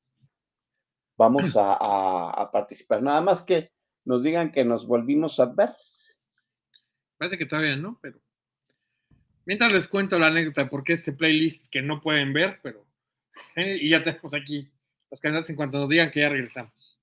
vamos 1.17 1.55
a, 1.55 1.73
a- 1.73 2.29
a 2.31 2.51
participar. 2.51 3.01
Nada 3.01 3.21
más 3.21 3.41
que 3.43 3.71
nos 4.03 4.21
digan 4.23 4.51
que 4.51 4.65
nos 4.65 4.85
volvimos 4.85 5.39
a 5.39 5.45
ver. 5.45 5.73
Parece 7.23 7.37
que 7.37 7.45
todavía 7.45 7.75
no, 7.77 7.97
pero. 8.01 8.19
Mientras 9.45 9.71
les 9.71 9.87
cuento 9.87 10.19
la 10.19 10.27
anécdota, 10.27 10.69
porque 10.69 10.93
este 10.93 11.13
playlist 11.13 11.67
que 11.69 11.81
no 11.81 12.01
pueden 12.01 12.33
ver, 12.33 12.59
pero. 12.61 12.85
eh, 13.55 13.77
y 13.81 13.89
ya 13.89 14.01
tenemos 14.01 14.33
aquí 14.33 14.69
los 15.09 15.19
candidatos 15.19 15.49
en 15.49 15.55
cuanto 15.55 15.79
nos 15.79 15.89
digan 15.89 16.11
que 16.11 16.19
ya 16.21 16.29
regresamos. 16.29 16.99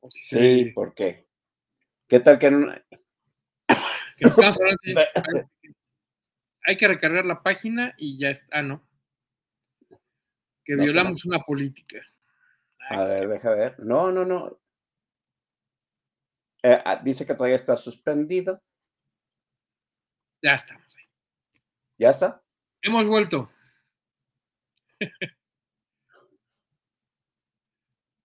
O 0.00 0.10
si 0.10 0.24
se- 0.24 0.38
Sí, 0.64 0.70
¿por 0.72 0.94
qué? 0.94 1.26
¿Qué 2.08 2.20
tal 2.20 2.38
que 2.38 2.50
no- 2.50 2.72
que 4.16 4.24
nos 4.24 4.38
hablando 4.38 4.78
de- 4.82 5.48
hay 6.66 6.76
que 6.78 6.88
recargar 6.88 7.26
la 7.26 7.42
página 7.42 7.94
y 7.98 8.18
ya 8.18 8.30
está. 8.30 8.58
Ah, 8.58 8.62
no. 8.62 8.86
Que 10.64 10.74
No, 10.76 10.84
violamos 10.84 11.24
una 11.26 11.40
política. 11.40 11.98
A 12.90 13.04
ver, 13.04 13.28
deja 13.28 13.50
ver. 13.54 13.80
No, 13.80 14.10
no, 14.10 14.24
no. 14.24 14.58
Eh, 16.66 16.82
ah, 16.82 16.96
dice 16.96 17.26
que 17.26 17.34
todavía 17.34 17.56
está 17.56 17.76
suspendido. 17.76 18.58
Ya 20.42 20.54
estamos. 20.54 20.82
¿Ya 21.98 22.08
está? 22.08 22.42
Hemos 22.80 23.06
vuelto. 23.06 23.50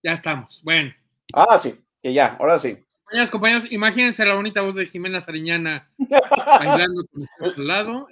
ya 0.02 0.12
estamos. 0.12 0.62
Bueno. 0.64 0.94
Ah, 1.34 1.58
sí, 1.58 1.78
que 2.02 2.14
ya, 2.14 2.36
ahora 2.40 2.58
sí. 2.58 2.82
Compañeras, 3.04 3.30
compañeros, 3.30 3.66
imagínense 3.70 4.24
la 4.24 4.34
bonita 4.34 4.62
voz 4.62 4.74
de 4.74 4.86
Jimena 4.86 5.20
Sariñana 5.20 5.92
bailando 5.98 7.06
con 7.08 7.20
nosotros 7.20 7.58
al 7.58 7.66
lado. 7.66 8.08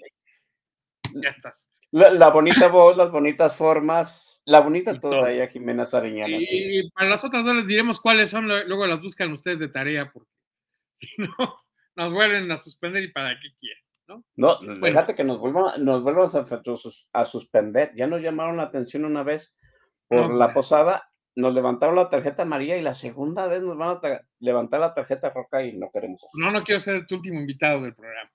Ya 1.14 1.30
estás. 1.30 1.70
La, 1.90 2.10
la 2.10 2.28
bonita 2.30 2.68
voz, 2.68 2.96
las 2.96 3.10
bonitas 3.10 3.56
formas, 3.56 4.42
la 4.44 4.60
bonita 4.60 4.98
toda 5.00 5.30
ella, 5.32 5.48
Jimena 5.48 5.86
Sariñana. 5.86 6.38
sí. 6.40 6.46
Y 6.80 6.90
para 6.90 7.08
las 7.08 7.24
otras 7.24 7.44
dos 7.44 7.54
les 7.54 7.66
diremos 7.66 8.00
cuáles 8.00 8.30
son, 8.30 8.46
luego 8.48 8.86
las 8.86 9.00
buscan 9.00 9.32
ustedes 9.32 9.58
de 9.58 9.68
tarea, 9.68 10.10
porque 10.12 10.28
si 10.92 11.08
no, 11.18 11.28
nos 11.96 12.12
vuelven 12.12 12.50
a 12.52 12.56
suspender 12.56 13.04
y 13.04 13.12
para 13.12 13.30
qué 13.40 13.48
quieren, 13.58 13.82
¿no? 14.06 14.24
No, 14.36 14.58
Bueno. 14.58 14.86
fíjate 14.86 15.14
que 15.14 15.24
nos 15.24 15.38
vuelvan, 15.38 15.82
nos 15.84 16.02
vuelvan 16.02 16.28
a, 16.34 17.20
a 17.20 17.24
suspender. 17.24 17.92
Ya 17.96 18.06
nos 18.06 18.20
llamaron 18.20 18.56
la 18.58 18.64
atención 18.64 19.04
una 19.04 19.22
vez 19.22 19.56
por 20.08 20.30
No, 20.30 20.36
la 20.36 20.46
pues. 20.46 20.54
posada, 20.56 21.10
nos 21.36 21.54
levantaron 21.54 21.94
la 21.96 22.10
tarjeta 22.10 22.42
amarilla 22.42 22.76
y 22.76 22.82
la 22.82 22.94
segunda 22.94 23.46
vez 23.46 23.62
nos 23.62 23.76
van 23.78 23.90
a 23.90 24.00
ta- 24.00 24.22
levantar 24.40 24.80
la 24.80 24.92
tarjeta 24.92 25.30
roja 25.30 25.62
y 25.62 25.76
no 25.78 25.88
queremos. 25.92 26.20
No, 26.34 26.50
no 26.50 26.64
quiero 26.64 26.80
ser 26.80 27.06
tu 27.06 27.14
último 27.16 27.40
invitado 27.40 27.80
del 27.82 27.94
programa. 27.94 28.30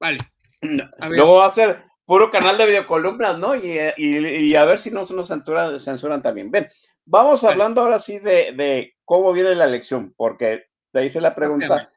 Vale. 0.00 0.18
Ver, 0.62 0.88
Luego 1.10 1.36
va 1.36 1.46
a 1.46 1.50
ser 1.50 1.84
puro 2.10 2.28
canal 2.28 2.58
de 2.58 2.66
videocolumnas, 2.66 3.38
¿no? 3.38 3.54
Y, 3.54 3.78
y- 3.96 4.26
y 4.48 4.56
a 4.56 4.64
ver 4.64 4.78
si 4.78 4.90
no 4.90 5.04
se 5.04 5.14
nos 5.14 5.28
censuran, 5.28 5.78
censuran 5.78 6.20
también. 6.20 6.50
Ven, 6.50 6.66
vamos 7.04 7.44
hablando 7.44 7.82
ahora 7.82 8.00
sí 8.00 8.18
de, 8.18 8.50
de 8.52 8.96
cómo 9.04 9.32
viene 9.32 9.54
la 9.54 9.66
elección, 9.66 10.12
porque 10.16 10.66
te 10.92 11.04
hice 11.04 11.20
la 11.20 11.36
pregunta. 11.36 11.92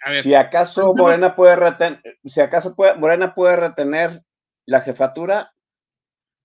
A 0.00 0.10
ver, 0.10 0.22
Si 0.22 0.34
acaso 0.34 0.80
Entonces- 0.80 1.02
Morena 1.02 1.36
puede 1.36 1.56
retener, 1.56 2.00
si 2.24 2.40
acaso 2.40 2.74
puede, 2.74 2.94
Morena 2.94 3.34
puede 3.34 3.56
retener 3.56 4.22
la 4.64 4.80
jefatura, 4.80 5.52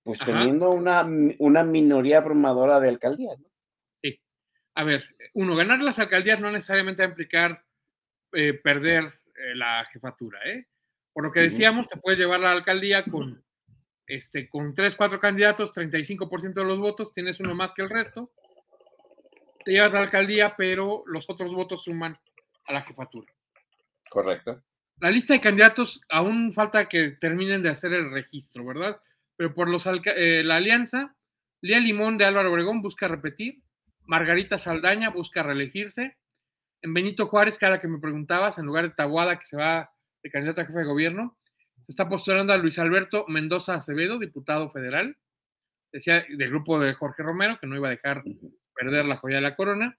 pues 0.04 0.22
Ajá. 0.22 0.34
teniendo 0.34 0.72
una, 0.72 1.08
una 1.40 1.64
minoría 1.64 2.18
abrumadora 2.18 2.82
de 2.82 2.90
alcaldías. 2.90 3.40
¿no? 3.40 3.48
sí. 4.02 4.20
A 4.76 4.84
ver, 4.84 5.06
uno, 5.36 5.56
ganar 5.56 5.80
las 5.80 6.00
alcaldías 6.00 6.42
no 6.42 6.52
necesariamente 6.52 7.02
va 7.04 7.06
a 7.06 7.10
implicar 7.12 7.64
eh, 8.34 8.56
perder 8.56 9.06
eh, 9.06 9.56
la 9.56 9.86
jefatura, 9.86 10.40
¿eh? 10.46 10.66
Por 11.14 11.24
lo 11.24 11.32
que 11.32 11.42
decíamos, 11.42 11.88
te 11.88 11.98
puedes 11.98 12.20
llevar 12.20 12.40
la 12.40 12.52
alcaldía 12.52 13.04
con, 13.04 13.44
este, 14.08 14.48
con 14.48 14.74
3, 14.74 14.96
4 14.96 15.20
candidatos, 15.20 15.74
35% 15.74 16.54
de 16.54 16.64
los 16.66 16.80
votos, 16.80 17.12
tienes 17.12 17.40
uno 17.40 17.56
más 17.56 17.74
que 17.74 17.82
el 17.82 17.90
resto, 17.90 18.32
te 19.64 19.72
llevas 19.72 19.94
la 19.94 20.00
alcaldía, 20.00 20.56
pero 20.56 21.04
los 21.06 21.30
otros 21.30 21.54
votos 21.54 21.84
suman 21.84 22.18
a 22.66 22.74
la 22.74 22.82
jefatura. 22.82 23.32
Correcto. 24.10 24.64
La 25.00 25.12
lista 25.12 25.34
de 25.34 25.42
candidatos 25.42 26.02
aún 26.10 26.54
falta 26.54 26.90
que 26.90 27.12
terminen 27.12 27.64
de 27.64 27.70
hacer 27.70 27.94
el 27.94 28.12
registro, 28.12 28.66
¿verdad? 28.66 29.02
Pero 29.38 29.54
por 29.54 29.70
los 29.70 29.86
eh, 29.88 30.44
la 30.44 30.58
alianza, 30.58 31.16
Lía 31.62 31.80
Limón 31.80 32.18
de 32.18 32.26
Álvaro 32.26 32.52
Obregón 32.52 32.82
busca 32.82 33.08
repetir, 33.08 33.62
Margarita 34.06 34.58
Saldaña 34.58 35.10
busca 35.10 35.44
reelegirse, 35.44 36.18
en 36.82 36.94
Benito 36.94 37.28
Juárez, 37.28 37.58
que 37.58 37.66
era 37.66 37.80
que 37.80 37.88
me 37.88 38.00
preguntabas, 38.00 38.58
en 38.58 38.66
lugar 38.66 38.86
de 38.86 38.96
Tabuada, 38.96 39.38
que 39.38 39.46
se 39.46 39.58
va 39.58 39.94
de 40.24 40.30
candidato 40.30 40.62
a 40.62 40.66
jefe 40.66 40.80
de 40.80 40.86
gobierno, 40.86 41.38
se 41.82 41.92
está 41.92 42.08
postulando 42.10 42.54
a 42.54 42.58
Luis 42.58 42.78
Alberto 42.80 43.26
Mendoza 43.28 43.76
Acevedo, 43.76 44.20
diputado 44.20 44.70
federal, 44.70 45.18
decía 45.92 46.26
del 46.30 46.50
grupo 46.50 46.80
de 46.80 46.94
Jorge 46.94 47.24
Romero, 47.24 47.58
que 47.60 47.68
no 47.68 47.76
iba 47.76 47.88
a 47.88 47.92
dejar 47.92 48.24
perder 48.76 49.06
la 49.06 49.18
joya 49.18 49.38
de 49.38 49.42
la 49.42 49.56
corona. 49.56 49.98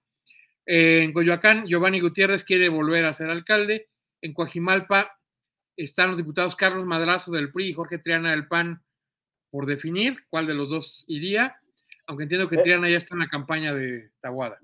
Eh, 0.65 1.01
en 1.03 1.11
Coyoacán, 1.13 1.65
Giovanni 1.65 1.99
Gutiérrez 1.99 2.43
quiere 2.43 2.69
volver 2.69 3.05
a 3.05 3.13
ser 3.13 3.29
alcalde. 3.29 3.89
En 4.21 4.33
Coajimalpa 4.33 5.17
están 5.75 6.09
los 6.09 6.17
diputados 6.17 6.55
Carlos 6.55 6.85
Madrazo 6.85 7.31
del 7.31 7.51
PRI 7.51 7.69
y 7.69 7.73
Jorge 7.73 7.97
Triana 7.97 8.31
del 8.31 8.47
PAN 8.47 8.83
por 9.49 9.65
definir 9.65 10.23
cuál 10.29 10.45
de 10.47 10.53
los 10.53 10.69
dos 10.69 11.03
iría, 11.07 11.57
aunque 12.05 12.23
entiendo 12.23 12.47
que 12.47 12.55
Eh. 12.57 12.61
Triana 12.63 12.89
ya 12.89 12.97
está 12.99 13.15
en 13.15 13.19
la 13.21 13.27
campaña 13.27 13.73
de 13.73 14.11
Tahuada. 14.21 14.59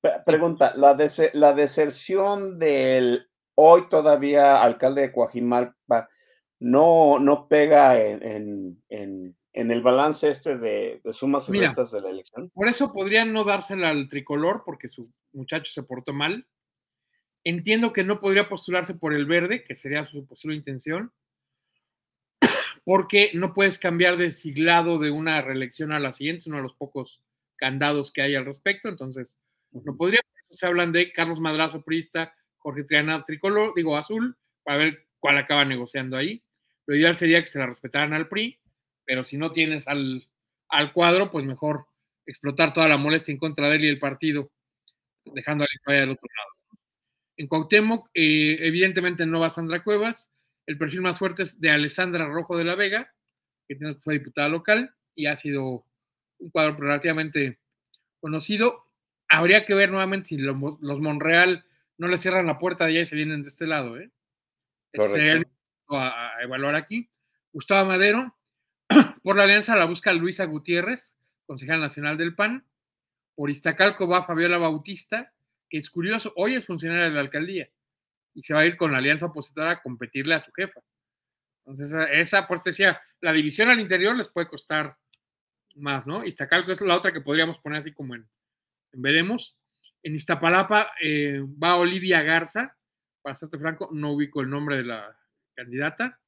Pre- 0.00 0.12
Pregunta, 0.24 0.72
la, 0.76 0.96
dese- 0.96 1.30
la 1.34 1.52
deserción 1.52 2.58
del 2.58 3.28
hoy 3.56 3.88
todavía 3.88 4.62
alcalde 4.62 5.02
de 5.02 5.12
Coajimalpa 5.12 6.08
no, 6.60 7.18
no 7.18 7.48
pega 7.48 8.00
en, 8.00 8.22
en, 8.22 8.82
en, 8.88 9.36
en 9.52 9.70
el 9.70 9.82
balance 9.82 10.30
este 10.30 10.56
de, 10.56 11.00
de 11.02 11.12
sumas 11.12 11.48
y 11.48 11.52
Mira, 11.52 11.66
restas 11.68 11.90
de 11.90 12.00
la 12.00 12.10
elección. 12.10 12.50
Por 12.50 12.68
eso 12.68 12.92
podrían 12.92 13.32
no 13.32 13.44
dársela 13.44 13.90
al 13.90 14.08
tricolor 14.08 14.62
porque 14.64 14.88
su 14.88 15.10
muchacho 15.32 15.70
se 15.72 15.82
portó 15.82 16.12
mal. 16.12 16.46
Entiendo 17.44 17.92
que 17.92 18.04
no 18.04 18.20
podría 18.20 18.48
postularse 18.48 18.94
por 18.94 19.14
el 19.14 19.26
verde, 19.26 19.64
que 19.64 19.74
sería 19.74 20.04
su 20.04 20.26
posible 20.26 20.56
intención, 20.56 21.12
porque 22.84 23.30
no 23.34 23.54
puedes 23.54 23.78
cambiar 23.78 24.16
de 24.16 24.30
siglado 24.30 24.98
de 24.98 25.10
una 25.10 25.40
reelección 25.42 25.92
a 25.92 26.00
la 26.00 26.12
siguiente, 26.12 26.38
es 26.38 26.46
uno 26.48 26.56
de 26.56 26.64
los 26.64 26.74
pocos 26.74 27.22
candados 27.56 28.12
que 28.12 28.22
hay 28.22 28.34
al 28.34 28.44
respecto, 28.44 28.88
entonces 28.88 29.40
no 29.72 29.96
podría, 29.96 30.20
se 30.48 30.66
hablan 30.66 30.92
de 30.92 31.12
Carlos 31.12 31.40
Madrazo 31.40 31.82
Prista, 31.82 32.34
Jorge 32.66 32.82
Triana 32.82 33.22
Tricolor, 33.22 33.74
digo 33.76 33.96
azul, 33.96 34.36
para 34.64 34.78
ver 34.78 35.06
cuál 35.20 35.38
acaba 35.38 35.64
negociando 35.64 36.16
ahí. 36.16 36.42
Lo 36.86 36.96
ideal 36.96 37.14
sería 37.14 37.40
que 37.40 37.46
se 37.46 37.60
la 37.60 37.66
respetaran 37.66 38.12
al 38.12 38.26
PRI, 38.26 38.58
pero 39.04 39.22
si 39.22 39.38
no 39.38 39.52
tienes 39.52 39.86
al, 39.86 40.26
al 40.68 40.92
cuadro, 40.92 41.30
pues 41.30 41.46
mejor 41.46 41.86
explotar 42.26 42.72
toda 42.72 42.88
la 42.88 42.96
molestia 42.96 43.30
en 43.30 43.38
contra 43.38 43.68
de 43.68 43.76
él 43.76 43.84
y 43.84 43.88
el 43.88 44.00
partido, 44.00 44.50
dejando 45.26 45.62
a 45.62 45.68
vaya 45.86 46.00
del 46.00 46.10
otro 46.10 46.28
lado. 46.36 46.80
En 47.36 47.46
Cuauhtémoc, 47.46 48.08
eh, 48.14 48.56
evidentemente 48.58 49.26
no 49.26 49.38
va 49.38 49.48
Sandra 49.48 49.84
Cuevas, 49.84 50.32
el 50.66 50.76
perfil 50.76 51.02
más 51.02 51.20
fuerte 51.20 51.44
es 51.44 51.60
de 51.60 51.70
Alessandra 51.70 52.26
Rojo 52.26 52.58
de 52.58 52.64
la 52.64 52.74
Vega, 52.74 53.14
que 53.68 53.76
fue 54.02 54.14
diputada 54.14 54.48
local 54.48 54.92
y 55.14 55.26
ha 55.26 55.36
sido 55.36 55.84
un 56.40 56.50
cuadro 56.50 56.76
relativamente 56.76 57.60
conocido. 58.18 58.86
Habría 59.28 59.64
que 59.64 59.74
ver 59.74 59.88
nuevamente 59.88 60.30
si 60.30 60.38
los 60.38 61.00
Monreal 61.00 61.64
no 61.98 62.08
le 62.08 62.18
cierran 62.18 62.46
la 62.46 62.58
puerta 62.58 62.84
de 62.84 62.92
allá 62.92 63.00
y 63.02 63.06
se 63.06 63.16
vienen 63.16 63.42
de 63.42 63.48
este 63.48 63.66
lado. 63.66 63.98
¿eh? 63.98 64.10
Sería 64.92 65.32
el 65.32 65.46
a, 65.88 66.36
a 66.36 66.42
evaluar 66.42 66.74
aquí. 66.74 67.08
Gustavo 67.52 67.88
Madero, 67.88 68.36
por 69.22 69.36
la 69.36 69.44
alianza 69.44 69.76
la 69.76 69.86
busca 69.86 70.12
Luisa 70.12 70.44
Gutiérrez, 70.44 71.16
concejal 71.46 71.80
nacional 71.80 72.18
del 72.18 72.34
PAN. 72.34 72.66
Por 73.34 73.50
Iztacalco 73.50 74.08
va 74.08 74.24
Fabiola 74.24 74.58
Bautista, 74.58 75.32
que 75.68 75.78
es 75.78 75.90
curioso, 75.90 76.32
hoy 76.36 76.54
es 76.54 76.66
funcionaria 76.66 77.08
de 77.08 77.14
la 77.14 77.20
alcaldía 77.20 77.70
y 78.36 78.42
se 78.42 78.54
va 78.54 78.60
a 78.60 78.66
ir 78.66 78.76
con 78.76 78.92
la 78.92 78.98
alianza 78.98 79.26
opositora 79.26 79.72
a 79.72 79.80
competirle 79.80 80.34
a 80.34 80.40
su 80.40 80.52
jefa. 80.52 80.80
Entonces, 81.64 81.90
esa, 81.90 82.04
esa 82.44 82.48
decía, 82.64 83.00
la 83.20 83.32
división 83.32 83.70
al 83.70 83.80
interior 83.80 84.14
les 84.14 84.28
puede 84.28 84.46
costar 84.46 84.96
más, 85.74 86.06
¿no? 86.06 86.24
Iztacalco 86.24 86.70
es 86.70 86.80
la 86.82 86.96
otra 86.96 87.12
que 87.12 87.22
podríamos 87.22 87.58
poner 87.58 87.80
así 87.80 87.92
como 87.92 88.14
en, 88.14 88.28
en 88.92 89.02
veremos. 89.02 89.56
En 90.06 90.14
Iztapalapa 90.14 90.92
eh, 91.00 91.42
va 91.60 91.74
Olivia 91.74 92.22
Garza, 92.22 92.76
para 93.22 93.34
serte 93.34 93.58
franco, 93.58 93.90
no 93.92 94.12
ubico 94.12 94.40
el 94.40 94.48
nombre 94.48 94.76
de 94.76 94.84
la 94.84 95.18
candidata. 95.52 96.20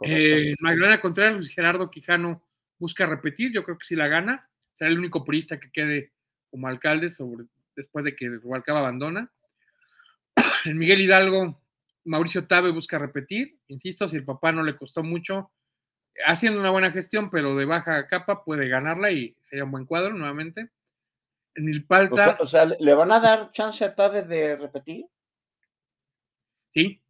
Eh, 0.00 0.54
Magdalena 0.60 0.98
Contreras, 0.98 1.46
Gerardo 1.48 1.90
Quijano 1.90 2.42
busca 2.78 3.04
repetir, 3.04 3.52
yo 3.52 3.64
creo 3.64 3.76
que 3.76 3.84
si 3.84 3.96
la 3.96 4.08
gana, 4.08 4.48
será 4.72 4.88
el 4.90 4.98
único 4.98 5.26
purista 5.26 5.60
que 5.60 5.70
quede 5.70 6.12
como 6.50 6.68
alcalde 6.68 7.10
sobre, 7.10 7.44
después 7.76 8.02
de 8.06 8.16
que 8.16 8.30
Rubalcaba 8.30 8.78
abandona. 8.78 9.30
En 10.64 10.78
Miguel 10.78 11.02
Hidalgo, 11.02 11.62
Mauricio 12.04 12.46
Tabe 12.46 12.70
busca 12.70 12.98
repetir, 12.98 13.58
insisto, 13.68 14.08
si 14.08 14.16
el 14.16 14.24
papá 14.24 14.52
no 14.52 14.62
le 14.62 14.74
costó 14.74 15.02
mucho, 15.02 15.50
haciendo 16.24 16.60
una 16.60 16.70
buena 16.70 16.90
gestión, 16.90 17.28
pero 17.28 17.54
de 17.56 17.66
baja 17.66 18.06
capa 18.06 18.42
puede 18.42 18.68
ganarla 18.68 19.10
y 19.10 19.36
sería 19.42 19.64
un 19.64 19.70
buen 19.70 19.84
cuadro 19.84 20.14
nuevamente. 20.14 20.70
En 21.54 21.64
Milpalta. 21.64 22.36
O 22.40 22.46
sea, 22.46 22.64
o 22.64 22.68
sea, 22.68 22.76
¿le 22.78 22.94
van 22.94 23.12
a 23.12 23.20
dar 23.20 23.52
chance 23.52 23.84
a 23.84 23.94
Tabe 23.94 24.22
de 24.22 24.56
repetir? 24.56 25.06
Sí. 26.70 27.02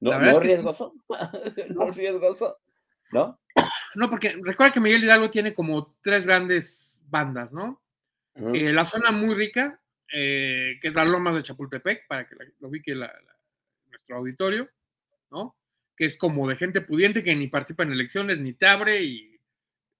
No, 0.00 0.18
no 0.18 0.40
riesgoso. 0.40 0.94
Sí. 1.56 1.62
no 1.74 1.90
riesgoso. 1.90 2.58
¿No? 3.12 3.40
No, 3.94 4.10
porque 4.10 4.36
recuerda 4.42 4.72
que 4.72 4.80
Miguel 4.80 5.04
Hidalgo 5.04 5.30
tiene 5.30 5.54
como 5.54 5.96
tres 6.02 6.26
grandes 6.26 7.00
bandas, 7.06 7.52
¿no? 7.52 7.82
Uh 8.34 8.48
-huh. 8.48 8.60
eh, 8.60 8.72
la 8.72 8.84
zona 8.84 9.12
muy 9.12 9.34
rica, 9.34 9.80
eh, 10.12 10.78
que 10.80 10.88
es 10.88 10.94
las 10.94 11.06
lomas 11.06 11.36
de 11.36 11.42
Chapultepec, 11.42 12.06
para 12.08 12.26
que 12.26 12.34
la, 12.34 12.44
lo 12.58 12.68
ubique 12.68 12.94
la, 12.94 13.06
la, 13.06 13.36
nuestro 13.88 14.16
auditorio, 14.16 14.68
¿no? 15.30 15.56
Que 15.96 16.06
es 16.06 16.16
como 16.16 16.48
de 16.48 16.56
gente 16.56 16.80
pudiente 16.80 17.22
que 17.22 17.36
ni 17.36 17.46
participa 17.46 17.84
en 17.84 17.92
elecciones, 17.92 18.38
ni 18.38 18.54
te 18.54 18.66
abre, 18.66 19.02
y, 19.02 19.33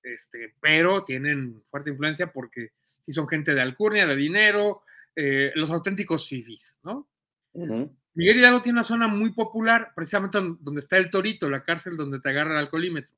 este, 0.04 0.54
pero 0.60 1.04
tienen 1.04 1.60
fuerte 1.62 1.90
influencia 1.90 2.32
porque 2.32 2.72
si 3.00 3.12
son 3.12 3.26
gente 3.26 3.54
de 3.54 3.60
alcurnia, 3.60 4.06
de 4.06 4.16
dinero, 4.16 4.82
eh, 5.16 5.50
los 5.54 5.70
auténticos 5.70 6.28
fifis, 6.28 6.78
¿no? 6.82 7.08
Uh 7.52 7.66
-huh. 7.66 7.90
Miguel 8.14 8.38
Hidalgo 8.38 8.62
tiene 8.62 8.78
una 8.78 8.84
zona 8.84 9.08
muy 9.08 9.32
popular, 9.32 9.92
precisamente 9.94 10.38
donde 10.60 10.80
está 10.80 10.96
el 10.96 11.10
Torito, 11.10 11.50
la 11.50 11.62
cárcel 11.62 11.96
donde 11.96 12.20
te 12.20 12.28
agarra 12.28 12.52
el 12.52 12.58
alcoholímetro. 12.58 13.10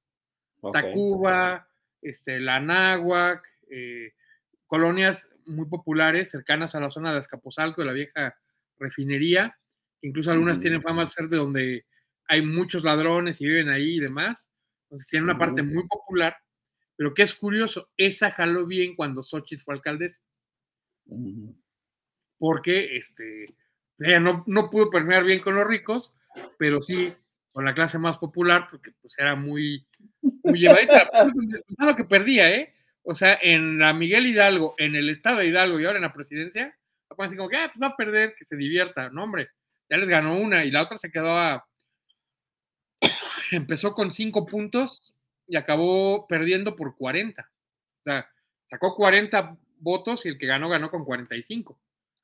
Okay. 0.61 0.83
Tacuba, 0.83 1.69
este, 2.01 2.41
la 2.41 2.61
Náhuac, 2.61 3.47
eh, 3.71 4.15
colonias 4.67 5.31
muy 5.45 5.67
populares 5.67 6.31
cercanas 6.31 6.75
a 6.75 6.81
la 6.81 6.89
zona 6.89 7.13
de 7.13 7.19
Azcapotzalco, 7.19 7.83
de 7.83 7.87
la 7.87 7.93
vieja 7.93 8.37
refinería, 8.79 9.59
incluso 10.01 10.31
algunas 10.31 10.61
tienen 10.61 10.83
fama 10.83 11.03
de 11.03 11.09
ser 11.09 11.29
de 11.29 11.37
donde 11.37 11.87
hay 12.27 12.43
muchos 12.43 12.83
ladrones 12.83 13.41
y 13.41 13.47
viven 13.47 13.69
ahí 13.69 13.97
y 13.97 14.01
demás. 14.01 14.49
Entonces 14.85 15.09
tiene 15.09 15.25
una 15.25 15.39
parte 15.39 15.63
muy 15.63 15.87
popular, 15.87 16.37
pero 16.97 17.14
que 17.14 17.23
es 17.23 17.35
curioso, 17.35 17.90
esa 17.97 18.31
jaló 18.31 18.66
bien 18.66 18.97
cuando 18.97 19.23
Xochitl 19.23 19.62
fue 19.62 19.74
alcaldesa. 19.74 20.23
Porque 22.39 22.97
este, 22.97 23.55
ella 23.98 24.20
no, 24.20 24.44
no 24.47 24.70
pudo 24.70 24.90
permear 24.90 25.24
bien 25.24 25.40
con 25.40 25.55
los 25.55 25.66
ricos, 25.66 26.12
pero 26.59 26.81
sí 26.81 27.14
con 27.52 27.64
la 27.64 27.74
clase 27.74 27.98
más 27.98 28.18
popular, 28.18 28.68
porque 28.70 28.93
pues 29.01 29.18
era 29.18 29.35
muy, 29.35 29.86
muy 30.20 30.59
llevadita. 30.59 31.09
lo 31.78 31.97
que 31.97 32.05
perdía, 32.05 32.55
¿eh? 32.55 32.74
O 33.02 33.14
sea, 33.14 33.39
en 33.40 33.78
la 33.78 33.94
Miguel 33.94 34.27
Hidalgo, 34.27 34.74
en 34.78 34.94
el 34.94 35.09
estado 35.09 35.39
de 35.39 35.47
Hidalgo 35.47 35.81
y 35.81 35.86
ahora 35.86 35.98
en 35.98 36.02
la 36.02 36.12
presidencia, 36.12 36.77
así 37.16 37.36
como 37.36 37.48
que 37.48 37.56
ah, 37.56 37.70
pues 37.73 37.81
va 37.81 37.94
a 37.94 37.97
perder, 37.97 38.35
que 38.35 38.44
se 38.44 38.56
divierta. 38.56 39.09
No, 39.10 39.24
hombre, 39.24 39.48
ya 39.89 39.97
les 39.97 40.09
ganó 40.09 40.36
una 40.36 40.64
y 40.64 40.70
la 40.70 40.82
otra 40.82 40.98
se 40.98 41.10
quedó 41.10 41.39
a. 41.39 41.66
Empezó 43.52 43.94
con 43.94 44.12
cinco 44.12 44.44
puntos 44.44 45.14
y 45.47 45.56
acabó 45.56 46.27
perdiendo 46.27 46.77
por 46.77 46.97
40. 46.97 47.43
O 47.43 48.02
sea, 48.02 48.28
sacó 48.68 48.94
40 48.94 49.56
votos 49.78 50.27
y 50.27 50.28
el 50.28 50.39
que 50.39 50.47
ganó, 50.47 50.68
ganó 50.68 50.90
con 50.90 51.05
45. 51.05 51.78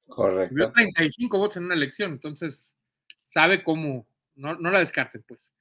Correcto. 0.07 0.55
Subió 0.55 0.73
35 0.73 1.39
votos 1.39 1.57
en 1.57 1.65
una 1.65 1.75
elección, 1.75 2.13
entonces 2.13 2.75
sabe 3.25 3.63
cómo, 3.63 4.07
no, 4.35 4.55
no 4.57 4.71
la 4.71 4.81
descarten, 4.81 5.23
pues. 5.27 5.55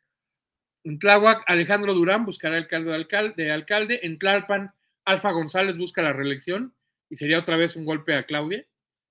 En 0.83 0.97
Tláhuac, 0.97 1.43
Alejandro 1.45 1.93
Durán 1.93 2.25
buscará 2.25 2.57
el 2.57 2.67
cargo 2.67 2.89
de 2.89 2.95
alcalde, 2.95 3.43
de 3.43 3.51
alcalde. 3.51 3.99
En 4.03 4.17
Tlalpan, 4.17 4.73
Alfa 5.05 5.31
González 5.31 5.77
busca 5.77 6.01
la 6.01 6.13
reelección 6.13 6.73
y 7.09 7.17
sería 7.17 7.39
otra 7.39 7.55
vez 7.55 7.75
un 7.75 7.85
golpe 7.85 8.15
a 8.15 8.25
Claudia, 8.25 8.65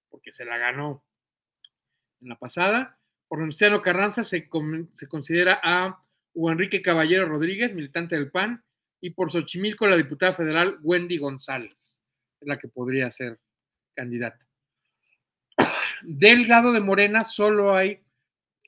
porque 0.08 0.32
se 0.32 0.44
la 0.44 0.58
ganó 0.58 1.04
en 2.20 2.28
la 2.28 2.38
pasada. 2.38 2.98
Por 3.28 3.38
Venustiano 3.38 3.82
Carranza 3.82 4.24
se, 4.24 4.48
se 4.94 5.08
considera 5.08 5.60
a 5.62 6.02
Hugo 6.32 6.52
Enrique 6.52 6.82
Caballero 6.82 7.26
Rodríguez, 7.26 7.74
militante 7.74 8.16
del 8.16 8.30
PAN, 8.30 8.62
y 9.00 9.10
por 9.10 9.30
Xochimilco 9.30 9.86
la 9.86 9.96
diputada 9.96 10.34
federal 10.34 10.78
Wendy 10.82 11.18
González, 11.18 12.00
es 12.40 12.48
la 12.48 12.58
que 12.58 12.68
podría 12.68 13.10
ser 13.10 13.38
candidata. 13.94 14.46
Del 16.02 16.48
lado 16.48 16.72
de 16.72 16.80
Morena 16.80 17.24
solo 17.24 17.74
hay 17.74 18.00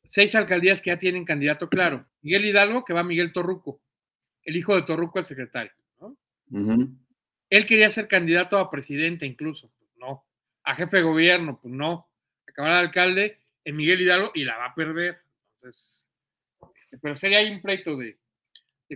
seis 0.04 0.34
alcaldías 0.34 0.80
que 0.80 0.90
ya 0.90 0.98
tienen 0.98 1.24
candidato 1.24 1.68
claro. 1.68 2.06
Miguel 2.22 2.44
Hidalgo, 2.44 2.84
que 2.84 2.92
va 2.92 3.02
Miguel 3.02 3.32
Torruco, 3.32 3.80
el 4.42 4.56
hijo 4.56 4.74
de 4.74 4.82
Torruco, 4.82 5.18
el 5.18 5.26
secretario. 5.26 5.72
¿no? 6.00 6.16
Uh 6.50 6.58
-huh. 6.58 6.98
Él 7.48 7.66
quería 7.66 7.90
ser 7.90 8.08
candidato 8.08 8.58
a 8.58 8.70
presidente 8.70 9.26
incluso, 9.26 9.70
pues 9.78 9.90
no. 9.96 10.24
A 10.64 10.74
jefe 10.74 10.98
de 10.98 11.02
gobierno, 11.02 11.58
pues 11.60 11.72
no. 11.72 12.08
Acabará 12.46 12.76
de 12.76 12.80
alcalde 12.80 13.38
en 13.64 13.76
Miguel 13.76 14.00
Hidalgo 14.00 14.32
y 14.34 14.44
la 14.44 14.56
va 14.56 14.66
a 14.66 14.74
perder. 14.74 15.22
Entonces, 15.56 16.01
pero 17.00 17.16
sería 17.16 17.40
un 17.50 17.60
pleito 17.60 17.96
de, 17.96 18.18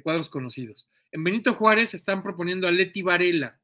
cuadros 0.03 0.29
conocidos. 0.29 0.89
En 1.11 1.25
Benito 1.25 1.55
Juárez 1.55 1.95
están 1.95 2.23
proponiendo 2.23 2.69
a 2.69 2.71
Leti 2.71 3.01
Varela. 3.01 3.59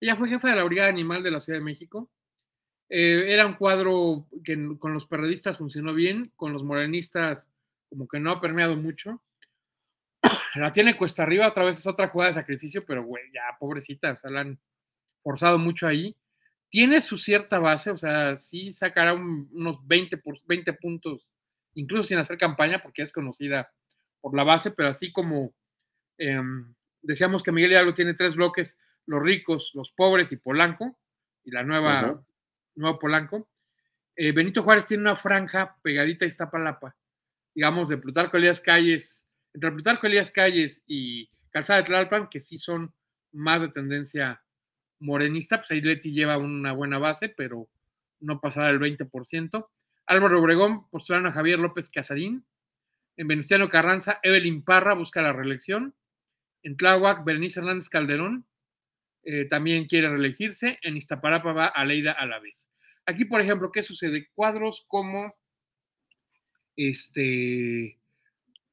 Ella 0.00 0.16
fue 0.16 0.28
jefa 0.28 0.50
de 0.50 0.56
la 0.56 0.64
Brigada 0.64 0.90
Animal 0.90 1.22
de 1.22 1.30
la 1.30 1.40
Ciudad 1.40 1.58
de 1.58 1.64
México. 1.64 2.10
Eh, 2.90 3.32
era 3.32 3.46
un 3.46 3.54
cuadro 3.54 4.28
que 4.44 4.76
con 4.78 4.92
los 4.92 5.06
periodistas 5.06 5.56
funcionó 5.56 5.94
bien, 5.94 6.30
con 6.36 6.52
los 6.52 6.62
morenistas 6.62 7.50
como 7.88 8.08
que 8.08 8.20
no 8.20 8.30
ha 8.30 8.40
permeado 8.40 8.76
mucho. 8.76 9.22
La 10.56 10.72
tiene 10.72 10.96
cuesta 10.96 11.22
arriba, 11.22 11.48
otra 11.48 11.64
vez 11.64 11.78
es 11.78 11.86
otra 11.86 12.08
jugada 12.08 12.30
de 12.30 12.34
sacrificio, 12.34 12.84
pero 12.84 13.04
güey, 13.04 13.24
ya 13.32 13.56
pobrecita, 13.58 14.12
o 14.12 14.16
sea, 14.16 14.30
la 14.30 14.40
han 14.40 14.60
forzado 15.22 15.58
mucho 15.58 15.86
ahí. 15.86 16.16
Tiene 16.68 17.00
su 17.02 17.18
cierta 17.18 17.58
base, 17.58 17.90
o 17.90 17.98
sea, 17.98 18.36
sí 18.38 18.72
sacará 18.72 19.12
un, 19.14 19.48
unos 19.52 19.86
20, 19.86 20.16
por, 20.18 20.38
20 20.46 20.72
puntos, 20.74 21.28
incluso 21.74 22.04
sin 22.04 22.18
hacer 22.18 22.38
campaña, 22.38 22.82
porque 22.82 23.02
es 23.02 23.12
conocida 23.12 23.72
por 24.20 24.36
la 24.36 24.44
base, 24.44 24.70
pero 24.70 24.88
así 24.88 25.12
como 25.12 25.52
eh, 26.18 26.40
decíamos 27.00 27.42
que 27.42 27.52
Miguel 27.52 27.72
Hidalgo 27.72 27.94
tiene 27.94 28.14
tres 28.14 28.36
bloques, 28.36 28.78
los 29.06 29.22
ricos, 29.22 29.72
los 29.74 29.90
pobres 29.90 30.32
y 30.32 30.36
Polanco, 30.36 30.98
y 31.44 31.50
la 31.50 31.64
nueva, 31.64 32.12
uh 32.12 32.22
-huh. 32.76 32.98
Polanco. 32.98 33.48
Eh, 34.14 34.32
Benito 34.32 34.62
Juárez 34.62 34.86
tiene 34.86 35.02
una 35.02 35.16
franja 35.16 35.76
pegadita 35.82 36.24
a 36.24 36.28
Iztapalapa, 36.28 36.96
digamos, 37.54 37.88
de 37.88 37.98
Plutarco 37.98 38.36
Elías 38.36 38.60
Calles, 38.60 39.26
entre 39.52 39.72
Plutarco 39.72 40.06
Elías 40.06 40.30
Calles 40.30 40.82
y 40.86 41.28
Calzada 41.50 41.80
de 41.80 41.86
Tlalpan, 41.86 42.28
que 42.28 42.40
sí 42.40 42.58
son 42.58 42.94
más 43.32 43.60
de 43.60 43.68
tendencia 43.68 44.42
morenista, 45.00 45.58
pues 45.58 45.70
ahí 45.72 45.80
Leti 45.80 46.12
lleva 46.12 46.38
una 46.38 46.72
buena 46.72 46.98
base, 46.98 47.28
pero 47.28 47.68
no 48.20 48.40
pasará 48.40 48.70
el 48.70 48.78
20%. 48.78 49.68
Álvaro 50.12 50.40
Obregón 50.40 50.86
postularon 50.90 51.26
a 51.26 51.32
Javier 51.32 51.58
López 51.58 51.88
Casarín. 51.88 52.44
En 53.16 53.28
Venustiano 53.28 53.70
Carranza, 53.70 54.20
Evelyn 54.22 54.62
Parra 54.62 54.92
busca 54.94 55.22
la 55.22 55.32
reelección. 55.32 55.94
En 56.62 56.76
Tláhuac, 56.76 57.24
Berenice 57.24 57.60
Hernández 57.60 57.88
Calderón 57.88 58.46
eh, 59.24 59.46
también 59.46 59.86
quiere 59.86 60.10
reelegirse. 60.10 60.78
En 60.82 60.98
Iztapalapa 60.98 61.52
va 61.52 61.66
Aleida 61.66 62.14
vez. 62.42 62.70
Aquí, 63.06 63.24
por 63.24 63.40
ejemplo, 63.40 63.72
¿qué 63.72 63.82
sucede? 63.82 64.28
Cuadros 64.34 64.84
como 64.86 65.34
este, 66.76 67.98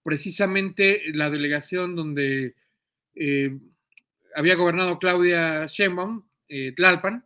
precisamente 0.03 1.03
la 1.13 1.29
delegación 1.29 1.95
donde 1.95 2.53
eh, 3.15 3.57
había 4.35 4.55
gobernado 4.55 4.99
Claudia 4.99 5.67
Sheinbaum, 5.67 6.23
eh, 6.49 6.73
Tlalpan, 6.75 7.25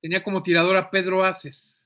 tenía 0.00 0.24
como 0.24 0.42
tirador 0.42 0.76
a 0.76 0.90
Pedro 0.90 1.24
Aces, 1.24 1.79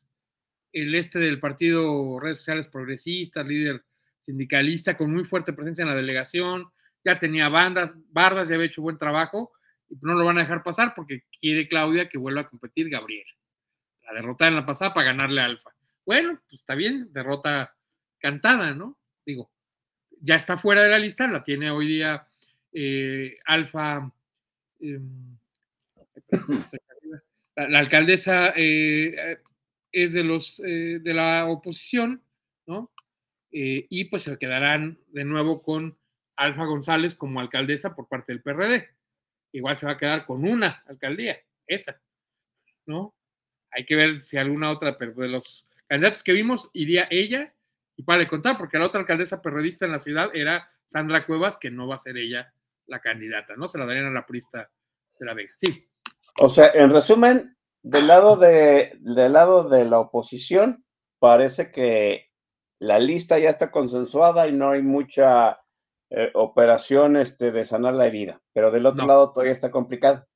el 0.75 0.95
este 0.97 1.19
del 1.21 1.39
partido 1.39 2.19
Redes 2.19 2.39
Sociales 2.39 2.67
Progresistas, 2.67 3.47
líder 3.47 3.85
sindicalista, 4.21 4.97
con 4.97 5.13
muy 5.13 5.25
fuerte 5.25 5.53
presencia 5.53 5.83
en 5.83 5.89
la 5.89 5.95
delegación, 5.95 6.67
ya 7.05 7.19
tenía 7.19 7.49
bandas, 7.49 7.93
bardas, 8.11 8.49
ya 8.49 8.57
había 8.57 8.67
hecho 8.67 8.83
buen 8.83 8.99
trabajo, 8.99 9.53
y 9.89 9.97
no 10.03 10.15
lo 10.15 10.25
van 10.25 10.39
a 10.39 10.41
dejar 10.41 10.63
pasar 10.63 10.93
porque 10.97 11.25
quiere 11.41 11.69
Claudia 11.69 12.09
que 12.09 12.19
vuelva 12.19 12.41
a 12.41 12.49
competir 12.49 12.91
Gabriel. 12.91 13.27
La 14.03 14.15
derrota 14.15 14.49
en 14.49 14.57
la 14.57 14.67
pasada 14.67 14.93
para 14.93 15.13
ganarle 15.13 15.41
a 15.41 15.45
Alfa. 15.45 15.71
Bueno, 16.05 16.41
pues 16.49 16.61
está 16.61 16.75
bien, 16.75 17.13
derrota 17.13 17.75
cantada, 18.19 18.75
¿no? 18.75 18.99
Digo, 19.25 19.51
ya 20.21 20.35
está 20.35 20.59
fuera 20.59 20.83
de 20.83 20.89
la 20.89 20.99
lista, 20.99 21.29
la 21.29 21.45
tiene 21.45 21.71
hoy 21.71 21.87
día 21.87 22.27
eh, 22.73 23.39
Alfa. 23.45 24.11
Em, 24.81 25.37
la, 27.57 27.79
alcaldesa 27.79 28.53
eh, 28.57 29.39
es 29.95 30.13
de 30.13 30.25
los 30.25 30.61
eh, 30.61 30.99
de 31.01 31.15
la 31.15 31.47
oposición, 31.47 32.23
¿no? 32.67 32.91
y 33.57 34.07
pues 34.07 34.25
se 34.25 34.37
quedarán 34.37 34.99
de 35.13 35.25
nuevo 35.25 35.63
con 35.63 35.97
Alfa 36.35 36.65
González 36.65 37.15
como 37.15 37.39
alcaldesa 37.39 37.95
por 37.95 38.09
parte 38.09 38.33
del 38.33 38.43
PRD. 38.43 38.89
Igual 39.53 39.77
se 39.77 39.87
va 39.87 39.93
a 39.93 39.97
quedar 39.97 40.25
con 40.25 40.45
una 40.45 40.83
alcaldía, 40.87 41.39
esa, 41.67 42.01
¿no? 42.87 43.15
Hay 43.71 43.87
que 43.87 43.95
ver 43.95 44.19
si 44.21 44.37
alguna 44.37 44.71
otra, 44.71 44.93
de 44.99 45.29
los 45.29 45.69
candidatos 45.87 46.25
que 46.25 46.33
vimos 46.33 46.71
iría 46.73 47.07
ella 47.11 47.55
y 47.97 48.03
para 48.03 48.19
le 48.19 48.27
contar, 48.27 48.59
porque 48.59 48.79
la 48.79 48.87
otra 48.87 49.01
alcaldesa 49.01 49.43
perredista 49.43 49.85
en 49.85 49.93
la 49.93 50.01
ciudad 50.01 50.31
era 50.35 50.69
Sandra 50.87 51.25
Cuevas, 51.25 51.59
que 51.59 51.71
no 51.71 51.87
va 51.87 51.95
a 51.95 51.99
ser 51.99 52.17
ella 52.17 52.53
la 52.87 53.01
candidata, 53.01 53.55
¿no? 53.57 53.69
Se 53.69 53.79
la 53.79 53.87
darían 53.87 54.07
a 54.07 54.11
la 54.11 54.27
prista 54.27 54.71
de 55.19 55.27
la 55.27 55.35
Vega. 55.35 55.53
Sí. 55.57 55.89
O 56.39 56.49
sea, 56.49 56.73
en 56.75 56.91
resumen, 56.91 57.57
del 57.85 58.07
lado 58.07 58.37
de, 58.37 58.97
del 59.01 59.35
lado 59.35 59.69
de 59.69 59.85
la 59.85 60.01
oposición, 60.01 60.85
parece 61.19 61.71
que 61.71 62.31
la 62.79 62.99
lista 62.99 63.39
ya 63.39 63.51
está 63.51 63.71
consensuada 63.71 64.49
y 64.49 64.53
no 64.53 64.71
hay 64.71 64.83
mucha 64.83 65.61
eh, 66.09 66.31
operación 66.35 67.19
este, 67.19 67.53
de 67.53 67.67
sanar 67.67 67.95
la 67.95 68.07
herida, 68.07 68.41
pero 68.55 68.71
del 68.71 68.87
otro 68.87 69.07
lado 69.07 69.33
todavía 69.33 69.53
está 69.53 69.71
complicado. 69.71 70.27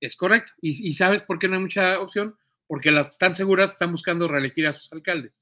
Es 0.00 0.16
correcto. 0.16 0.52
¿Y, 0.60 0.88
¿Y, 0.88 0.92
sabes 0.94 1.22
por 1.22 1.40
qué 1.40 1.48
no 1.48 1.56
hay 1.56 1.62
mucha 1.62 2.00
opción? 2.00 2.36
Porque 2.68 2.92
las 2.92 3.08
que 3.08 3.12
están 3.14 3.34
seguras 3.34 3.72
están 3.72 3.90
buscando 3.90 4.28
reelegir 4.28 4.66
a 4.68 4.72
sus 4.72 4.92
alcaldes. 4.92 5.32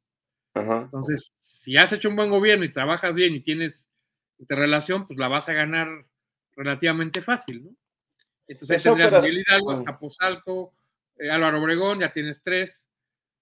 Entonces, 0.54 1.30
si 1.36 1.76
has 1.76 1.92
hecho 1.92 2.08
un 2.08 2.16
buen 2.16 2.30
gobierno 2.30 2.64
y 2.64 2.72
trabajas 2.72 3.14
bien 3.14 3.34
y 3.34 3.40
tienes 3.40 3.88
interrelación, 4.38 5.06
pues 5.06 5.18
la 5.18 5.28
vas 5.28 5.48
a 5.48 5.52
ganar 5.52 5.88
relativamente 6.56 7.22
fácil, 7.22 7.64
¿no? 7.64 7.76
Entonces 8.48 8.82
tendrías 8.82 9.12
Miguel 9.12 9.44
Hidalgo, 9.46 9.72
Escapozalco, 9.74 10.74
eh, 11.20 11.30
Álvaro 11.30 11.60
Obregón, 11.60 12.00
ya 12.00 12.12
tienes 12.12 12.42
tres, 12.42 12.88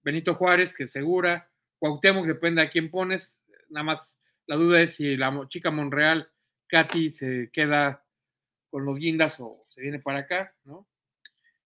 Benito 0.03 0.35
Juárez, 0.35 0.75
que 0.75 0.87
segura, 0.87 1.51
Cuauhtémoc, 1.79 2.27
depende 2.27 2.63
a 2.63 2.71
quién 2.71 2.91
pones, 2.91 3.43
nada 3.69 3.85
más 3.85 4.19
la 4.47 4.57
duda 4.57 4.81
es 4.81 4.95
si 4.95 5.17
la 5.17 5.47
chica 5.49 5.71
Monreal, 5.71 6.31
Katy, 6.69 7.11
se 7.11 7.51
queda 7.53 8.05
con 8.71 8.85
los 8.85 8.99
guindas 8.99 9.41
o 9.41 9.67
se 9.69 9.81
viene 9.81 9.99
para 9.99 10.21
acá, 10.21 10.55
¿no? 10.65 10.87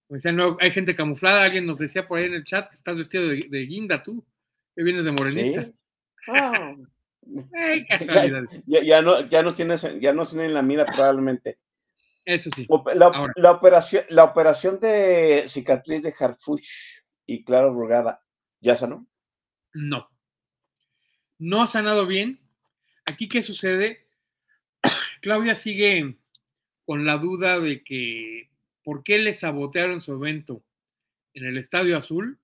no, 0.08 0.56
hay 0.60 0.70
gente 0.70 0.94
camuflada, 0.94 1.44
alguien 1.44 1.66
nos 1.66 1.78
decía 1.78 2.06
por 2.06 2.18
ahí 2.18 2.26
en 2.26 2.34
el 2.34 2.44
chat 2.44 2.68
que 2.68 2.74
estás 2.74 2.96
vestido 2.96 3.28
de 3.28 3.66
guinda 3.66 4.02
tú 4.02 4.24
que 4.74 4.82
vienes 4.82 5.04
de 5.04 5.12
morenista. 5.12 5.68
Ah. 6.28 6.74
Ya, 8.66 9.00
no, 9.00 9.28
ya 9.28 9.44
nos 9.44 9.54
tienes, 9.54 9.86
ya 10.00 10.12
nos 10.12 10.30
tienen 10.30 10.54
la 10.54 10.60
mira 10.60 10.84
probablemente. 10.84 11.58
Eso 12.24 12.50
sí. 12.54 12.66
La, 12.94 13.50
operación, 13.50 14.04
la 14.08 14.24
operación 14.24 14.78
de 14.78 15.44
cicatriz 15.48 16.02
de 16.02 16.14
Harfuch 16.16 17.02
y 17.26 17.44
Claro 17.44 17.74
Brugada, 17.74 18.22
¿ya 18.60 18.76
sanó? 18.76 19.06
No. 19.74 20.08
No 21.38 21.62
ha 21.62 21.66
sanado 21.66 22.06
bien. 22.06 22.40
Aquí, 23.06 23.28
¿qué 23.28 23.42
sucede? 23.42 24.06
Claudia 25.22 25.54
sigue 25.54 26.16
con 26.84 27.04
la 27.04 27.18
duda 27.18 27.58
de 27.58 27.82
que 27.82 28.50
por 28.84 29.02
qué 29.02 29.18
le 29.18 29.32
sabotearon 29.32 30.00
su 30.00 30.12
evento 30.12 30.62
en 31.34 31.44
el 31.44 31.58
Estadio 31.58 31.96
Azul 31.96 32.38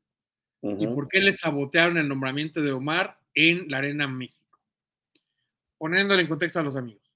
y 0.60 0.86
por 0.88 1.08
qué 1.08 1.20
le 1.20 1.32
sabotearon 1.32 1.98
el 1.98 2.08
nombramiento 2.08 2.60
de 2.60 2.72
Omar 2.72 3.20
en 3.34 3.68
la 3.68 3.78
Arena 3.78 4.08
México. 4.08 4.58
Poniéndole 5.76 6.22
en 6.22 6.28
contexto 6.28 6.58
a 6.58 6.64
los 6.64 6.76
amigos. 6.76 7.07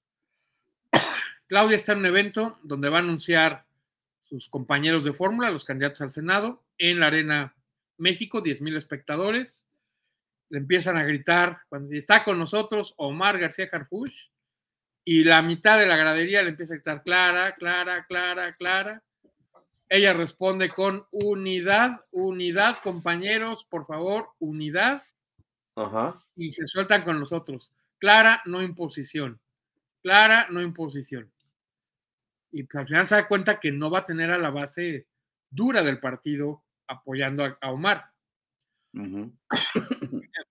Claudia 1.53 1.75
está 1.75 1.91
en 1.91 1.99
un 1.99 2.07
evento 2.07 2.57
donde 2.63 2.89
va 2.89 2.97
a 2.97 3.01
anunciar 3.01 3.63
sus 4.23 4.49
compañeros 4.49 5.03
de 5.03 5.13
fórmula, 5.13 5.51
los 5.51 5.65
candidatos 5.65 6.01
al 6.01 6.11
Senado, 6.11 6.63
en 6.79 6.99
la 6.99 7.05
Arena 7.05 7.53
México, 7.99 8.41
10 8.41 8.61
mil 8.61 8.75
espectadores. 8.75 9.63
Le 10.49 10.57
empiezan 10.57 10.97
a 10.97 11.03
gritar 11.03 11.59
cuando 11.69 11.95
está 11.95 12.23
con 12.23 12.39
nosotros 12.39 12.95
Omar 12.97 13.37
García 13.37 13.69
Harfuch 13.71 14.31
y 15.05 15.25
la 15.25 15.43
mitad 15.43 15.77
de 15.77 15.85
la 15.85 15.95
gradería 15.95 16.41
le 16.41 16.49
empieza 16.49 16.73
a 16.73 16.77
gritar 16.77 17.03
Clara, 17.03 17.53
Clara, 17.53 18.03
Clara, 18.07 18.53
Clara. 18.53 19.03
Ella 19.89 20.13
responde 20.13 20.69
con 20.69 21.05
unidad, 21.11 22.01
unidad, 22.09 22.79
compañeros, 22.81 23.63
por 23.63 23.85
favor, 23.85 24.29
unidad. 24.39 25.03
Y 26.35 26.49
se 26.49 26.65
sueltan 26.65 27.03
con 27.03 27.19
los 27.19 27.31
otros. 27.31 27.71
Clara, 27.99 28.41
no 28.45 28.63
imposición. 28.63 29.39
Clara, 30.01 30.47
no 30.49 30.59
imposición. 30.59 31.31
Y 32.53 32.63
pues, 32.63 32.81
al 32.81 32.87
final 32.87 33.07
se 33.07 33.15
da 33.15 33.27
cuenta 33.27 33.59
que 33.59 33.71
no 33.71 33.89
va 33.89 33.99
a 33.99 34.05
tener 34.05 34.31
a 34.31 34.37
la 34.37 34.51
base 34.51 35.07
dura 35.49 35.83
del 35.83 35.99
partido 35.99 36.63
apoyando 36.87 37.43
a, 37.43 37.71
Omar. 37.71 38.11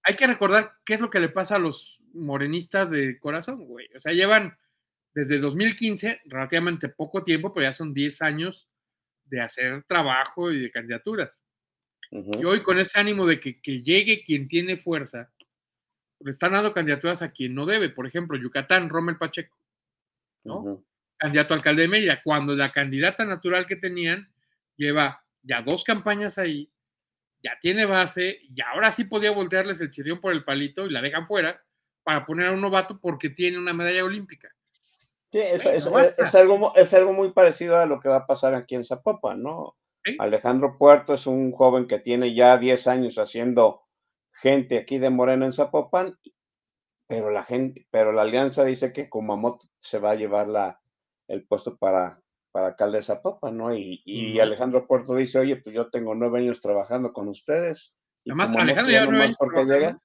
Hay 0.03 0.17
que 0.17 0.27
recordar 0.27 0.73
qué 0.85 0.95
es 0.95 1.01
lo 1.01 1.11
que 1.11 1.21
le 1.21 1.29
pasa 1.29 1.57
a 1.57 1.61
los 1.61 2.01
morenistas 2.13 2.91
de 2.91 3.21
corazón, 3.21 3.65
güey. 3.67 3.89
O 3.95 4.01
sea, 4.01 4.13
llevan 4.13 4.59
desde 5.15 5.39
2015, 5.39 6.23
relativamente 6.25 6.89
poco 6.89 7.23
tiempo, 7.23 7.55
pero 7.55 7.69
ya 7.69 7.73
son 7.73 7.95
10 7.95 8.21
años 8.23 8.69
de 9.27 9.41
hacer 9.41 9.85
trabajo 9.85 10.51
y 10.51 10.61
de 10.61 10.73
candidaturas. 10.73 11.45
Y 12.11 12.45
hoy 12.45 12.63
con 12.65 12.81
ese 12.81 12.99
ánimo 12.99 13.27
de 13.27 13.39
que, 13.39 13.55
llegue 13.81 14.25
quien 14.25 14.49
tiene 14.49 14.77
fuerza, 14.77 15.33
le 16.19 16.33
están 16.33 16.53
dando 16.53 16.73
candidaturas 16.73 17.23
a 17.23 17.31
quien 17.31 17.55
no 17.55 17.65
debe. 17.65 17.91
Por 17.91 18.09
ejemplo, 18.09 18.37
Yucatán, 18.37 18.89
Rommel 18.89 19.19
Pacheco, 19.19 19.57
¿no? 20.43 20.85
Candidato 21.23 21.55
a 21.55 21.57
alcalde 21.59 21.83
de 21.83 21.89
Mérida, 21.89 22.21
cuando 22.21 22.57
la 22.57 22.73
candidata 22.73 23.25
natural 23.25 23.65
que 23.65 23.77
tenían 23.77 24.29
lleva 24.77 25.25
ya 25.41 25.63
dos 25.63 25.85
campañas 25.85 26.37
ahí, 26.37 26.69
ya 27.41 27.53
tiene 27.61 27.87
base, 27.87 28.41
y 28.43 28.61
ahora 28.61 28.91
sí 28.91 29.05
podía 29.05 29.31
voltearles 29.31 29.81
el 29.81 29.93
chirrión 29.93 30.21
por 30.21 30.33
el 30.33 30.43
palito 30.43 30.85
y 30.85 30.91
la 30.91 31.01
dejan 31.01 31.29
fuera 31.29 31.63
para 32.03 32.27
poner 32.27 32.49
a 32.49 32.53
un 32.53 32.61
novato 32.61 32.99
porque 33.01 33.31
tiene 33.31 33.57
una 33.57 33.73
medalla 33.73 34.05
olímpica. 34.05 34.49
Sí, 35.31 35.39
es, 35.39 35.65
algo, 36.35 36.75
es 36.75 36.93
algo 36.93 37.13
muy 37.13 37.31
parecido 37.31 37.79
a 37.79 37.87
lo 37.87 38.01
que 38.01 38.09
va 38.09 38.17
a 38.17 38.27
pasar 38.27 38.57
aquí 38.57 38.75
en 38.75 38.83
Zapopan, 38.83 39.45
¿no? 39.45 39.77
Alejandro 40.19 40.77
Puerto 40.77 41.15
es 41.15 41.29
un 41.29 41.53
joven 41.53 41.87
que 41.87 42.01
tiene 42.01 42.35
ya 42.35 42.59
10 42.59 42.85
años 42.89 43.17
haciendo 43.17 43.83
gente 44.33 44.77
aquí 44.77 44.99
de 44.99 45.11
Morena 45.11 45.45
en 45.45 45.53
Zapopan, 45.53 46.19
pero 47.07 47.31
la 47.31 47.45
gente, 47.45 47.87
pero 47.93 48.11
la 48.11 48.23
alianza 48.23 48.65
dice 48.65 48.93
que 48.93 49.09
Kumamoto 49.09 49.67
se 49.79 50.01
va 50.01 50.11
a 50.11 50.17
llevar 50.17 50.49
la, 50.49 50.82
el 51.29 51.45
puesto 51.47 51.77
para, 51.77 52.21
para 52.51 52.69
alcalde 52.69 53.01
de 53.01 53.53
¿no? 53.53 53.75
Y, 53.75 54.39
Alejandro 54.41 54.87
Puerto 54.87 55.15
dice, 55.15 55.39
oye, 55.39 55.57
pues 55.57 55.75
yo 55.75 55.91
tengo 55.91 56.15
nueve 56.15 56.41
años 56.41 56.61
trabajando 56.61 57.13
con 57.13 57.29
ustedes. 57.29 57.97
Además, 58.27 58.55
Alejandro 58.55 58.93
ya 58.93 59.07
nueve 59.07 59.25
años 59.25 59.39
porque 59.39 59.65
llega. 59.65 59.99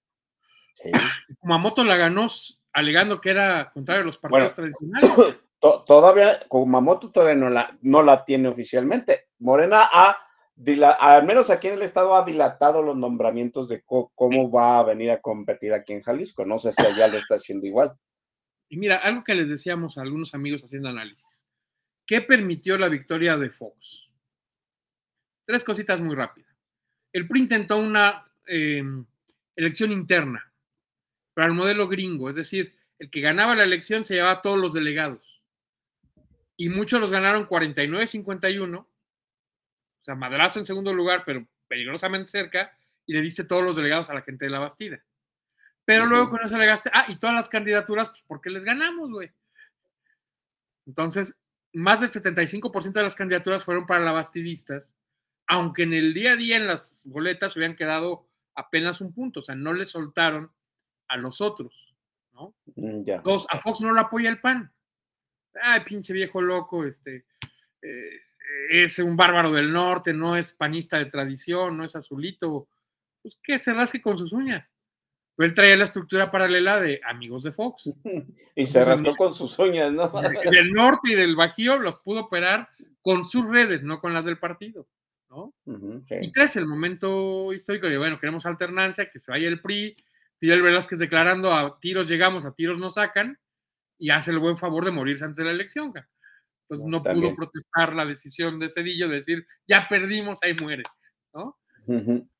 Kumamoto 1.39 1.83
la 1.83 1.97
ganó 1.97 2.27
alegando 2.73 3.19
que 3.19 3.31
era 3.31 3.71
contrario 3.71 4.03
a 4.03 4.05
los 4.05 4.17
partidos 4.17 4.53
tradicionales. 4.53 5.11
todavía, 5.59 6.39
Kumamoto 6.47 7.11
todavía 7.11 7.35
no 7.35 7.49
la, 7.49 7.77
no 7.81 8.03
la 8.03 8.23
tiene 8.23 8.47
oficialmente. 8.47 9.29
Morena 9.39 9.89
ha 9.91 10.17
al 10.99 11.23
menos 11.23 11.49
aquí 11.49 11.67
en 11.67 11.75
el 11.75 11.83
estado 11.83 12.15
ha 12.15 12.25
dilatado 12.25 12.81
los 12.81 12.97
nombramientos 12.97 13.69
de 13.69 13.83
cómo 13.85 14.49
va 14.49 14.79
a 14.79 14.83
venir 14.83 15.11
a 15.11 15.21
competir 15.21 15.73
aquí 15.73 15.93
en 15.93 16.01
Jalisco. 16.01 16.45
No 16.45 16.57
sé 16.57 16.73
si 16.73 16.85
allá 16.85 17.07
lo 17.07 17.17
está 17.17 17.35
haciendo 17.35 17.67
igual. 17.67 17.93
Y 18.69 18.77
mira, 18.77 18.97
algo 18.97 19.23
que 19.23 19.35
les 19.35 19.49
decíamos 19.49 19.97
a 19.97 20.01
algunos 20.01 20.33
amigos 20.33 20.63
haciendo 20.63 20.89
análisis. 20.89 21.45
¿Qué 22.05 22.21
permitió 22.21 22.77
la 22.77 22.89
victoria 22.89 23.37
de 23.37 23.49
Fox? 23.49 24.09
Tres 25.45 25.63
cositas 25.63 26.01
muy 26.01 26.15
rápidas. 26.15 26.55
El 27.13 27.27
PRI 27.27 27.41
intentó 27.41 27.77
una 27.77 28.29
em, 28.47 29.05
elección 29.55 29.91
interna, 29.91 30.51
pero 31.33 31.47
al 31.47 31.53
modelo 31.53 31.87
gringo, 31.87 32.29
es 32.29 32.35
decir, 32.35 32.75
el 32.99 33.09
que 33.09 33.21
ganaba 33.21 33.55
la 33.55 33.63
elección 33.63 34.05
se 34.05 34.15
llevaba 34.15 34.41
todos 34.41 34.57
los 34.57 34.73
delegados. 34.73 35.41
Y 36.57 36.69
muchos 36.69 36.99
los 36.99 37.11
ganaron 37.11 37.47
49-51 37.47 38.85
sea, 40.07 40.15
madrazo 40.15 40.59
en 40.59 40.65
segundo 40.65 40.93
lugar, 40.93 41.23
pero 41.25 41.45
peligrosamente 41.67 42.31
cerca, 42.31 42.75
y 43.05 43.13
le 43.13 43.21
diste 43.21 43.43
todos 43.43 43.63
los 43.63 43.75
delegados 43.75 44.09
a 44.09 44.13
la 44.13 44.21
gente 44.21 44.45
de 44.45 44.51
la 44.51 44.59
Bastida. 44.59 45.03
Pero 45.87 46.05
luego 46.05 46.29
con 46.29 46.43
eso 46.43 46.57
le 46.57 46.65
gaste, 46.65 46.91
ah, 46.93 47.05
y 47.07 47.15
todas 47.15 47.33
las 47.33 47.47
candidaturas, 47.47 48.09
pues 48.09 48.21
porque 48.27 48.49
les 48.49 48.65
ganamos, 48.65 49.09
güey. 49.09 49.31
Entonces, 50.85 51.33
más 51.71 52.01
del 52.01 52.11
75% 52.11 52.91
de 52.91 53.03
las 53.03 53.15
candidaturas 53.15 53.63
fueron 53.63 53.85
para 53.85 54.01
la 54.01 54.11
bastidistas, 54.11 54.93
aunque 55.47 55.83
en 55.83 55.93
el 55.93 56.13
día 56.13 56.33
a 56.33 56.35
día 56.35 56.57
en 56.57 56.67
las 56.67 56.99
boletas 57.05 57.55
hubieran 57.55 57.77
quedado 57.77 58.27
apenas 58.53 58.99
un 58.99 59.13
punto, 59.13 59.39
o 59.39 59.43
sea, 59.43 59.55
no 59.55 59.71
le 59.71 59.85
soltaron 59.85 60.51
a 61.07 61.15
los 61.15 61.39
otros, 61.39 61.95
¿no? 62.33 62.53
Mm, 62.75 63.05
Dos, 63.23 63.47
a 63.49 63.61
Fox 63.61 63.79
no 63.79 63.93
lo 63.93 64.01
apoya 64.01 64.29
el 64.29 64.41
PAN. 64.41 64.69
Ay, 65.61 65.85
pinche 65.85 66.11
viejo 66.11 66.41
loco, 66.41 66.83
este, 66.83 67.27
eh, 67.81 68.21
es 68.71 68.99
un 68.99 69.15
bárbaro 69.15 69.53
del 69.53 69.71
norte, 69.71 70.11
no 70.11 70.35
es 70.35 70.51
panista 70.51 70.97
de 70.97 71.05
tradición, 71.05 71.77
no 71.77 71.85
es 71.85 71.95
azulito, 71.95 72.67
pues 73.21 73.39
que 73.41 73.57
se 73.59 73.73
rasque 73.73 74.01
con 74.01 74.17
sus 74.17 74.33
uñas. 74.33 74.69
Él 75.37 75.53
traía 75.53 75.77
la 75.77 75.85
estructura 75.85 76.31
paralela 76.31 76.79
de 76.79 76.99
amigos 77.03 77.43
de 77.43 77.51
Fox. 77.51 77.91
y 78.55 78.65
se 78.65 78.83
rascó 78.83 79.15
con 79.15 79.33
sus 79.33 79.57
uñas, 79.59 79.91
¿no? 79.91 80.11
Del 80.51 80.71
norte 80.71 81.11
y 81.11 81.15
del 81.15 81.35
Bajío 81.35 81.77
los 81.77 81.99
pudo 81.99 82.21
operar 82.21 82.69
con 83.01 83.25
sus 83.25 83.47
redes, 83.47 83.83
no 83.83 83.99
con 83.99 84.13
las 84.13 84.25
del 84.25 84.39
partido, 84.39 84.87
¿no? 85.29 85.53
Y 86.09 86.31
traes 86.31 86.55
el 86.57 86.65
momento 86.65 87.53
histórico 87.53 87.87
de, 87.87 87.97
bueno, 87.97 88.19
queremos 88.19 88.45
alternancia, 88.45 89.09
que 89.09 89.19
se 89.19 89.31
vaya 89.31 89.47
el 89.47 89.61
PRI, 89.61 89.95
Fidel 90.39 90.61
Velázquez 90.61 90.99
declarando 90.99 91.53
a 91.53 91.79
tiros 91.79 92.07
llegamos, 92.07 92.45
a 92.45 92.53
tiros 92.53 92.77
nos 92.79 92.95
sacan, 92.95 93.39
y 93.97 94.09
hace 94.09 94.31
el 94.31 94.39
buen 94.39 94.57
favor 94.57 94.85
de 94.85 94.91
morirse 94.91 95.25
antes 95.25 95.37
de 95.37 95.45
la 95.45 95.51
elección. 95.51 95.93
Entonces 96.63 96.87
no 96.87 97.01
pudo 97.01 97.35
protestar 97.35 97.95
la 97.95 98.05
decisión 98.05 98.59
de 98.59 98.69
Cedillo 98.69 99.07
de 99.07 99.15
decir, 99.15 99.47
ya 99.67 99.87
perdimos, 99.87 100.39
ahí 100.43 100.53
muere, 100.61 100.83
¿no? 101.33 101.57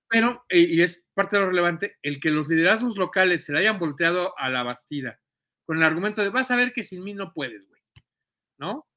Pero, 0.10 0.44
eh, 0.50 0.60
y 0.60 0.82
es 0.82 1.02
parte 1.18 1.36
de 1.36 1.42
lo 1.42 1.50
relevante, 1.50 1.98
el 2.02 2.20
que 2.20 2.32
los 2.32 2.48
liderazgos 2.48 2.96
locales 2.98 3.44
se 3.44 3.52
le 3.52 3.60
hayan 3.60 3.80
volteado 3.80 4.38
a 4.38 4.50
la 4.50 4.64
Bastida 4.64 5.20
con 5.66 5.78
el 5.78 5.84
argumento 5.84 6.24
de, 6.24 6.30
vas 6.30 6.50
a 6.52 6.56
ver 6.56 6.72
que 6.72 6.84
sin 6.84 7.04
mí 7.04 7.14
no 7.14 7.34
puedes, 7.34 7.68
güey, 7.68 7.82
¿no? 8.58 8.88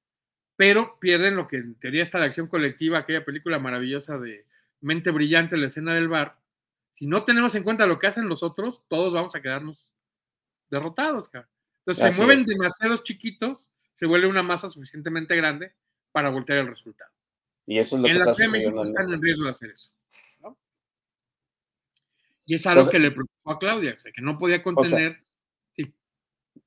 Pero 0.54 1.00
pierden 1.00 1.34
lo 1.34 1.48
que 1.48 1.56
en 1.56 1.74
teoría 1.74 2.02
está 2.02 2.18
la 2.18 2.26
acción 2.26 2.46
colectiva, 2.46 2.98
aquella 2.98 3.24
película 3.24 3.58
maravillosa 3.58 4.18
de 4.18 4.46
Mente 4.80 5.10
Brillante, 5.10 5.56
la 5.56 5.66
escena 5.66 5.94
del 5.94 6.08
bar. 6.08 6.38
Si 6.92 7.06
no 7.06 7.24
tenemos 7.24 7.54
en 7.56 7.64
cuenta 7.64 7.86
lo 7.86 7.98
que 7.98 8.06
hacen 8.06 8.28
los 8.28 8.44
otros, 8.44 8.84
todos 8.86 9.12
vamos 9.12 9.34
a 9.34 9.42
quedarnos 9.42 9.92
derrotados, 10.70 11.28
cara. 11.28 11.48
Entonces 11.78 12.14
se 12.14 12.22
mueven 12.22 12.44
demasiados 12.44 13.02
chiquitos 13.02 13.72
se 14.00 14.06
vuelve 14.06 14.28
una 14.28 14.42
masa 14.42 14.70
suficientemente 14.70 15.36
grande 15.36 15.74
para 16.10 16.30
voltear 16.30 16.60
el 16.60 16.68
resultado. 16.68 17.10
Y 17.66 17.78
eso 17.78 17.96
es 17.96 18.02
lo 18.02 18.08
en 18.08 18.14
que 18.14 18.18
la 18.20 18.32
Ciudad 18.32 18.50
de 18.50 18.58
México 18.58 18.82
están 18.82 19.12
en 19.12 19.20
riesgo 19.20 19.44
de 19.44 19.50
hacer 19.50 19.70
eso. 19.72 19.90
Y 22.50 22.56
es 22.56 22.66
algo 22.66 22.90
que 22.90 22.98
le 22.98 23.12
preocupó 23.12 23.52
a 23.52 23.60
Claudia, 23.60 23.94
o 23.96 24.00
sea, 24.00 24.10
que 24.10 24.22
no 24.22 24.36
podía 24.36 24.60
contener. 24.60 25.22
sí. 25.70 25.94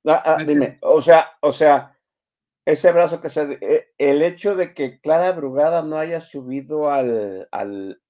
Ah, 0.05 0.23
ah, 0.25 0.43
dime, 0.45 0.77
o 0.81 1.01
sea, 1.01 1.33
o 1.41 1.51
sea, 1.51 1.99
ese 2.65 2.93
brazo 2.93 3.19
que 3.19 3.29
se. 3.29 3.57
Eh, 3.59 3.93
el 3.97 4.21
hecho 4.21 4.55
de 4.55 4.73
que 4.73 5.01
Clara 5.01 5.33
Brugada 5.33 5.81
no 5.81 5.97
haya 5.97 6.21
subido 6.21 6.89
al. 6.89 7.49
al 7.51 8.01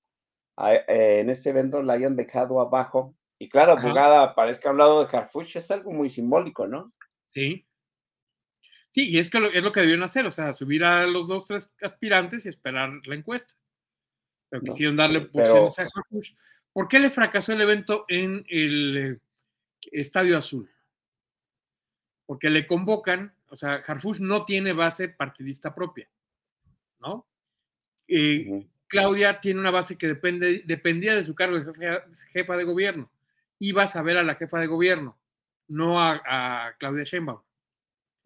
eh, 0.58 1.22
en 1.22 1.32
ese 1.32 1.50
evento 1.50 1.82
la 1.82 1.94
hayan 1.94 2.16
dejado 2.16 2.62
abajo 2.62 3.16
y 3.40 3.50
Clara 3.50 3.74
Brugada 3.74 4.36
parezca 4.36 4.70
un 4.70 4.78
lado 4.78 5.04
de 5.04 5.18
Harfuch 5.18 5.56
es 5.56 5.72
algo 5.72 5.92
muy 5.92 6.10
simbólico, 6.10 6.68
¿no? 6.68 6.94
Sí, 7.26 7.66
Sí, 8.92 9.10
y 9.10 9.18
es 9.18 9.32
que 9.32 9.40
es 9.52 9.64
lo 9.64 9.72
que 9.72 9.80
debieron 9.80 10.04
hacer, 10.04 10.28
o 10.28 10.32
sea, 10.32 10.54
subir 10.54 10.84
a 10.84 11.08
los 11.08 11.28
dos, 11.28 11.48
tres 11.48 11.74
aspirantes 11.82 12.46
y 12.46 12.50
esperar 12.50 12.92
la 13.06 13.16
encuesta. 13.16 13.52
Pero 14.50 14.62
quisieron 14.62 14.96
darle 14.96 15.22
posiciones 15.22 15.80
a 15.80 15.88
Harfush. 15.92 16.34
¿Por 16.74 16.88
qué 16.88 17.00
le 17.00 17.12
fracasó 17.12 17.54
el 17.54 17.62
evento 17.62 18.06
en 18.08 18.46
el 18.50 18.98
eh, 18.98 19.20
Estadio 19.92 20.38
Azul? 20.38 20.70
Porque 22.26 22.50
le 22.50 22.66
convocan, 22.66 23.34
o 23.50 23.56
sea, 23.56 23.76
Harfush 23.86 24.20
no 24.20 24.44
tiene 24.44 24.74
base 24.74 25.10
partidista 25.10 25.74
propia, 25.74 26.10
¿no? 27.00 27.28
Eh, 28.08 28.68
Claudia 28.88 29.40
tiene 29.40 29.60
una 29.60 29.72
base 29.72 29.98
que 29.98 30.08
depende, 30.08 30.64
dependía 30.66 31.16
de 31.16 31.24
su 31.24 31.36
cargo 31.36 31.60
de 31.60 32.02
jefa, 32.32 32.58
de 32.58 32.64
gobierno. 32.64 33.10
Ibas 33.60 33.96
a 33.96 34.04
ver 34.04 34.18
a 34.18 34.24
la 34.24 34.36
jefa 34.36 34.60
de 34.60 34.68
gobierno, 34.68 35.18
no 35.68 36.02
a, 36.02 36.22
a 36.26 36.76
Claudia 36.78 37.04
Sheinbaum. 37.04 37.42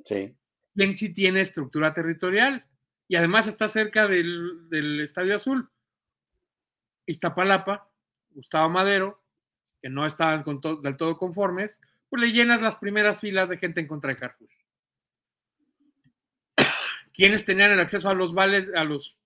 Sí 0.04 0.36
quien 0.78 0.94
sí 0.94 1.12
tiene 1.12 1.42
estructura 1.42 1.92
territorial 1.92 2.64
y 3.08 3.16
además 3.16 3.48
está 3.48 3.68
cerca 3.68 4.08
del, 4.08 5.02
Estadio 5.02 5.36
Azul. 5.36 5.70
Iztapalapa, 7.08 7.90
Gustavo 8.38 8.70
Madero, 8.70 9.20
que 9.82 9.90
no 9.90 10.06
estaban 10.06 10.44
del 10.84 10.96
todo 10.96 11.18
conformes, 11.18 11.82
pues 12.08 12.22
le 12.22 12.32
llenas 12.32 12.62
las 12.62 12.76
primeras 12.76 13.20
filas 13.20 13.50
de 13.50 13.58
gente 13.58 13.82
en 13.82 13.88
contra 13.88 14.12
de 14.12 14.18
Carrefour. 14.18 14.50
Quienes 17.14 17.46
tenían 17.46 17.72
el 17.72 17.80
acceso 17.80 18.10
a 18.10 18.14
los 18.14 18.36
vales, 18.36 18.72
a 18.76 18.84
los 18.84 19.18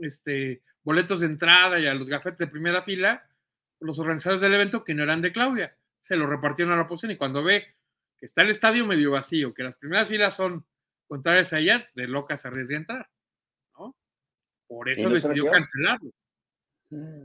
este, 0.00 0.62
boletos 0.82 1.20
de 1.20 1.28
entrada 1.28 1.78
y 1.78 1.86
a 1.86 1.94
los 1.94 2.08
gafetes 2.08 2.38
de 2.38 2.48
primera 2.48 2.82
fila, 2.82 3.24
los 3.78 4.00
organizadores 4.00 4.40
del 4.40 4.54
evento 4.54 4.82
que 4.82 4.94
no 4.94 5.04
eran 5.04 5.22
de 5.22 5.32
Claudia, 5.32 5.76
se 6.00 6.16
lo 6.16 6.26
repartieron 6.26 6.74
a 6.74 6.76
la 6.76 6.82
oposición 6.82 7.12
y 7.12 7.16
cuando 7.16 7.44
ve 7.44 7.76
que 8.18 8.26
está 8.26 8.42
el 8.42 8.50
estadio 8.50 8.84
medio 8.84 9.12
vacío, 9.12 9.54
que 9.54 9.62
las 9.62 9.76
primeras 9.76 10.08
filas 10.08 10.34
son 10.34 10.66
contrarias 11.06 11.52
a 11.52 11.60
ellas, 11.60 11.94
de 11.94 12.08
loca 12.08 12.36
se 12.36 12.48
arriesga 12.48 12.74
a 12.74 12.80
entrar, 12.80 13.10
¿no? 13.78 13.94
Por 14.66 14.88
eso 14.88 15.08
decidió 15.08 15.48
cancelarlo. 15.52 16.10
Mm. 16.90 17.22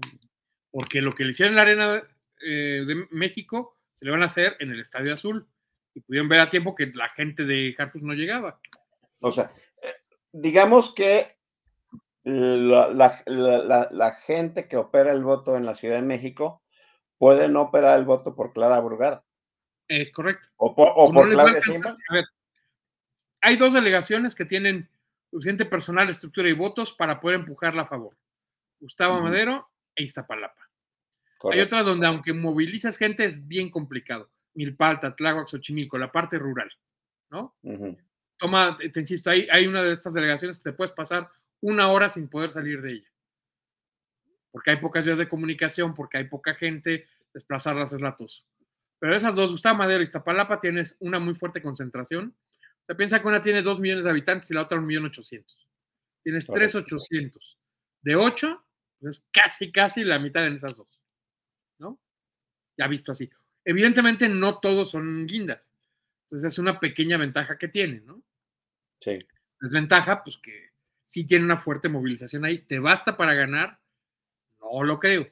Porque 0.72 1.02
lo 1.02 1.12
que 1.12 1.24
le 1.24 1.32
hicieron 1.32 1.54
en 1.54 1.56
la 1.58 1.62
Arena 1.62 2.04
eh, 2.42 2.84
de 2.88 3.08
México 3.12 3.78
se 3.94 4.06
le 4.06 4.12
van 4.12 4.24
a 4.24 4.28
hacer 4.28 4.56
en 4.60 4.72
el 4.72 4.80
Estadio 4.80 5.14
Azul. 5.14 5.48
Y 5.94 6.00
pudieron 6.02 6.30
ver 6.30 6.40
a 6.40 6.50
tiempo 6.50 6.74
que 6.74 6.88
la 6.88 7.10
gente 7.10 7.44
de 7.44 7.76
Harfus 7.78 8.02
no 8.02 8.14
llegaba. 8.14 8.60
O 9.20 9.32
sea, 9.32 9.54
eh, 9.82 9.94
digamos 10.32 10.94
que 10.94 11.38
la, 12.24 14.20
gente 14.26 14.68
que 14.68 14.78
opera 14.78 15.12
el 15.12 15.24
voto 15.24 15.58
en 15.58 15.66
la 15.66 15.76
Ciudad 15.76 15.96
de 15.96 16.02
México 16.02 16.64
puede 17.18 17.48
no 17.48 17.64
operar 17.64 18.00
el 18.00 18.06
voto 18.06 18.36
por 18.36 18.54
Clara 18.54 18.80
Brugada. 18.80 19.26
Es 19.88 20.12
correcto. 20.12 20.48
O 20.58 20.74
por, 20.74 21.30
Claudia 21.30 21.60
A 22.10 22.14
ver, 22.14 22.26
hay 23.42 23.58
dos 23.58 23.74
delegaciones 23.74 24.36
que 24.36 24.46
tienen 24.46 24.90
suficiente 25.30 25.66
personal, 25.66 26.10
estructura 26.10 26.50
y 26.50 26.54
votos 26.54 26.94
para 26.94 27.20
poder 27.20 27.40
empujarla 27.40 27.84
a 27.84 27.88
favor. 27.88 28.16
Gustavo 28.80 29.22
Madero 29.22 29.71
e 29.96 30.04
Iztapalapa. 30.04 30.70
Hay 31.52 31.60
otras 31.60 31.86
donde 31.86 32.06
aunque 32.06 32.34
movilizas 32.34 32.98
gente 32.98 33.26
es 33.26 33.48
bien 33.48 33.70
complicado. 33.70 34.30
Milpalta, 34.54 35.16
Tláhuac, 35.16 35.48
Xochimilco, 35.48 35.98
la 35.98 36.12
parte 36.12 36.38
rural, 36.38 36.72
¿no? 37.30 37.56
Toma, 38.38 38.78
te 38.78 39.00
insisto, 39.00 39.30
hay, 39.30 39.48
hay 39.52 39.68
una 39.68 39.82
de 39.82 39.94
estas 39.94 40.14
delegaciones 40.14 40.58
que 40.60 40.72
te 40.72 40.76
puedes 40.76 40.92
pasar 40.92 41.30
una 41.62 41.90
hora 41.90 42.10
sin 42.10 42.28
poder 42.28 42.52
salir 42.52 42.82
de 42.82 42.94
ella. 42.94 43.12
Porque 44.52 44.72
hay 44.72 44.78
pocas 44.78 45.06
vías 45.06 45.18
de 45.18 45.30
comunicación, 45.30 45.94
porque 45.94 46.18
hay 46.18 46.26
poca 46.26 46.54
gente, 46.54 47.08
desplazarlas 47.34 47.94
es 47.94 48.02
latoso. 48.02 48.44
Pero 49.00 49.16
esas 49.16 49.36
dos, 49.36 49.52
Gustavo 49.52 49.78
Madero 49.78 50.02
y 50.02 50.04
Iztapalapa, 50.04 50.60
tienes 50.60 50.98
una 51.00 51.20
muy 51.20 51.34
fuerte 51.34 51.62
concentración 51.62 52.36
se 52.84 52.96
piensa 52.96 53.22
que 53.22 53.28
una 53.28 53.42
tiene 53.42 53.62
2 53.62 53.80
millones 53.80 54.04
de 54.04 54.10
habitantes 54.10 54.50
y 54.52 54.54
la 54.54 54.64
otra 54.64 54.78
1.800.000. 54.78 55.46
Tienes 56.24 56.48
3.800. 56.48 57.58
De 58.02 58.16
8, 58.16 58.48
pues 58.48 58.61
es 59.02 59.26
casi, 59.32 59.72
casi 59.72 60.04
la 60.04 60.20
mitad 60.20 60.46
en 60.46 60.56
esas 60.56 60.78
dos. 60.78 60.88
¿No? 61.80 62.00
Ya 62.78 62.88
visto 62.88 63.12
así. 63.12 63.30
Evidentemente 63.66 64.30
no 64.30 64.60
todos 64.60 64.92
son 64.92 65.26
guindas. 65.26 65.70
Entonces 66.24 66.54
es 66.54 66.60
una 66.60 66.80
pequeña 66.80 67.18
ventaja 67.18 67.58
que 67.58 67.68
tiene, 67.68 68.02
¿no? 68.02 68.22
Sí. 69.00 69.20
Desventaja, 69.60 70.24
pues 70.24 70.38
que 70.38 70.72
si 71.04 71.26
tiene 71.26 71.46
una 71.46 71.58
fuerte 71.58 71.90
movilización 71.90 72.46
ahí. 72.46 72.60
¿Te 72.60 72.80
basta 72.80 73.18
para 73.18 73.34
ganar? 73.34 73.80
No 74.62 74.84
lo 74.84 75.00
creo. 75.00 75.28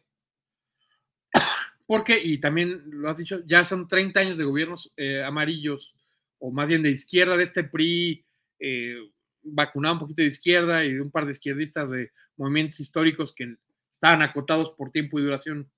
Porque, 1.88 2.22
y 2.22 2.40
también 2.40 2.84
lo 2.86 3.10
has 3.10 3.18
dicho, 3.18 3.42
ya 3.46 3.64
son 3.66 3.88
30 3.88 4.20
años 4.20 4.38
de 4.38 4.44
gobiernos 4.44 4.92
eh, 4.98 5.24
amarillos 5.24 5.96
o 6.40 6.52
más 6.52 6.70
bien 6.70 6.84
de 6.84 6.92
izquierda, 6.92 7.38
de 7.38 7.44
este 7.44 7.64
PRI 7.64 8.26
eh, 8.60 9.10
vacunado 9.52 9.96
un 9.96 10.00
poquito 10.00 10.22
de 10.22 10.28
izquierda 10.28 10.84
y 10.86 10.94
de 10.94 11.02
un 11.02 11.12
par 11.12 11.26
de 11.26 11.32
izquierdistas 11.32 11.90
de 11.90 12.12
movimientos 12.38 12.80
históricos 12.80 13.34
que 13.34 13.56
estaban 13.92 14.22
acotados 14.22 14.72
por 14.72 14.92
tiempo 14.92 15.20
y 15.20 15.24
duración 15.24 15.70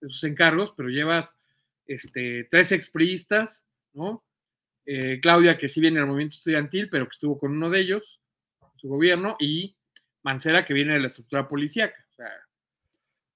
de 0.00 0.08
sus 0.08 0.24
encargos, 0.24 0.72
pero 0.76 0.88
llevas 0.88 1.36
este, 1.86 2.44
tres 2.50 2.72
expriistas, 2.72 3.64
¿no? 3.92 4.24
Eh, 4.86 5.20
Claudia, 5.20 5.58
que 5.58 5.68
sí 5.68 5.80
viene 5.80 5.98
del 5.98 6.08
movimiento 6.08 6.36
estudiantil, 6.36 6.88
pero 6.88 7.06
que 7.06 7.12
estuvo 7.12 7.38
con 7.38 7.52
uno 7.52 7.70
de 7.70 7.80
ellos, 7.80 8.20
su 8.76 8.88
gobierno, 8.88 9.36
y 9.38 9.76
Mancera, 10.22 10.64
que 10.64 10.74
viene 10.74 10.94
de 10.94 11.00
la 11.00 11.08
estructura 11.08 11.48
policíaca. 11.48 12.04
O 12.10 12.14
sea, 12.14 12.32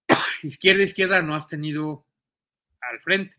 izquierda, 0.42 0.82
izquierda 0.82 1.22
no 1.22 1.34
has 1.34 1.48
tenido 1.48 2.06
al 2.80 3.00
frente. 3.00 3.36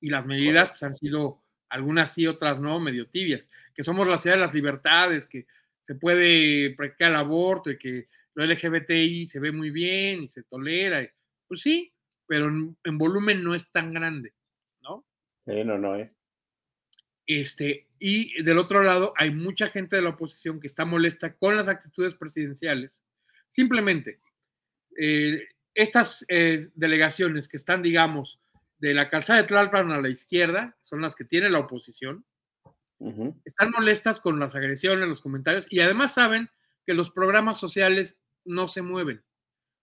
Y 0.00 0.10
las 0.10 0.26
medidas 0.26 0.70
pues, 0.70 0.82
han 0.82 0.94
sido 0.94 1.43
algunas 1.74 2.14
sí, 2.14 2.26
otras 2.26 2.60
no, 2.60 2.78
medio 2.78 3.08
tibias. 3.08 3.50
Que 3.74 3.82
somos 3.82 4.06
la 4.06 4.16
ciudad 4.16 4.36
de 4.36 4.42
las 4.42 4.54
libertades, 4.54 5.26
que 5.26 5.46
se 5.80 5.96
puede 5.96 6.70
practicar 6.76 7.10
el 7.10 7.16
aborto 7.16 7.68
y 7.70 7.78
que 7.78 8.08
lo 8.34 8.44
LGBTI 8.46 9.26
se 9.26 9.40
ve 9.40 9.50
muy 9.50 9.70
bien 9.70 10.22
y 10.22 10.28
se 10.28 10.44
tolera. 10.44 11.04
Pues 11.48 11.60
sí, 11.60 11.92
pero 12.26 12.46
en, 12.46 12.76
en 12.84 12.96
volumen 12.96 13.42
no 13.42 13.56
es 13.56 13.72
tan 13.72 13.92
grande, 13.92 14.32
¿no? 14.82 15.04
Sí, 15.46 15.64
no, 15.64 15.76
no 15.76 15.96
es. 15.96 16.16
Este, 17.26 17.88
y 17.98 18.40
del 18.44 18.58
otro 18.58 18.82
lado, 18.82 19.12
hay 19.16 19.32
mucha 19.32 19.68
gente 19.68 19.96
de 19.96 20.02
la 20.02 20.10
oposición 20.10 20.60
que 20.60 20.68
está 20.68 20.84
molesta 20.84 21.34
con 21.34 21.56
las 21.56 21.66
actitudes 21.66 22.14
presidenciales. 22.14 23.02
Simplemente, 23.48 24.20
eh, 24.96 25.48
estas 25.74 26.24
eh, 26.28 26.68
delegaciones 26.76 27.48
que 27.48 27.56
están, 27.56 27.82
digamos, 27.82 28.40
de 28.88 28.92
la 28.92 29.08
calzada 29.08 29.40
de 29.40 29.48
Tlalpan 29.48 29.92
a 29.92 30.00
la 30.00 30.10
izquierda, 30.10 30.76
son 30.82 31.00
las 31.00 31.14
que 31.14 31.24
tiene 31.24 31.48
la 31.48 31.60
oposición, 31.60 32.26
están 33.44 33.70
molestas 33.70 34.20
con 34.20 34.38
las 34.38 34.54
agresiones, 34.54 35.08
los 35.08 35.22
comentarios, 35.22 35.66
y 35.70 35.80
además 35.80 36.12
saben 36.12 36.50
que 36.86 36.92
los 36.92 37.10
programas 37.10 37.58
sociales 37.58 38.20
no 38.44 38.68
se 38.68 38.82
mueven. 38.82 39.24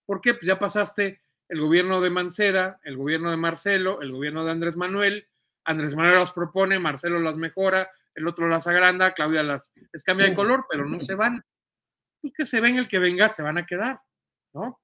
¿Por 0.06 0.20
qué? 0.20 0.34
Pues 0.34 0.46
ya 0.46 0.60
pasaste 0.60 1.20
el 1.48 1.60
gobierno 1.60 2.00
de 2.00 2.10
Mancera, 2.10 2.78
el 2.84 2.96
gobierno 2.96 3.32
de 3.32 3.36
Marcelo, 3.36 4.02
el 4.02 4.12
gobierno 4.12 4.44
de 4.44 4.52
Andrés 4.52 4.76
Manuel, 4.76 5.28
Andrés 5.64 5.96
Manuel 5.96 6.20
las 6.20 6.32
propone, 6.32 6.78
Marcelo 6.78 7.18
las 7.18 7.36
mejora, 7.36 7.90
el 8.14 8.28
otro 8.28 8.46
las 8.46 8.68
agranda, 8.68 9.14
Claudia 9.14 9.42
las 9.42 9.72
les 9.92 10.04
cambia 10.04 10.28
de 10.28 10.34
color, 10.36 10.66
pero 10.70 10.86
no 10.86 11.00
se 11.00 11.16
van. 11.16 11.44
Pues 12.20 12.34
que 12.36 12.44
se 12.44 12.60
ven 12.60 12.76
el 12.76 12.86
que 12.86 13.00
venga, 13.00 13.28
se 13.28 13.42
van 13.42 13.58
a 13.58 13.66
quedar, 13.66 13.98
¿no? 14.52 14.80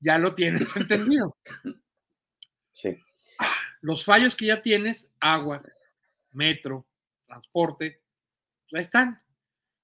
Ya 0.00 0.18
lo 0.18 0.34
tienes 0.34 0.74
entendido. 0.76 1.36
Sí. 2.72 2.98
Los 3.82 4.04
fallos 4.04 4.34
que 4.34 4.46
ya 4.46 4.62
tienes, 4.62 5.12
agua, 5.20 5.62
metro, 6.30 6.86
transporte, 7.26 8.00
pues 8.70 8.78
ahí 8.78 8.82
están. 8.82 9.20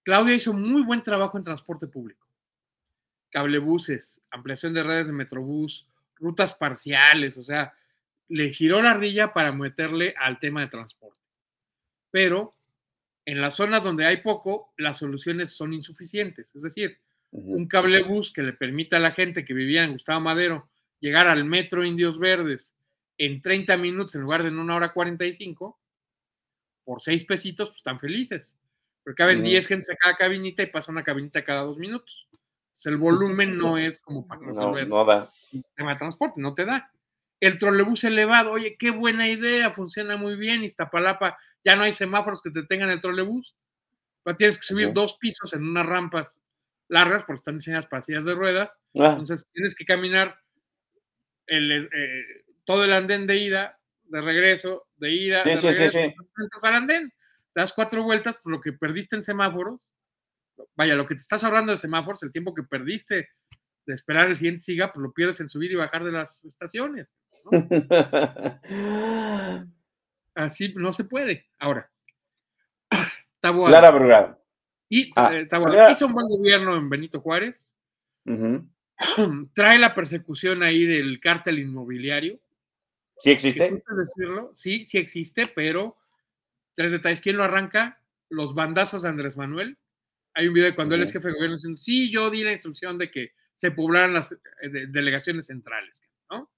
Claudia 0.04 0.34
hizo 0.34 0.52
muy 0.52 0.82
buen 0.82 1.02
trabajo 1.02 1.36
en 1.36 1.44
transporte 1.44 1.88
público. 1.88 2.26
Cablebuses, 3.30 4.22
ampliación 4.30 4.72
de 4.72 4.84
redes 4.84 5.06
de 5.06 5.12
Metrobús, 5.12 5.86
rutas 6.14 6.54
parciales, 6.54 7.36
o 7.36 7.44
sea, 7.44 7.74
le 8.28 8.50
giró 8.50 8.80
la 8.80 8.92
ardilla 8.92 9.32
para 9.32 9.52
meterle 9.52 10.14
al 10.16 10.38
tema 10.38 10.60
de 10.60 10.68
transporte. 10.68 11.20
Pero 12.10 12.54
en 13.26 13.40
las 13.40 13.54
zonas 13.54 13.84
donde 13.84 14.06
hay 14.06 14.18
poco, 14.18 14.72
las 14.76 14.98
soluciones 14.98 15.52
son 15.52 15.72
insuficientes. 15.74 16.54
Es 16.54 16.62
decir, 16.62 16.98
un 17.32 17.66
cablebús 17.66 18.32
que 18.32 18.42
le 18.42 18.52
permita 18.52 18.96
a 18.96 19.00
la 19.00 19.12
gente 19.12 19.44
que 19.44 19.54
vivía 19.54 19.84
en 19.84 19.92
Gustavo 19.92 20.20
Madero 20.20 20.68
llegar 21.00 21.26
al 21.26 21.44
metro 21.44 21.84
Indios 21.84 22.18
Verdes 22.18 22.72
en 23.18 23.40
30 23.40 23.76
minutos 23.76 24.14
en 24.14 24.22
lugar 24.22 24.42
de 24.42 24.48
en 24.48 24.58
una 24.58 24.76
hora 24.76 24.92
45, 24.92 25.78
por 26.84 27.02
seis 27.02 27.24
pesitos, 27.24 27.68
pues 27.68 27.78
están 27.78 28.00
felices. 28.00 28.56
Porque 29.02 29.16
caben 29.16 29.42
10 29.42 29.66
gente 29.66 29.92
a 29.92 29.96
cada 29.96 30.16
cabinita 30.16 30.62
y 30.62 30.66
pasa 30.66 30.92
una 30.92 31.02
cabinita 31.02 31.44
cada 31.44 31.62
dos 31.62 31.78
minutos. 31.78 32.28
el 32.84 32.96
volumen 32.96 33.58
no 33.58 33.76
es 33.76 34.00
como 34.00 34.26
para 34.26 34.40
resolver 34.40 34.88
no, 34.88 35.04
da. 35.04 35.28
el 35.52 35.64
tema 35.76 35.92
de 35.92 35.98
transporte, 35.98 36.40
no 36.40 36.54
te 36.54 36.64
da. 36.64 36.90
El 37.40 37.58
trolebús 37.58 38.04
elevado, 38.04 38.52
oye, 38.52 38.76
qué 38.78 38.90
buena 38.90 39.28
idea, 39.28 39.70
funciona 39.70 40.16
muy 40.16 40.36
bien. 40.36 40.64
Iztapalapa, 40.64 41.38
ya 41.64 41.76
no 41.76 41.82
hay 41.82 41.92
semáforos 41.92 42.42
que 42.42 42.50
te 42.50 42.62
tengan 42.64 42.90
el 42.90 43.00
trolebús. 43.00 43.54
Pero 44.22 44.36
tienes 44.36 44.58
que 44.58 44.64
subir 44.64 44.92
dos 44.92 45.16
pisos 45.18 45.52
en 45.52 45.62
unas 45.62 45.86
rampas 45.86 46.40
largas 46.88 47.22
porque 47.24 47.38
están 47.38 47.58
diseñadas 47.58 47.86
para 47.86 48.02
sillas 48.02 48.24
de 48.24 48.34
ruedas. 48.34 48.78
Ah. 48.98 49.10
Entonces 49.10 49.46
tienes 49.52 49.74
que 49.74 49.84
caminar 49.84 50.40
el, 51.46 51.88
eh, 51.92 52.44
todo 52.68 52.84
el 52.84 52.92
andén 52.92 53.26
de 53.26 53.38
ida, 53.38 53.80
de 54.04 54.20
regreso, 54.20 54.88
de 54.98 55.10
ida, 55.10 55.42
Sí, 55.42 55.48
de 55.48 55.56
sí, 55.56 55.70
regreso, 55.70 55.98
sí. 56.00 56.66
al 56.66 56.74
andén, 56.74 57.10
das 57.54 57.72
cuatro 57.72 58.02
vueltas 58.02 58.36
por 58.36 58.52
lo 58.52 58.60
que 58.60 58.74
perdiste 58.74 59.16
en 59.16 59.22
semáforos. 59.22 59.90
Vaya, 60.76 60.94
lo 60.94 61.06
que 61.06 61.14
te 61.14 61.22
estás 61.22 61.42
ahorrando 61.44 61.72
de 61.72 61.78
semáforos, 61.78 62.22
el 62.22 62.30
tiempo 62.30 62.52
que 62.52 62.64
perdiste 62.64 63.30
de 63.86 63.94
esperar 63.94 64.28
el 64.28 64.36
siguiente 64.36 64.60
siga, 64.60 64.92
pues 64.92 65.02
lo 65.02 65.14
pierdes 65.14 65.40
en 65.40 65.48
subir 65.48 65.72
y 65.72 65.76
bajar 65.76 66.04
de 66.04 66.12
las 66.12 66.44
estaciones. 66.44 67.08
¿no? 67.50 67.50
Así 70.34 70.74
no 70.74 70.92
se 70.92 71.04
puede. 71.04 71.46
Ahora, 71.58 71.90
Taboada. 73.40 73.90
Brugada. 73.90 74.38
Y 74.90 75.10
Ah, 75.16 75.34
eh, 75.34 75.46
Taboada 75.46 75.90
hizo 75.90 76.04
un 76.04 76.12
buen 76.12 76.28
gobierno 76.28 76.76
en 76.76 76.90
Benito 76.90 77.22
Juárez. 77.22 77.74
Trae 79.54 79.78
la 79.78 79.94
persecución 79.94 80.62
ahí 80.62 80.84
del 80.84 81.18
cártel 81.18 81.60
inmobiliario. 81.60 82.38
¿Sí 83.20 83.30
existe? 83.30 83.70
decirlo, 83.96 84.50
sí, 84.54 84.84
sí 84.84 84.98
existe, 84.98 85.46
pero 85.54 85.96
tres 86.74 86.92
detalles. 86.92 87.20
¿Quién 87.20 87.36
lo 87.36 87.44
arranca? 87.44 88.00
Los 88.28 88.54
bandazos 88.54 89.02
de 89.02 89.08
Andrés 89.08 89.36
Manuel. 89.36 89.76
Hay 90.34 90.46
un 90.46 90.54
video 90.54 90.68
de 90.70 90.74
cuando 90.76 90.94
él 90.94 91.02
es 91.02 91.12
jefe 91.12 91.28
de 91.28 91.34
gobierno 91.34 91.56
diciendo, 91.56 91.78
sí, 91.80 92.12
yo 92.12 92.30
di 92.30 92.44
la 92.44 92.52
instrucción 92.52 92.96
de 92.98 93.10
que 93.10 93.32
se 93.54 93.72
poblaran 93.72 94.14
las 94.14 94.30
eh, 94.30 94.68
de- 94.68 94.86
delegaciones 94.86 95.46
centrales, 95.46 96.00
¿no? 96.30 96.48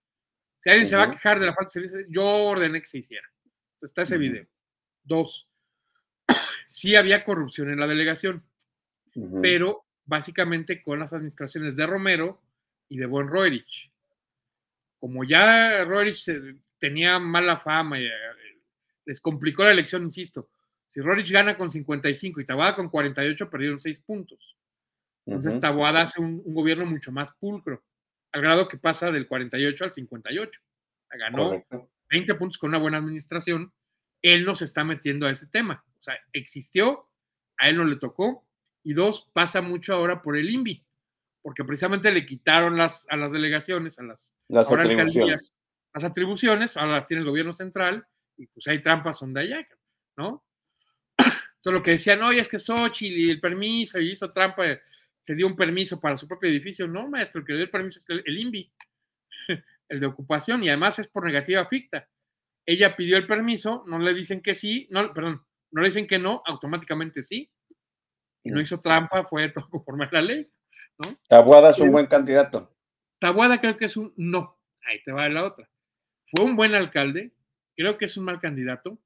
Si 0.59 0.69
alguien 0.69 0.87
se 0.87 0.97
va 0.97 1.05
a 1.05 1.11
quejar 1.13 1.41
de 1.41 1.47
la 1.47 1.55
falta 1.55 1.69
de 1.69 1.89
servicio, 1.89 2.01
yo 2.11 2.25
ordené 2.25 2.81
que 2.81 2.87
se 2.87 2.99
hiciera. 2.99 3.27
Entonces 3.45 3.91
está 3.91 4.03
ese 4.03 4.19
video. 4.19 4.47
Dos, 5.03 5.49
sí 6.69 6.95
había 6.97 7.25
corrupción 7.25 7.71
en 7.71 7.81
la 7.81 7.87
delegación, 7.87 8.45
pero 9.41 9.87
básicamente 10.05 10.83
con 10.83 10.99
las 10.99 11.15
administraciones 11.15 11.77
de 11.77 11.87
Romero 11.87 12.43
y 12.91 12.99
de 12.99 13.07
Buen 13.07 13.29
Roerich. 13.29 13.90
Como 15.01 15.25
ya 15.25 15.83
Roerich 15.85 16.25
tenía 16.79 17.19
mala 17.19 17.59
fama 17.59 17.99
y 17.99 18.05
eh, 18.05 18.11
les 19.07 19.21
complicó 19.21 19.65
la 19.65 19.73
elección, 19.73 20.05
insisto. 20.05 20.51
Si 20.87 21.01
Roerich 21.01 21.33
gana 21.33 21.57
con 21.57 21.71
55 21.71 22.41
y 22.41 22.45
Taboada 22.45 22.77
con 22.77 22.91
48, 22.91 23.51
perdieron 23.51 23.81
6 23.81 24.01
puntos. 24.01 24.57
Entonces 25.27 25.55
Ujú. 25.55 25.61
Taboada 25.61 26.03
hace 26.03 26.21
un, 26.21 26.43
un 26.45 26.55
gobierno 26.55 26.85
mucho 26.87 27.13
más 27.13 27.33
pulcro, 27.33 27.83
al 28.33 28.43
grado 28.43 28.69
que 28.69 28.77
pasa 28.77 29.11
del 29.11 29.27
48 29.27 29.85
al 29.85 29.93
58. 29.93 30.61
O 30.61 31.09
sea, 31.09 31.19
Ganó 31.19 31.49
Correcto. 31.49 31.91
20 32.11 32.35
puntos 32.35 32.59
con 32.59 32.71
una 32.71 32.79
buena 32.79 32.99
administración. 32.99 33.73
Él 34.23 34.45
no 34.45 34.55
se 34.55 34.65
está 34.65 34.85
metiendo 34.85 35.27
a 35.27 35.31
ese 35.31 35.47
tema. 35.47 35.85
O 35.99 36.03
sea, 36.03 36.19
existió, 36.33 37.09
a 37.57 37.69
él 37.69 37.77
no 37.77 37.85
le 37.85 37.97
tocó. 37.97 38.47
Y 38.83 38.95
dos, 38.95 39.29
pasa 39.33 39.63
mucho 39.63 39.95
ahora 39.95 40.23
por 40.23 40.37
el 40.37 40.51
INVI, 40.51 40.85
porque 41.43 41.65
precisamente 41.65 42.11
le 42.11 42.27
quitaron 42.27 42.77
las, 42.77 43.07
a 43.09 43.17
las 43.17 43.33
delegaciones, 43.33 43.99
a 43.99 44.03
las, 44.03 44.35
Las 44.49 44.71
atribuciones. 44.71 45.55
las 45.95 46.05
atribuciones, 46.05 46.77
ahora 46.77 46.97
las 46.97 47.07
tiene 47.07 47.23
el 47.23 47.29
gobierno 47.29 47.53
central, 47.53 48.07
y 48.37 48.47
pues 48.47 48.67
hay 48.69 48.81
trampas 48.81 49.21
donde 49.21 49.41
allá, 49.41 49.67
¿no? 50.17 50.45
Todo 51.63 51.75
lo 51.75 51.83
que 51.83 51.93
decían, 51.93 52.23
oye, 52.23 52.41
es 52.41 52.49
que 52.49 52.59
Xochitl 52.59 53.19
y 53.19 53.31
el 53.31 53.41
permiso, 53.41 54.01
y 54.01 54.13
hizo 54.13 54.33
trampa, 54.33 54.65
se 55.21 55.35
dio 55.35 55.47
un 55.47 55.57
permiso 55.57 56.01
para 56.01 56.17
su 56.17 56.27
propio 56.27 56.49
edificio. 56.49 56.89
No, 56.89 57.07
maestro, 57.09 57.41
el 57.41 57.47
que 57.47 57.53
le 57.53 57.59
dio 57.59 57.65
el 57.67 57.71
permiso 57.71 57.99
es 57.99 58.09
el, 58.09 58.23
el 58.25 58.39
INVI, 58.39 58.73
el 59.89 60.01
de 60.01 60.07
ocupación, 60.07 60.65
y 60.65 60.69
además 60.69 60.99
es 60.99 61.09
por 61.09 61.27
negativa 61.27 61.67
ficta. 61.67 62.09
Ella 62.65 62.97
pidió 62.97 63.17
el 63.17 63.27
permiso, 63.27 63.85
no 63.87 63.99
le 63.99 64.15
dicen 64.15 64.41
que 64.41 64.55
sí, 64.55 64.89
no, 64.91 65.13
perdón, 65.13 65.45
no 65.73 65.83
le 65.83 65.89
dicen 65.89 66.07
que 66.07 66.19
no, 66.19 66.43
automáticamente 66.47 67.23
sí. 67.23 67.51
Y 68.43 68.51
no 68.51 68.61
hizo 68.61 68.81
trampa, 68.81 69.25
fue 69.25 69.51
todo 69.51 69.69
conforme 69.71 70.07
a 70.07 70.09
la 70.13 70.23
ley, 70.23 70.51
¿no? 71.01 71.17
Tabuada 71.29 71.71
es 71.71 71.79
un 71.79 71.93
buen 71.93 72.07
candidato. 72.07 72.75
Tabuada 73.19 73.61
creo 73.61 73.77
que 73.77 73.87
es 73.87 73.97
un 73.97 74.13
no. 74.17 74.59
Ahí 74.87 75.03
te 75.03 75.13
va 75.13 75.29
la 75.29 75.45
otra. 75.45 75.69
Fue 76.27 76.45
un 76.45 76.57
buen 76.57 76.75
alcalde, 76.75 77.33
creo 77.77 77.99
que 77.99 78.05
es 78.05 78.17
un 78.17 78.25
mal 78.25 78.41
candidato, 78.41 78.99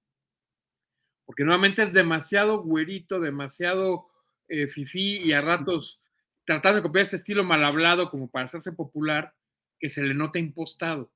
porque 1.24 1.44
nuevamente 1.44 1.82
es 1.82 1.92
demasiado 1.92 2.62
güerito, 2.62 3.20
demasiado 3.20 4.08
eh, 4.48 4.68
fifí 4.68 5.18
y 5.18 5.32
a 5.32 5.40
ratos 5.40 6.00
tratando 6.44 6.76
de 6.76 6.82
copiar 6.82 7.02
este 7.02 7.16
estilo 7.16 7.44
mal 7.44 7.64
hablado 7.64 8.10
como 8.10 8.30
para 8.30 8.44
hacerse 8.44 8.72
popular, 8.72 9.34
que 9.78 9.88
se 9.88 10.02
le 10.02 10.14
nota 10.14 10.38
impostado. 10.38 11.10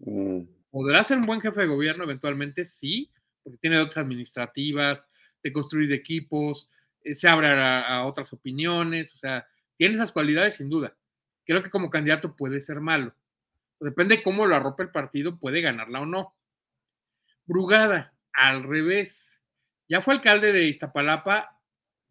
Mm. 0.00 0.42
¿Podrá 0.70 1.04
ser 1.04 1.18
un 1.18 1.26
buen 1.26 1.40
jefe 1.40 1.60
de 1.60 1.66
gobierno 1.66 2.04
eventualmente? 2.04 2.64
Sí, 2.64 3.10
porque 3.42 3.58
tiene 3.58 3.76
dotes 3.76 3.98
administrativas, 3.98 5.06
de 5.42 5.52
construir 5.52 5.92
equipos, 5.92 6.70
eh, 7.02 7.14
se 7.14 7.28
abre 7.28 7.48
a, 7.48 7.86
a 7.86 8.06
otras 8.06 8.32
opiniones, 8.32 9.14
o 9.14 9.18
sea, 9.18 9.46
tiene 9.76 9.94
esas 9.94 10.12
cualidades 10.12 10.56
sin 10.56 10.68
duda. 10.68 10.96
Creo 11.44 11.62
que 11.62 11.70
como 11.70 11.90
candidato 11.90 12.36
puede 12.36 12.60
ser 12.60 12.80
malo. 12.80 13.14
Depende 13.80 14.16
de 14.16 14.22
cómo 14.22 14.46
lo 14.46 14.56
arrope 14.56 14.84
el 14.84 14.90
partido, 14.90 15.38
puede 15.38 15.60
ganarla 15.60 16.00
o 16.00 16.06
no. 16.06 16.34
Brugada, 17.44 18.14
al 18.32 18.64
revés. 18.64 19.38
Ya 19.88 20.02
fue 20.02 20.14
alcalde 20.14 20.52
de 20.52 20.66
Iztapalapa 20.66 21.56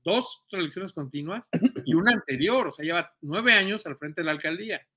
dos 0.05 0.45
elecciones 0.51 0.93
continuas 0.93 1.49
y 1.83 1.95
una 1.95 2.13
anterior, 2.13 2.67
o 2.67 2.71
sea, 2.71 2.85
lleva 2.85 3.13
nueve 3.21 3.53
años 3.53 3.85
al 3.85 3.97
frente 3.97 4.21
de 4.21 4.25
la 4.25 4.31
alcaldía. 4.31 4.87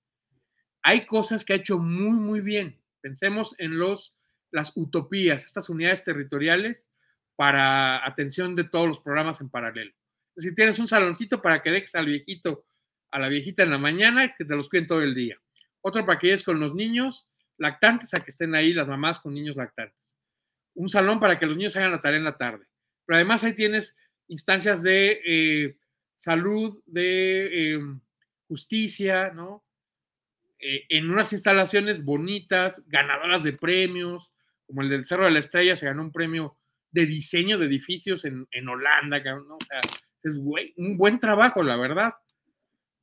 hay 0.83 1.07
cosas 1.07 1.45
que 1.45 1.55
ha 1.55 1.57
hecho 1.57 1.79
muy, 1.79 2.13
muy 2.13 2.41
bien. 2.41 2.79
Pensemos 3.01 3.55
en 3.59 3.79
los, 3.79 4.15
las 4.51 4.73
utopías, 4.77 5.45
estas 5.45 5.69
unidades 5.69 6.05
territoriales 6.05 6.91
para 7.37 8.07
atención 8.07 8.55
de 8.55 8.65
todos 8.65 8.87
los 8.87 9.01
programas 9.01 9.41
en 9.41 9.49
paralelo. 9.49 9.93
Si 10.39 10.55
tienes 10.55 10.79
un 10.79 10.89
saloncito 10.89 11.43
para 11.43 11.63
que 11.63 11.71
dejes 11.71 11.95
al 11.95 12.07
viejito, 12.07 12.65
a 13.11 13.19
la 13.19 13.29
viejita 13.29 13.63
en 13.63 13.71
la 13.71 13.79
mañana, 13.79 14.35
que 14.35 14.45
te 14.45 14.57
los 14.57 14.69
cuiden 14.69 14.87
todo 14.87 15.03
el 15.03 15.15
día. 15.15 15.37
Otro 15.81 16.07
para 16.07 16.19
que 16.19 16.29
llegues 16.29 16.43
con 16.43 16.61
los 16.61 16.75
niños 16.75 17.29
lactantes 17.57 18.15
a 18.15 18.21
que 18.21 18.31
estén 18.31 18.55
ahí 18.55 18.73
las 18.73 18.89
mamás 18.89 19.19
con 19.19 19.35
niños 19.35 19.57
lactantes. 19.57 20.17
Un 20.75 20.89
salón 20.89 21.19
para 21.19 21.39
que 21.39 21.47
los 21.47 21.57
niños 21.57 21.77
hagan 21.77 21.91
la 21.91 22.01
tarea 22.01 22.19
en 22.19 22.25
la 22.25 22.37
tarde. 22.37 22.67
Pero 23.05 23.17
además 23.17 23.43
ahí 23.43 23.55
tienes 23.55 23.97
instancias 24.29 24.83
de 24.83 25.21
eh, 25.25 25.77
salud, 26.15 26.81
de 26.87 27.75
eh, 27.75 27.81
justicia, 28.47 29.31
¿no? 29.31 29.65
Eh, 30.61 30.87
en 30.89 31.11
unas 31.11 31.33
instalaciones 31.33 32.05
bonitas, 32.05 32.85
ganadoras 32.89 33.43
de 33.43 33.53
premios, 33.53 34.33
como 34.67 34.83
el 34.83 34.89
del 34.89 35.07
Cerro 35.07 35.25
de 35.25 35.31
la 35.31 35.39
Estrella, 35.39 35.77
se 35.77 35.87
ganó 35.87 36.03
un 36.03 36.13
premio 36.13 36.57
de 36.91 37.07
diseño 37.07 37.59
de 37.59 37.67
edificios 37.67 38.25
en, 38.25 38.47
en 38.51 38.69
Holanda, 38.69 39.21
¿no? 39.21 39.57
O 39.57 39.65
sea, 39.65 39.81
es 40.23 40.35
un 40.35 40.97
buen 40.97 41.19
trabajo, 41.19 41.63
la 41.63 41.77
verdad. 41.77 42.15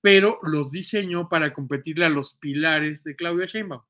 Pero 0.01 0.39
los 0.43 0.71
diseñó 0.71 1.29
para 1.29 1.53
competirle 1.53 2.05
a 2.05 2.09
los 2.09 2.35
pilares 2.35 3.03
de 3.03 3.15
Claudia 3.15 3.45
Sheinbaum, 3.45 3.81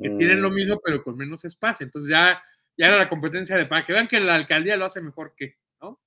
que 0.00 0.10
tienen 0.10 0.40
lo 0.40 0.50
mm. 0.50 0.54
mismo, 0.54 0.80
pero 0.84 1.02
con 1.02 1.16
menos 1.16 1.44
espacio. 1.44 1.84
Entonces 1.84 2.10
ya, 2.10 2.42
ya 2.76 2.86
era 2.86 2.98
la 2.98 3.08
competencia 3.08 3.56
de 3.56 3.66
para 3.66 3.84
que 3.84 3.92
vean 3.92 4.08
que 4.08 4.20
la 4.20 4.36
alcaldía 4.36 4.76
lo 4.76 4.84
hace 4.84 5.02
mejor 5.02 5.34
que, 5.36 5.56
¿no? 5.80 6.00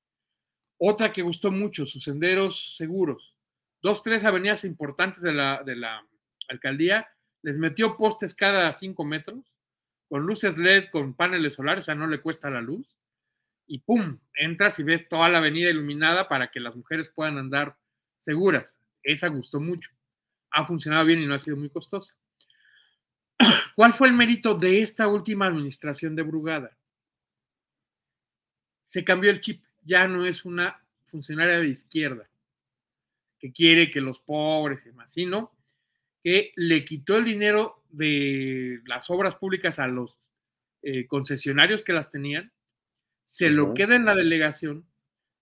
Otra 0.78 1.12
que 1.12 1.22
gustó 1.22 1.52
mucho, 1.52 1.86
sus 1.86 2.04
senderos 2.04 2.78
seguros. 2.78 3.36
Dos, 3.82 4.04
tres 4.04 4.24
avenidas 4.24 4.64
importantes 4.64 5.22
de 5.22 5.34
la, 5.34 5.64
de 5.64 5.76
la 5.76 6.06
alcaldía, 6.48 7.08
les 7.42 7.58
metió 7.58 7.98
postes 7.98 8.34
cada 8.36 8.72
cinco 8.74 9.04
metros, 9.06 9.54
con 10.10 10.26
luces 10.26 10.58
LED, 10.58 10.90
con 10.92 11.14
paneles 11.14 11.54
solares, 11.54 11.84
o 11.84 11.86
sea, 11.86 11.96
no 11.96 12.08
le 12.08 12.22
cuesta 12.22 12.50
la 12.50 12.62
luz, 12.62 12.97
y 13.68 13.80
¡pum! 13.80 14.20
Entras 14.36 14.80
y 14.80 14.84
ves 14.84 15.08
toda 15.08 15.30
la 15.30 15.40
avenida 15.40 15.70
iluminada 15.70 16.28
para 16.28 16.50
que 16.50 16.60
las 16.60 16.76
mujeres 16.76 17.10
puedan 17.10 17.38
andar 17.38 17.78
seguras. 18.20 18.82
Esa 19.04 19.28
gustó 19.28 19.60
mucho. 19.60 19.92
Ha 20.52 20.66
funcionado 20.66 21.06
bien 21.06 21.22
y 21.22 21.26
no 21.26 21.34
ha 21.34 21.40
sido 21.40 21.58
muy 21.58 21.70
costosa. 21.70 22.16
¿Cuál 23.76 23.94
fue 23.94 24.08
el 24.08 24.14
mérito 24.14 24.56
de 24.56 24.82
esta 24.82 25.08
última 25.08 25.48
administración 25.48 26.16
de 26.16 26.24
Brugada? 26.24 26.78
Se 28.86 29.04
cambió 29.04 29.30
el 29.30 29.42
chip, 29.42 29.64
ya 29.84 30.08
no 30.08 30.26
es 30.26 30.46
una 30.46 30.82
funcionaria 31.06 31.60
de 31.60 31.68
izquierda 31.68 32.30
que 33.40 33.52
quiere 33.52 33.90
que 33.90 34.02
los 34.02 34.20
pobres 34.20 34.82
y 34.82 34.90
demás, 34.90 35.12
sino 35.12 35.52
que 36.24 36.52
le 36.56 36.84
quitó 36.84 37.18
el 37.18 37.26
dinero 37.26 37.84
de 37.90 38.82
las 38.86 39.10
obras 39.10 39.36
públicas 39.36 39.80
a 39.80 39.88
los 39.88 40.18
eh, 40.82 41.06
concesionarios 41.08 41.84
que 41.84 41.94
las 41.94 42.12
tenían, 42.12 42.52
se 43.28 43.50
lo 43.50 43.74
queda 43.74 43.98
en 43.98 44.06
la 44.06 44.16
delegación, 44.16 44.86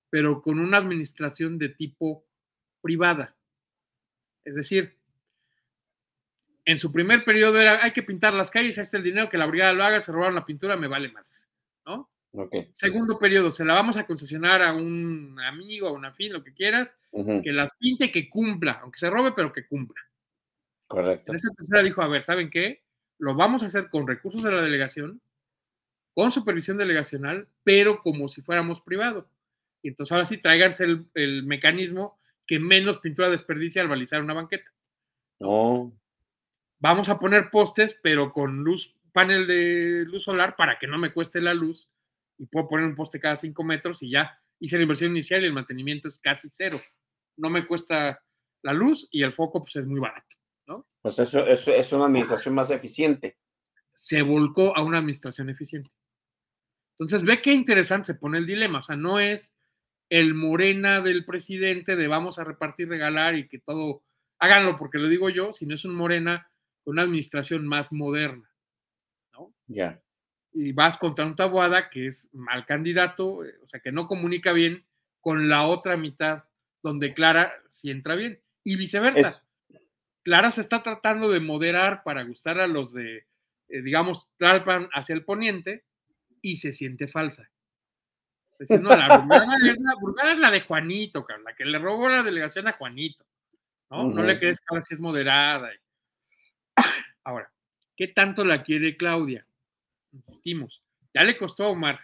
pero 0.09 0.41
con 0.41 0.59
una 0.59 0.77
administración 0.77 1.59
de 1.59 1.69
tipo 1.69 2.25
privada. 2.81 3.35
Es 4.43 4.55
decir, 4.55 4.97
en 6.65 6.79
su 6.79 6.91
primer 6.91 7.23
periodo 7.23 7.61
era, 7.61 7.83
hay 7.83 7.91
que 7.91 8.01
pintar 8.01 8.33
las 8.33 8.49
calles, 8.49 8.79
ahí 8.79 8.81
está 8.81 8.97
el 8.97 9.03
dinero, 9.03 9.29
que 9.29 9.37
la 9.37 9.45
brigada 9.45 9.73
lo 9.73 9.83
haga, 9.83 10.01
se 10.01 10.11
robaron 10.11 10.33
la 10.33 10.47
pintura, 10.47 10.75
me 10.75 10.87
vale 10.87 11.11
más, 11.11 11.47
¿no? 11.85 12.09
Segundo 12.71 13.19
periodo, 13.19 13.51
se 13.51 13.63
la 13.63 13.75
vamos 13.75 13.97
a 13.97 14.05
concesionar 14.07 14.63
a 14.63 14.73
un 14.73 15.39
amigo, 15.41 15.87
a 15.87 15.91
una 15.91 16.11
fin, 16.11 16.33
lo 16.33 16.43
que 16.43 16.55
quieras, 16.55 16.97
que 17.11 17.51
las 17.51 17.77
pinte, 17.77 18.11
que 18.11 18.27
cumpla, 18.27 18.79
aunque 18.81 18.97
se 18.97 19.11
robe, 19.11 19.31
pero 19.35 19.53
que 19.53 19.67
cumpla. 19.67 20.01
Correcto. 20.87 21.31
En 21.31 21.35
esa 21.35 21.53
tercera 21.55 21.83
dijo, 21.83 22.01
a 22.01 22.07
ver, 22.07 22.23
¿saben 22.23 22.49
qué? 22.49 22.83
Lo 23.19 23.35
vamos 23.35 23.61
a 23.61 23.67
hacer 23.67 23.89
con 23.89 24.07
recursos 24.07 24.41
de 24.41 24.51
la 24.51 24.63
delegación, 24.63 25.21
con 26.15 26.31
supervisión 26.31 26.77
delegacional, 26.77 27.47
pero 27.63 28.01
como 28.01 28.27
si 28.27 28.41
fuéramos 28.41 28.81
privado. 28.81 29.29
Y 29.83 29.89
entonces 29.89 30.11
ahora 30.13 30.25
sí 30.25 30.37
tráiganse 30.37 30.85
el, 30.85 31.05
el 31.13 31.43
mecanismo 31.43 32.17
que 32.47 32.57
menos 32.57 32.99
pintura 32.99 33.29
desperdicia 33.29 33.81
al 33.81 33.89
balizar 33.89 34.21
una 34.21 34.33
banqueta. 34.33 34.71
No. 35.39 35.93
Vamos 36.79 37.09
a 37.09 37.19
poner 37.19 37.49
postes, 37.51 37.97
pero 38.01 38.31
con 38.31 38.63
luz, 38.63 38.95
panel 39.11 39.45
de 39.45 40.05
luz 40.05 40.23
solar 40.23 40.55
para 40.55 40.79
que 40.79 40.87
no 40.87 40.97
me 40.97 41.11
cueste 41.11 41.41
la 41.41 41.53
luz 41.53 41.89
y 42.37 42.45
puedo 42.45 42.67
poner 42.67 42.85
un 42.85 42.95
poste 42.95 43.19
cada 43.19 43.35
cinco 43.35 43.63
metros 43.63 44.01
y 44.01 44.11
ya 44.11 44.39
hice 44.59 44.77
la 44.77 44.83
inversión 44.83 45.11
inicial 45.11 45.43
y 45.43 45.47
el 45.47 45.53
mantenimiento 45.53 46.07
es 46.07 46.19
casi 46.19 46.47
cero. 46.49 46.81
No 47.37 47.49
me 47.49 47.65
cuesta 47.67 48.23
la 48.61 48.73
luz 48.73 49.07
y 49.11 49.23
el 49.23 49.33
foco 49.33 49.61
pues 49.63 49.75
es 49.75 49.85
muy 49.85 49.99
barato, 49.99 50.35
¿no? 50.67 50.87
Pues 51.01 51.19
eso, 51.19 51.45
eso 51.45 51.73
es 51.73 51.91
una 51.91 52.05
administración 52.05 52.55
más 52.55 52.69
eficiente. 52.69 53.37
Se 53.93 54.21
volcó 54.21 54.75
a 54.75 54.83
una 54.83 54.99
administración 54.99 55.49
eficiente. 55.49 55.91
Entonces 56.97 57.23
ve 57.23 57.41
qué 57.41 57.53
interesante 57.53 58.07
se 58.07 58.15
pone 58.15 58.37
el 58.37 58.45
dilema, 58.45 58.79
o 58.79 58.83
sea, 58.83 58.95
no 58.95 59.19
es 59.19 59.55
el 60.09 60.33
morena 60.33 61.01
del 61.01 61.25
presidente 61.25 61.95
de 61.95 62.07
vamos 62.07 62.39
a 62.39 62.43
repartir, 62.43 62.87
regalar 62.87 63.35
y 63.35 63.47
que 63.47 63.59
todo, 63.59 64.03
háganlo 64.39 64.77
porque 64.77 64.99
lo 64.99 65.07
digo 65.07 65.29
yo, 65.29 65.51
sino 65.51 65.75
es 65.75 65.83
un 65.83 65.95
morena 65.95 66.49
con 66.83 66.93
una 66.93 67.01
administración 67.01 67.67
más 67.67 67.91
moderna, 67.91 68.49
¿no? 69.33 69.53
Ya 69.67 70.01
y 70.55 70.71
vas 70.71 70.97
contra 70.97 71.25
un 71.25 71.35
Tabuada 71.35 71.89
que 71.89 72.07
es 72.07 72.29
mal 72.31 72.65
candidato, 72.65 73.43
eh, 73.43 73.55
o 73.61 73.67
sea, 73.67 73.81
que 73.81 73.91
no 73.91 74.07
comunica 74.07 74.53
bien 74.53 74.85
con 75.19 75.49
la 75.49 75.67
otra 75.67 75.97
mitad, 75.97 76.45
donde 76.81 77.13
Clara 77.13 77.53
sí 77.69 77.91
entra 77.91 78.15
bien, 78.15 78.39
y 78.63 78.77
viceversa. 78.77 79.43
Clara 80.23 80.49
se 80.51 80.61
está 80.61 80.81
tratando 80.81 81.29
de 81.29 81.41
moderar 81.41 82.03
para 82.03 82.23
gustar 82.23 82.59
a 82.59 82.67
los 82.67 82.93
de, 82.93 83.27
eh, 83.67 83.81
digamos, 83.81 84.31
Tlalpan 84.37 84.87
hacia 84.93 85.13
el 85.13 85.25
poniente, 85.25 85.83
y 86.45 86.57
se 86.57 86.73
siente 86.73 87.07
falsa. 87.07 87.49
Diciendo, 88.59 88.89
la 88.95 89.25
burgada 89.99 90.31
es 90.31 90.37
la, 90.37 90.51
de 90.51 90.61
Juanito, 90.61 91.25
la 91.43 91.55
que 91.55 91.65
le 91.65 91.79
robó 91.79 92.07
la 92.07 92.21
delegación 92.21 92.67
a 92.67 92.73
Juanito. 92.73 93.25
¿no? 93.89 94.03
No 94.11 94.21
le 94.21 94.37
crees 94.37 94.59
que 94.59 94.65
ahora 94.69 94.81
sí 94.81 94.93
es 94.93 94.99
moderada. 94.99 95.71
Ahora, 97.23 97.51
¿qué 97.97 98.09
tanto 98.09 98.45
la 98.45 98.61
quiere 98.61 98.95
Claudia? 98.95 99.47
insistimos, 100.11 100.81
ya 101.13 101.23
le 101.23 101.35
costó 101.35 101.65
a 101.65 101.69
Omar. 101.69 101.99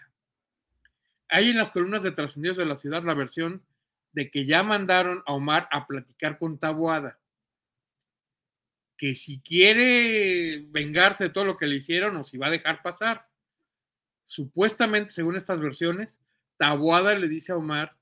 Hay 1.29 1.49
en 1.49 1.57
las 1.57 1.71
columnas 1.71 2.03
de 2.03 2.11
trascendidos 2.11 2.57
de 2.57 2.65
la 2.65 2.75
ciudad 2.75 3.03
la 3.03 3.13
versión 3.13 3.63
de 4.11 4.29
que 4.29 4.45
ya 4.45 4.63
mandaron 4.63 5.23
a 5.25 5.33
Omar 5.33 5.69
a 5.71 5.85
platicar 5.85 6.37
con 6.37 6.57
Taboada. 6.57 7.19
Que 8.97 9.15
si 9.15 9.39
quiere 9.39 10.65
vengarse 10.69 11.25
de 11.25 11.29
todo 11.29 11.45
lo 11.45 11.57
que 11.57 11.67
le 11.67 11.75
hicieron 11.75 12.17
o 12.17 12.23
si 12.23 12.37
va 12.37 12.47
a 12.47 12.51
dejar 12.51 12.81
pasar. 12.81 13.30
Supuestamente, 14.25 15.11
según 15.11 15.35
estas 15.35 15.59
versiones, 15.59 16.21
Taboada 16.57 17.15
le 17.15 17.27
dice 17.27 17.51
a 17.51 17.57
Omar 17.57 17.97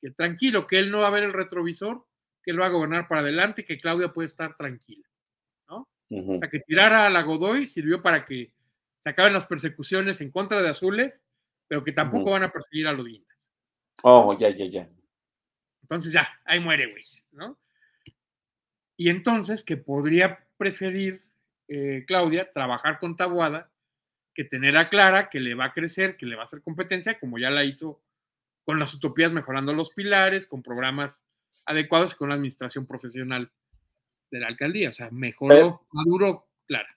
que 0.00 0.10
tranquilo, 0.10 0.66
que 0.66 0.78
él 0.78 0.90
no 0.90 0.98
va 0.98 1.06
a 1.06 1.10
ver 1.10 1.22
el 1.22 1.32
retrovisor, 1.32 2.04
que 2.42 2.50
él 2.50 2.60
va 2.60 2.66
a 2.66 2.70
gobernar 2.70 3.06
para 3.08 3.20
adelante, 3.20 3.64
que 3.64 3.78
Claudia 3.78 4.12
puede 4.12 4.26
estar 4.26 4.56
tranquila. 4.56 5.08
¿no? 5.68 5.88
O 6.10 6.38
sea, 6.38 6.50
que 6.50 6.60
tirar 6.60 6.92
a 6.92 7.08
la 7.08 7.22
Godoy 7.22 7.66
sirvió 7.66 8.02
para 8.02 8.24
que 8.24 8.52
se 8.98 9.10
acaben 9.10 9.32
las 9.32 9.46
persecuciones 9.46 10.20
en 10.20 10.30
contra 10.30 10.62
de 10.62 10.68
azules, 10.68 11.20
pero 11.68 11.84
que 11.84 11.92
tampoco 11.92 12.32
van 12.32 12.42
a 12.42 12.52
perseguir 12.52 12.86
a 12.86 12.92
los 12.92 13.06
guindas. 13.06 13.52
Oh, 14.02 14.36
ya, 14.38 14.50
ya, 14.50 14.66
ya. 14.66 14.88
Entonces 15.82 16.12
ya, 16.12 16.28
ahí 16.44 16.60
muere, 16.60 16.90
güey, 16.90 17.04
¿no? 17.32 17.58
Y 18.96 19.08
entonces 19.08 19.64
que 19.64 19.76
podría 19.76 20.46
preferir 20.56 21.24
eh, 21.68 22.04
Claudia 22.06 22.52
trabajar 22.52 22.98
con 22.98 23.16
Tabuada 23.16 23.71
que 24.34 24.44
tener 24.44 24.76
a 24.76 24.88
Clara, 24.88 25.28
que 25.28 25.40
le 25.40 25.54
va 25.54 25.66
a 25.66 25.72
crecer, 25.72 26.16
que 26.16 26.26
le 26.26 26.36
va 26.36 26.42
a 26.42 26.44
hacer 26.44 26.62
competencia, 26.62 27.18
como 27.18 27.38
ya 27.38 27.50
la 27.50 27.64
hizo 27.64 28.00
con 28.64 28.78
las 28.78 28.94
utopías 28.94 29.32
mejorando 29.32 29.72
los 29.72 29.90
pilares, 29.90 30.46
con 30.46 30.62
programas 30.62 31.22
adecuados 31.66 32.12
y 32.12 32.16
con 32.16 32.28
la 32.28 32.36
administración 32.36 32.86
profesional 32.86 33.50
de 34.30 34.40
la 34.40 34.48
alcaldía. 34.48 34.90
O 34.90 34.92
sea, 34.92 35.10
mejoró, 35.10 35.86
maduro 35.92 36.48
Clara. 36.66 36.96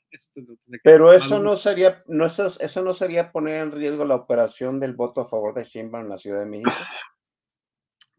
Pero 0.84 1.14
eso 1.14 1.40
no 1.42 1.56
sería, 1.56 2.04
no, 2.08 2.28
eso, 2.28 2.54
eso 2.60 2.82
no 2.82 2.94
sería 2.94 3.32
poner 3.32 3.62
en 3.62 3.72
riesgo 3.72 4.06
la 4.06 4.16
operación 4.16 4.80
del 4.80 4.94
voto 4.94 5.22
a 5.22 5.28
favor 5.28 5.54
de 5.54 5.64
Sheinbaum 5.64 6.06
en 6.06 6.10
la 6.10 6.18
Ciudad 6.18 6.40
de 6.40 6.46
México. 6.46 6.72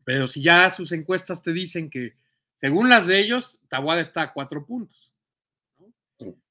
Pero 0.05 0.29
si 0.29 0.43
ya 0.43 0.71
sus 0.71 0.93
encuestas 0.93 1.43
te 1.43 1.53
dicen 1.53 1.91
que, 1.91 2.15
según 2.55 2.89
las 2.89 3.07
de 3.07 3.19
ellos, 3.19 3.61
Tabuada 3.69 4.01
está 4.01 4.23
a 4.23 4.33
cuatro 4.33 4.65
puntos. 4.65 5.13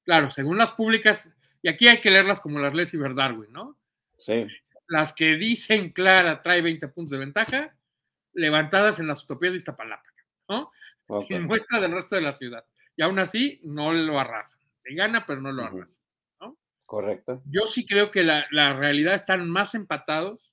Claro, 0.04 0.30
según 0.30 0.58
las 0.58 0.72
públicas, 0.72 1.30
y 1.62 1.68
aquí 1.68 1.88
hay 1.88 2.00
que 2.00 2.10
leerlas 2.10 2.40
como 2.40 2.58
las 2.58 2.74
leyes 2.74 2.94
y 2.94 2.98
Darwin, 2.98 3.52
¿no? 3.52 3.78
Sí. 4.18 4.46
Las 4.88 5.12
que 5.12 5.36
dicen 5.36 5.90
Clara 5.90 6.42
trae 6.42 6.62
20 6.62 6.88
puntos 6.88 7.12
de 7.12 7.18
ventaja, 7.18 7.76
levantadas 8.32 8.98
en 8.98 9.06
las 9.08 9.24
utopías 9.24 9.52
de 9.52 9.58
Iztapalapa, 9.58 10.08
¿no? 10.48 10.70
Sin 11.26 11.44
muestra 11.44 11.80
del 11.80 11.92
resto 11.92 12.16
de 12.16 12.22
la 12.22 12.32
ciudad. 12.32 12.64
Y 12.96 13.02
aún 13.02 13.18
así, 13.18 13.60
no 13.62 13.92
lo 13.92 14.18
arrasan 14.18 14.60
gana, 14.94 15.24
pero 15.26 15.40
no 15.40 15.52
lo 15.52 15.64
arrasa. 15.64 16.00
¿no? 16.40 16.56
Correcto. 16.84 17.42
Yo 17.46 17.62
sí 17.66 17.86
creo 17.86 18.10
que 18.10 18.22
la, 18.22 18.46
la, 18.50 18.74
realidad 18.74 19.14
están 19.14 19.48
más 19.48 19.74
empatados. 19.74 20.52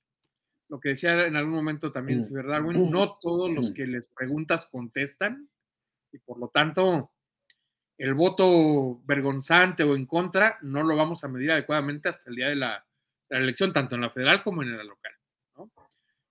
Lo 0.68 0.80
que 0.80 0.90
decía 0.90 1.26
en 1.26 1.36
algún 1.36 1.54
momento 1.54 1.92
también, 1.92 2.20
mm. 2.20 2.34
¿verdad? 2.34 2.62
Bueno, 2.62 2.88
no 2.90 3.16
todos 3.20 3.50
los 3.50 3.70
mm. 3.70 3.74
que 3.74 3.86
les 3.86 4.08
preguntas 4.08 4.66
contestan 4.66 5.48
y 6.10 6.18
por 6.18 6.38
lo 6.38 6.48
tanto 6.48 7.12
el 7.98 8.14
voto 8.14 9.00
vergonzante 9.04 9.84
o 9.84 9.94
en 9.94 10.06
contra 10.06 10.58
no 10.62 10.82
lo 10.82 10.96
vamos 10.96 11.22
a 11.24 11.28
medir 11.28 11.52
adecuadamente 11.52 12.08
hasta 12.08 12.28
el 12.28 12.36
día 12.36 12.48
de 12.48 12.56
la, 12.56 12.84
la 13.28 13.38
elección, 13.38 13.72
tanto 13.72 13.94
en 13.94 14.00
la 14.00 14.10
federal 14.10 14.42
como 14.42 14.62
en 14.62 14.76
la 14.76 14.84
local. 14.84 15.12
¿no? 15.56 15.70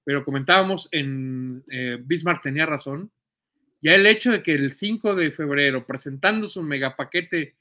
Pero 0.04 0.24
comentábamos 0.24 0.90
en 0.92 1.64
eh, 1.70 1.98
Bismarck 2.02 2.42
tenía 2.42 2.66
razón, 2.66 3.12
ya 3.82 3.96
el 3.96 4.06
hecho 4.06 4.32
de 4.32 4.42
que 4.42 4.54
el 4.54 4.74
5 4.74 5.16
de 5.16 5.32
febrero, 5.32 5.86
presentando 5.86 6.48
su 6.48 6.62
megapaquete 6.62 7.56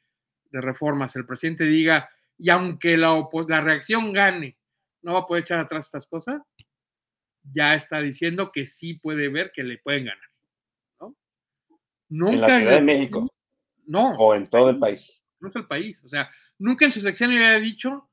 de 0.51 0.61
reformas, 0.61 1.16
el 1.16 1.27
presidente 1.27 1.65
diga, 1.65 2.11
y 2.39 2.51
aunque 2.51 2.97
la, 2.97 3.29
la 3.49 3.61
reacción 3.61 4.12
gane, 4.12 4.57
no 5.03 5.15
va 5.15 5.20
a 5.20 5.27
poder 5.27 5.43
echar 5.43 5.59
atrás 5.59 5.87
estas 5.87 6.07
cosas, 6.07 6.41
ya 7.43 7.74
está 7.74 8.01
diciendo 8.01 8.53
que 8.53 8.66
sí 8.66 8.95
puede 8.95 9.29
ver 9.29 9.51
que 9.53 9.65
le 9.65 9.79
pueden 9.79 10.05
ganar. 10.05 10.31
¿no? 11.01 11.16
Nunca 12.09 12.35
en 12.35 12.41
la 12.41 12.59
Ciudad 12.59 12.81
de 12.81 12.87
México. 12.87 13.33
No. 13.93 14.14
O 14.16 14.35
en 14.35 14.47
todo 14.47 14.70
el 14.70 14.78
país. 14.78 15.23
No 15.39 15.51
es 15.51 15.56
el 15.56 15.66
país. 15.66 16.02
O 16.02 16.09
sea, 16.09 16.31
nunca 16.59 16.86
en 16.86 16.93
su 16.93 17.01
sección 17.02 17.31
le 17.31 17.44
había 17.44 17.60
dicho, 17.60 18.09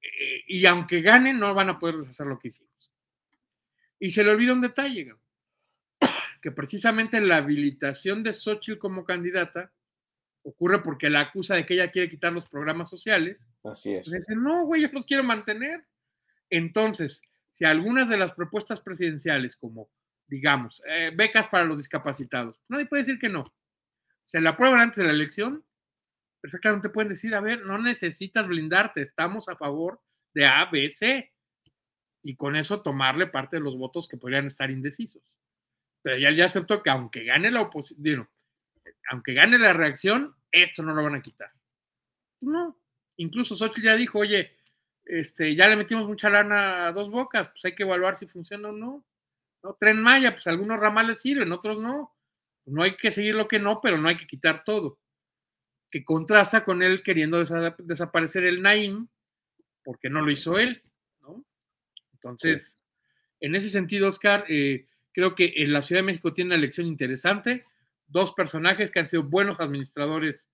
eh, 0.00 0.44
y 0.46 0.64
aunque 0.66 1.00
ganen, 1.02 1.40
no 1.40 1.52
van 1.54 1.70
a 1.70 1.78
poder 1.80 1.96
deshacer 1.96 2.28
lo 2.28 2.38
que 2.38 2.48
hicimos. 2.48 2.70
Y 3.98 4.10
se 4.10 4.22
le 4.22 4.30
olvida 4.30 4.52
un 4.52 4.60
detalle, 4.60 5.12
que 6.40 6.52
precisamente 6.52 7.20
la 7.20 7.38
habilitación 7.38 8.22
de 8.22 8.32
Xochitl 8.32 8.78
como 8.78 9.04
candidata 9.04 9.72
ocurre 10.44 10.84
porque 10.84 11.10
la 11.10 11.20
acusa 11.20 11.56
de 11.56 11.66
que 11.66 11.74
ella 11.74 11.90
quiere 11.90 12.08
quitar 12.08 12.32
los 12.32 12.48
programas 12.48 12.88
sociales. 12.88 13.38
Así 13.64 13.94
es. 13.94 14.06
Le 14.06 14.18
dicen, 14.18 14.40
no, 14.40 14.66
güey, 14.66 14.82
yo 14.82 14.88
los 14.92 15.04
quiero 15.04 15.24
mantener. 15.24 15.84
Entonces, 16.48 17.22
si 17.50 17.64
algunas 17.64 18.08
de 18.08 18.18
las 18.18 18.34
propuestas 18.34 18.80
presidenciales, 18.80 19.56
como, 19.56 19.90
digamos, 20.28 20.80
eh, 20.86 21.10
becas 21.12 21.48
para 21.48 21.64
los 21.64 21.78
discapacitados, 21.78 22.60
nadie 22.68 22.86
puede 22.86 23.02
decir 23.02 23.18
que 23.18 23.28
no. 23.28 23.52
Se 24.22 24.40
la 24.40 24.50
aprueban 24.50 24.80
antes 24.80 24.98
de 24.98 25.04
la 25.04 25.12
elección, 25.12 25.64
perfectamente 26.40 26.88
pueden 26.88 27.10
decir, 27.10 27.34
a 27.34 27.40
ver, 27.40 27.64
no 27.64 27.78
necesitas 27.78 28.46
blindarte, 28.46 29.02
estamos 29.02 29.48
a 29.48 29.56
favor 29.56 30.00
de 30.34 30.46
A, 30.46 30.64
B, 30.66 30.90
C. 30.90 31.32
Y 32.22 32.36
con 32.36 32.56
eso 32.56 32.82
tomarle 32.82 33.26
parte 33.26 33.56
de 33.56 33.62
los 33.62 33.76
votos 33.76 34.06
que 34.06 34.16
podrían 34.16 34.46
estar 34.46 34.70
indecisos. 34.70 35.22
Pero 36.02 36.18
ya, 36.18 36.30
ya 36.30 36.44
aceptó 36.44 36.82
que 36.82 36.90
aunque 36.90 37.24
gane 37.24 37.50
la 37.50 37.62
oposición, 37.62 38.28
aunque 39.10 39.34
gane 39.34 39.58
la 39.58 39.72
reacción, 39.72 40.34
esto 40.50 40.82
no 40.82 40.94
lo 40.94 41.02
van 41.02 41.16
a 41.16 41.22
quitar. 41.22 41.52
No, 42.40 42.76
incluso 43.16 43.54
Xochitl 43.54 43.82
ya 43.82 43.96
dijo, 43.96 44.18
oye, 44.18 44.56
este, 45.04 45.54
ya 45.54 45.68
le 45.68 45.76
metimos 45.76 46.06
mucha 46.06 46.28
lana 46.28 46.86
a 46.86 46.92
dos 46.92 47.10
bocas, 47.10 47.48
pues 47.50 47.64
hay 47.64 47.74
que 47.74 47.84
evaluar 47.84 48.16
si 48.16 48.26
funciona 48.26 48.68
o 48.68 48.72
no. 48.72 49.04
¿No? 49.62 49.74
Tren 49.74 50.02
Maya, 50.02 50.32
pues 50.32 50.46
algunos 50.48 50.80
ramales 50.80 51.20
sirven, 51.20 51.52
otros 51.52 51.78
no. 51.78 52.12
No 52.66 52.82
hay 52.82 52.96
que 52.96 53.10
seguir 53.10 53.34
lo 53.34 53.48
que 53.48 53.58
no, 53.58 53.80
pero 53.80 53.98
no 53.98 54.08
hay 54.08 54.16
que 54.16 54.26
quitar 54.26 54.64
todo. 54.64 54.98
Que 55.90 56.04
contrasta 56.04 56.64
con 56.64 56.82
él 56.82 57.02
queriendo 57.02 57.38
desaparecer 57.78 58.44
el 58.44 58.62
Naim, 58.62 59.08
porque 59.84 60.08
no 60.08 60.22
lo 60.22 60.30
hizo 60.30 60.58
él, 60.58 60.82
¿no? 61.20 61.44
Entonces, 62.12 62.80
en 63.40 63.54
ese 63.54 63.68
sentido, 63.68 64.08
Oscar, 64.08 64.44
eh, 64.48 64.86
creo 65.12 65.34
que 65.34 65.52
en 65.56 65.72
la 65.72 65.82
Ciudad 65.82 66.00
de 66.00 66.06
México 66.06 66.32
tiene 66.32 66.48
una 66.48 66.56
elección 66.56 66.86
interesante, 66.86 67.66
dos 68.06 68.32
personajes 68.32 68.90
que 68.90 69.00
han 69.00 69.08
sido 69.08 69.24
buenos 69.24 69.60
administradores 69.60 70.48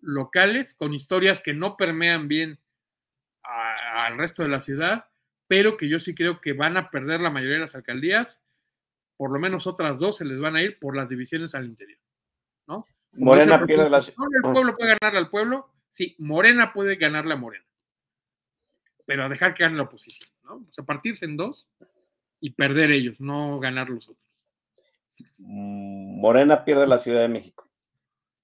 locales, 0.00 0.74
con 0.74 0.94
historias 0.94 1.40
que 1.42 1.52
no 1.52 1.76
permean 1.76 2.28
bien 2.28 2.58
al 3.42 4.16
resto 4.16 4.42
de 4.42 4.48
la 4.48 4.60
ciudad, 4.60 5.06
pero 5.46 5.76
que 5.76 5.88
yo 5.88 6.00
sí 6.00 6.14
creo 6.14 6.40
que 6.40 6.52
van 6.52 6.76
a 6.76 6.90
perder 6.90 7.20
la 7.20 7.30
mayoría 7.30 7.56
de 7.56 7.62
las 7.62 7.74
alcaldías, 7.74 8.42
por 9.20 9.30
lo 9.32 9.38
menos 9.38 9.66
otras 9.66 9.98
dos 9.98 10.16
se 10.16 10.24
les 10.24 10.40
van 10.40 10.56
a 10.56 10.62
ir 10.62 10.78
por 10.78 10.96
las 10.96 11.06
divisiones 11.06 11.54
al 11.54 11.66
interior, 11.66 11.98
¿no? 12.66 12.86
Morena 13.12 13.66
pierde 13.66 13.90
la 13.90 13.98
El 13.98 14.14
pueblo 14.14 14.74
puede 14.74 14.96
ganarle 14.98 15.18
al 15.18 15.28
pueblo, 15.28 15.68
sí, 15.90 16.16
Morena 16.18 16.72
puede 16.72 16.96
ganarle 16.96 17.34
a 17.34 17.36
Morena, 17.36 17.66
pero 19.04 19.28
dejar 19.28 19.52
que 19.52 19.64
gane 19.64 19.76
la 19.76 19.82
oposición, 19.82 20.30
¿no? 20.42 20.54
O 20.54 20.72
sea, 20.72 20.86
partirse 20.86 21.26
en 21.26 21.36
dos 21.36 21.68
y 22.40 22.48
perder 22.48 22.92
ellos, 22.92 23.20
no 23.20 23.60
ganar 23.60 23.90
los 23.90 24.08
otros. 24.08 24.26
Morena 25.36 26.64
pierde 26.64 26.86
la 26.86 26.96
Ciudad 26.96 27.20
de 27.20 27.28
México. 27.28 27.68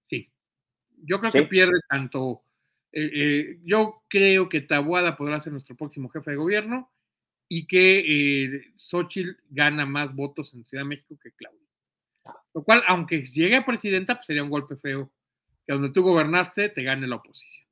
Sí, 0.04 0.30
yo 1.04 1.20
creo 1.20 1.32
que 1.32 1.44
pierde 1.44 1.80
tanto 1.88 2.42
eh, 2.92 3.10
eh, 3.14 3.60
yo 3.64 4.02
creo 4.08 4.50
que 4.50 4.60
Tabuada 4.60 5.16
podrá 5.16 5.40
ser 5.40 5.52
nuestro 5.52 5.74
próximo 5.74 6.10
jefe 6.10 6.32
de 6.32 6.36
gobierno 6.36 6.90
y 7.48 7.66
que 7.66 8.00
eh, 8.00 8.72
Xochitl 8.76 9.36
gana 9.50 9.86
más 9.86 10.14
votos 10.14 10.52
en 10.54 10.64
Ciudad 10.64 10.84
de 10.84 10.88
México 10.88 11.18
que 11.22 11.32
Claudia. 11.32 11.60
Lo 12.54 12.64
cual, 12.64 12.82
aunque 12.88 13.24
llegue 13.24 13.56
a 13.56 13.66
presidenta, 13.66 14.16
pues 14.16 14.26
sería 14.26 14.42
un 14.42 14.50
golpe 14.50 14.76
feo 14.76 15.12
que 15.66 15.72
donde 15.72 15.90
tú 15.90 16.02
gobernaste 16.02 16.68
te 16.70 16.82
gane 16.82 17.06
la 17.06 17.16
oposición. 17.16 17.66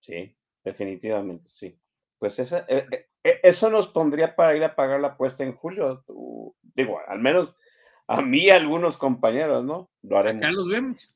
Sí, 0.00 0.36
definitivamente, 0.62 1.48
sí. 1.48 1.78
Pues 2.18 2.38
esa, 2.38 2.66
eso 3.22 3.70
nos 3.70 3.88
pondría 3.88 4.34
para 4.36 4.56
ir 4.56 4.64
a 4.64 4.74
pagar 4.74 5.00
la 5.00 5.08
apuesta 5.08 5.44
en 5.44 5.54
julio. 5.54 6.04
digo, 6.62 7.00
al 7.06 7.18
menos 7.20 7.54
a 8.08 8.22
mí 8.22 8.44
y 8.44 8.50
a 8.50 8.56
algunos 8.56 8.96
compañeros, 8.96 9.64
¿no? 9.64 9.90
Lo 10.02 10.18
haremos. 10.18 10.42
Acá 10.44 10.52
los 10.52 10.68
vemos. 10.68 11.12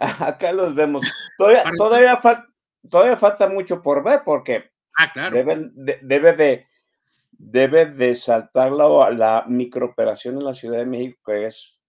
Acá 0.00 0.52
los 0.52 0.74
vemos. 0.74 1.04
Todavía, 1.36 1.64
todavía, 1.76 2.16
falta, 2.16 2.46
todavía 2.88 3.16
falta 3.16 3.48
mucho 3.48 3.82
por 3.82 4.04
ver 4.04 4.22
porque 4.24 4.69
ah, 4.98 5.30
debe, 5.30 6.32
de, 6.32 6.66
debe 7.32 7.86
de 7.86 8.14
saltar 8.14 8.72
la, 8.72 9.10
la 9.10 9.44
microoperación 9.48 10.36
en 10.36 10.44
la 10.44 10.54
Ciudad 10.54 10.78
de 10.78 10.86
México, 10.86 11.20
que 11.26 11.46
es 11.46 11.80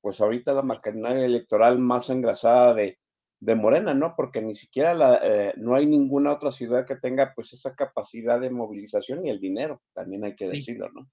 pues 0.00 0.20
ahorita 0.20 0.52
la 0.52 0.62
maquinaria 0.62 1.24
electoral 1.24 1.78
más 1.78 2.08
engrasada 2.10 2.74
de, 2.74 2.98
de 3.40 3.54
Morena, 3.54 3.94
¿no? 3.94 4.14
Porque 4.16 4.40
ni 4.40 4.54
siquiera 4.54 4.94
la, 4.94 5.20
eh, 5.22 5.54
no 5.56 5.74
hay 5.74 5.86
ninguna 5.86 6.32
otra 6.32 6.50
ciudad 6.50 6.86
que 6.86 6.96
tenga 6.96 7.32
pues 7.34 7.52
esa 7.52 7.74
capacidad 7.74 8.40
de 8.40 8.50
movilización 8.50 9.26
y 9.26 9.30
el 9.30 9.40
dinero, 9.40 9.82
también 9.92 10.24
hay 10.24 10.34
que 10.34 10.48
decirlo, 10.48 10.90
¿no? 10.92 11.10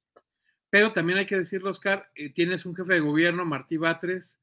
Pero 0.70 0.92
también 0.92 1.20
hay 1.20 1.26
que 1.26 1.38
decirlo, 1.38 1.70
Oscar, 1.70 2.10
eh, 2.16 2.34
tienes 2.34 2.66
un 2.66 2.76
jefe 2.76 2.94
de 2.94 3.00
gobierno, 3.00 3.46
Martí 3.46 3.78
Batres, 3.78 4.40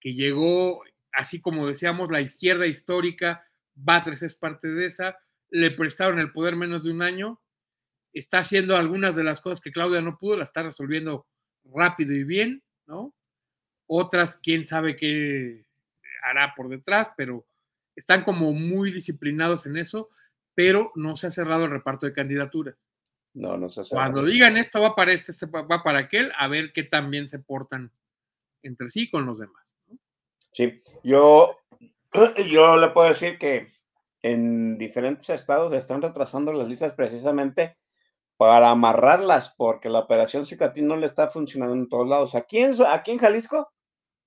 que 0.00 0.12
llegó, 0.12 0.82
así 1.12 1.40
como 1.40 1.66
decíamos, 1.66 2.10
la 2.10 2.20
izquierda 2.20 2.66
histórica, 2.66 3.46
Batres 3.74 4.22
es 4.22 4.34
parte 4.34 4.68
de 4.68 4.86
esa, 4.86 5.18
le 5.54 5.70
prestaron 5.70 6.18
el 6.18 6.32
poder 6.32 6.56
menos 6.56 6.82
de 6.82 6.90
un 6.90 7.00
año, 7.00 7.40
está 8.12 8.38
haciendo 8.38 8.76
algunas 8.76 9.14
de 9.14 9.22
las 9.22 9.40
cosas 9.40 9.60
que 9.60 9.70
Claudia 9.70 10.00
no 10.00 10.18
pudo, 10.18 10.36
las 10.36 10.48
está 10.48 10.64
resolviendo 10.64 11.28
rápido 11.62 12.12
y 12.12 12.24
bien, 12.24 12.64
¿no? 12.86 13.14
Otras, 13.86 14.36
quién 14.36 14.64
sabe 14.64 14.96
qué 14.96 15.64
hará 16.24 16.54
por 16.56 16.68
detrás, 16.68 17.10
pero 17.16 17.46
están 17.94 18.24
como 18.24 18.52
muy 18.52 18.90
disciplinados 18.90 19.66
en 19.66 19.76
eso, 19.76 20.10
pero 20.56 20.90
no 20.96 21.16
se 21.16 21.28
ha 21.28 21.30
cerrado 21.30 21.66
el 21.66 21.70
reparto 21.70 22.06
de 22.06 22.12
candidaturas. 22.12 22.74
No, 23.34 23.56
no 23.56 23.68
se 23.68 23.82
ha 23.82 23.84
cerrado. 23.84 24.12
Cuando 24.12 24.28
digan 24.28 24.56
esto 24.56 24.80
va 24.80 24.96
para 24.96 25.12
este, 25.12 25.30
este 25.30 25.46
va 25.46 25.84
para 25.84 26.00
aquel, 26.00 26.32
a 26.36 26.48
ver 26.48 26.72
qué 26.72 26.82
tan 26.82 27.12
bien 27.12 27.28
se 27.28 27.38
portan 27.38 27.92
entre 28.64 28.90
sí 28.90 29.08
con 29.08 29.24
los 29.24 29.38
demás. 29.38 29.76
Sí, 30.50 30.82
yo, 31.04 31.60
yo 32.50 32.76
le 32.76 32.88
puedo 32.88 33.08
decir 33.08 33.38
que 33.38 33.73
en 34.24 34.78
diferentes 34.78 35.28
estados 35.28 35.74
están 35.74 36.00
retrasando 36.00 36.50
las 36.50 36.66
listas 36.66 36.94
precisamente 36.94 37.76
para 38.38 38.70
amarrarlas, 38.70 39.54
porque 39.54 39.90
la 39.90 39.98
operación 39.98 40.46
Cicatín 40.46 40.88
no 40.88 40.96
le 40.96 41.04
está 41.04 41.28
funcionando 41.28 41.74
en 41.74 41.90
todos 41.90 42.08
lados. 42.08 42.34
Aquí 42.34 42.60
en, 42.60 42.72
aquí 42.86 43.10
en 43.10 43.18
Jalisco 43.18 43.70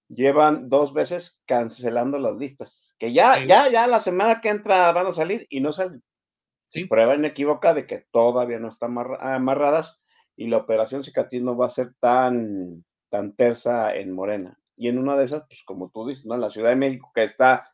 llevan 0.07 0.69
dos 0.69 0.93
veces 0.93 1.41
cancelando 1.47 2.19
las 2.19 2.37
listas, 2.37 2.95
que 2.99 3.11
ya, 3.11 3.43
ya, 3.43 3.71
ya 3.71 3.87
la 3.87 3.99
semana 3.99 4.39
que 4.39 4.49
entra 4.49 4.91
van 4.91 5.07
a 5.07 5.13
salir 5.13 5.47
y 5.49 5.61
no 5.61 5.73
salen. 5.73 6.03
Sí. 6.69 6.85
Prueba 6.85 7.15
inequívoca 7.15 7.73
de 7.73 7.87
que 7.87 8.05
todavía 8.11 8.59
no 8.59 8.67
están 8.67 8.95
amarradas 9.19 9.99
y 10.35 10.47
la 10.47 10.57
operación 10.57 11.03
Cicatín 11.03 11.43
no 11.43 11.57
va 11.57 11.65
a 11.65 11.69
ser 11.69 11.95
tan, 11.99 12.85
tan 13.09 13.35
tersa 13.35 13.95
en 13.95 14.11
Morena 14.11 14.59
y 14.75 14.89
en 14.89 14.99
una 14.99 15.17
de 15.17 15.25
esas, 15.25 15.41
pues 15.47 15.63
como 15.65 15.89
tú 15.89 16.07
dices, 16.07 16.27
¿no? 16.27 16.35
En 16.35 16.41
la 16.41 16.51
Ciudad 16.51 16.69
de 16.69 16.75
México, 16.75 17.11
que 17.15 17.23
está 17.23 17.67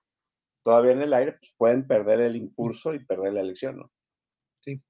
todavía 0.64 0.94
en 0.94 1.02
el 1.02 1.14
aire, 1.14 1.34
pues 1.34 1.54
pueden 1.58 1.88
perder 1.88 2.22
el 2.22 2.36
impulso 2.36 2.94
y 2.94 3.00
perder 3.00 3.34
la 3.34 3.42
elección, 3.42 3.78
¿no? 3.78 3.92
Sí. 4.62 4.82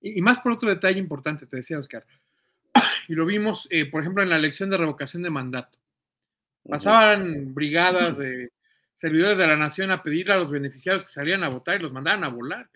Y, 0.00 0.20
más 0.22 0.40
por 0.40 0.52
otro 0.52 0.68
detalle 0.68 0.98
importante, 0.98 1.46
te 1.46 1.56
decía 1.56 1.78
Oscar, 1.78 2.04
y 3.08 3.14
lo 3.14 3.26
vimos, 3.26 3.68
eh, 3.70 3.86
por 3.86 4.00
ejemplo, 4.00 4.22
en 4.22 4.30
la 4.30 4.36
elección 4.36 4.70
de 4.70 4.78
revocación 4.78 5.22
de 5.22 5.30
mandato. 5.30 5.78
Pasaban 6.68 7.54
brigadas 7.54 8.18
de 8.18 8.50
servidores 8.96 9.38
de 9.38 9.46
la 9.46 9.56
nación 9.56 9.90
a 9.90 10.02
pedirle 10.02 10.34
a 10.34 10.38
los 10.38 10.50
beneficiarios 10.50 11.04
que 11.04 11.10
salieran 11.10 11.44
a 11.44 11.48
votar 11.48 11.76
y 11.76 11.82
los 11.82 11.92
mandaban 11.92 12.24
a 12.24 12.28
volar. 12.28 12.70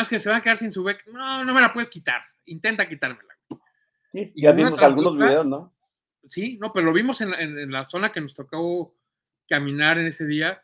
Es 0.00 0.08
que 0.08 0.18
se 0.18 0.30
van 0.30 0.40
a 0.40 0.42
quedar 0.42 0.56
sin 0.56 0.72
su 0.72 0.82
beca. 0.82 1.04
No, 1.12 1.44
no 1.44 1.54
me 1.54 1.60
la 1.60 1.72
puedes 1.72 1.90
quitar. 1.90 2.22
Intenta 2.46 2.88
quitármela. 2.88 3.36
Sí, 4.12 4.32
ya 4.34 4.52
vimos 4.52 4.82
algunos 4.82 5.16
videos, 5.16 5.46
¿no? 5.46 5.74
Sí, 6.28 6.58
no, 6.60 6.72
pero 6.72 6.86
lo 6.86 6.92
vimos 6.92 7.20
en, 7.20 7.70
la 7.70 7.84
zona 7.84 8.12
que 8.12 8.20
nos 8.20 8.34
tocó 8.34 8.94
caminar 9.48 9.98
en 9.98 10.06
ese 10.06 10.26
día. 10.26 10.62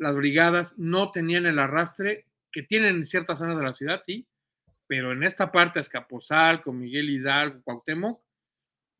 Las 0.00 0.16
brigadas 0.16 0.78
no 0.78 1.10
tenían 1.10 1.44
el 1.44 1.58
arrastre 1.58 2.24
que 2.50 2.62
tienen 2.62 2.96
en 2.96 3.04
ciertas 3.04 3.38
zonas 3.38 3.58
de 3.58 3.64
la 3.64 3.74
ciudad, 3.74 4.00
sí, 4.02 4.26
pero 4.86 5.12
en 5.12 5.22
esta 5.22 5.52
parte, 5.52 5.78
Escaposal, 5.78 6.62
con 6.62 6.80
Miguel 6.80 7.10
Hidalgo, 7.10 7.62
Cuauhtémoc, 7.62 8.20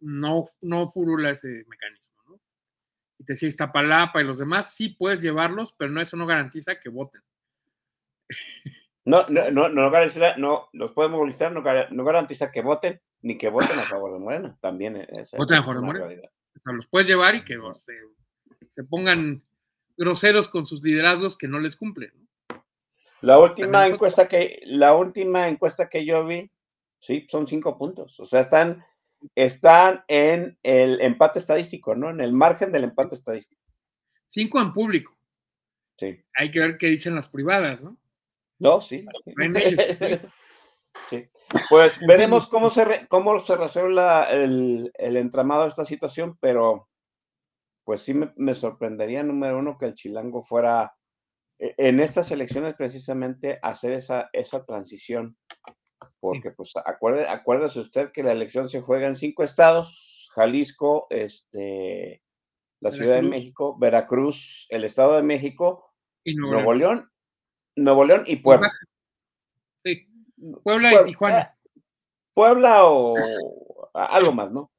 no, 0.00 0.48
no 0.60 0.90
furula 0.90 1.30
ese 1.30 1.64
mecanismo. 1.66 2.14
¿no? 2.28 2.40
y 3.18 3.24
te 3.24 3.32
decía 3.32 3.48
Iztapalapa 3.48 4.20
y 4.20 4.24
los 4.24 4.38
demás, 4.38 4.74
sí 4.74 4.90
puedes 4.90 5.20
llevarlos, 5.20 5.72
pero 5.72 5.90
no 5.90 6.00
eso 6.00 6.16
no 6.18 6.26
garantiza 6.26 6.78
que 6.78 6.90
voten. 6.90 7.22
No, 9.06 9.26
no, 9.28 9.50
no, 9.50 9.70
no 9.70 9.90
garantiza, 9.90 10.36
no, 10.36 10.68
los 10.74 10.92
pueden 10.92 11.12
movilizar, 11.12 11.50
no, 11.50 11.62
no, 11.62 12.04
garantiza 12.04 12.52
que 12.52 12.60
voten, 12.60 13.00
ni 13.22 13.38
que 13.38 13.48
voten 13.48 13.78
a 13.78 13.88
favor 13.88 14.12
de 14.12 14.18
Morena, 14.18 14.58
también 14.60 14.96
es, 14.96 15.32
voten 15.32 15.56
a 15.56 15.62
favor 15.62 15.80
de 15.80 15.86
Morena. 15.86 16.28
O 16.54 16.60
sea, 16.60 16.72
los 16.74 16.86
puedes 16.86 17.08
llevar 17.08 17.34
y 17.34 17.44
que 17.44 17.58
se, 17.74 17.94
se, 18.68 18.84
pongan 18.84 19.42
groseros 20.00 20.48
con 20.48 20.64
sus 20.64 20.82
liderazgos 20.82 21.36
que 21.36 21.46
no 21.46 21.60
les 21.60 21.76
cumplen. 21.76 22.10
La 23.20 23.38
última 23.38 23.86
encuesta 23.86 24.26
que, 24.26 24.58
la 24.64 24.96
última 24.96 25.46
encuesta 25.46 25.90
que 25.90 26.06
yo 26.06 26.26
vi, 26.26 26.50
sí, 26.98 27.26
son 27.30 27.46
cinco 27.46 27.76
puntos. 27.76 28.18
O 28.18 28.24
sea, 28.24 28.40
están, 28.40 28.82
están 29.34 30.02
en 30.08 30.58
el 30.62 31.02
empate 31.02 31.38
estadístico, 31.38 31.94
¿no? 31.94 32.08
En 32.08 32.22
el 32.22 32.32
margen 32.32 32.72
del 32.72 32.84
empate 32.84 33.14
estadístico. 33.14 33.60
Cinco 34.26 34.58
en 34.58 34.72
público. 34.72 35.14
Sí. 35.98 36.18
Hay 36.34 36.50
que 36.50 36.60
ver 36.60 36.78
qué 36.78 36.86
dicen 36.86 37.14
las 37.14 37.28
privadas, 37.28 37.82
¿no? 37.82 37.98
No, 38.58 38.80
sí. 38.80 39.04
sí. 41.10 41.28
Pues 41.68 41.98
veremos 42.06 42.46
cómo 42.46 42.70
se, 42.70 43.06
cómo 43.08 43.38
se 43.40 43.54
resuelve 43.54 44.02
el, 44.30 44.90
el, 44.94 45.16
entramado 45.18 45.64
de 45.64 45.68
esta 45.68 45.84
situación, 45.84 46.38
pero 46.40 46.89
pues 47.84 48.02
sí 48.02 48.14
me, 48.14 48.32
me, 48.36 48.54
sorprendería, 48.54 49.22
número 49.22 49.58
uno, 49.58 49.76
que 49.78 49.86
el 49.86 49.94
chilango 49.94 50.42
fuera 50.42 50.94
e, 51.58 51.74
en 51.76 52.00
estas 52.00 52.30
elecciones 52.30 52.74
precisamente 52.74 53.58
hacer 53.62 53.92
esa, 53.92 54.28
esa 54.32 54.64
transición. 54.64 55.36
Porque, 56.18 56.50
pues, 56.50 56.72
acuerde, 56.84 57.28
acuérdese 57.28 57.80
usted 57.80 58.10
que 58.12 58.22
la 58.22 58.32
elección 58.32 58.68
se 58.68 58.80
juega 58.80 59.06
en 59.06 59.16
cinco 59.16 59.42
estados, 59.42 60.30
Jalisco, 60.34 61.06
este, 61.10 62.22
la 62.80 62.90
Ciudad 62.90 63.16
de 63.16 63.22
México, 63.22 63.76
Veracruz, 63.78 64.66
el 64.70 64.84
Estado 64.84 65.16
de 65.16 65.22
México, 65.22 65.92
y 66.24 66.34
Nuevo 66.34 66.74
León 66.74 67.10
Nuevo 67.76 68.04
León 68.04 68.24
y 68.26 68.36
Puebla. 68.36 68.72
Sí, 69.84 70.06
Puebla, 70.62 71.02
y 71.02 71.04
Tijuana. 71.04 71.56
Puebla 72.34 72.84
o 72.84 73.14
algo 73.94 74.32
más, 74.32 74.50
¿no? 74.50 74.70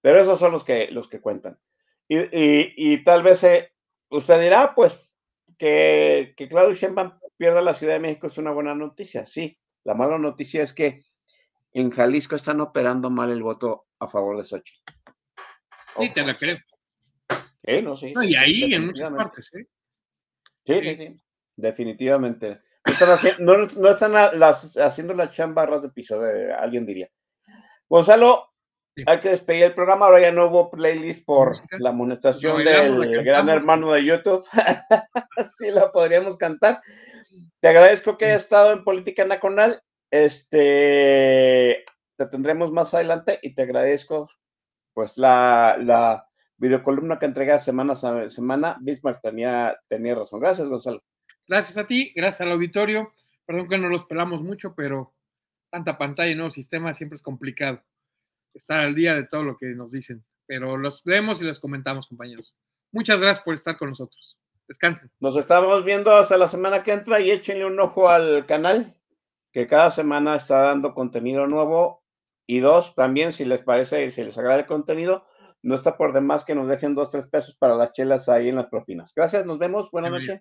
Pero 0.00 0.20
esos 0.20 0.38
son 0.38 0.52
los 0.52 0.64
que, 0.64 0.88
los 0.90 1.08
que 1.08 1.20
cuentan. 1.20 1.58
Y, 2.08 2.92
y, 2.92 3.04
tal 3.04 3.22
vez 3.22 3.42
eh, 3.44 3.72
usted 4.10 4.40
dirá, 4.40 4.74
pues, 4.74 5.12
que, 5.58 6.34
que 6.36 6.48
Claudio 6.48 6.74
Sheinbaum 6.74 7.12
pierda 7.36 7.62
la 7.62 7.74
Ciudad 7.74 7.94
de 7.94 8.00
México 8.00 8.26
es 8.26 8.38
una 8.38 8.50
buena 8.50 8.74
noticia. 8.74 9.24
Sí, 9.24 9.58
la 9.84 9.94
mala 9.94 10.18
noticia 10.18 10.62
es 10.62 10.72
que 10.72 11.04
en 11.72 11.90
Jalisco 11.90 12.36
están 12.36 12.60
operando 12.60 13.08
mal 13.10 13.30
el 13.30 13.42
voto 13.42 13.86
a 13.98 14.06
favor 14.06 14.36
de 14.36 14.44
Sochi. 14.44 14.74
Sí, 15.98 16.10
te 16.12 16.24
lo 16.24 16.34
creo. 16.34 16.58
no, 17.82 17.96
sí, 17.96 18.12
y 18.22 18.34
ahí 18.36 18.74
en 18.74 18.86
muchas 18.86 19.10
partes, 19.10 19.54
¿eh? 19.54 19.66
Sí, 20.64 20.80
sí, 20.82 20.96
sí. 20.96 21.16
Definitivamente. 21.56 22.60
No 23.38 23.90
están, 23.90 24.14
haciendo 24.14 25.14
las 25.14 25.34
chambarras 25.34 25.82
de 25.82 25.90
piso, 25.90 26.20
alguien 26.58 26.86
diría. 26.86 27.08
Gonzalo, 27.88 28.51
hay 29.06 29.20
que 29.20 29.30
despedir 29.30 29.64
el 29.64 29.74
programa. 29.74 30.06
Ahora 30.06 30.20
ya 30.20 30.32
no 30.32 30.46
hubo 30.46 30.70
playlist 30.70 31.24
por 31.24 31.56
la 31.78 31.90
amonestación 31.90 32.64
del 32.64 33.24
gran 33.24 33.48
hermano 33.48 33.92
de 33.92 34.04
YouTube. 34.04 34.44
Así 35.36 35.70
la 35.70 35.90
podríamos 35.90 36.36
cantar. 36.36 36.82
Te 37.60 37.68
agradezco 37.68 38.18
que 38.18 38.26
hayas 38.26 38.42
estado 38.42 38.72
en 38.72 38.84
Política 38.84 39.24
Nacional. 39.24 39.82
Este, 40.10 41.84
te 42.16 42.26
tendremos 42.26 42.70
más 42.70 42.92
adelante 42.92 43.38
y 43.42 43.54
te 43.54 43.62
agradezco 43.62 44.28
pues 44.92 45.16
la, 45.16 45.78
la 45.80 46.28
videocolumna 46.58 47.18
que 47.18 47.26
entregas 47.26 47.64
semana 47.64 47.94
a 47.94 48.28
semana. 48.28 48.76
Bismarck 48.82 49.22
tenía, 49.22 49.78
tenía 49.88 50.14
razón. 50.14 50.40
Gracias, 50.40 50.68
Gonzalo. 50.68 51.02
Gracias 51.48 51.78
a 51.78 51.86
ti, 51.86 52.12
gracias 52.14 52.42
al 52.42 52.52
auditorio. 52.52 53.12
Perdón 53.46 53.68
que 53.68 53.78
no 53.78 53.88
los 53.88 54.04
pelamos 54.04 54.42
mucho, 54.42 54.74
pero 54.74 55.14
tanta 55.70 55.96
pantalla 55.96 56.30
y 56.30 56.34
nuevo 56.34 56.50
sistema 56.50 56.92
siempre 56.92 57.16
es 57.16 57.22
complicado 57.22 57.82
estar 58.54 58.80
al 58.80 58.94
día 58.94 59.14
de 59.14 59.24
todo 59.24 59.42
lo 59.42 59.56
que 59.56 59.66
nos 59.68 59.90
dicen. 59.92 60.24
Pero 60.46 60.76
los 60.76 61.04
leemos 61.06 61.40
y 61.40 61.44
les 61.44 61.58
comentamos, 61.58 62.06
compañeros. 62.08 62.54
Muchas 62.90 63.20
gracias 63.20 63.44
por 63.44 63.54
estar 63.54 63.76
con 63.78 63.90
nosotros. 63.90 64.38
Descansen. 64.68 65.10
Nos 65.20 65.36
estamos 65.36 65.84
viendo 65.84 66.12
hasta 66.12 66.36
la 66.36 66.48
semana 66.48 66.82
que 66.82 66.92
entra 66.92 67.20
y 67.20 67.30
échenle 67.30 67.64
un 67.64 67.78
ojo 67.80 68.08
al 68.08 68.46
canal, 68.46 68.94
que 69.52 69.66
cada 69.66 69.90
semana 69.90 70.36
está 70.36 70.62
dando 70.62 70.94
contenido 70.94 71.46
nuevo. 71.46 72.02
Y 72.46 72.60
dos, 72.60 72.94
también 72.94 73.32
si 73.32 73.44
les 73.44 73.62
parece, 73.62 74.10
si 74.10 74.22
les 74.24 74.36
agrada 74.36 74.60
el 74.60 74.66
contenido, 74.66 75.26
no 75.62 75.74
está 75.74 75.96
por 75.96 76.12
demás 76.12 76.44
que 76.44 76.54
nos 76.54 76.68
dejen 76.68 76.94
dos, 76.94 77.10
tres 77.10 77.26
pesos 77.26 77.56
para 77.56 77.76
las 77.76 77.92
chelas 77.92 78.28
ahí 78.28 78.48
en 78.48 78.56
las 78.56 78.66
propinas. 78.66 79.12
Gracias, 79.14 79.46
nos 79.46 79.58
vemos. 79.58 79.90
Buenas 79.90 80.10
noches. 80.10 80.40